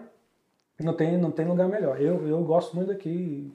não 0.78 0.93
tem 0.93 1.18
não 1.18 1.32
tem 1.32 1.45
lugar 1.45 1.66
melhor. 1.68 2.01
Eu, 2.01 2.24
eu 2.28 2.41
gosto 2.45 2.76
muito 2.76 2.87
daqui. 2.87 3.53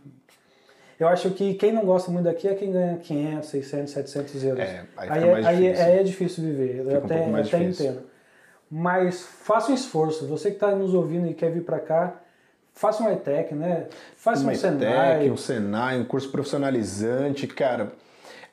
Eu 0.99 1.07
acho 1.07 1.29
que 1.31 1.53
quem 1.53 1.71
não 1.71 1.85
gosta 1.85 2.11
muito 2.11 2.25
daqui 2.25 2.49
é 2.49 2.53
quem 2.53 2.69
ganha 2.73 2.97
500, 2.97 3.47
600, 3.47 3.93
700 3.93 4.43
euros. 4.43 4.59
É, 4.59 4.83
aí 4.97 5.09
aí, 5.09 5.23
é, 5.23 5.31
mais 5.31 5.45
aí 5.45 5.55
difícil. 5.55 5.85
é, 5.85 5.99
é 5.99 6.03
difícil 6.03 6.43
viver. 6.43 6.83
Fica 6.83 6.91
eu 6.91 7.01
um 7.01 7.05
até, 7.05 7.29
eu 7.29 7.35
até 7.37 7.63
entendo. 7.63 8.01
Mas 8.69 9.21
faça 9.21 9.71
um 9.71 9.73
esforço. 9.73 10.27
Você 10.27 10.49
que 10.49 10.57
está 10.57 10.75
nos 10.75 10.93
ouvindo 10.93 11.27
e 11.27 11.33
quer 11.33 11.49
vir 11.49 11.63
para 11.63 11.79
cá, 11.79 12.21
faça 12.81 13.03
um 13.03 13.11
ETEC, 13.11 13.53
né? 13.53 13.87
Faça 14.15 14.43
um, 14.45 14.49
um 14.49 14.55
Senai. 14.55 15.15
ETEC, 15.17 15.31
um 15.31 15.37
Senai, 15.37 15.99
um 15.99 16.03
curso 16.05 16.29
profissionalizante, 16.31 17.45
cara, 17.47 17.93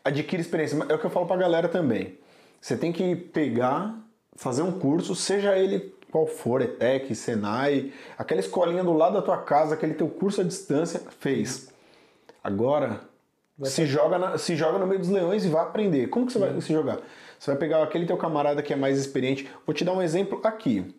adquire 0.05 0.41
experiência. 0.43 0.79
É 0.89 0.95
o 0.95 0.99
que 0.99 1.07
eu 1.07 1.11
falo 1.11 1.27
pra 1.27 1.37
galera 1.37 1.69
também. 1.69 2.19
Você 2.61 2.77
tem 2.77 2.93
que 2.93 3.17
pegar, 3.17 3.95
fazer 4.37 4.63
um 4.63 4.73
curso, 4.79 5.15
seja 5.15 5.57
ele 5.57 5.95
qual 6.11 6.27
for, 6.27 6.61
ETEC, 6.63 7.15
Senai, 7.15 7.93
aquela 8.19 8.41
escolinha 8.41 8.85
do 8.85 8.93
lado 8.93 9.15
da 9.15 9.23
tua 9.23 9.39
casa, 9.39 9.75
aquele 9.75 9.95
teu 9.95 10.09
curso 10.09 10.41
à 10.41 10.45
distância, 10.45 11.01
fez. 11.21 11.69
Agora, 12.43 13.01
se 13.65 13.85
joga, 13.87 14.19
na- 14.19 14.39
se 14.39 14.57
joga 14.57 14.79
no 14.79 14.87
meio 14.87 15.01
dos 15.01 15.09
leões 15.11 15.45
e 15.45 15.49
vai 15.49 15.63
aprender. 15.63 16.07
Como 16.09 16.27
que 16.27 16.33
você 16.33 16.39
vai 16.39 16.61
se 16.61 16.73
jogar? 16.73 16.99
Você 17.39 17.51
vai 17.51 17.59
pegar 17.59 17.83
aquele 17.83 18.07
teu 18.07 18.17
camarada 18.17 18.63
que 18.63 18.73
é 18.73 18.77
mais 18.77 18.99
experiente. 18.99 19.49
Vou 19.67 19.75
te 19.75 19.85
dar 19.85 19.93
um 19.93 20.03
exemplo 20.03 20.41
aqui. 20.45 20.95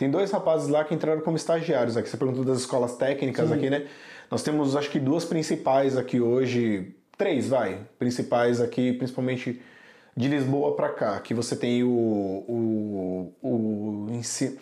Tem 0.00 0.10
dois 0.10 0.30
rapazes 0.30 0.66
lá 0.66 0.82
que 0.82 0.94
entraram 0.94 1.20
como 1.20 1.36
estagiários 1.36 1.94
aqui. 1.94 2.08
Você 2.08 2.16
perguntou 2.16 2.42
das 2.42 2.60
escolas 2.60 2.96
técnicas 2.96 3.52
aqui, 3.52 3.68
né? 3.68 3.84
Nós 4.30 4.42
temos, 4.42 4.74
acho 4.74 4.88
que, 4.88 4.98
duas 4.98 5.26
principais 5.26 5.94
aqui 5.94 6.18
hoje. 6.18 6.94
Três, 7.18 7.48
vai. 7.48 7.80
Principais 7.98 8.62
aqui, 8.62 8.94
principalmente 8.94 9.60
de 10.16 10.26
Lisboa 10.26 10.74
para 10.74 10.88
cá. 10.88 11.20
Que 11.20 11.34
você 11.34 11.54
tem 11.54 11.84
o, 11.84 11.90
o, 11.90 13.34
o 13.42 14.06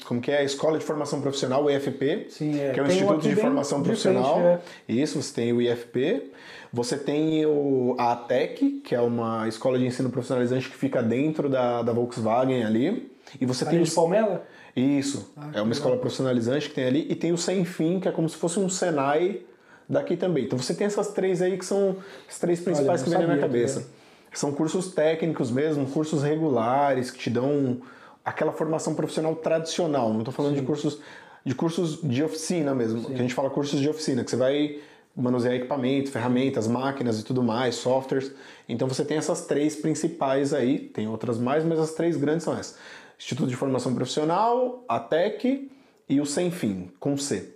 como 0.06 0.20
que 0.20 0.32
é? 0.32 0.38
A 0.38 0.42
Escola 0.42 0.76
de 0.76 0.84
Formação 0.84 1.20
Profissional, 1.20 1.64
o 1.64 1.70
IFP. 1.70 2.26
Sim, 2.30 2.60
é. 2.60 2.72
Que 2.72 2.80
é 2.80 2.82
o 2.82 2.86
Tem 2.86 2.96
um 2.96 2.96
Instituto 2.96 3.18
aqui 3.20 3.28
de 3.28 3.36
Formação 3.36 3.80
Profissional. 3.80 4.40
é. 4.40 4.60
Isso, 4.88 5.22
você 5.22 5.32
tem 5.32 5.52
o 5.52 5.62
IFP. 5.62 6.32
Você 6.72 6.98
tem 6.98 7.46
o, 7.46 7.94
a 7.96 8.10
ATEC, 8.10 8.80
que 8.84 8.92
é 8.92 9.00
uma 9.00 9.46
escola 9.46 9.78
de 9.78 9.86
ensino 9.86 10.10
profissionalizante 10.10 10.68
que 10.68 10.76
fica 10.76 11.00
dentro 11.00 11.48
da, 11.48 11.80
da 11.80 11.92
Volkswagen 11.92 12.64
ali. 12.64 13.08
E 13.40 13.46
você 13.46 13.64
tem 13.64 13.76
Aí 13.76 13.82
o 13.82 13.86
de 13.86 13.90
Palmela? 13.92 14.44
Isso, 14.80 15.32
Ah, 15.36 15.50
é 15.54 15.62
uma 15.62 15.72
escola 15.72 15.96
profissionalizante 15.96 16.68
que 16.68 16.74
tem 16.74 16.84
ali. 16.84 17.06
E 17.08 17.14
tem 17.14 17.32
o 17.32 17.38
Sem 17.38 17.64
Fim, 17.64 18.00
que 18.00 18.08
é 18.08 18.12
como 18.12 18.28
se 18.28 18.36
fosse 18.36 18.58
um 18.58 18.68
Senai 18.68 19.42
daqui 19.88 20.16
também. 20.16 20.44
Então 20.44 20.58
você 20.58 20.74
tem 20.74 20.86
essas 20.86 21.08
três 21.08 21.40
aí 21.40 21.56
que 21.56 21.64
são 21.64 21.96
as 22.28 22.38
três 22.38 22.60
principais 22.60 23.00
Olha, 23.00 23.04
que 23.04 23.10
vêm 23.10 23.18
na 23.20 23.34
minha 23.34 23.40
cabeça. 23.40 23.86
São 24.32 24.52
cursos 24.52 24.92
técnicos 24.92 25.50
mesmo, 25.50 25.86
cursos 25.86 26.22
regulares 26.22 27.10
que 27.10 27.18
te 27.18 27.30
dão 27.30 27.80
aquela 28.24 28.52
formação 28.52 28.94
profissional 28.94 29.34
tradicional. 29.36 30.12
Não 30.12 30.20
estou 30.20 30.34
falando 30.34 30.54
de 30.54 30.62
cursos 30.62 31.00
de 31.44 31.54
cursos 31.54 32.00
de 32.02 32.22
oficina 32.22 32.74
mesmo, 32.74 33.04
que 33.04 33.14
a 33.14 33.16
gente 33.16 33.32
fala 33.32 33.48
cursos 33.48 33.80
de 33.80 33.88
oficina, 33.88 34.22
que 34.22 34.30
você 34.30 34.36
vai 34.36 34.80
manusear 35.16 35.54
equipamento, 35.54 36.10
ferramentas, 36.10 36.68
máquinas 36.68 37.20
e 37.20 37.24
tudo 37.24 37.42
mais, 37.42 37.76
softwares. 37.76 38.30
Então 38.68 38.86
você 38.86 39.04
tem 39.04 39.16
essas 39.16 39.46
três 39.46 39.74
principais 39.74 40.52
aí, 40.52 40.78
tem 40.78 41.08
outras 41.08 41.38
mais, 41.38 41.64
mas 41.64 41.78
as 41.78 41.92
três 41.92 42.16
grandes 42.16 42.44
são 42.44 42.52
essas. 42.52 42.76
Instituto 43.18 43.48
de 43.48 43.56
Formação 43.56 43.94
Profissional, 43.94 44.84
a 44.88 45.00
TEC 45.00 45.70
e 46.08 46.20
o 46.20 46.26
Sem 46.26 46.50
Fim, 46.50 46.90
com 47.00 47.16
C. 47.16 47.54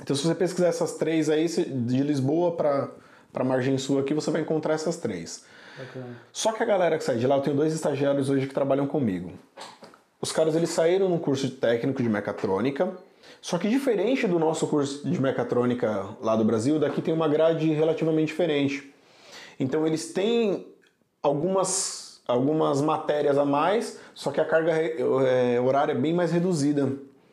Então 0.00 0.16
se 0.16 0.26
você 0.26 0.34
pesquisar 0.34 0.68
essas 0.68 0.94
três 0.94 1.28
aí, 1.28 1.46
de 1.46 2.02
Lisboa 2.02 2.56
para 2.56 3.44
margem 3.44 3.76
sul 3.76 3.98
aqui, 3.98 4.14
você 4.14 4.30
vai 4.30 4.40
encontrar 4.40 4.74
essas 4.74 4.96
três. 4.96 5.44
Só 6.32 6.52
que 6.52 6.62
a 6.62 6.66
galera 6.66 6.98
que 6.98 7.04
sai 7.04 7.16
de 7.16 7.26
lá, 7.26 7.36
eu 7.36 7.42
tenho 7.42 7.56
dois 7.56 7.72
estagiários 7.72 8.28
hoje 8.28 8.46
que 8.46 8.54
trabalham 8.54 8.86
comigo. 8.86 9.32
Os 10.20 10.32
caras 10.32 10.54
eles 10.54 10.70
saíram 10.70 11.08
num 11.08 11.18
curso 11.18 11.46
de 11.46 11.54
técnico 11.54 12.02
de 12.02 12.08
mecatrônica, 12.08 12.96
só 13.40 13.56
que 13.56 13.68
diferente 13.68 14.26
do 14.26 14.38
nosso 14.38 14.66
curso 14.66 15.08
de 15.08 15.20
mecatrônica 15.20 16.08
lá 16.20 16.36
do 16.36 16.44
Brasil, 16.44 16.78
daqui 16.78 17.00
tem 17.00 17.14
uma 17.14 17.28
grade 17.28 17.70
relativamente 17.72 18.28
diferente. 18.28 18.92
Então 19.58 19.86
eles 19.86 20.12
têm 20.12 20.66
algumas, 21.22 21.99
algumas 22.30 22.80
matérias 22.80 23.36
a 23.36 23.44
mais, 23.44 23.98
só 24.14 24.30
que 24.30 24.40
a 24.40 24.44
carga 24.44 24.72
eh, 24.72 25.60
horária 25.60 25.92
é 25.92 25.94
bem 25.94 26.12
mais 26.12 26.32
reduzida 26.32 26.92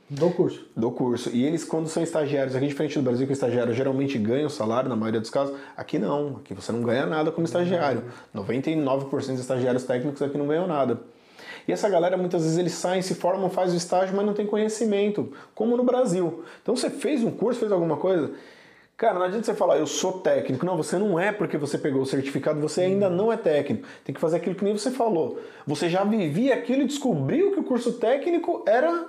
Do 0.09 0.29
curso. 0.31 0.65
do 0.75 0.91
curso. 0.91 1.29
E 1.33 1.45
eles, 1.45 1.63
quando 1.63 1.87
são 1.87 2.01
estagiários, 2.01 2.55
aqui 2.55 2.67
diferente 2.67 2.97
do 2.97 3.03
Brasil, 3.03 3.25
que 3.25 3.31
o 3.31 3.33
estagiário 3.33 3.73
geralmente 3.73 4.17
ganha 4.17 4.45
o 4.45 4.49
salário, 4.49 4.89
na 4.89 4.95
maioria 4.95 5.19
dos 5.19 5.29
casos, 5.29 5.55
aqui 5.75 5.99
não. 5.99 6.37
Aqui 6.37 6.53
você 6.53 6.71
não 6.71 6.81
ganha 6.81 7.05
nada 7.05 7.31
como 7.31 7.45
estagiário. 7.45 8.03
99% 8.35 9.09
dos 9.09 9.39
estagiários 9.39 9.83
técnicos 9.83 10.21
aqui 10.21 10.37
não 10.37 10.47
ganham 10.47 10.67
nada. 10.67 10.99
E 11.67 11.71
essa 11.73 11.89
galera, 11.89 12.15
muitas 12.15 12.43
vezes, 12.43 12.57
eles 12.57 12.71
saem, 12.71 13.01
se 13.01 13.13
formam, 13.15 13.49
fazem 13.49 13.75
o 13.75 13.77
estágio, 13.77 14.15
mas 14.15 14.25
não 14.25 14.33
tem 14.33 14.45
conhecimento, 14.45 15.33
como 15.53 15.75
no 15.75 15.83
Brasil. 15.83 16.43
Então 16.61 16.75
você 16.75 16.89
fez 16.89 17.23
um 17.23 17.31
curso, 17.31 17.59
fez 17.59 17.71
alguma 17.71 17.97
coisa. 17.97 18.31
Cara, 18.97 19.19
não 19.19 19.25
adianta 19.25 19.45
você 19.45 19.53
falar, 19.53 19.77
eu 19.77 19.85
sou 19.85 20.13
técnico. 20.13 20.65
Não, 20.65 20.75
você 20.75 20.97
não 20.97 21.19
é 21.19 21.31
porque 21.31 21.55
você 21.55 21.77
pegou 21.77 22.01
o 22.01 22.05
certificado, 22.05 22.59
você 22.59 22.81
ainda 22.81 23.07
não 23.07 23.31
é 23.31 23.37
técnico. 23.37 23.87
Tem 24.03 24.13
que 24.13 24.19
fazer 24.19 24.37
aquilo 24.37 24.55
que 24.55 24.63
nem 24.63 24.75
você 24.75 24.89
falou. 24.89 25.39
Você 25.67 25.87
já 25.87 26.03
vivia 26.03 26.55
aquilo 26.55 26.81
e 26.81 26.87
descobriu 26.87 27.51
que 27.51 27.59
o 27.59 27.63
curso 27.63 27.93
técnico 27.93 28.63
era 28.67 29.07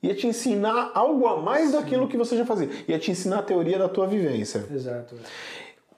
ia 0.00 0.14
te 0.14 0.28
ensinar 0.28 0.92
algo 0.94 1.26
a 1.26 1.42
mais 1.42 1.72
daquilo 1.72 2.06
que 2.06 2.16
você 2.16 2.36
já 2.36 2.46
fazia. 2.46 2.68
Ia 2.86 3.00
te 3.00 3.10
ensinar 3.10 3.40
a 3.40 3.42
teoria 3.42 3.76
da 3.76 3.88
tua 3.88 4.06
vivência. 4.06 4.64
Exato. 4.72 5.16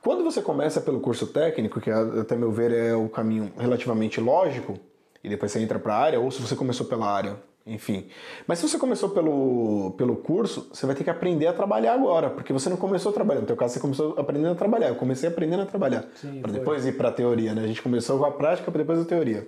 Quando 0.03 0.25
você 0.25 0.41
começa 0.41 0.81
pelo 0.81 0.99
curso 0.99 1.27
técnico, 1.27 1.83
que 1.83 1.91
até 1.91 2.35
meu 2.35 2.51
ver 2.51 2.73
é 2.73 2.95
o 2.95 3.11
caminho 3.11 3.53
relativamente 3.59 4.21
lógico, 4.21 4.79
e 5.23 5.29
depois 5.29 5.53
você 5.53 5.61
entra 5.61 5.79
para 5.79 5.95
a 5.95 5.99
área, 5.99 6.21
ou 6.21 6.31
se 6.31 6.41
você 6.41 6.57
começou 6.57 6.87
pela 6.87 7.07
área, 7.07 7.37
enfim. 7.69 8.07
Mas 8.47 8.59
se 8.59 8.69
você 8.69 8.79
começou 8.79 9.11
pelo, 9.11 9.95
pelo 9.97 10.17
curso, 10.17 10.69
você 10.73 10.87
vai 10.87 10.95
ter 10.95 11.05
que 11.05 11.11
aprender 11.11 11.47
a 11.47 11.53
trabalhar 11.53 11.95
agora, 11.95 12.31
porque 12.31 12.53
você 12.53 12.69
não 12.69 12.77
começou 12.77 13.13
trabalhando. 13.13 13.43
No 13.43 13.47
teu 13.49 13.57
caso, 13.57 13.75
você 13.75 13.81
começou 13.81 14.15
aprendendo 14.19 14.53
a 14.53 14.55
trabalhar. 14.55 14.89
Eu 14.89 14.97
comecei 14.97 15.29
aprendendo 15.29 15.63
a 15.63 15.67
trabalhar, 15.67 16.07
Sim, 16.15 16.41
para 16.41 16.53
depois 16.53 16.87
ir 16.87 16.97
para 16.97 17.09
a 17.09 17.13
teoria, 17.13 17.55
né? 17.55 17.63
A 17.63 17.67
gente 17.67 17.83
começou 17.83 18.19
com 18.19 18.25
a 18.25 18.31
prática 18.31 18.71
para 18.71 18.81
depois 18.81 19.01
a 19.01 19.05
teoria. 19.05 19.47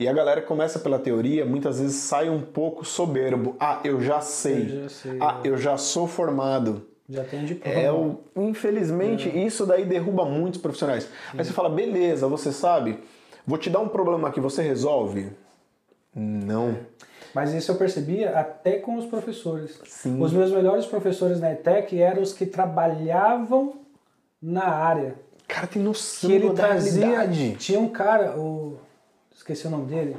E 0.00 0.06
a 0.06 0.12
galera 0.12 0.40
que 0.40 0.46
começa 0.46 0.78
pela 0.78 0.98
teoria, 0.98 1.44
muitas 1.44 1.80
vezes 1.80 1.96
sai 1.96 2.28
um 2.30 2.40
pouco 2.40 2.84
soberbo. 2.84 3.56
Ah, 3.58 3.80
eu 3.82 4.00
já 4.00 4.20
sei. 4.20 4.62
Eu 4.62 4.82
já 4.82 4.88
sei, 4.88 5.18
ah, 5.20 5.40
é. 5.42 5.48
eu 5.48 5.56
já 5.56 5.76
sou 5.76 6.06
formado. 6.06 6.86
Já 7.08 7.24
tem 7.24 7.44
diploma. 7.44 7.80
É 7.80 7.90
o, 7.90 8.20
infelizmente, 8.36 9.28
isso 9.28 9.64
daí 9.66 9.84
derruba 9.84 10.24
muitos 10.24 10.60
profissionais. 10.60 11.08
Aí 11.32 11.44
você 11.44 11.52
fala, 11.52 11.68
beleza, 11.68 12.28
você 12.28 12.52
sabe, 12.52 13.00
vou 13.46 13.58
te 13.58 13.70
dar 13.70 13.80
um 13.80 13.88
problema 13.88 14.28
aqui, 14.28 14.40
você 14.40 14.62
resolve? 14.62 15.32
Não. 16.14 16.76
Mas 17.34 17.52
isso 17.52 17.70
eu 17.70 17.76
percebia 17.76 18.38
até 18.38 18.78
com 18.78 18.96
os 18.96 19.04
professores. 19.06 19.80
Sim. 19.86 20.20
Os 20.20 20.32
meus 20.32 20.50
melhores 20.50 20.86
professores 20.86 21.40
na 21.40 21.52
ETEC 21.52 22.00
eram 22.00 22.22
os 22.22 22.32
que 22.32 22.46
trabalhavam 22.46 23.74
na 24.40 24.64
área. 24.66 25.14
Cara, 25.46 25.66
tem 25.66 25.82
noção 25.82 26.28
Que 26.30 26.36
ele 26.36 26.48
da 26.48 26.54
trazia. 26.54 27.06
realidade. 27.06 27.56
Tinha 27.56 27.78
um 27.80 27.88
cara, 27.88 28.38
o, 28.38 28.78
esqueci 29.34 29.66
o 29.66 29.70
nome 29.70 29.86
dele, 29.86 30.16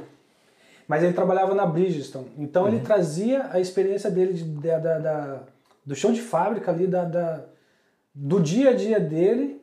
mas 0.86 1.02
ele 1.02 1.12
trabalhava 1.12 1.54
na 1.54 1.66
Bridgestone. 1.66 2.30
Então 2.38 2.62
Uhum. 2.64 2.68
ele 2.68 2.80
trazia 2.80 3.48
a 3.52 3.60
experiência 3.60 4.10
dele 4.10 4.32
de- 4.32 4.44
da, 4.44 4.78
da- 4.78 4.98
da- 4.98 5.40
do 5.86 5.94
chão 5.94 6.12
de 6.12 6.20
fábrica 6.20 6.70
ali, 6.70 6.86
da, 6.86 7.44
do 8.14 8.40
dia 8.40 8.70
a 8.70 8.74
dia 8.74 9.00
dele 9.00 9.60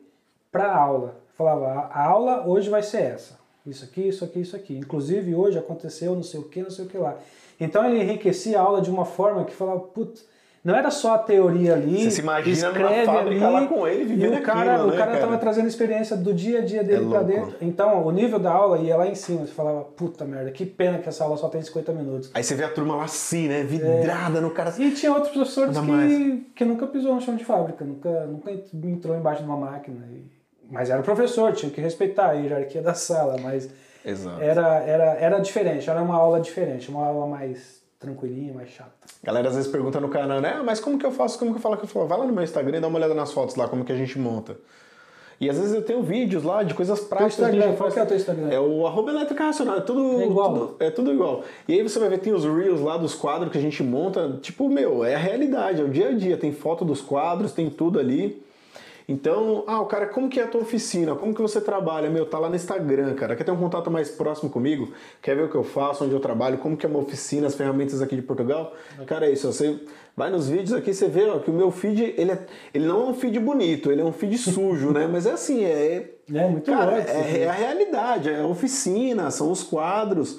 para 0.50 0.64
a 0.64 0.76
aula. 0.76 1.16
Falava, 1.34 1.88
a 1.92 2.02
aula 2.04 2.46
hoje 2.46 2.68
vai 2.68 2.82
ser 2.82 3.02
essa. 3.02 3.37
Isso 3.66 3.84
aqui, 3.84 4.08
isso 4.08 4.24
aqui, 4.24 4.40
isso 4.40 4.56
aqui. 4.56 4.76
Inclusive 4.76 5.34
hoje 5.34 5.58
aconteceu 5.58 6.14
não 6.14 6.22
sei 6.22 6.40
o 6.40 6.44
que, 6.44 6.62
não 6.62 6.70
sei 6.70 6.84
o 6.84 6.88
que 6.88 6.96
lá. 6.98 7.16
Então 7.60 7.84
ele 7.84 8.02
enriquecia 8.02 8.58
a 8.58 8.62
aula 8.62 8.80
de 8.80 8.90
uma 8.90 9.04
forma 9.04 9.44
que 9.44 9.54
falava, 9.54 9.80
putz, 9.80 10.24
não 10.64 10.74
era 10.74 10.90
só 10.90 11.14
a 11.14 11.18
teoria 11.18 11.74
ali. 11.74 12.04
Você 12.04 12.10
se 12.10 12.20
imagina 12.20 12.68
numa 12.68 12.80
escreve 12.80 13.06
fábrica 13.06 13.46
ali, 13.46 13.54
lá 13.54 13.66
com 13.66 13.86
ele, 13.86 14.02
e 14.02 14.06
vivendo 14.06 14.38
o 14.38 14.42
cara, 14.42 14.74
aquilo, 14.74 14.88
o 14.88 14.90
né, 14.90 14.96
cara 14.98 15.12
cara? 15.12 15.24
tava 15.24 15.38
trazendo 15.38 15.64
a 15.64 15.68
experiência 15.68 16.16
do 16.16 16.34
dia 16.34 16.58
a 16.58 16.64
dia 16.64 16.82
dele 16.82 17.14
É 17.14 17.24
dentro. 17.24 17.56
Então, 17.60 18.04
o 18.04 18.10
nível 18.10 18.38
da 18.38 18.52
aula 18.52 18.78
ia 18.78 18.96
lá 18.96 19.06
em 19.06 19.14
cima. 19.14 19.46
Você 19.46 19.52
falava, 19.52 19.82
puta 19.84 20.24
merda, 20.24 20.50
que 20.50 20.66
pena 20.66 20.98
que 20.98 21.08
essa 21.08 21.24
aula 21.24 21.36
só 21.36 21.48
tem 21.48 21.62
50 21.62 21.92
minutos. 21.92 22.30
Aí 22.34 22.42
você 22.42 22.54
vê 22.54 22.64
a 22.64 22.68
turma 22.68 22.96
lá 22.96 23.04
assim, 23.04 23.48
né? 23.48 23.62
Vidrada 23.62 24.40
no 24.40 24.50
cara. 24.50 24.74
E 24.78 24.90
tinha 24.90 25.12
outros 25.12 25.32
professores 25.32 25.74
Nada 25.74 25.86
que, 25.86 26.50
que 26.54 26.64
nunca 26.64 26.86
pisou 26.86 27.14
no 27.14 27.20
chão 27.20 27.36
de 27.36 27.44
fábrica, 27.44 27.84
nunca, 27.84 28.26
nunca 28.26 28.50
entrou 28.52 29.16
embaixo 29.16 29.42
de 29.42 29.48
uma 29.48 29.56
máquina. 29.56 30.04
E- 30.10 30.37
mas 30.70 30.90
era 30.90 31.02
professor, 31.02 31.52
tinha 31.52 31.70
que 31.70 31.80
respeitar 31.80 32.30
a 32.30 32.32
hierarquia 32.32 32.82
da 32.82 32.94
sala, 32.94 33.36
mas 33.42 33.68
Exato. 34.04 34.40
era, 34.40 34.78
era, 34.80 35.04
era 35.14 35.38
diferente, 35.38 35.88
era 35.88 36.02
uma 36.02 36.14
aula 36.16 36.40
diferente, 36.40 36.90
uma 36.90 37.06
aula 37.06 37.26
mais 37.26 37.78
tranquilinha, 37.98 38.52
mais 38.54 38.70
chata. 38.70 38.92
Galera 39.24 39.48
às 39.48 39.56
vezes 39.56 39.70
pergunta 39.70 39.98
no 40.00 40.08
canal, 40.08 40.40
né? 40.40 40.56
Ah, 40.60 40.62
mas 40.62 40.78
como 40.78 40.98
que 40.98 41.04
eu 41.06 41.10
faço? 41.10 41.38
Como 41.38 41.50
que 41.52 41.58
eu 41.58 41.62
falo? 41.62 41.76
Que 41.76 41.84
eu 41.84 41.88
falo, 41.88 42.06
vai 42.06 42.18
lá 42.18 42.26
no 42.26 42.32
meu 42.32 42.44
Instagram 42.44 42.78
e 42.78 42.80
dá 42.80 42.86
uma 42.88 42.98
olhada 42.98 43.14
nas 43.14 43.32
fotos 43.32 43.56
lá, 43.56 43.66
como 43.66 43.84
que 43.84 43.90
a 43.92 43.96
gente 43.96 44.18
monta. 44.18 44.56
E 45.40 45.48
às 45.48 45.56
vezes 45.56 45.72
eu 45.72 45.82
tenho 45.82 46.02
vídeos 46.02 46.42
lá 46.42 46.64
de 46.64 46.74
coisas 46.74 46.98
práticas. 47.00 47.40
a 47.44 47.48
Instagram, 47.50 47.76
qual 47.76 47.90
que 47.92 47.98
é 47.98 48.02
o 48.02 48.06
teu 48.06 48.16
Instagram? 48.16 48.48
É 48.50 48.58
o 48.58 48.84
arroba 48.86 49.10
elétrica 49.12 49.44
racional, 49.44 49.78
é 49.78 49.80
tudo 49.80 50.20
É 50.20 50.26
igual. 50.26 50.52
tudo- 50.52 50.76
é 50.80 50.90
tudo 50.90 51.12
igual. 51.12 51.44
E 51.68 51.74
aí 51.74 51.82
você 51.82 51.98
vai 52.00 52.08
ver, 52.08 52.18
tem 52.18 52.32
os 52.32 52.44
reels 52.44 52.80
lá 52.80 52.96
dos 52.96 53.14
quadros 53.14 53.52
que 53.52 53.58
a 53.58 53.60
gente 53.60 53.80
monta, 53.82 54.36
tipo, 54.42 54.68
meu, 54.68 55.04
é 55.04 55.14
a 55.14 55.18
realidade, 55.18 55.80
é 55.80 55.84
o 55.84 55.88
dia 55.88 56.08
a 56.08 56.12
dia, 56.12 56.36
tem 56.36 56.50
foto 56.52 56.84
dos 56.84 57.00
quadros, 57.00 57.52
tem 57.52 57.70
tudo 57.70 58.00
ali. 58.00 58.42
Então, 59.08 59.64
ah, 59.66 59.80
o 59.80 59.86
cara, 59.86 60.06
como 60.06 60.28
que 60.28 60.38
é 60.38 60.42
a 60.42 60.46
tua 60.46 60.60
oficina? 60.60 61.14
Como 61.14 61.34
que 61.34 61.40
você 61.40 61.62
trabalha? 61.62 62.10
Meu, 62.10 62.26
tá 62.26 62.38
lá 62.38 62.50
no 62.50 62.54
Instagram, 62.54 63.14
cara. 63.14 63.34
Quer 63.34 63.44
ter 63.44 63.50
um 63.50 63.56
contato 63.56 63.90
mais 63.90 64.10
próximo 64.10 64.50
comigo? 64.50 64.92
Quer 65.22 65.34
ver 65.34 65.44
o 65.44 65.48
que 65.48 65.54
eu 65.54 65.64
faço, 65.64 66.04
onde 66.04 66.12
eu 66.12 66.20
trabalho, 66.20 66.58
como 66.58 66.76
que 66.76 66.84
é 66.84 66.88
uma 66.88 66.98
oficina, 66.98 67.46
as 67.46 67.54
ferramentas 67.54 68.02
aqui 68.02 68.14
de 68.14 68.20
Portugal? 68.20 68.74
Cara, 69.06 69.26
é 69.26 69.32
isso. 69.32 69.50
Você 69.50 69.80
vai 70.14 70.30
nos 70.30 70.50
vídeos 70.50 70.74
aqui, 70.74 70.92
você 70.92 71.08
vê 71.08 71.24
ó, 71.24 71.38
que 71.38 71.50
o 71.50 71.54
meu 71.54 71.70
feed, 71.70 72.14
ele, 72.18 72.32
é, 72.32 72.46
ele 72.74 72.86
não 72.86 73.06
é 73.06 73.10
um 73.10 73.14
feed 73.14 73.38
bonito, 73.40 73.90
ele 73.90 74.02
é 74.02 74.04
um 74.04 74.12
feed 74.12 74.36
sujo, 74.36 74.90
né? 74.90 75.08
Mas 75.10 75.24
é 75.24 75.32
assim, 75.32 75.64
é... 75.64 76.14
É 76.30 76.46
muito 76.46 76.70
Cara, 76.70 76.98
é, 76.98 77.44
é 77.44 77.48
a 77.48 77.52
realidade, 77.52 78.28
é 78.28 78.40
a 78.40 78.46
oficina, 78.46 79.30
são 79.30 79.50
os 79.50 79.62
quadros, 79.62 80.38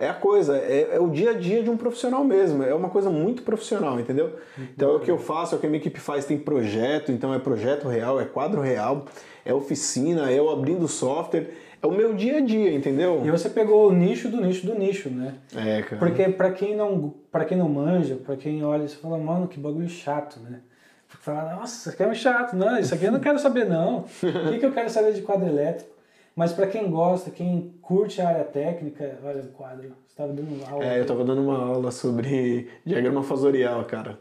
é 0.00 0.08
a 0.08 0.14
coisa, 0.14 0.56
é, 0.56 0.90
é 0.92 1.00
o 1.00 1.10
dia 1.10 1.30
a 1.30 1.34
dia 1.34 1.62
de 1.62 1.68
um 1.68 1.76
profissional 1.76 2.22
mesmo, 2.22 2.62
é 2.62 2.72
uma 2.72 2.88
coisa 2.88 3.10
muito 3.10 3.42
profissional, 3.42 3.98
entendeu? 3.98 4.36
Então 4.56 4.92
é 4.92 4.94
o 4.94 5.00
que 5.00 5.10
eu 5.10 5.18
faço, 5.18 5.54
é 5.54 5.58
o 5.58 5.60
que 5.60 5.66
a 5.66 5.68
minha 5.68 5.80
equipe 5.80 5.98
faz, 5.98 6.24
tem 6.24 6.38
projeto, 6.38 7.10
então 7.10 7.34
é 7.34 7.38
projeto 7.38 7.88
real, 7.88 8.20
é 8.20 8.24
quadro 8.24 8.60
real, 8.60 9.06
é 9.44 9.52
oficina, 9.52 10.30
é 10.30 10.38
eu 10.38 10.50
abrindo 10.50 10.86
software, 10.86 11.50
é 11.82 11.86
o 11.86 11.90
meu 11.90 12.14
dia 12.14 12.38
a 12.38 12.40
dia, 12.40 12.72
entendeu? 12.72 13.22
E 13.24 13.30
você 13.30 13.48
pegou 13.48 13.88
o 13.88 13.92
nicho 13.92 14.28
do 14.28 14.40
nicho 14.40 14.66
do 14.66 14.74
nicho, 14.74 15.10
né? 15.10 15.34
É, 15.54 15.82
cara. 15.82 15.96
Porque 15.98 16.28
pra 16.28 16.52
quem 16.52 16.76
não, 16.76 17.14
para 17.32 17.44
quem 17.44 17.58
não 17.58 17.68
manja, 17.68 18.16
pra 18.16 18.36
quem 18.36 18.64
olha, 18.64 18.86
você 18.86 18.96
fala, 18.96 19.18
mano, 19.18 19.48
que 19.48 19.58
bagulho 19.58 19.88
chato, 19.88 20.38
né? 20.40 20.60
Fala, 21.08 21.56
nossa, 21.56 21.74
isso 21.74 21.88
aqui 21.88 22.02
é 22.02 22.06
muito 22.06 22.20
chato. 22.20 22.54
Não, 22.54 22.78
isso 22.78 22.94
aqui 22.94 23.04
eu 23.04 23.12
não 23.12 23.20
quero 23.20 23.38
saber, 23.38 23.64
não. 23.64 24.00
O 24.00 24.50
que, 24.50 24.58
que 24.58 24.66
eu 24.66 24.72
quero 24.72 24.90
saber 24.90 25.12
de 25.14 25.22
quadro 25.22 25.46
elétrico? 25.48 25.90
Mas 26.38 26.52
pra 26.52 26.68
quem 26.68 26.88
gosta, 26.88 27.32
quem 27.32 27.74
curte 27.82 28.20
a 28.20 28.28
área 28.28 28.44
técnica, 28.44 29.18
olha 29.24 29.40
o 29.42 29.46
quadro. 29.48 29.88
Você 30.06 30.10
estava 30.12 30.32
dando 30.32 30.64
aula. 30.70 30.84
É, 30.84 31.00
eu 31.00 31.04
tava 31.04 31.24
dando 31.24 31.42
uma 31.42 31.58
aula 31.58 31.90
sobre 31.90 32.68
diagrama 32.86 33.24
fasorial, 33.24 33.82
cara. 33.86 34.20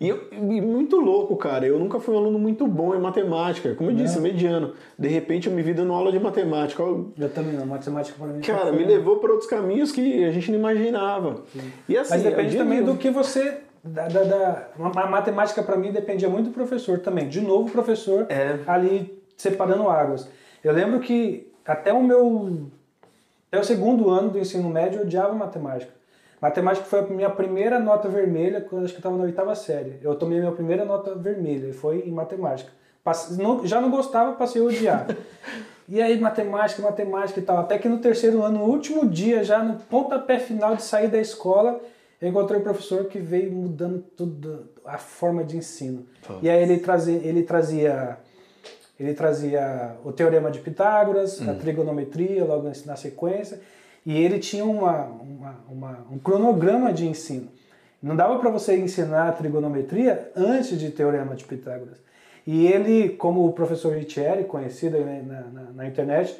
E, 0.00 0.08
eu- 0.08 0.28
e 0.30 0.60
muito 0.60 1.00
louco, 1.00 1.34
cara. 1.36 1.66
Eu 1.66 1.76
nunca 1.76 1.98
fui 1.98 2.14
um 2.14 2.18
aluno 2.18 2.38
muito 2.38 2.64
bom 2.64 2.94
em 2.94 3.00
matemática. 3.00 3.74
Como 3.74 3.90
eu 3.90 3.96
disse, 3.96 4.20
mediano. 4.20 4.74
De 4.96 5.08
repente 5.08 5.48
eu 5.48 5.52
me 5.52 5.60
vi 5.60 5.74
dando 5.74 5.92
aula 5.92 6.12
de 6.12 6.20
matemática. 6.20 6.80
Eu- 6.80 7.12
Eu 7.18 7.28
também 7.28 7.54
não, 7.54 7.66
matemática 7.66 8.16
pra 8.16 8.28
mim. 8.28 8.40
Cara, 8.40 8.70
me 8.70 8.84
levou 8.84 9.16
para 9.16 9.32
outros 9.32 9.50
caminhos 9.50 9.90
que 9.90 10.24
a 10.24 10.30
gente 10.30 10.52
não 10.52 10.60
imaginava. 10.60 11.42
E 11.88 11.96
assim, 11.98 12.10
Mas 12.14 12.22
depende 12.22 12.56
também 12.56 12.84
do 12.84 12.94
que 12.96 13.10
você. 13.10 13.62
Da, 13.82 14.06
da, 14.06 14.22
da- 14.22 14.68
a 14.94 15.06
matemática 15.08 15.60
para 15.64 15.76
mim 15.76 15.90
dependia 15.90 16.28
muito 16.28 16.50
do 16.50 16.52
professor 16.54 17.00
também. 17.00 17.28
De 17.28 17.40
novo, 17.40 17.66
o 17.68 17.72
professor 17.72 18.26
É. 18.30 18.60
ali 18.64 19.20
separando 19.36 19.88
águas. 19.90 20.30
Eu 20.62 20.72
lembro 20.72 21.00
que 21.00 21.47
até 21.72 21.92
o 21.92 22.02
meu. 22.02 22.68
Até 23.50 23.60
o 23.60 23.64
segundo 23.64 24.10
ano 24.10 24.30
do 24.30 24.38
ensino 24.38 24.68
médio 24.68 25.00
eu 25.00 25.04
odiava 25.06 25.32
matemática. 25.34 25.92
Matemática 26.40 26.86
foi 26.86 27.00
a 27.00 27.02
minha 27.02 27.30
primeira 27.30 27.78
nota 27.80 28.08
vermelha 28.08 28.60
quando 28.60 28.84
acho 28.84 28.92
que 28.92 28.98
eu 28.98 29.00
estava 29.00 29.16
na 29.16 29.24
oitava 29.24 29.54
série. 29.54 29.98
Eu 30.02 30.14
tomei 30.14 30.38
a 30.38 30.42
minha 30.42 30.52
primeira 30.52 30.84
nota 30.84 31.14
vermelha 31.14 31.68
e 31.68 31.72
foi 31.72 32.00
em 32.06 32.12
matemática. 32.12 32.70
Passe- 33.02 33.40
não- 33.40 33.66
já 33.66 33.80
não 33.80 33.90
gostava, 33.90 34.32
passei 34.34 34.60
a 34.60 34.64
odiar. 34.64 35.06
e 35.88 36.00
aí, 36.00 36.20
matemática, 36.20 36.82
matemática 36.82 37.40
e 37.40 37.42
tal. 37.42 37.58
Até 37.58 37.78
que 37.78 37.88
no 37.88 37.98
terceiro 37.98 38.42
ano, 38.42 38.58
no 38.60 38.64
último 38.66 39.08
dia, 39.08 39.42
já 39.42 39.62
no 39.62 39.76
pontapé 39.80 40.38
final 40.38 40.76
de 40.76 40.82
sair 40.82 41.08
da 41.08 41.18
escola, 41.18 41.80
eu 42.20 42.28
encontrei 42.28 42.60
um 42.60 42.62
professor 42.62 43.06
que 43.06 43.18
veio 43.18 43.50
mudando 43.50 44.00
tudo, 44.16 44.68
a 44.84 44.98
forma 44.98 45.42
de 45.42 45.56
ensino. 45.56 46.04
E 46.42 46.50
aí 46.50 46.62
ele 46.62 46.78
trazia, 46.78 47.16
ele 47.16 47.42
trazia, 47.42 48.18
ele 48.98 49.14
trazia 49.14 49.92
o 50.04 50.12
teorema 50.12 50.50
de 50.50 50.58
Pitágoras, 50.60 51.40
a 51.48 51.54
trigonometria 51.54 52.44
logo 52.44 52.70
na 52.86 52.96
sequência, 52.96 53.60
e 54.04 54.16
ele 54.16 54.38
tinha 54.38 54.64
uma, 54.64 55.04
uma- 55.04 55.56
uma- 55.70 56.06
um 56.10 56.18
cronograma 56.18 56.92
de 56.92 57.06
ensino. 57.06 57.48
Não 58.02 58.14
dava 58.16 58.38
para 58.38 58.50
você 58.50 58.76
ensinar 58.76 59.28
a 59.28 59.32
trigonometria 59.32 60.30
antes 60.36 60.78
de 60.78 60.90
teorema 60.90 61.34
de 61.34 61.44
Pitágoras. 61.44 61.98
E 62.46 62.66
ele, 62.66 63.10
como 63.10 63.44
o 63.46 63.52
professor 63.52 63.94
Riccieri, 63.94 64.44
conhecido 64.44 64.96
aí 64.96 65.22
na, 65.22 65.40
na- 65.42 65.70
na 65.74 65.86
internet, 65.86 66.36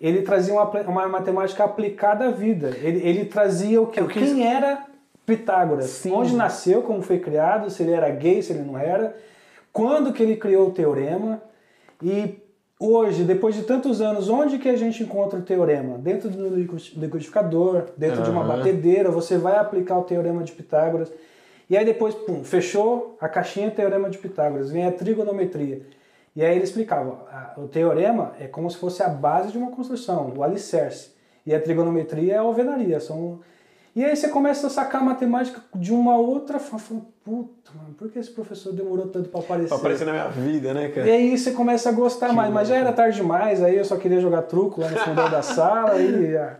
ele 0.00 0.22
trazia 0.22 0.54
uma, 0.54 0.64
uma 0.82 1.08
matemática 1.08 1.62
aplicada 1.64 2.26
à 2.26 2.30
vida. 2.30 2.68
Ele, 2.80 3.06
ele 3.06 3.24
trazia 3.26 3.80
o 3.82 3.86
que? 3.86 4.00
É 4.00 4.04
que- 4.06 4.18
Quem 4.20 4.46
era 4.46 4.86
Pitágoras? 5.26 5.86
Sim. 5.86 6.12
Onde 6.12 6.34
nasceu, 6.34 6.82
como 6.82 7.02
foi 7.02 7.18
criado, 7.18 7.70
se 7.70 7.82
ele 7.82 7.92
era 7.92 8.08
gay, 8.08 8.42
se 8.42 8.52
ele 8.52 8.62
não 8.62 8.78
era, 8.78 9.14
quando 9.72 10.12
que 10.12 10.22
ele 10.22 10.36
criou 10.36 10.68
o 10.68 10.72
teorema 10.72 11.40
e 12.02 12.38
hoje, 12.78 13.24
depois 13.24 13.54
de 13.54 13.62
tantos 13.62 14.00
anos, 14.00 14.28
onde 14.28 14.58
que 14.58 14.68
a 14.68 14.76
gente 14.76 15.02
encontra 15.02 15.38
o 15.38 15.42
teorema? 15.42 15.98
Dentro 15.98 16.30
do 16.30 16.48
liqui- 16.48 16.98
liquidificador, 16.98 17.84
dentro 17.96 18.22
de 18.22 18.30
uma 18.30 18.42
batedeira, 18.44 19.10
você 19.10 19.36
vai 19.36 19.56
aplicar 19.58 19.98
o 19.98 20.04
teorema 20.04 20.42
de 20.42 20.52
Pitágoras. 20.52 21.12
E 21.68 21.76
aí 21.76 21.84
depois, 21.84 22.14
pum, 22.14 22.42
fechou 22.42 23.16
a 23.20 23.28
caixinha 23.28 23.70
teorema 23.70 24.10
de 24.10 24.18
Pitágoras, 24.18 24.70
vem 24.70 24.86
a 24.86 24.92
trigonometria. 24.92 25.82
E 26.34 26.44
aí 26.44 26.54
ele 26.54 26.64
explicava, 26.64 27.54
o 27.56 27.68
teorema 27.68 28.32
é 28.40 28.46
como 28.46 28.70
se 28.70 28.76
fosse 28.76 29.02
a 29.02 29.08
base 29.08 29.52
de 29.52 29.58
uma 29.58 29.70
construção, 29.70 30.32
o 30.36 30.42
alicerce. 30.42 31.10
E 31.44 31.54
a 31.54 31.60
trigonometria 31.60 32.34
é 32.34 32.36
a 32.36 32.42
alvenaria, 32.42 33.00
são 33.00 33.40
e 33.94 34.04
aí 34.04 34.14
você 34.14 34.28
começa 34.28 34.68
a 34.68 34.70
sacar 34.70 35.00
a 35.00 35.04
matemática 35.04 35.60
de 35.74 35.92
uma 35.92 36.16
outra 36.16 36.58
forma. 36.58 37.06
Puta, 37.24 37.70
mano, 37.74 37.94
por 37.98 38.10
que 38.10 38.18
esse 38.18 38.30
professor 38.30 38.72
demorou 38.72 39.08
tanto 39.08 39.28
para 39.28 39.40
aparecer? 39.40 39.68
Pra 39.68 39.76
aparecer 39.76 40.04
na 40.04 40.12
minha 40.12 40.28
vida, 40.28 40.72
né, 40.72 40.88
cara? 40.88 41.06
E 41.06 41.10
aí 41.10 41.38
você 41.38 41.50
começa 41.52 41.88
a 41.88 41.92
gostar 41.92 42.32
mais, 42.32 42.52
mas 42.52 42.68
já 42.68 42.76
era 42.76 42.92
tarde 42.92 43.16
demais, 43.16 43.62
aí 43.62 43.76
eu 43.76 43.84
só 43.84 43.96
queria 43.96 44.20
jogar 44.20 44.42
truco 44.42 44.80
lá 44.80 44.88
no 44.88 44.96
fundo 44.96 45.30
da 45.30 45.42
sala. 45.42 46.00
E, 46.00 46.36
ah, 46.36 46.56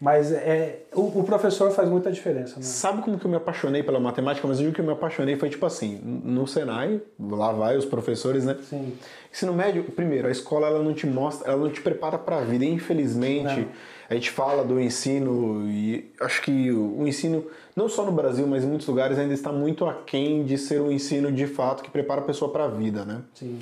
mas 0.00 0.30
é, 0.30 0.82
o, 0.94 1.20
o 1.20 1.24
professor 1.24 1.70
faz 1.72 1.88
muita 1.88 2.12
diferença. 2.12 2.56
Né? 2.56 2.62
Sabe 2.62 3.02
como 3.02 3.18
que 3.18 3.24
eu 3.24 3.30
me 3.30 3.36
apaixonei 3.36 3.82
pela 3.82 3.98
matemática? 3.98 4.46
Mas 4.46 4.58
eu 4.58 4.64
digo 4.64 4.74
que 4.74 4.80
eu 4.80 4.84
me 4.84 4.92
apaixonei 4.92 5.36
foi 5.36 5.48
tipo 5.48 5.66
assim, 5.66 6.00
no 6.04 6.46
Senai, 6.46 7.00
lá 7.18 7.50
vai 7.50 7.76
os 7.76 7.84
professores, 7.84 8.44
né? 8.44 8.56
Sim. 8.62 8.92
Ensino 9.32 9.52
médio, 9.52 9.82
primeiro, 9.84 10.28
a 10.28 10.30
escola 10.30 10.68
ela 10.68 10.82
não 10.82 10.94
te 10.94 11.06
mostra, 11.06 11.50
ela 11.50 11.60
não 11.60 11.70
te 11.70 11.80
prepara 11.80 12.16
para 12.16 12.38
a 12.38 12.40
vida. 12.42 12.64
Infelizmente, 12.64 13.60
Não. 13.60 13.68
A 14.10 14.14
gente 14.14 14.30
fala 14.30 14.64
do 14.64 14.80
ensino 14.80 15.68
e 15.68 16.10
acho 16.20 16.40
que 16.40 16.72
o 16.72 17.06
ensino, 17.06 17.44
não 17.76 17.88
só 17.88 18.06
no 18.06 18.12
Brasil, 18.12 18.46
mas 18.46 18.64
em 18.64 18.66
muitos 18.66 18.86
lugares 18.86 19.18
ainda 19.18 19.34
está 19.34 19.52
muito 19.52 19.84
aquém 19.84 20.44
de 20.44 20.56
ser 20.56 20.80
um 20.80 20.90
ensino 20.90 21.30
de 21.30 21.46
fato 21.46 21.82
que 21.82 21.90
prepara 21.90 22.22
a 22.22 22.24
pessoa 22.24 22.50
para 22.50 22.64
a 22.64 22.68
vida, 22.68 23.04
né? 23.04 23.20
Sim. 23.34 23.58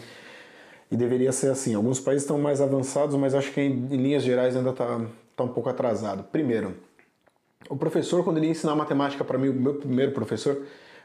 E 0.89 0.97
deveria 0.97 1.33
ser 1.33 1.51
assim. 1.51 1.75
Alguns 1.75 1.99
países 1.99 2.23
estão 2.23 2.39
mais 2.39 2.61
avançados, 2.61 3.17
mas 3.17 3.35
acho 3.35 3.51
que 3.53 3.61
em, 3.61 3.73
em 3.73 3.97
linhas 3.97 4.23
gerais 4.23 4.57
ainda 4.57 4.71
está 4.71 5.01
tá 5.35 5.43
um 5.43 5.49
pouco 5.49 5.69
atrasado. 5.69 6.23
Primeiro, 6.23 6.77
o 7.69 7.77
professor, 7.77 8.23
quando 8.23 8.37
ele 8.37 8.47
ia 8.47 8.53
ensinar 8.53 8.77
matemática 8.77 9.25
para 9.25 9.37
mim, 9.37 9.49
o 9.49 9.53
meu 9.53 9.75
primeiro 9.75 10.13
professor, 10.13 10.63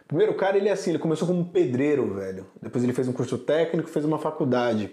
primeiro 0.08 0.36
cara, 0.36 0.56
ele 0.56 0.70
é 0.70 0.72
assim, 0.72 0.92
ele 0.92 1.00
começou 1.00 1.28
como 1.28 1.46
pedreiro, 1.46 2.14
velho. 2.14 2.46
Depois 2.62 2.84
ele 2.84 2.94
fez 2.94 3.08
um 3.08 3.14
curso 3.14 3.40
técnico, 3.40 3.90
fez 3.90 4.06
uma 4.06 4.20
faculdade. 4.20 4.92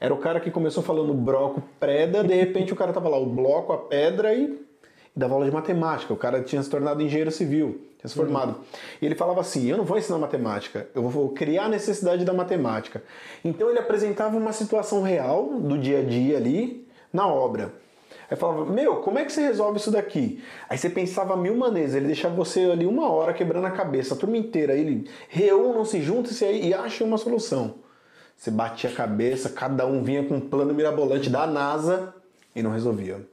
Era 0.00 0.12
o 0.12 0.18
cara 0.18 0.40
que 0.40 0.50
começou 0.50 0.82
falando 0.82 1.14
bloco, 1.14 1.62
preda, 1.78 2.22
de 2.22 2.34
repente 2.34 2.72
o 2.72 2.76
cara 2.76 2.92
tava 2.92 3.08
lá, 3.08 3.18
o 3.18 3.26
bloco, 3.26 3.72
a 3.72 3.78
pedra 3.78 4.34
e, 4.34 4.44
e 4.44 5.18
dava 5.18 5.34
aula 5.34 5.46
de 5.46 5.52
matemática. 5.52 6.12
O 6.12 6.16
cara 6.16 6.42
tinha 6.42 6.62
se 6.62 6.68
tornado 6.68 7.02
engenheiro 7.02 7.30
civil, 7.30 7.80
tinha 7.98 8.08
se 8.08 8.14
formado. 8.14 8.56
E 9.00 9.06
ele 9.06 9.14
falava 9.14 9.40
assim: 9.40 9.66
Eu 9.66 9.76
não 9.76 9.84
vou 9.84 9.98
ensinar 9.98 10.18
matemática, 10.18 10.88
eu 10.94 11.08
vou 11.08 11.30
criar 11.30 11.64
a 11.64 11.68
necessidade 11.68 12.24
da 12.24 12.32
matemática. 12.32 13.02
Então 13.44 13.70
ele 13.70 13.78
apresentava 13.78 14.36
uma 14.36 14.52
situação 14.52 15.02
real 15.02 15.54
do 15.60 15.78
dia 15.78 16.00
a 16.00 16.02
dia 16.02 16.36
ali 16.36 16.86
na 17.12 17.26
obra. 17.26 17.72
Aí 18.30 18.36
falava, 18.36 18.64
meu, 18.64 18.96
como 18.96 19.18
é 19.18 19.24
que 19.24 19.32
você 19.32 19.42
resolve 19.42 19.78
isso 19.78 19.90
daqui? 19.90 20.42
Aí 20.68 20.78
você 20.78 20.88
pensava 20.88 21.36
mil 21.36 21.56
maneiras, 21.56 21.94
ele 21.94 22.06
deixava 22.06 22.34
você 22.34 22.64
ali 22.64 22.86
uma 22.86 23.08
hora 23.10 23.34
quebrando 23.34 23.66
a 23.66 23.70
cabeça, 23.70 24.14
a 24.14 24.16
turma 24.16 24.36
inteira, 24.36 24.72
aí 24.72 24.80
ele 24.80 25.10
reúnam-se 25.28 26.00
juntos 26.00 26.40
e 26.40 26.72
achem 26.72 27.06
uma 27.06 27.18
solução. 27.18 27.83
Você 28.36 28.50
batia 28.50 28.90
a 28.90 28.92
cabeça, 28.92 29.48
cada 29.48 29.86
um 29.86 30.02
vinha 30.02 30.24
com 30.24 30.36
um 30.36 30.40
plano 30.40 30.74
mirabolante 30.74 31.30
da 31.30 31.46
NASA 31.46 32.14
e 32.54 32.62
não 32.62 32.72
resolvia. 32.72 33.26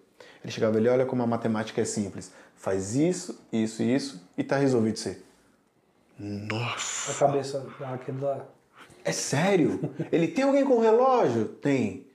Ele 0.43 0.51
chegava 0.51 0.77
ali, 0.77 0.87
olha 0.87 1.05
como 1.05 1.21
a 1.21 1.27
matemática 1.27 1.81
é 1.81 1.85
simples. 1.85 2.31
Faz 2.55 2.95
isso, 2.95 3.39
isso 3.51 3.83
e 3.83 3.95
isso 3.95 4.27
e 4.37 4.43
tá 4.43 4.57
resolvido 4.57 4.97
você. 4.97 5.21
Nossa! 6.17 7.11
A 7.11 7.27
cabeça 7.27 7.65
daquele 7.79 8.21
lá. 8.21 8.45
É 9.03 9.11
sério? 9.11 9.79
Ele 10.11 10.27
tem 10.27 10.43
alguém 10.43 10.63
com 10.63 10.79
relógio? 10.79 11.45
Tem. 11.45 12.05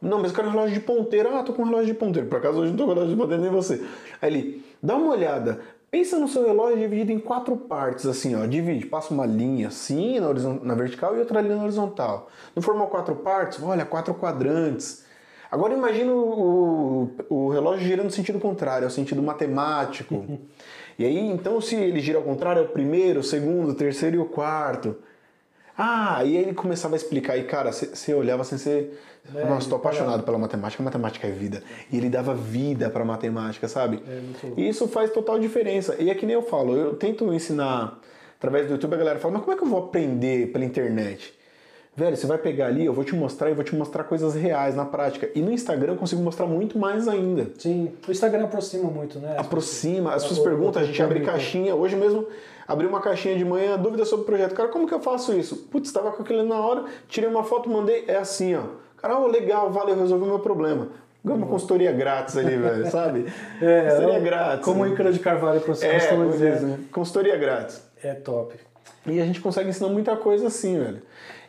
Não, 0.00 0.18
mas 0.18 0.30
eu 0.30 0.36
quero 0.36 0.48
um 0.48 0.52
relógio 0.52 0.74
de 0.74 0.80
ponteiro. 0.80 1.34
Ah, 1.34 1.42
tô 1.42 1.52
com 1.52 1.62
um 1.62 1.66
relógio 1.66 1.86
de 1.86 1.94
ponteiro. 1.94 2.28
Por 2.28 2.38
acaso 2.38 2.58
hoje 2.58 2.70
não 2.70 2.76
tô 2.76 2.84
com 2.84 2.90
relógio 2.90 3.14
de 3.14 3.20
ponteiro 3.20 3.42
nem 3.42 3.50
você. 3.50 3.84
Aí 4.22 4.32
ele, 4.32 4.64
dá 4.82 4.94
uma 4.96 5.12
olhada. 5.12 5.60
Pensa 5.90 6.18
no 6.18 6.28
seu 6.28 6.44
relógio 6.44 6.78
dividido 6.78 7.12
em 7.12 7.18
quatro 7.18 7.56
partes, 7.56 8.06
assim, 8.06 8.34
ó. 8.34 8.44
Divide, 8.44 8.86
passa 8.86 9.14
uma 9.14 9.24
linha 9.24 9.68
assim 9.68 10.18
na, 10.18 10.32
na 10.62 10.74
vertical 10.74 11.16
e 11.16 11.20
outra 11.20 11.40
linha 11.40 11.56
na 11.56 11.62
horizontal. 11.62 12.28
Não 12.54 12.62
formou 12.62 12.88
quatro 12.88 13.14
partes? 13.16 13.62
Olha, 13.62 13.84
quatro 13.84 14.12
quadrantes. 14.14 15.04
Agora 15.50 15.72
imagina 15.72 16.12
o, 16.12 17.10
o 17.30 17.48
relógio 17.50 17.86
girando 17.86 18.06
no 18.06 18.10
sentido 18.10 18.40
contrário, 18.40 18.84
é 18.84 18.88
o 18.88 18.90
sentido 18.90 19.22
matemático. 19.22 20.26
e 20.98 21.04
aí, 21.04 21.18
então, 21.18 21.60
se 21.60 21.76
ele 21.76 22.00
gira 22.00 22.18
ao 22.18 22.24
contrário, 22.24 22.62
é 22.62 22.64
o 22.64 22.68
primeiro, 22.68 23.20
o 23.20 23.24
segundo, 23.24 23.70
o 23.70 23.74
terceiro 23.74 24.16
e 24.16 24.18
o 24.18 24.26
quarto. 24.26 24.96
Ah, 25.78 26.24
e 26.24 26.36
aí 26.36 26.42
ele 26.42 26.54
começava 26.54 26.94
a 26.94 26.96
explicar, 26.96 27.36
e 27.36 27.44
cara, 27.44 27.70
você 27.72 28.14
olhava 28.14 28.42
assim, 28.42 28.56
você. 28.56 28.90
É, 29.34 29.44
Nossa, 29.44 29.68
tô 29.68 29.74
apaixonado 29.76 30.22
pela 30.22 30.38
matemática, 30.38 30.82
matemática 30.82 31.26
é 31.26 31.30
vida. 31.32 31.62
E 31.92 31.96
ele 31.98 32.08
dava 32.08 32.34
vida 32.34 32.88
pra 32.88 33.04
matemática, 33.04 33.66
sabe? 33.68 34.00
É. 34.08 34.20
E 34.56 34.68
isso 34.68 34.86
faz 34.88 35.10
total 35.10 35.38
diferença. 35.38 35.96
E 35.98 36.08
é 36.08 36.14
que 36.14 36.24
nem 36.24 36.34
eu 36.34 36.42
falo, 36.42 36.76
eu 36.76 36.94
tento 36.94 37.32
ensinar 37.34 37.98
através 38.38 38.66
do 38.66 38.72
YouTube, 38.74 38.94
a 38.94 38.98
galera 38.98 39.18
fala, 39.18 39.34
mas 39.34 39.42
como 39.42 39.54
é 39.54 39.58
que 39.58 39.64
eu 39.64 39.68
vou 39.68 39.80
aprender 39.80 40.52
pela 40.52 40.64
internet? 40.64 41.34
Velho, 41.96 42.14
você 42.16 42.26
vai 42.26 42.36
pegar 42.38 42.66
ali, 42.66 42.84
eu 42.84 42.92
vou 42.92 43.02
te 43.04 43.14
mostrar 43.14 43.50
e 43.50 43.54
vou 43.54 43.64
te 43.64 43.74
mostrar 43.74 44.04
coisas 44.04 44.34
reais 44.34 44.74
na 44.76 44.84
prática. 44.84 45.30
E 45.34 45.40
no 45.40 45.50
Instagram 45.50 45.94
eu 45.94 45.96
consigo 45.96 46.22
mostrar 46.22 46.46
muito 46.46 46.78
mais 46.78 47.08
ainda. 47.08 47.48
Sim, 47.58 47.90
o 48.06 48.10
Instagram 48.12 48.44
aproxima 48.44 48.84
muito, 48.90 49.18
né? 49.18 49.34
Aproxima, 49.38 50.14
as 50.14 50.30
o- 50.30 50.42
perguntam, 50.42 50.82
a 50.82 50.84
gente 50.84 51.02
abre 51.02 51.20
caixinha. 51.20 51.74
Hoje 51.74 51.96
mesmo 51.96 52.26
abri 52.66 52.86
uma 52.86 53.00
caixinha 53.00 53.36
de 53.36 53.44
manhã, 53.44 53.78
dúvida 53.78 54.04
sobre 54.04 54.22
o 54.22 54.26
projeto. 54.26 54.54
Cara, 54.54 54.68
como 54.68 54.86
que 54.86 54.94
eu 54.94 55.00
faço 55.00 55.32
isso? 55.32 55.56
Putz, 55.70 55.88
estava 55.88 56.12
com 56.12 56.22
aquilo 56.22 56.44
na 56.44 56.60
hora, 56.60 56.84
tirei 57.08 57.28
uma 57.28 57.44
foto, 57.44 57.68
mandei, 57.68 58.04
é 58.06 58.16
assim, 58.16 58.54
ó. 58.54 58.62
Cara, 58.96 59.18
oh, 59.18 59.26
legal, 59.26 59.70
valeu, 59.70 59.96
resolveu 59.96 60.26
o 60.26 60.30
meu 60.30 60.38
problema. 60.38 60.88
Ganhei 61.24 61.42
uma 61.42 61.48
consultoria 61.48 61.92
grátis 61.92 62.36
ali, 62.36 62.56
velho, 62.56 62.90
sabe? 62.90 63.26
É, 63.60 63.82
consultoria 63.82 64.18
eu- 64.18 64.24
grátis. 64.24 64.64
Como 64.64 64.82
o 64.82 64.86
né? 64.86 64.92
Ícaro 64.92 65.12
de 65.12 65.18
Carvalho 65.18 65.60
costuma 65.60 65.92
é, 65.92 66.28
dizer, 66.28 66.52
é, 66.52 66.60
né? 66.60 66.78
Consultoria 66.92 67.36
grátis. 67.36 67.82
É 68.02 68.14
top. 68.14 68.54
E 69.06 69.20
a 69.20 69.24
gente 69.24 69.40
consegue 69.40 69.68
ensinar 69.68 69.88
muita 69.88 70.16
coisa 70.16 70.46
assim, 70.48 70.78
velho. 70.78 71.02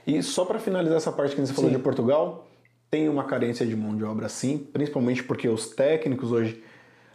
E 0.06 0.22
só 0.24 0.46
para 0.46 0.60
finalizar 0.60 0.98
essa 0.98 1.12
parte 1.12 1.36
que 1.36 1.42
você 1.42 1.54
falou 1.54 1.70
Sim. 1.70 1.76
de 1.76 1.82
Portugal, 1.82 2.48
tem 2.90 3.10
uma 3.10 3.26
carência 3.26 3.66
de 3.66 3.76
mão 3.76 3.96
de 3.96 4.04
obra 4.04 4.30
sim, 4.30 4.58
principalmente 4.58 5.24
porque 5.24 5.50
os 5.50 5.68
técnicos 5.68 6.32
hoje, 6.32 6.64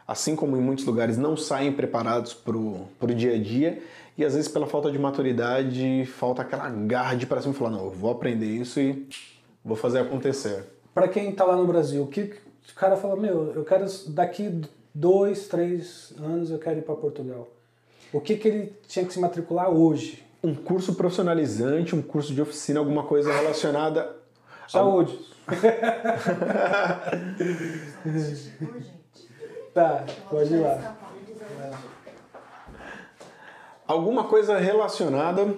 assim 0.07 0.37
como 0.37 0.57
em 0.57 0.61
muitos 0.61 0.85
lugares, 0.85 1.17
não 1.17 1.37
saem 1.37 1.73
preparados 1.73 2.35
pro, 2.35 2.89
pro 2.99 3.15
dia 3.15 3.35
a 3.35 3.39
dia 3.39 3.83
e 4.17 4.25
às 4.25 4.35
vezes 4.35 4.49
pela 4.49 4.67
falta 4.67 4.91
de 4.91 4.99
maturidade, 4.99 6.05
falta 6.07 6.43
aquela 6.43 6.69
garra 6.69 7.15
de 7.15 7.25
ir 7.25 7.27
pra 7.27 7.41
cima 7.41 7.55
e 7.55 7.57
falar, 7.57 7.71
não, 7.71 7.85
eu 7.85 7.91
vou 7.91 8.11
aprender 8.11 8.47
isso 8.47 8.81
e 8.81 9.09
vou 9.65 9.77
fazer 9.77 10.01
acontecer. 10.01 10.65
Pra 10.93 11.09
quem 11.09 11.33
tá 11.33 11.45
lá 11.45 11.57
no 11.57 11.67
Brasil, 11.67 12.03
o 12.03 12.07
que 12.07 12.21
o 12.21 12.75
cara 12.75 12.97
fala, 12.97 13.17
meu, 13.17 13.53
eu 13.55 13.65
quero 13.65 13.87
daqui 14.09 14.61
dois, 14.95 15.49
três 15.49 16.13
anos 16.19 16.51
eu 16.51 16.59
quero 16.59 16.81
ir 16.81 16.83
para 16.83 16.95
Portugal. 16.95 17.49
O 18.13 18.21
que 18.21 18.37
que 18.37 18.49
ele 18.49 18.73
tinha 18.87 19.07
que 19.07 19.13
se 19.13 19.19
matricular 19.19 19.71
hoje? 19.71 20.23
Um 20.45 20.55
curso 20.55 20.95
profissionalizante, 20.95 21.95
um 21.95 22.03
curso 22.03 22.35
de 22.35 22.43
oficina, 22.43 22.81
alguma 22.81 23.05
coisa 23.05 23.33
relacionada 23.33 24.15
Saúde. 24.69 25.19
Urgente. 28.05 28.92
Tá, 29.73 30.05
pode 30.29 30.53
ir 30.53 30.59
lá. 30.59 30.75
Desafiar. 30.75 31.93
alguma 33.87 34.25
coisa 34.25 34.59
relacionada 34.59 35.55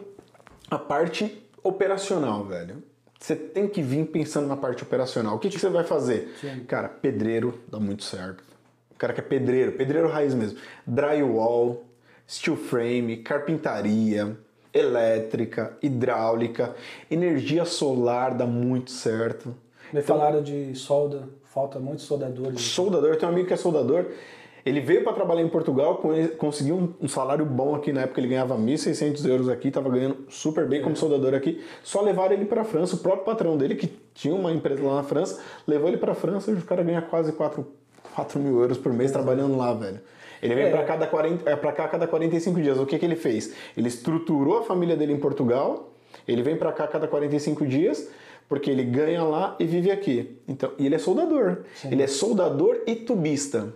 à 0.71 0.79
parte 0.79 1.43
operacional, 1.63 2.45
velho. 2.45 2.83
Você 3.19 3.35
tem 3.35 3.67
que 3.67 3.81
vir 3.81 4.07
pensando 4.07 4.47
na 4.47 4.57
parte 4.57 4.83
operacional. 4.83 5.37
O 5.37 5.39
que, 5.39 5.49
que 5.49 5.59
você 5.59 5.69
vai 5.69 5.85
fazer? 5.85 6.35
Sim. 6.41 6.65
Cara, 6.65 6.89
pedreiro 6.89 7.59
dá 7.69 7.81
muito 7.81 8.05
certo. 8.05 8.45
O 8.91 8.99
cara 8.99 9.13
que 9.13 9.21
é 9.21 9.25
pedreiro, 9.25 9.73
pedreiro 9.73 10.09
raiz 10.09 10.35
mesmo. 10.35 10.59
Drywall, 10.87 11.85
steel 12.29 12.57
frame, 12.57 13.17
carpintaria, 13.19 14.37
elétrica, 14.73 15.77
hidráulica, 15.83 16.75
energia 17.11 17.65
solar 17.65 18.35
dá 18.35 18.47
muito 18.47 18.91
certo. 18.91 19.57
Me 19.95 20.03
falaram 20.03 20.43
de 20.43 20.75
solda, 20.75 21.29
falta 21.45 21.79
muitos 21.79 22.05
soldadores. 22.05 22.61
Soldador, 22.61 23.17
tem 23.17 23.29
um 23.29 23.33
amigo 23.33 23.47
que 23.47 23.55
é 23.55 23.57
soldador. 23.57 24.07
Ele 24.67 24.81
veio 24.81 25.05
para 25.05 25.13
trabalhar 25.13 25.43
em 25.43 25.49
Portugal, 25.49 25.99
con- 25.99 26.29
conseguiu 26.39 26.93
um- 27.01 27.07
salário 27.07 27.45
bom 27.47 27.75
aqui 27.77 27.93
na 27.93 28.01
época, 28.03 28.19
ele 28.19 28.29
ganhava 28.29 28.57
1.600 28.57 29.25
euros 29.25 29.49
aqui, 29.49 29.69
estava 29.69 29.89
ganhando 29.91 30.17
super 30.29 30.67
bem 30.67 30.83
como 30.83 30.97
soldador 30.97 31.33
aqui. 31.35 31.63
Só 31.85 32.01
levaram 32.01 32.33
ele 32.33 32.47
para 32.47 32.63
a 32.63 32.65
França, 32.65 32.97
o 32.97 32.99
próprio 32.99 33.25
patrão 33.25 33.57
dele, 33.57 33.77
que 33.77 33.87
tinha 34.15 34.35
uma 34.35 34.51
empresa 34.51 34.83
lá 34.83 34.97
na 34.97 35.03
França, 35.05 35.41
levou 35.67 35.87
ele 35.89 35.99
para 35.99 36.11
a 36.13 36.15
França 36.15 36.51
e 36.51 36.55
o 36.55 36.63
cara 36.63 36.83
ganha 36.83 37.03
quase 37.03 37.31
4, 37.33 37.65
4 38.17 38.41
mil 38.41 38.61
euros 38.61 38.79
por 38.79 38.93
mês 38.93 39.13
trabalhando 39.13 39.57
lá, 39.57 39.73
velho. 39.75 40.01
Ele 40.43 40.55
vem 40.57 40.65
É. 40.65 40.71
para 40.71 40.83
cada 40.83 41.07
40, 41.07 41.49
é, 41.49 41.55
cá 41.57 41.85
a 41.85 41.89
cada 41.89 42.07
45 42.09 42.61
dias. 42.61 42.79
O 42.81 42.85
que, 42.87 42.99
que 42.99 43.05
ele 43.05 43.17
fez? 43.17 43.55
Ele 43.77 43.87
estruturou 43.89 44.59
a 44.59 44.63
família 44.63 44.97
dele 44.97 45.13
em 45.13 45.19
Portugal, 45.21 45.93
ele 46.27 46.43
vem 46.43 46.57
para 46.57 46.73
cá 46.73 46.85
a 46.85 46.89
cada 46.89 47.07
45 47.07 47.67
dias, 47.67 48.09
porque 48.49 48.71
ele 48.71 48.85
ganha 48.85 49.23
lá 49.23 49.57
e 49.59 49.65
vive 49.65 49.91
aqui. 49.91 50.39
Então, 50.47 50.73
e 50.79 50.87
ele 50.87 50.95
é 50.95 50.99
soldador. 50.99 51.59
Ele 51.85 52.03
é 52.03 52.07
soldador 52.07 52.83
e 52.87 52.95
tubista. 52.95 53.73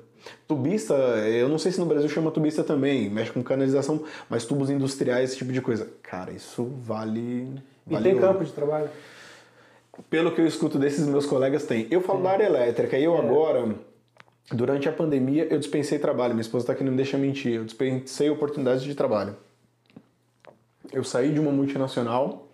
Tubista, 0.46 0.94
eu 0.94 1.48
não 1.48 1.58
sei 1.58 1.72
se 1.72 1.80
no 1.80 1.86
Brasil 1.86 2.08
chama 2.08 2.30
tubista 2.30 2.62
também, 2.62 3.08
mexe 3.08 3.30
com 3.30 3.42
canalização, 3.42 4.02
mas 4.28 4.44
tubos 4.44 4.68
industriais, 4.68 5.30
esse 5.30 5.38
tipo 5.38 5.52
de 5.52 5.60
coisa. 5.60 5.88
Cara, 6.02 6.32
isso 6.32 6.64
vale. 6.82 7.48
E 7.86 7.92
vale 7.92 8.04
tem 8.04 8.14
ouro. 8.14 8.26
campo 8.26 8.44
de 8.44 8.52
trabalho? 8.52 8.90
Pelo 10.10 10.32
que 10.32 10.40
eu 10.40 10.46
escuto 10.46 10.78
desses 10.78 11.06
meus 11.06 11.26
colegas, 11.26 11.64
tem. 11.64 11.86
Eu 11.90 12.00
falo 12.00 12.22
da 12.22 12.30
área 12.30 12.44
elétrica 12.44 12.98
e 12.98 13.04
eu 13.04 13.16
agora, 13.16 13.74
durante 14.52 14.88
a 14.88 14.92
pandemia, 14.92 15.46
eu 15.50 15.58
dispensei 15.58 15.98
trabalho. 15.98 16.34
Minha 16.34 16.42
esposa 16.42 16.64
está 16.64 16.72
aqui, 16.72 16.84
não 16.84 16.92
me 16.92 16.96
deixa 16.96 17.16
mentir. 17.16 17.54
Eu 17.54 17.64
dispensei 17.64 18.30
oportunidades 18.30 18.82
de 18.82 18.94
trabalho. 18.94 19.36
Eu 20.92 21.04
saí 21.04 21.32
de 21.32 21.40
uma 21.40 21.50
multinacional 21.50 22.47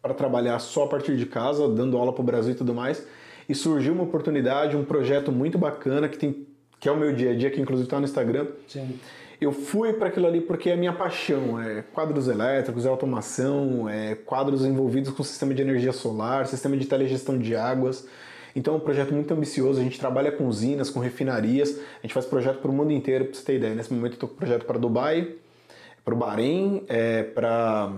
para 0.00 0.14
trabalhar 0.14 0.58
só 0.58 0.84
a 0.84 0.88
partir 0.88 1.16
de 1.16 1.26
casa, 1.26 1.68
dando 1.68 1.96
aula 1.96 2.12
para 2.12 2.22
o 2.22 2.24
Brasil 2.24 2.52
e 2.52 2.56
tudo 2.56 2.74
mais. 2.74 3.06
E 3.48 3.54
surgiu 3.54 3.92
uma 3.94 4.04
oportunidade, 4.04 4.76
um 4.76 4.84
projeto 4.84 5.32
muito 5.32 5.58
bacana 5.58 6.08
que, 6.08 6.18
tem, 6.18 6.46
que 6.78 6.88
é 6.88 6.92
o 6.92 6.96
meu 6.96 7.12
dia 7.12 7.32
a 7.32 7.34
dia, 7.34 7.50
que 7.50 7.60
inclusive 7.60 7.86
está 7.86 7.98
no 7.98 8.04
Instagram. 8.04 8.46
Sim. 8.66 8.98
Eu 9.40 9.52
fui 9.52 9.92
para 9.92 10.08
aquilo 10.08 10.26
ali 10.26 10.40
porque 10.40 10.68
é 10.68 10.74
a 10.74 10.76
minha 10.76 10.92
paixão, 10.92 11.60
é 11.60 11.82
quadros 11.92 12.26
elétricos, 12.26 12.84
é 12.84 12.88
automação, 12.88 13.88
é 13.88 14.16
quadros 14.16 14.64
envolvidos 14.64 15.12
com 15.12 15.22
sistema 15.22 15.54
de 15.54 15.62
energia 15.62 15.92
solar, 15.92 16.46
sistema 16.46 16.76
de 16.76 16.86
telegestão 16.86 17.38
de 17.38 17.54
águas. 17.54 18.06
Então 18.56 18.74
é 18.74 18.76
um 18.76 18.80
projeto 18.80 19.14
muito 19.14 19.32
ambicioso, 19.32 19.78
a 19.78 19.82
gente 19.84 19.98
trabalha 20.00 20.32
com 20.32 20.46
usinas, 20.48 20.90
com 20.90 20.98
refinarias, 20.98 21.78
a 21.78 22.02
gente 22.02 22.12
faz 22.12 22.26
projeto 22.26 22.58
para 22.58 22.70
o 22.70 22.74
mundo 22.74 22.90
inteiro, 22.90 23.26
para 23.26 23.34
você 23.34 23.44
ter 23.44 23.56
ideia. 23.56 23.74
Nesse 23.76 23.92
momento 23.92 24.12
eu 24.12 24.16
estou 24.16 24.28
com 24.28 24.34
projeto 24.34 24.64
para 24.64 24.76
Dubai, 24.76 25.34
para 26.04 26.14
o 26.14 26.16
Bahrein, 26.16 26.82
é, 26.88 27.22
para 27.22 27.92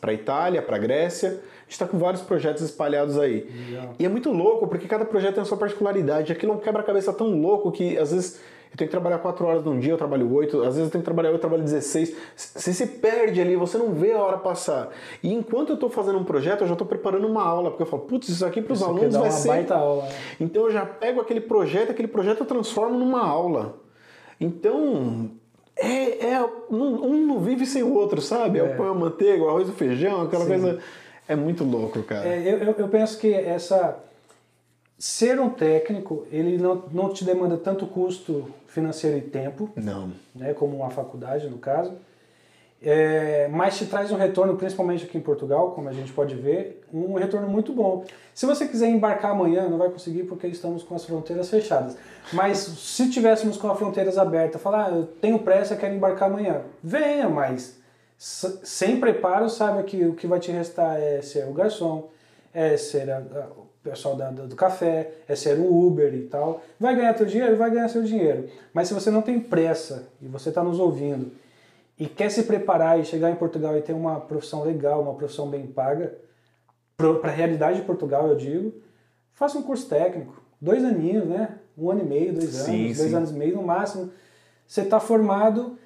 para 0.00 0.12
Itália, 0.12 0.62
para 0.62 0.78
Grécia. 0.78 1.28
A 1.28 1.64
gente 1.64 1.70
está 1.70 1.86
com 1.86 1.98
vários 1.98 2.22
projetos 2.22 2.62
espalhados 2.62 3.18
aí. 3.18 3.48
Legal. 3.68 3.94
E 3.98 4.04
é 4.04 4.08
muito 4.08 4.30
louco, 4.30 4.66
porque 4.66 4.86
cada 4.86 5.04
projeto 5.04 5.34
tem 5.34 5.42
a 5.42 5.46
sua 5.46 5.56
particularidade. 5.56 6.32
Aquilo 6.32 6.52
é 6.52 6.56
um 6.56 6.58
quebra-cabeça 6.58 7.12
tão 7.12 7.40
louco 7.40 7.72
que 7.72 7.96
às 7.96 8.12
vezes 8.12 8.40
eu 8.72 8.76
tenho 8.78 8.88
que 8.88 8.92
trabalhar 8.92 9.18
4 9.18 9.46
horas 9.46 9.64
num 9.64 9.78
dia, 9.78 9.92
eu 9.92 9.98
trabalho 9.98 10.32
8, 10.32 10.60
às 10.60 10.76
vezes 10.76 10.84
eu 10.84 10.90
tenho 10.90 11.02
que 11.02 11.04
trabalhar 11.04 11.28
8, 11.28 11.36
eu 11.36 11.40
trabalho 11.40 11.62
16. 11.62 12.16
Você 12.34 12.72
se 12.72 12.86
perde 12.86 13.38
ali, 13.38 13.54
você 13.54 13.76
não 13.76 13.92
vê 13.92 14.12
a 14.12 14.18
hora 14.18 14.38
passar. 14.38 14.88
E 15.22 15.32
enquanto 15.32 15.68
eu 15.70 15.74
estou 15.74 15.90
fazendo 15.90 16.18
um 16.18 16.24
projeto, 16.24 16.62
eu 16.62 16.66
já 16.66 16.72
estou 16.72 16.86
preparando 16.86 17.26
uma 17.26 17.42
aula, 17.42 17.70
porque 17.70 17.82
eu 17.82 17.86
falo, 17.86 18.04
putz, 18.04 18.30
isso 18.30 18.46
aqui 18.46 18.62
para 18.62 18.72
os 18.72 18.82
alunos 18.82 19.14
vai 19.14 19.30
ser. 19.30 19.48
baita 19.48 19.74
aula. 19.74 20.04
né? 20.04 20.10
Então 20.40 20.64
eu 20.64 20.70
já 20.70 20.86
pego 20.86 21.20
aquele 21.20 21.40
projeto, 21.42 21.90
aquele 21.90 22.08
projeto 22.08 22.40
eu 22.40 22.46
transformo 22.46 22.98
numa 22.98 23.20
aula. 23.20 23.78
Então, 24.40 25.30
é, 25.76 26.26
é 26.32 26.44
um, 26.70 27.06
um 27.06 27.26
não 27.26 27.40
vive 27.40 27.64
sem 27.66 27.82
o 27.82 27.94
outro, 27.94 28.20
sabe? 28.20 28.58
É, 28.58 28.62
o 28.62 28.76
pão, 28.76 28.90
a 28.90 28.94
manteiga, 28.94 29.42
o 29.44 29.48
arroz 29.48 29.68
e 29.68 29.70
o 29.70 29.74
feijão, 29.74 30.22
aquela 30.22 30.46
coisa. 30.46 30.78
É 31.28 31.36
muito 31.36 31.64
louco, 31.64 32.02
cara. 32.02 32.26
É, 32.28 32.38
eu, 32.40 32.58
eu- 32.58 32.74
eu 32.76 32.88
penso 32.88 33.18
que 33.18 33.32
essa 33.32 33.96
ser 34.98 35.40
um 35.40 35.50
técnico, 35.50 36.26
ele 36.30 36.58
não, 36.58 36.84
não 36.92 37.08
te 37.12 37.24
demanda 37.24 37.56
tanto 37.56 37.86
custo 37.86 38.48
financeiro 38.68 39.18
e 39.18 39.20
tempo, 39.20 39.68
Não. 39.76 40.10
né, 40.34 40.52
como 40.54 40.76
uma 40.76 40.90
faculdade 40.90 41.48
no 41.48 41.58
caso, 41.58 41.92
é, 42.84 43.48
mas 43.48 43.78
te 43.78 43.86
traz 43.86 44.10
um 44.10 44.16
retorno, 44.16 44.56
principalmente 44.56 45.04
aqui 45.04 45.16
em 45.16 45.20
Portugal, 45.20 45.70
como 45.70 45.88
a 45.88 45.92
gente 45.92 46.12
pode 46.12 46.34
ver, 46.34 46.82
um 46.92 47.14
retorno 47.14 47.48
muito 47.48 47.72
bom. 47.72 48.04
Se 48.34 48.44
você 48.46 48.66
quiser 48.66 48.88
embarcar 48.88 49.30
amanhã, 49.32 49.68
não 49.68 49.78
vai 49.78 49.88
conseguir 49.90 50.24
porque 50.24 50.46
estamos 50.46 50.82
com 50.82 50.94
as 50.94 51.04
fronteiras 51.04 51.48
fechadas. 51.48 51.96
Mas 52.32 52.58
se 52.58 53.08
tivéssemos 53.10 53.56
com 53.56 53.70
as 53.70 53.78
fronteiras 53.78 54.18
abertas, 54.18 54.60
falar, 54.60 54.86
ah, 54.86 54.90
eu 54.90 55.06
tenho 55.06 55.38
pressa, 55.38 55.76
quero 55.76 55.94
embarcar 55.94 56.28
amanhã, 56.30 56.62
venha, 56.82 57.28
mas 57.28 57.80
sem 58.18 58.98
preparo, 59.00 59.48
saiba 59.48 59.82
que 59.82 60.04
o 60.04 60.14
que 60.14 60.26
vai 60.26 60.38
te 60.38 60.50
restar 60.52 60.96
é 61.00 61.20
ser 61.22 61.46
o 61.48 61.52
garçom, 61.52 62.08
é 62.54 62.76
ser 62.76 63.10
a- 63.10 63.18
a- 63.18 63.46
o 63.58 63.66
pessoal 63.82 64.14
da- 64.14 64.30
do 64.30 64.54
café, 64.54 65.10
é 65.28 65.34
ser 65.34 65.58
o 65.58 65.86
Uber 65.86 66.14
e 66.14 66.22
tal. 66.22 66.62
Vai 66.78 66.94
ganhar 66.94 67.14
teu 67.14 67.26
dinheiro? 67.26 67.56
Vai 67.56 67.70
ganhar 67.70 67.88
seu 67.88 68.02
dinheiro. 68.04 68.48
Mas 68.72 68.86
se 68.88 68.94
você 68.94 69.10
não 69.10 69.22
tem 69.22 69.40
pressa 69.40 70.04
e 70.20 70.26
você 70.28 70.50
está 70.50 70.62
nos 70.62 70.78
ouvindo 70.78 71.32
e 71.98 72.06
quer 72.06 72.30
se 72.30 72.44
preparar 72.44 72.98
e 72.98 73.04
chegar 73.04 73.30
em 73.30 73.36
Portugal 73.36 73.76
e 73.76 73.82
ter 73.82 73.92
uma 73.92 74.20
profissão 74.20 74.64
legal, 74.64 75.02
uma 75.02 75.14
profissão 75.14 75.48
bem 75.48 75.66
paga, 75.66 76.16
para 76.96 77.30
a 77.30 77.34
realidade 77.34 77.80
de 77.80 77.86
Portugal, 77.86 78.28
eu 78.28 78.36
digo, 78.36 78.72
faça 79.32 79.58
um 79.58 79.62
curso 79.62 79.88
técnico. 79.88 80.40
Dois 80.60 80.84
aninhos, 80.84 81.26
né? 81.26 81.58
Um 81.76 81.90
ano 81.90 82.02
e 82.02 82.04
meio, 82.04 82.32
dois 82.32 82.54
anos, 82.54 82.66
Sim, 82.66 82.84
dois 82.84 83.10
sim. 83.10 83.14
anos 83.14 83.30
e 83.30 83.34
meio 83.34 83.56
no 83.56 83.62
máximo. 83.62 84.12
Você 84.66 84.82
está 84.82 85.00
formado 85.00 85.78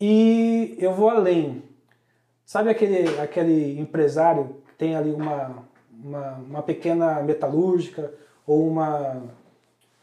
e 0.00 0.76
eu 0.78 0.94
vou 0.94 1.10
além. 1.10 1.62
Sabe 2.44 2.70
aquele, 2.70 3.18
aquele 3.20 3.78
empresário 3.80 4.56
que 4.68 4.74
tem 4.74 4.94
ali 4.96 5.12
uma, 5.12 5.64
uma, 6.02 6.32
uma 6.34 6.62
pequena 6.62 7.22
metalúrgica 7.22 8.12
ou 8.46 8.66
uma, 8.66 9.22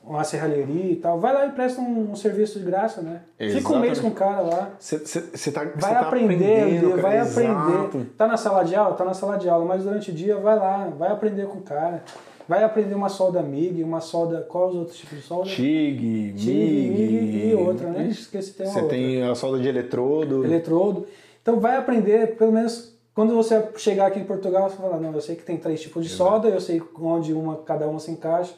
uma 0.07 0.23
serralheria 0.23 0.91
e 0.91 0.95
tal? 0.95 1.19
Vai 1.19 1.33
lá 1.33 1.45
e 1.45 1.51
presta 1.51 1.81
um, 1.81 2.11
um 2.11 2.15
serviço 2.15 2.59
de 2.59 2.65
graça, 2.65 3.01
né? 3.01 3.21
Fica 3.37 3.73
um 3.73 3.79
mês 3.79 3.93
Exatamente. 3.93 4.01
com 4.01 4.07
o 4.07 4.11
cara 4.11 4.41
lá. 4.41 4.71
Você 4.79 5.51
tá, 5.51 5.63
Vai 5.75 5.93
tá 5.93 5.99
aprender, 6.01 6.61
aprendendo, 6.61 6.89
cara, 6.91 7.01
vai 7.01 7.19
exato. 7.19 7.87
aprender. 7.87 8.09
Tá 8.17 8.27
na 8.27 8.37
sala 8.37 8.63
de 8.63 8.75
aula? 8.75 8.95
Tá 8.95 9.05
na 9.05 9.13
sala 9.13 9.37
de 9.37 9.49
aula, 9.49 9.65
mas 9.65 9.83
durante 9.83 10.11
o 10.11 10.13
dia 10.13 10.37
vai 10.37 10.55
lá, 10.57 10.89
vai 10.97 11.11
aprender 11.11 11.45
com 11.47 11.59
o 11.59 11.61
cara. 11.61 12.03
Vai 12.47 12.63
aprender 12.63 12.95
uma 12.95 13.09
solda 13.09 13.41
MIG, 13.41 13.83
uma 13.83 13.99
solda. 13.99 14.45
Qual 14.47 14.69
os 14.69 14.75
outros 14.75 14.97
tipos 14.97 15.17
de 15.17 15.23
solda? 15.23 15.49
TIG, 15.49 16.33
TIG, 16.33 16.89
MIG. 16.89 17.01
MIG 17.01 17.49
e 17.49 17.55
outra, 17.55 17.89
né? 17.89 18.07
Esqueci, 18.07 18.53
tem 18.53 18.65
uma 18.65 18.73
Você 18.73 18.87
tem 18.87 19.23
a 19.23 19.35
solda 19.35 19.59
de 19.59 19.67
eletrodo. 19.67 20.45
Eletrodo. 20.45 21.05
Então 21.41 21.59
vai 21.59 21.75
aprender, 21.75 22.37
pelo 22.37 22.53
menos 22.53 22.95
quando 23.13 23.33
você 23.35 23.61
chegar 23.77 24.05
aqui 24.05 24.19
em 24.19 24.23
Portugal, 24.23 24.69
você 24.69 24.77
fala, 24.77 24.97
não, 24.97 25.11
eu 25.11 25.19
sei 25.19 25.35
que 25.35 25.43
tem 25.43 25.57
três 25.57 25.81
tipos 25.81 26.05
de 26.05 26.09
solda, 26.11 26.47
eu 26.47 26.61
sei 26.61 26.81
onde 27.01 27.33
uma, 27.33 27.57
cada 27.57 27.87
uma 27.87 27.99
se 27.99 28.11
encaixa. 28.11 28.53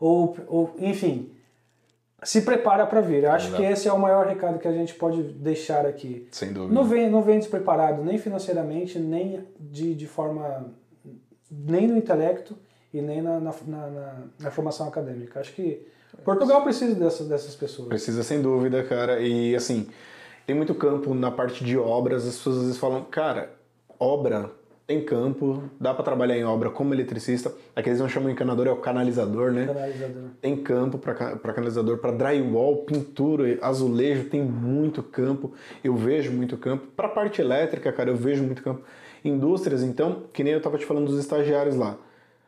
Ou, 0.00 0.36
ou 0.46 0.74
enfim, 0.78 1.30
se 2.22 2.42
prepara 2.42 2.86
para 2.86 3.00
vir. 3.00 3.24
Eu 3.24 3.32
acho 3.32 3.48
Exato. 3.48 3.62
que 3.62 3.68
esse 3.68 3.88
é 3.88 3.92
o 3.92 3.98
maior 3.98 4.26
recado 4.26 4.58
que 4.58 4.68
a 4.68 4.72
gente 4.72 4.94
pode 4.94 5.22
deixar 5.22 5.86
aqui. 5.86 6.26
Sem 6.30 6.52
dúvida. 6.52 6.74
Não 6.74 6.84
vem, 6.84 7.10
não 7.10 7.22
vem 7.22 7.38
despreparado, 7.38 8.02
nem 8.04 8.18
financeiramente, 8.18 8.98
nem 8.98 9.44
de, 9.58 9.94
de 9.94 10.06
forma. 10.06 10.66
nem 11.50 11.86
no 11.86 11.96
intelecto 11.96 12.56
e 12.92 13.00
nem 13.00 13.20
na, 13.22 13.38
na, 13.40 13.54
na, 13.66 13.86
na- 13.88 14.22
na 14.40 14.50
formação 14.50 14.88
acadêmica. 14.88 15.40
Acho 15.40 15.52
que 15.54 15.86
Portugal 16.24 16.62
precisa 16.62 16.94
dessas, 16.94 17.28
dessas 17.28 17.54
pessoas. 17.54 17.88
Precisa 17.88 18.22
sem 18.22 18.40
dúvida, 18.40 18.82
cara. 18.84 19.20
E 19.20 19.54
assim, 19.54 19.88
tem 20.46 20.56
muito 20.56 20.74
campo 20.74 21.14
na 21.14 21.30
parte 21.30 21.62
de 21.64 21.76
obras. 21.76 22.26
As 22.26 22.36
pessoas 22.36 22.56
às 22.56 22.62
vezes 22.64 22.78
falam, 22.78 23.04
cara, 23.04 23.50
obra 23.98 24.50
tem 24.86 25.04
campo, 25.04 25.64
dá 25.80 25.92
pra 25.92 26.04
trabalhar 26.04 26.38
em 26.38 26.44
obra 26.44 26.70
como 26.70 26.94
eletricista. 26.94 27.52
Aqui 27.74 27.88
eles 27.88 27.98
não 27.98 28.08
chamam 28.08 28.30
encanador, 28.30 28.68
é 28.68 28.70
o 28.70 28.76
canalizador, 28.76 29.50
né? 29.50 29.66
Canalizador. 29.66 30.22
Tem 30.40 30.56
campo 30.56 30.96
para 30.96 31.14
canalizador, 31.52 31.98
para 31.98 32.12
drywall, 32.12 32.84
pintura, 32.84 33.58
azulejo, 33.60 34.24
tem 34.30 34.42
muito 34.42 35.02
campo. 35.02 35.52
Eu 35.82 35.96
vejo 35.96 36.30
muito 36.30 36.56
campo. 36.56 36.86
Para 36.94 37.08
parte 37.08 37.40
elétrica, 37.40 37.90
cara, 37.90 38.10
eu 38.10 38.16
vejo 38.16 38.44
muito 38.44 38.62
campo. 38.62 38.82
Indústrias, 39.24 39.82
então, 39.82 40.22
que 40.32 40.44
nem 40.44 40.52
eu 40.52 40.60
tava 40.60 40.78
te 40.78 40.86
falando 40.86 41.06
dos 41.06 41.18
estagiários 41.18 41.74
lá. 41.74 41.98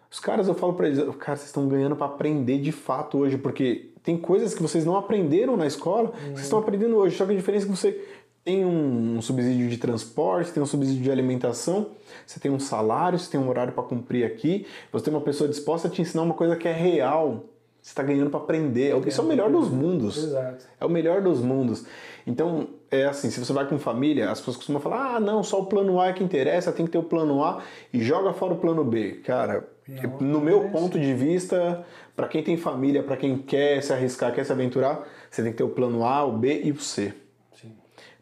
Os 0.09 0.21
caras, 0.21 0.47
eu 0.47 0.55
falo 0.55 0.75
para 0.75 0.87
eles, 0.87 0.99
cara, 1.17 1.37
vocês 1.37 1.49
estão 1.49 1.67
ganhando 1.67 1.97
para 1.97 2.07
aprender 2.07 2.59
de 2.59 2.71
fato 2.71 3.19
hoje, 3.19 3.37
porque 3.37 3.91
tem 4.03 4.17
coisas 4.17 4.55
que 4.55 4.63
vocês 4.63 4.87
não 4.87 4.97
aprenderam 4.97 5.57
na 5.57 5.67
escola, 5.67 6.13
vocês 6.23 6.45
estão 6.45 6.61
aprendendo 6.61 6.97
hoje. 6.97 7.17
Só 7.17 7.27
que 7.27 7.33
a 7.33 7.37
diferença 7.37 7.67
é 7.67 7.69
que 7.69 7.77
você 7.77 8.09
tem 8.49 8.65
um 8.65 9.21
subsídio 9.21 9.69
de 9.69 9.77
transporte, 9.77 10.51
tem 10.53 10.63
um 10.63 10.67
subsídio 10.67 11.03
de 11.03 11.11
alimentação, 11.11 11.89
você 12.27 12.41
tem 12.41 12.51
um 12.51 12.59
salário, 12.59 13.19
você 13.19 13.31
tem 13.31 13.39
um 13.39 13.47
horário 13.47 13.75
para 13.75 13.83
cumprir 13.83 14.25
aqui, 14.25 14.67
você 14.91 15.05
tem 15.05 15.13
uma 15.13 15.21
pessoa 15.21 15.51
disposta 15.51 15.87
a 15.87 15.91
te 15.91 16.01
ensinar 16.01 16.23
uma 16.23 16.33
coisa 16.33 16.57
que 16.57 16.67
é 16.67 16.73
real. 16.73 17.45
Você 17.83 17.91
está 17.91 18.03
ganhando 18.03 18.31
para 18.31 18.41
aprender. 18.41 18.97
Isso 19.07 19.21
é 19.21 19.25
o 19.25 19.27
melhor 19.27 19.51
dos 19.51 19.69
mundos. 19.69 20.17
Exato. 20.17 20.65
É 20.81 20.85
o 20.87 20.89
melhor 20.89 21.21
dos 21.21 21.41
mundos. 21.43 21.85
Então, 22.27 22.69
é 22.91 23.05
assim, 23.05 23.31
se 23.31 23.39
você 23.39 23.53
vai 23.53 23.67
com 23.67 23.79
família, 23.79 24.31
as 24.31 24.39
pessoas 24.39 24.57
costumam 24.57 24.81
falar, 24.81 25.17
ah, 25.17 25.21
não, 25.21 25.43
só 25.43 25.61
o 25.61 25.67
plano 25.67 26.01
A 26.01 26.09
é 26.09 26.13
que 26.15 26.25
interessa, 26.25 26.73
tem 26.73 26.87
que 26.87 26.93
ter 26.93 26.99
o 26.99 27.03
plano 27.03 27.45
A 27.45 27.63
e 27.93 28.03
joga 28.03 28.33
fora 28.33 28.55
o 28.55 28.59
plano 28.59 28.83
B. 28.83 29.21
Cara, 29.25 29.69
Não, 29.87 30.21
no 30.21 30.41
meu 30.41 30.65
é 30.65 30.69
ponto 30.69 30.99
de 30.99 31.13
vista, 31.13 31.85
para 32.17 32.27
quem 32.27 32.43
tem 32.43 32.57
família, 32.57 33.03
para 33.03 33.17
quem 33.17 33.37
quer 33.37 33.83
se 33.83 33.93
arriscar, 33.93 34.35
quer 34.35 34.45
se 34.45 34.53
aventurar, 34.53 35.07
você 35.31 35.43
tem 35.43 35.53
que 35.53 35.59
ter 35.59 35.65
o 35.65 35.69
plano 35.69 36.03
A, 36.03 36.25
o 36.25 36.33
B 36.33 36.63
e 36.65 36.73
o 36.73 36.81
C. 36.81 37.15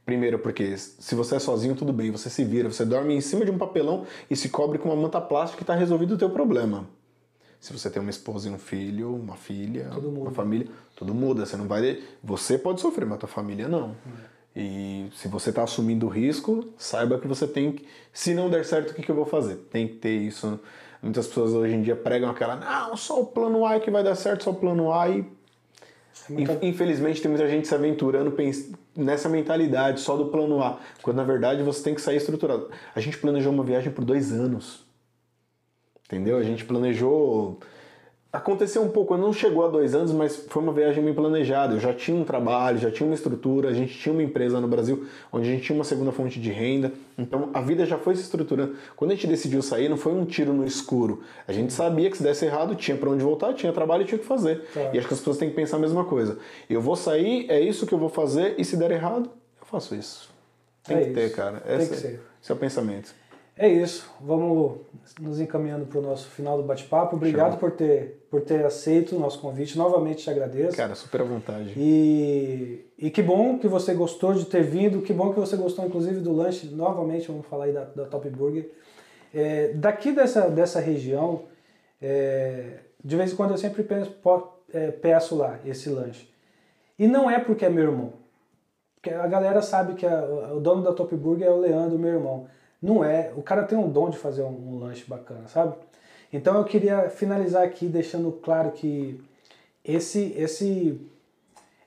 Primeiro, 0.07 0.39
porque 0.39 0.79
se 0.79 1.17
você 1.17 1.35
é 1.35 1.39
sozinho, 1.41 1.75
tudo 1.75 1.93
bem, 1.93 2.13
você 2.13 2.31
se 2.31 2.45
vira, 2.45 2.71
você 2.71 2.85
dorme 2.85 3.13
em 3.13 3.21
cima 3.21 3.45
de 3.45 3.51
um 3.51 3.59
papelão 3.59 4.07
e 4.31 4.37
se 4.37 4.49
cobre 4.49 4.79
com 4.79 4.89
uma 4.89 4.95
manta 4.95 5.21
plástica 5.21 5.61
e 5.61 5.65
está 5.65 5.75
resolvido 5.75 6.15
o 6.15 6.17
teu 6.17 6.31
problema. 6.31 6.87
Se 7.59 7.73
você 7.73 7.91
tem 7.91 8.01
uma 8.01 8.11
esposa 8.11 8.49
e 8.49 8.53
um 8.53 8.59
filho, 8.59 9.13
uma 9.13 9.35
filha, 9.35 9.91
uma 9.99 10.31
família, 10.31 10.69
tudo 10.95 11.13
muda. 11.13 11.45
Você 11.45 11.57
não 11.57 11.67
vai. 11.67 12.01
Você 12.23 12.57
pode 12.57 12.81
sofrer, 12.81 13.05
mas 13.05 13.19
tua 13.19 13.29
família 13.29 13.67
não. 13.67 13.97
E 14.55 15.09
se 15.17 15.27
você 15.27 15.51
está 15.51 15.65
assumindo 15.65 16.07
o 16.07 16.09
risco, 16.09 16.69
saiba 16.79 17.19
que 17.19 17.27
você 17.27 17.49
tem 17.49 17.73
que. 17.73 17.85
Se 18.13 18.33
não 18.33 18.49
der 18.49 18.65
certo, 18.65 18.93
o 18.93 18.95
que, 18.95 19.03
que 19.03 19.11
eu 19.11 19.17
vou 19.17 19.27
fazer? 19.27 19.57
Tem 19.73 19.89
que 19.89 19.95
ter 19.95 20.17
isso. 20.17 20.61
Muitas 21.03 21.27
pessoas 21.27 21.53
hoje 21.53 21.75
em 21.75 21.83
dia 21.83 21.97
pregam 21.97 22.31
aquela, 22.31 22.57
não, 22.57 22.97
só 22.97 23.21
o 23.21 23.27
plano 23.27 23.67
A 23.67 23.75
é 23.75 23.81
que 23.81 23.91
vai 23.91 24.03
dar 24.05 24.15
certo, 24.15 24.45
só 24.45 24.51
o 24.51 24.55
plano 24.55 24.93
A 24.93 25.09
e 25.09 25.25
muita- 26.29 26.59
Infelizmente 26.67 27.21
tem 27.23 27.31
muita 27.31 27.49
gente 27.49 27.67
se 27.69 27.75
aventurando 27.75 28.35
nessa 28.97 29.29
mentalidade 29.29 30.01
só 30.01 30.17
do 30.17 30.27
plano 30.27 30.63
A, 30.63 30.79
quando 31.03 31.17
na 31.17 31.25
verdade 31.25 31.63
você 31.63 31.83
tem 31.83 31.95
que 31.95 32.01
sair 32.01 32.17
estruturado. 32.17 32.71
A 32.95 33.01
gente 33.01 33.19
planejou 33.19 33.53
uma 33.53 33.65
viagem 33.65 33.93
por 33.93 34.05
dois 34.05 34.33
anos. 34.33 34.85
Entendeu? 36.07 36.37
A 36.39 36.43
gente 36.43 36.65
planejou. 36.65 37.59
Aconteceu 38.37 38.83
um 38.83 38.89
pouco, 38.91 39.17
não 39.17 39.33
chegou 39.33 39.65
a 39.65 39.69
dois 39.69 39.95
anos, 39.95 40.13
mas 40.13 40.37
foi 40.49 40.63
uma 40.63 40.73
viagem 40.73 41.03
bem 41.03 41.15
planejada. 41.15 41.75
Eu 41.75 41.81
já 41.81 41.95
tinha 41.95 42.15
um 42.17 42.23
trabalho, 42.23 42.77
já 42.77 42.91
tinha 42.91 43.07
uma 43.07 43.15
estrutura, 43.15 43.71
a 43.71 43.73
gente 43.73 43.99
tinha 43.99 44.13
uma 44.13 44.23
empresa 44.23 44.61
no 44.61 44.69
Brasil 44.69 45.07
onde 45.33 45.49
a 45.49 45.53
gente 45.53 45.65
tinha 45.65 45.75
uma 45.75 45.85
segunda 45.85 46.13
fonte 46.13 46.39
de 46.39 46.51
renda. 46.51 46.93
Então 47.17 47.49
a 47.55 47.63
vida 47.63 47.87
já 47.87 47.97
foi 47.97 48.15
se 48.15 48.21
estruturando. 48.23 48.77
Quando 48.95 49.13
a 49.13 49.15
gente 49.15 49.27
decidiu 49.27 49.63
sair, 49.63 49.89
não 49.89 49.97
foi 49.97 50.13
um 50.13 50.27
tiro 50.27 50.53
no 50.53 50.67
escuro. 50.67 51.23
A 51.49 51.53
gente 51.53 51.73
sabia 51.73 52.11
que 52.11 52.17
se 52.19 52.23
desse 52.23 52.45
errado, 52.45 52.75
tinha 52.75 52.97
para 52.97 53.09
onde 53.09 53.25
voltar, 53.25 53.55
tinha 53.55 53.73
trabalho 53.73 54.03
e 54.03 54.05
tinha 54.05 54.19
o 54.19 54.21
que 54.21 54.27
fazer. 54.27 54.65
Claro. 54.73 54.91
E 54.95 54.99
acho 54.99 55.09
que 55.09 55.15
as 55.15 55.21
pessoas 55.21 55.39
têm 55.39 55.49
que 55.49 55.57
pensar 55.57 55.79
a 55.79 55.81
mesma 55.81 56.05
coisa. 56.05 56.39
Eu 56.69 56.83
vou 56.83 56.95
sair, 56.95 57.47
é 57.51 57.59
isso 57.59 57.87
que 57.87 57.95
eu 57.95 57.99
vou 57.99 58.11
fazer, 58.11 58.55
e 58.59 58.65
se 58.67 58.77
der 58.77 58.91
errado, 58.91 59.31
eu 59.59 59.67
faço 59.67 59.95
isso. 59.95 60.29
Tem 60.85 60.99
É 60.99 61.05
que 61.07 61.11
ter, 61.15 61.27
isso. 61.27 61.35
cara. 61.37 61.61
Tem 61.61 61.77
Esse, 61.79 61.89
que 61.91 61.97
ser. 61.97 62.21
esse 62.43 62.53
é 62.53 62.55
o 62.55 62.59
pensamento. 62.59 63.15
É 63.59 63.67
isso. 63.69 64.11
Vamos 64.21 64.81
nos 65.19 65.41
encaminhando 65.41 65.87
para 65.87 65.99
o 65.99 66.03
nosso 66.03 66.29
final 66.29 66.59
do 66.59 66.63
bate-papo. 66.63 67.17
Obrigado 67.17 67.53
Show. 67.53 67.59
por 67.61 67.71
ter, 67.71 68.27
por 68.31 68.43
ter 68.43 68.65
aceito 68.67 69.17
o 69.17 69.19
nosso 69.19 69.39
convite. 69.41 69.79
Novamente 69.79 70.23
te 70.25 70.31
agradeço. 70.31 70.77
Cara, 70.77 70.95
super 70.95 71.23
à 71.23 71.25
vontade. 71.25 71.73
E, 71.75 72.85
e 72.99 73.11
que 73.11 73.23
bom 73.23 73.59
que 73.59 73.67
você 73.67 73.95
gostou 73.95 74.35
de 74.35 74.45
ter 74.45 74.63
vindo, 74.63 75.01
que 75.01 75.13
bom 75.13 75.33
que 75.33 75.41
você 75.41 75.57
gostou, 75.57 75.87
inclusive, 75.87 76.21
do 76.21 76.33
lanche. 76.35 76.67
Novamente, 76.67 77.29
vamos 77.29 77.47
falar 77.47 77.65
aí 77.65 77.73
da, 77.73 77.85
da 77.85 78.05
Top 78.05 78.29
Burger. 78.29 78.71
É, 79.35 79.73
daqui 79.75 80.13
dessa, 80.13 80.51
dessa 80.51 80.79
região, 80.79 81.43
é, 82.01 82.81
de 83.03 83.17
vez 83.17 83.33
em 83.33 83.37
quando 83.37 83.53
eu 83.53 83.57
sempre 83.59 83.83
po- 84.23 84.49
é, 84.73 84.91
peço 84.91 85.35
lá 85.35 85.59
esse 85.65 85.89
lanche. 85.89 86.29
E 86.99 87.09
não 87.09 87.31
é 87.31 87.39
porque 87.39 87.65
é 87.65 87.71
meu 87.71 87.85
irmão. 87.85 88.13
Porque 88.97 89.11
a 89.11 89.27
galera 89.27 89.63
sabe 89.63 89.95
que 89.95 90.05
a- 90.05 90.53
o 90.55 90.61
dono 90.61 90.83
da 90.83 90.93
Top 90.93 91.15
Burger 91.17 91.47
é 91.47 91.51
o 91.51 91.59
Leandro, 91.61 91.99
meu 91.99 92.11
irmão. 92.13 92.47
Não 92.81 93.05
é. 93.05 93.33
O 93.37 93.43
cara 93.43 93.65
tem 93.65 93.77
um 93.77 93.89
dom 93.89 94.11
de 94.11 94.19
fazer 94.19 94.43
um, 94.43 94.75
um 94.75 94.79
lanche 94.79 95.05
bacana, 95.07 95.49
sabe? 95.49 95.75
Então 96.33 96.57
eu 96.57 96.65
queria 96.65 97.09
finalizar 97.09 97.63
aqui 97.63 97.87
deixando 97.87 98.33
claro 98.33 98.73
que 98.73 99.21
esse, 99.85 100.35
esse, 100.37 101.01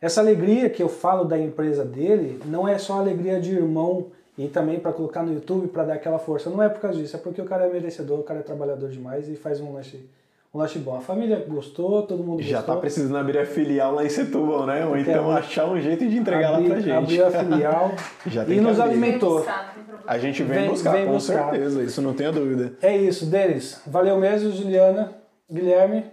essa 0.02 0.22
alegria 0.22 0.70
que 0.70 0.82
eu 0.82 0.90
falo 0.90 1.26
da 1.26 1.38
empresa 1.38 1.84
dele 1.84 2.42
não 2.46 2.68
é 2.68 2.78
só 2.78 3.00
alegria 3.00 3.40
de 3.40 3.54
irmão 3.54 4.08
e 4.38 4.48
também 4.48 4.80
para 4.80 4.94
colocar 4.94 5.22
no 5.22 5.34
YouTube 5.34 5.68
para 5.68 5.84
dar 5.84 5.94
aquela 5.96 6.18
força. 6.18 6.50
Não 6.50 6.64
é 6.64 6.70
por 6.70 6.80
causa 6.80 6.98
disso, 6.98 7.16
é 7.16 7.20
porque 7.20 7.42
o 7.42 7.46
cara 7.46 7.66
é 7.66 7.70
merecedor, 7.70 8.20
o 8.20 8.24
cara 8.24 8.40
é 8.40 8.44
trabalhador 8.44 8.90
demais 8.90 9.28
e 9.28 9.36
faz 9.36 9.60
um 9.60 9.74
lanche, 9.74 10.10
um 10.54 10.58
lanche 10.58 10.80
bom. 10.80 10.96
A 10.98 11.02
família 11.02 11.46
gostou, 11.48 12.02
todo 12.04 12.24
mundo 12.24 12.42
Já 12.42 12.58
gostou. 12.58 12.76
tá 12.76 12.82
precisando 12.82 13.18
abrir 13.18 13.38
a 13.40 13.46
filial 13.46 13.94
lá 13.94 14.04
em 14.04 14.10
Setúbal, 14.10 14.66
né? 14.66 14.86
Ou 14.86 14.98
então 14.98 15.30
abri- 15.32 15.46
achar 15.48 15.68
um 15.70 15.80
jeito 15.80 16.08
de 16.08 16.18
entregar 16.18 16.56
Abri- 16.56 16.64
lá 16.64 16.70
pra 16.76 16.80
gente. 16.80 16.92
Abriu 16.92 17.28
a 17.28 17.32
filial 17.32 17.92
Já 18.26 18.46
tem 18.46 18.54
e 18.56 18.58
que 18.58 18.64
nos 18.64 18.80
abrir. 18.80 18.92
alimentou. 18.94 19.30
Vem 19.36 19.46
buscar, 19.46 19.66
não 19.68 19.74
tem 19.74 19.84
problema. 19.84 20.12
A 20.12 20.18
gente 20.18 20.44
vem, 20.44 20.60
Vem- 20.60 20.70
buscar, 20.70 20.92
vem 20.94 21.06
com 21.06 21.12
buscar. 21.14 21.52
certeza, 21.52 21.84
isso 21.84 22.02
não 22.02 22.14
tenha 22.14 22.32
dúvida. 22.32 22.74
É 22.82 22.98
isso, 22.98 23.26
Denis. 23.28 23.82
Valeu 23.86 24.18
mesmo, 24.18 24.52
Juliana. 24.52 25.14
Guilherme. 25.52 26.06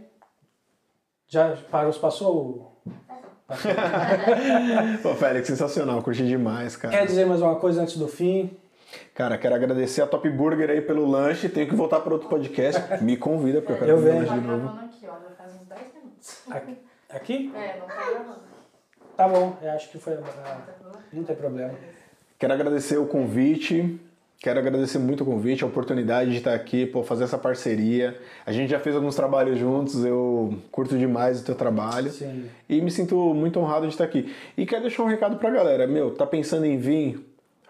Já 1.29 1.57
passou? 1.71 2.01
Passou. 2.01 2.73
Pô, 5.03 5.15
Félix, 5.15 5.47
sensacional, 5.47 6.03
curti 6.03 6.27
demais, 6.27 6.77
cara. 6.77 6.97
Quer 6.97 7.07
dizer 7.07 7.27
mais 7.27 7.41
uma 7.41 7.57
coisa 7.57 7.83
antes 7.83 7.97
do 7.97 8.09
fim? 8.09 8.51
Cara, 9.15 9.39
quero 9.39 9.55
agradecer 9.55 10.03
a 10.03 10.07
Top 10.07 10.29
Burger 10.29 10.71
aí 10.71 10.81
pelo 10.81 11.09
lanche. 11.09 11.49
Tenho 11.49 11.69
que 11.69 11.75
voltar 11.75 12.01
para 12.01 12.13
outro 12.13 12.29
podcast. 12.29 12.81
Me 13.03 13.17
convida, 13.17 13.61
porque 13.61 13.73
eu 13.73 13.79
quero 13.79 13.91
Eu 13.93 14.27
Tá 14.27 14.35
de 14.35 14.41
novo. 14.41 14.63
gravando 14.63 14.81
aqui, 14.85 15.07
ó, 15.07 15.13
já 15.13 15.35
faz 15.37 15.55
uns 15.55 15.67
10 15.69 15.81
minutos. 15.95 16.43
Aqui? 16.51 16.79
Aqui? 17.11 17.53
É, 17.55 17.79
não 17.79 17.87
tá 17.87 17.95
gravando. 18.11 18.41
Tá 19.17 19.29
bom, 19.29 19.57
eu 19.63 19.71
acho 19.71 19.91
que 19.91 19.99
foi. 19.99 20.15
Não 20.15 20.23
tem 20.23 20.33
problema. 20.35 21.05
Não 21.13 21.25
tem 21.25 21.37
problema. 21.37 21.75
Quero 22.39 22.53
agradecer 22.53 22.99
o 22.99 23.07
convite. 23.07 23.99
Quero 24.39 24.59
agradecer 24.59 24.99
muito 24.99 25.23
o 25.23 25.27
convite, 25.27 25.65
a 25.65 25.67
oportunidade 25.67 26.31
de 26.31 26.37
estar 26.37 26.53
aqui, 26.53 26.85
pô, 26.85 27.03
fazer 27.03 27.25
essa 27.25 27.39
parceria. 27.39 28.21
A 28.45 28.53
gente 28.53 28.69
já 28.69 28.79
fez 28.79 28.95
alguns 28.95 29.17
trabalhos 29.17 29.59
juntos, 29.59 30.05
eu 30.05 30.55
curto 30.71 30.99
demais 30.99 31.41
o 31.41 31.45
teu 31.45 31.55
trabalho. 31.55 32.11
Sim. 32.11 32.45
E 32.69 32.83
me 32.83 32.91
sinto 32.91 33.17
muito 33.33 33.59
honrado 33.59 33.87
de 33.87 33.95
estar 33.95 34.05
aqui. 34.05 34.31
E 34.55 34.67
quero 34.67 34.83
deixar 34.83 35.05
um 35.05 35.07
recado 35.07 35.39
pra 35.39 35.49
galera. 35.51 35.87
Meu, 35.87 36.15
tá 36.15 36.27
pensando 36.27 36.67
em 36.67 36.77
vir? 36.77 37.19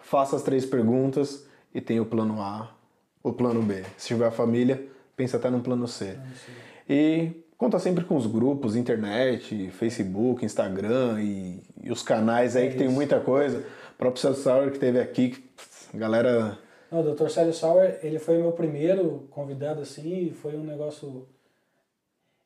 Faça 0.07 0.37
as 0.37 0.43
três 0.45 0.65
perguntas 0.65 1.49
e 1.75 1.81
tem 1.81 1.99
o 1.99 2.07
plano 2.07 2.41
A, 2.41 2.73
o 3.25 3.33
plano 3.33 3.61
B. 3.61 3.83
Se 3.97 4.07
tiver 4.07 4.31
família, 4.31 4.87
pensa 5.17 5.37
até 5.37 5.51
no 5.51 5.61
plano 5.61 5.89
C. 5.89 6.17
E 6.89 7.33
conta 7.59 7.81
sempre 7.81 8.05
com 8.05 8.15
os 8.15 8.25
grupos, 8.25 8.77
internet, 8.77 9.69
Facebook, 9.73 10.45
Instagram 10.45 11.21
e, 11.21 11.61
e 11.83 11.91
os 11.91 12.05
canais 12.05 12.55
aí 12.55 12.71
que 12.71 12.77
tem 12.77 12.89
muita 12.89 13.19
coisa. 13.19 13.67
O 13.95 13.99
próprio 13.99 14.23
Celso 14.23 14.43
Sauer 14.43 14.71
que 14.71 14.79
teve 14.79 15.01
aqui, 15.01 15.31
que, 15.31 15.41
pff, 15.41 15.99
galera... 15.99 16.57
Não, 16.89 17.01
o 17.01 17.13
Dr. 17.13 17.29
Célio 17.29 17.53
Sauer, 17.53 17.99
ele 18.01 18.21
foi 18.21 18.39
o 18.39 18.43
meu 18.43 18.53
primeiro 18.53 19.27
convidado 19.33 19.81
assim, 19.81 20.29
e 20.29 20.31
foi 20.31 20.55
um 20.55 20.63
negócio. 20.63 21.27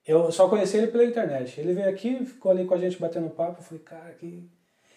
Eu 0.06 0.32
só 0.32 0.48
conheci 0.48 0.78
ele 0.78 0.86
pela 0.86 1.04
internet. 1.04 1.60
Ele 1.60 1.74
veio 1.74 1.90
aqui, 1.90 2.24
ficou 2.24 2.52
ali 2.52 2.64
com 2.64 2.72
a 2.72 2.78
gente 2.78 2.98
batendo 2.98 3.28
papo, 3.28 3.60
eu 3.60 3.64
falei, 3.64 3.82
cara, 3.84 4.12
que. 4.14 4.48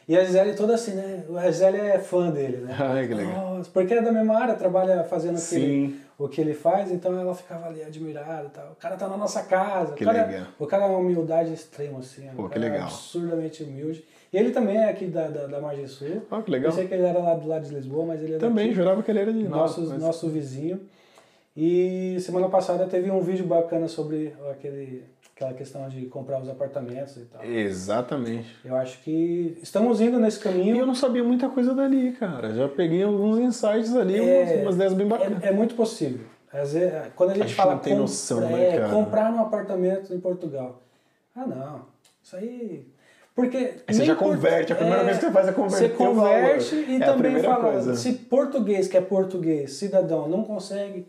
E 0.07 0.17
a 0.17 0.23
Gisele 0.25 0.53
toda 0.53 0.73
assim, 0.75 0.93
né? 0.95 1.23
A 1.37 1.49
Gisele 1.51 1.77
é 1.77 1.97
fã 1.99 2.29
dele, 2.29 2.57
né? 2.57 2.75
Ai, 2.79 3.07
que 3.07 3.13
legal. 3.13 3.55
Nossa, 3.57 3.69
porque 3.71 3.93
é 3.93 4.01
da 4.01 4.11
mesma 4.11 4.37
área, 4.37 4.53
trabalha 4.55 5.03
fazendo 5.05 5.37
o 5.37 5.41
que, 5.41 5.55
ele, 5.55 5.87
Sim. 5.87 5.99
o 6.19 6.27
que 6.27 6.41
ele 6.41 6.53
faz, 6.53 6.91
então 6.91 7.17
ela 7.17 7.33
ficava 7.33 7.67
ali 7.67 7.81
admirada 7.81 8.47
e 8.47 8.49
tal. 8.49 8.71
O 8.71 8.75
cara 8.75 8.95
tá 8.97 9.07
na 9.07 9.15
nossa 9.15 9.41
casa. 9.43 9.93
Que 9.93 10.03
o, 10.03 10.07
cara, 10.07 10.25
legal. 10.25 10.47
o 10.59 10.67
cara 10.67 10.83
é 10.83 10.87
uma 10.87 10.99
humildade 10.99 11.53
extrema, 11.53 11.99
assim. 11.99 12.27
Pô, 12.35 12.43
o 12.43 12.49
que 12.49 12.57
é 12.57 12.61
legal. 12.61 12.83
absurdamente 12.87 13.63
humilde. 13.63 14.03
E 14.31 14.37
ele 14.37 14.51
também 14.51 14.77
é 14.77 14.89
aqui 14.89 15.05
da, 15.05 15.27
da, 15.27 15.47
da 15.47 15.61
Margem 15.61 15.87
Sul. 15.87 16.23
Ó, 16.29 16.41
que 16.41 16.51
legal. 16.51 16.71
Eu 16.71 16.75
sei 16.75 16.87
que 16.87 16.93
ele 16.93 17.03
era 17.03 17.19
lá 17.19 17.35
do 17.35 17.47
lado 17.47 17.65
de 17.65 17.73
Lisboa, 17.73 18.05
mas 18.05 18.21
ele 18.23 18.35
é 18.35 18.37
Também, 18.39 18.65
daqui 18.67 18.75
jurava 18.75 19.03
que 19.03 19.11
ele 19.11 19.19
era 19.19 19.31
de 19.31 19.47
nosso, 19.47 19.81
mas- 19.87 20.01
nosso 20.01 20.27
vizinho. 20.27 20.81
E 21.55 22.17
semana 22.19 22.49
passada 22.49 22.87
teve 22.87 23.11
um 23.11 23.21
vídeo 23.21 23.45
bacana 23.45 23.87
sobre 23.87 24.33
aquele, 24.51 25.03
aquela 25.35 25.53
questão 25.53 25.87
de 25.89 26.05
comprar 26.05 26.39
os 26.41 26.47
apartamentos 26.49 27.17
e 27.17 27.25
tal. 27.25 27.43
Exatamente. 27.43 28.47
Eu 28.63 28.75
acho 28.75 28.99
que 29.01 29.57
estamos 29.61 29.99
indo 29.99 30.19
nesse 30.19 30.39
E 30.39 30.41
caminho. 30.43 30.77
eu 30.77 30.85
não 30.85 30.95
sabia 30.95 31.23
muita 31.23 31.49
coisa 31.49 31.73
dali, 31.73 32.11
cara. 32.13 32.53
Já 32.53 32.67
peguei 32.69 33.03
alguns 33.03 33.37
insights 33.39 33.95
ali, 33.95 34.17
É, 34.19 34.43
umas, 34.53 34.61
umas 34.61 34.75
ideias 34.75 34.93
bem 34.93 35.07
bacanas. 35.07 35.43
É, 35.43 35.47
é 35.47 35.51
muito 35.51 35.75
possível. 35.75 36.25
Às 36.51 36.73
vezes, 36.73 36.93
quando 37.15 37.31
a 37.31 37.33
gente, 37.33 37.43
A 37.43 37.47
gente 37.47 37.55
fala 37.55 37.73
não 37.73 37.79
tem 37.81 37.95
noção, 37.95 38.43
é, 38.43 38.51
né, 38.51 38.77
cara? 38.77 38.93
comprar 38.93 39.33
um 39.33 39.39
apartamento 39.41 40.13
em 40.13 40.19
Portugal. 40.19 40.81
Ah, 41.35 41.47
não. 41.47 41.85
Isso 42.21 42.35
aí. 42.35 42.87
Porque. 43.35 43.57
Aí 43.87 43.93
você 43.95 44.05
já 44.05 44.15
converte, 44.15 44.71
a 44.71 44.75
primeira 44.75 45.03
vez 45.03 45.17
que 45.17 45.25
você 45.25 45.31
faz 45.31 45.47
é 45.47 45.51
converter 45.51 45.87
Você 45.89 45.95
converte 45.95 46.75
e 46.75 47.01
É 47.01 47.03
a 47.03 47.13
também 47.13 47.39
fala. 47.41 47.71
coisa. 47.71 47.95
Se 47.95 48.13
português, 48.13 48.87
que 48.87 48.95
é 48.95 49.01
português, 49.01 49.73
cidadão, 49.73 50.29
não 50.29 50.43
consegue, 50.43 51.07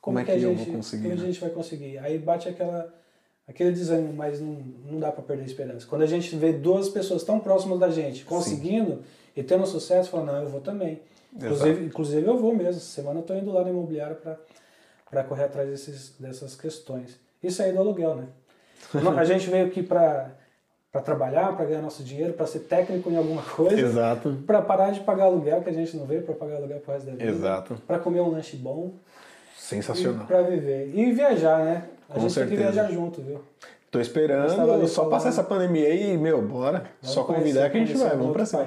como, 0.00 0.16
Como 0.16 0.18
é 0.20 0.24
que, 0.24 0.30
a 0.30 0.36
que 0.36 0.42
eu 0.44 0.54
gente, 0.56 0.70
conseguir, 0.70 1.02
como 1.02 1.14
a 1.14 1.16
né? 1.16 1.26
gente 1.26 1.40
vai 1.40 1.50
conseguir? 1.50 1.98
Aí 1.98 2.16
bate 2.16 2.48
aquela, 2.48 2.94
aquele 3.48 3.72
desânimo, 3.72 4.12
mas 4.12 4.40
não, 4.40 4.58
não 4.90 5.00
dá 5.00 5.12
para 5.12 5.22
perder 5.22 5.42
a 5.42 5.46
esperança. 5.46 5.86
Quando 5.86 6.02
a 6.02 6.06
gente 6.06 6.34
vê 6.36 6.52
duas 6.52 6.88
pessoas 6.88 7.22
tão 7.22 7.38
próximas 7.40 7.78
da 7.78 7.90
gente 7.90 8.24
conseguindo 8.24 9.02
e 9.36 9.42
tendo 9.42 9.66
sucesso, 9.66 10.10
fala, 10.10 10.24
não, 10.24 10.42
eu 10.42 10.48
vou 10.48 10.60
também. 10.60 11.00
Inclusive, 11.34 11.84
inclusive 11.84 12.26
eu 12.26 12.38
vou 12.38 12.54
mesmo. 12.54 12.70
Essa 12.70 12.80
semana 12.80 13.20
eu 13.20 13.24
tô 13.24 13.34
indo 13.34 13.50
lá 13.50 13.62
na 13.62 13.70
imobiliária 13.70 14.16
para 15.10 15.24
correr 15.24 15.44
atrás 15.44 15.68
desses, 15.68 16.14
dessas 16.18 16.54
questões. 16.54 17.18
Isso 17.42 17.62
aí 17.62 17.72
do 17.72 17.78
aluguel, 17.78 18.14
né? 18.14 18.26
A 19.18 19.24
gente 19.24 19.50
veio 19.50 19.66
aqui 19.66 19.82
para 19.82 20.30
para 20.94 21.02
trabalhar, 21.02 21.56
para 21.56 21.64
ganhar 21.64 21.82
nosso 21.82 22.04
dinheiro, 22.04 22.34
para 22.34 22.46
ser 22.46 22.60
técnico 22.60 23.10
em 23.10 23.16
alguma 23.16 23.42
coisa, 23.42 23.80
Exato. 23.80 24.38
para 24.46 24.62
parar 24.62 24.92
de 24.92 25.00
pagar 25.00 25.24
aluguel, 25.24 25.60
que 25.60 25.68
a 25.68 25.72
gente 25.72 25.96
não 25.96 26.06
veio 26.06 26.22
para 26.22 26.36
pagar 26.36 26.54
aluguel 26.54 26.78
pro 26.78 26.92
resto 26.92 27.06
da 27.06 27.12
vida. 27.12 27.24
Exato. 27.24 27.74
Para 27.84 27.98
comer 27.98 28.20
um 28.20 28.30
lanche 28.30 28.56
bom 28.56 28.92
Sensacional. 29.58 30.24
para 30.24 30.42
viver. 30.42 30.92
E 30.94 31.12
viajar, 31.12 31.64
né? 31.64 31.88
A 32.08 32.14
Com 32.14 32.20
gente 32.20 32.34
tem 32.34 32.44
certeza. 32.48 32.66
que 32.66 32.72
viajar 32.72 32.90
junto, 32.92 33.20
viu? 33.22 33.40
Tô 33.90 34.00
esperando, 34.00 34.88
só 34.88 35.04
passar 35.04 35.28
essa 35.28 35.44
pandemia 35.44 35.86
aí 35.86 36.14
e, 36.14 36.18
meu, 36.18 36.42
bora. 36.42 36.84
Vamos 37.00 37.14
só 37.14 37.22
convidar 37.22 37.70
que 37.70 37.76
a 37.76 37.80
gente 37.80 37.96
vai, 37.96 38.14
um 38.16 38.18
vamos 38.18 38.32
pra 38.32 38.44
cima. 38.44 38.66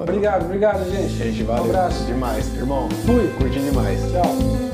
Obrigado, 0.00 0.44
obrigado, 0.44 0.84
gente. 0.90 1.08
Gente, 1.14 1.42
Um 1.42 1.46
valeu 1.46 1.64
abraço. 1.64 2.04
demais. 2.04 2.54
Irmão, 2.54 2.88
Fui. 3.04 3.28
curti 3.36 3.58
demais. 3.58 4.00
Tchau. 4.12 4.67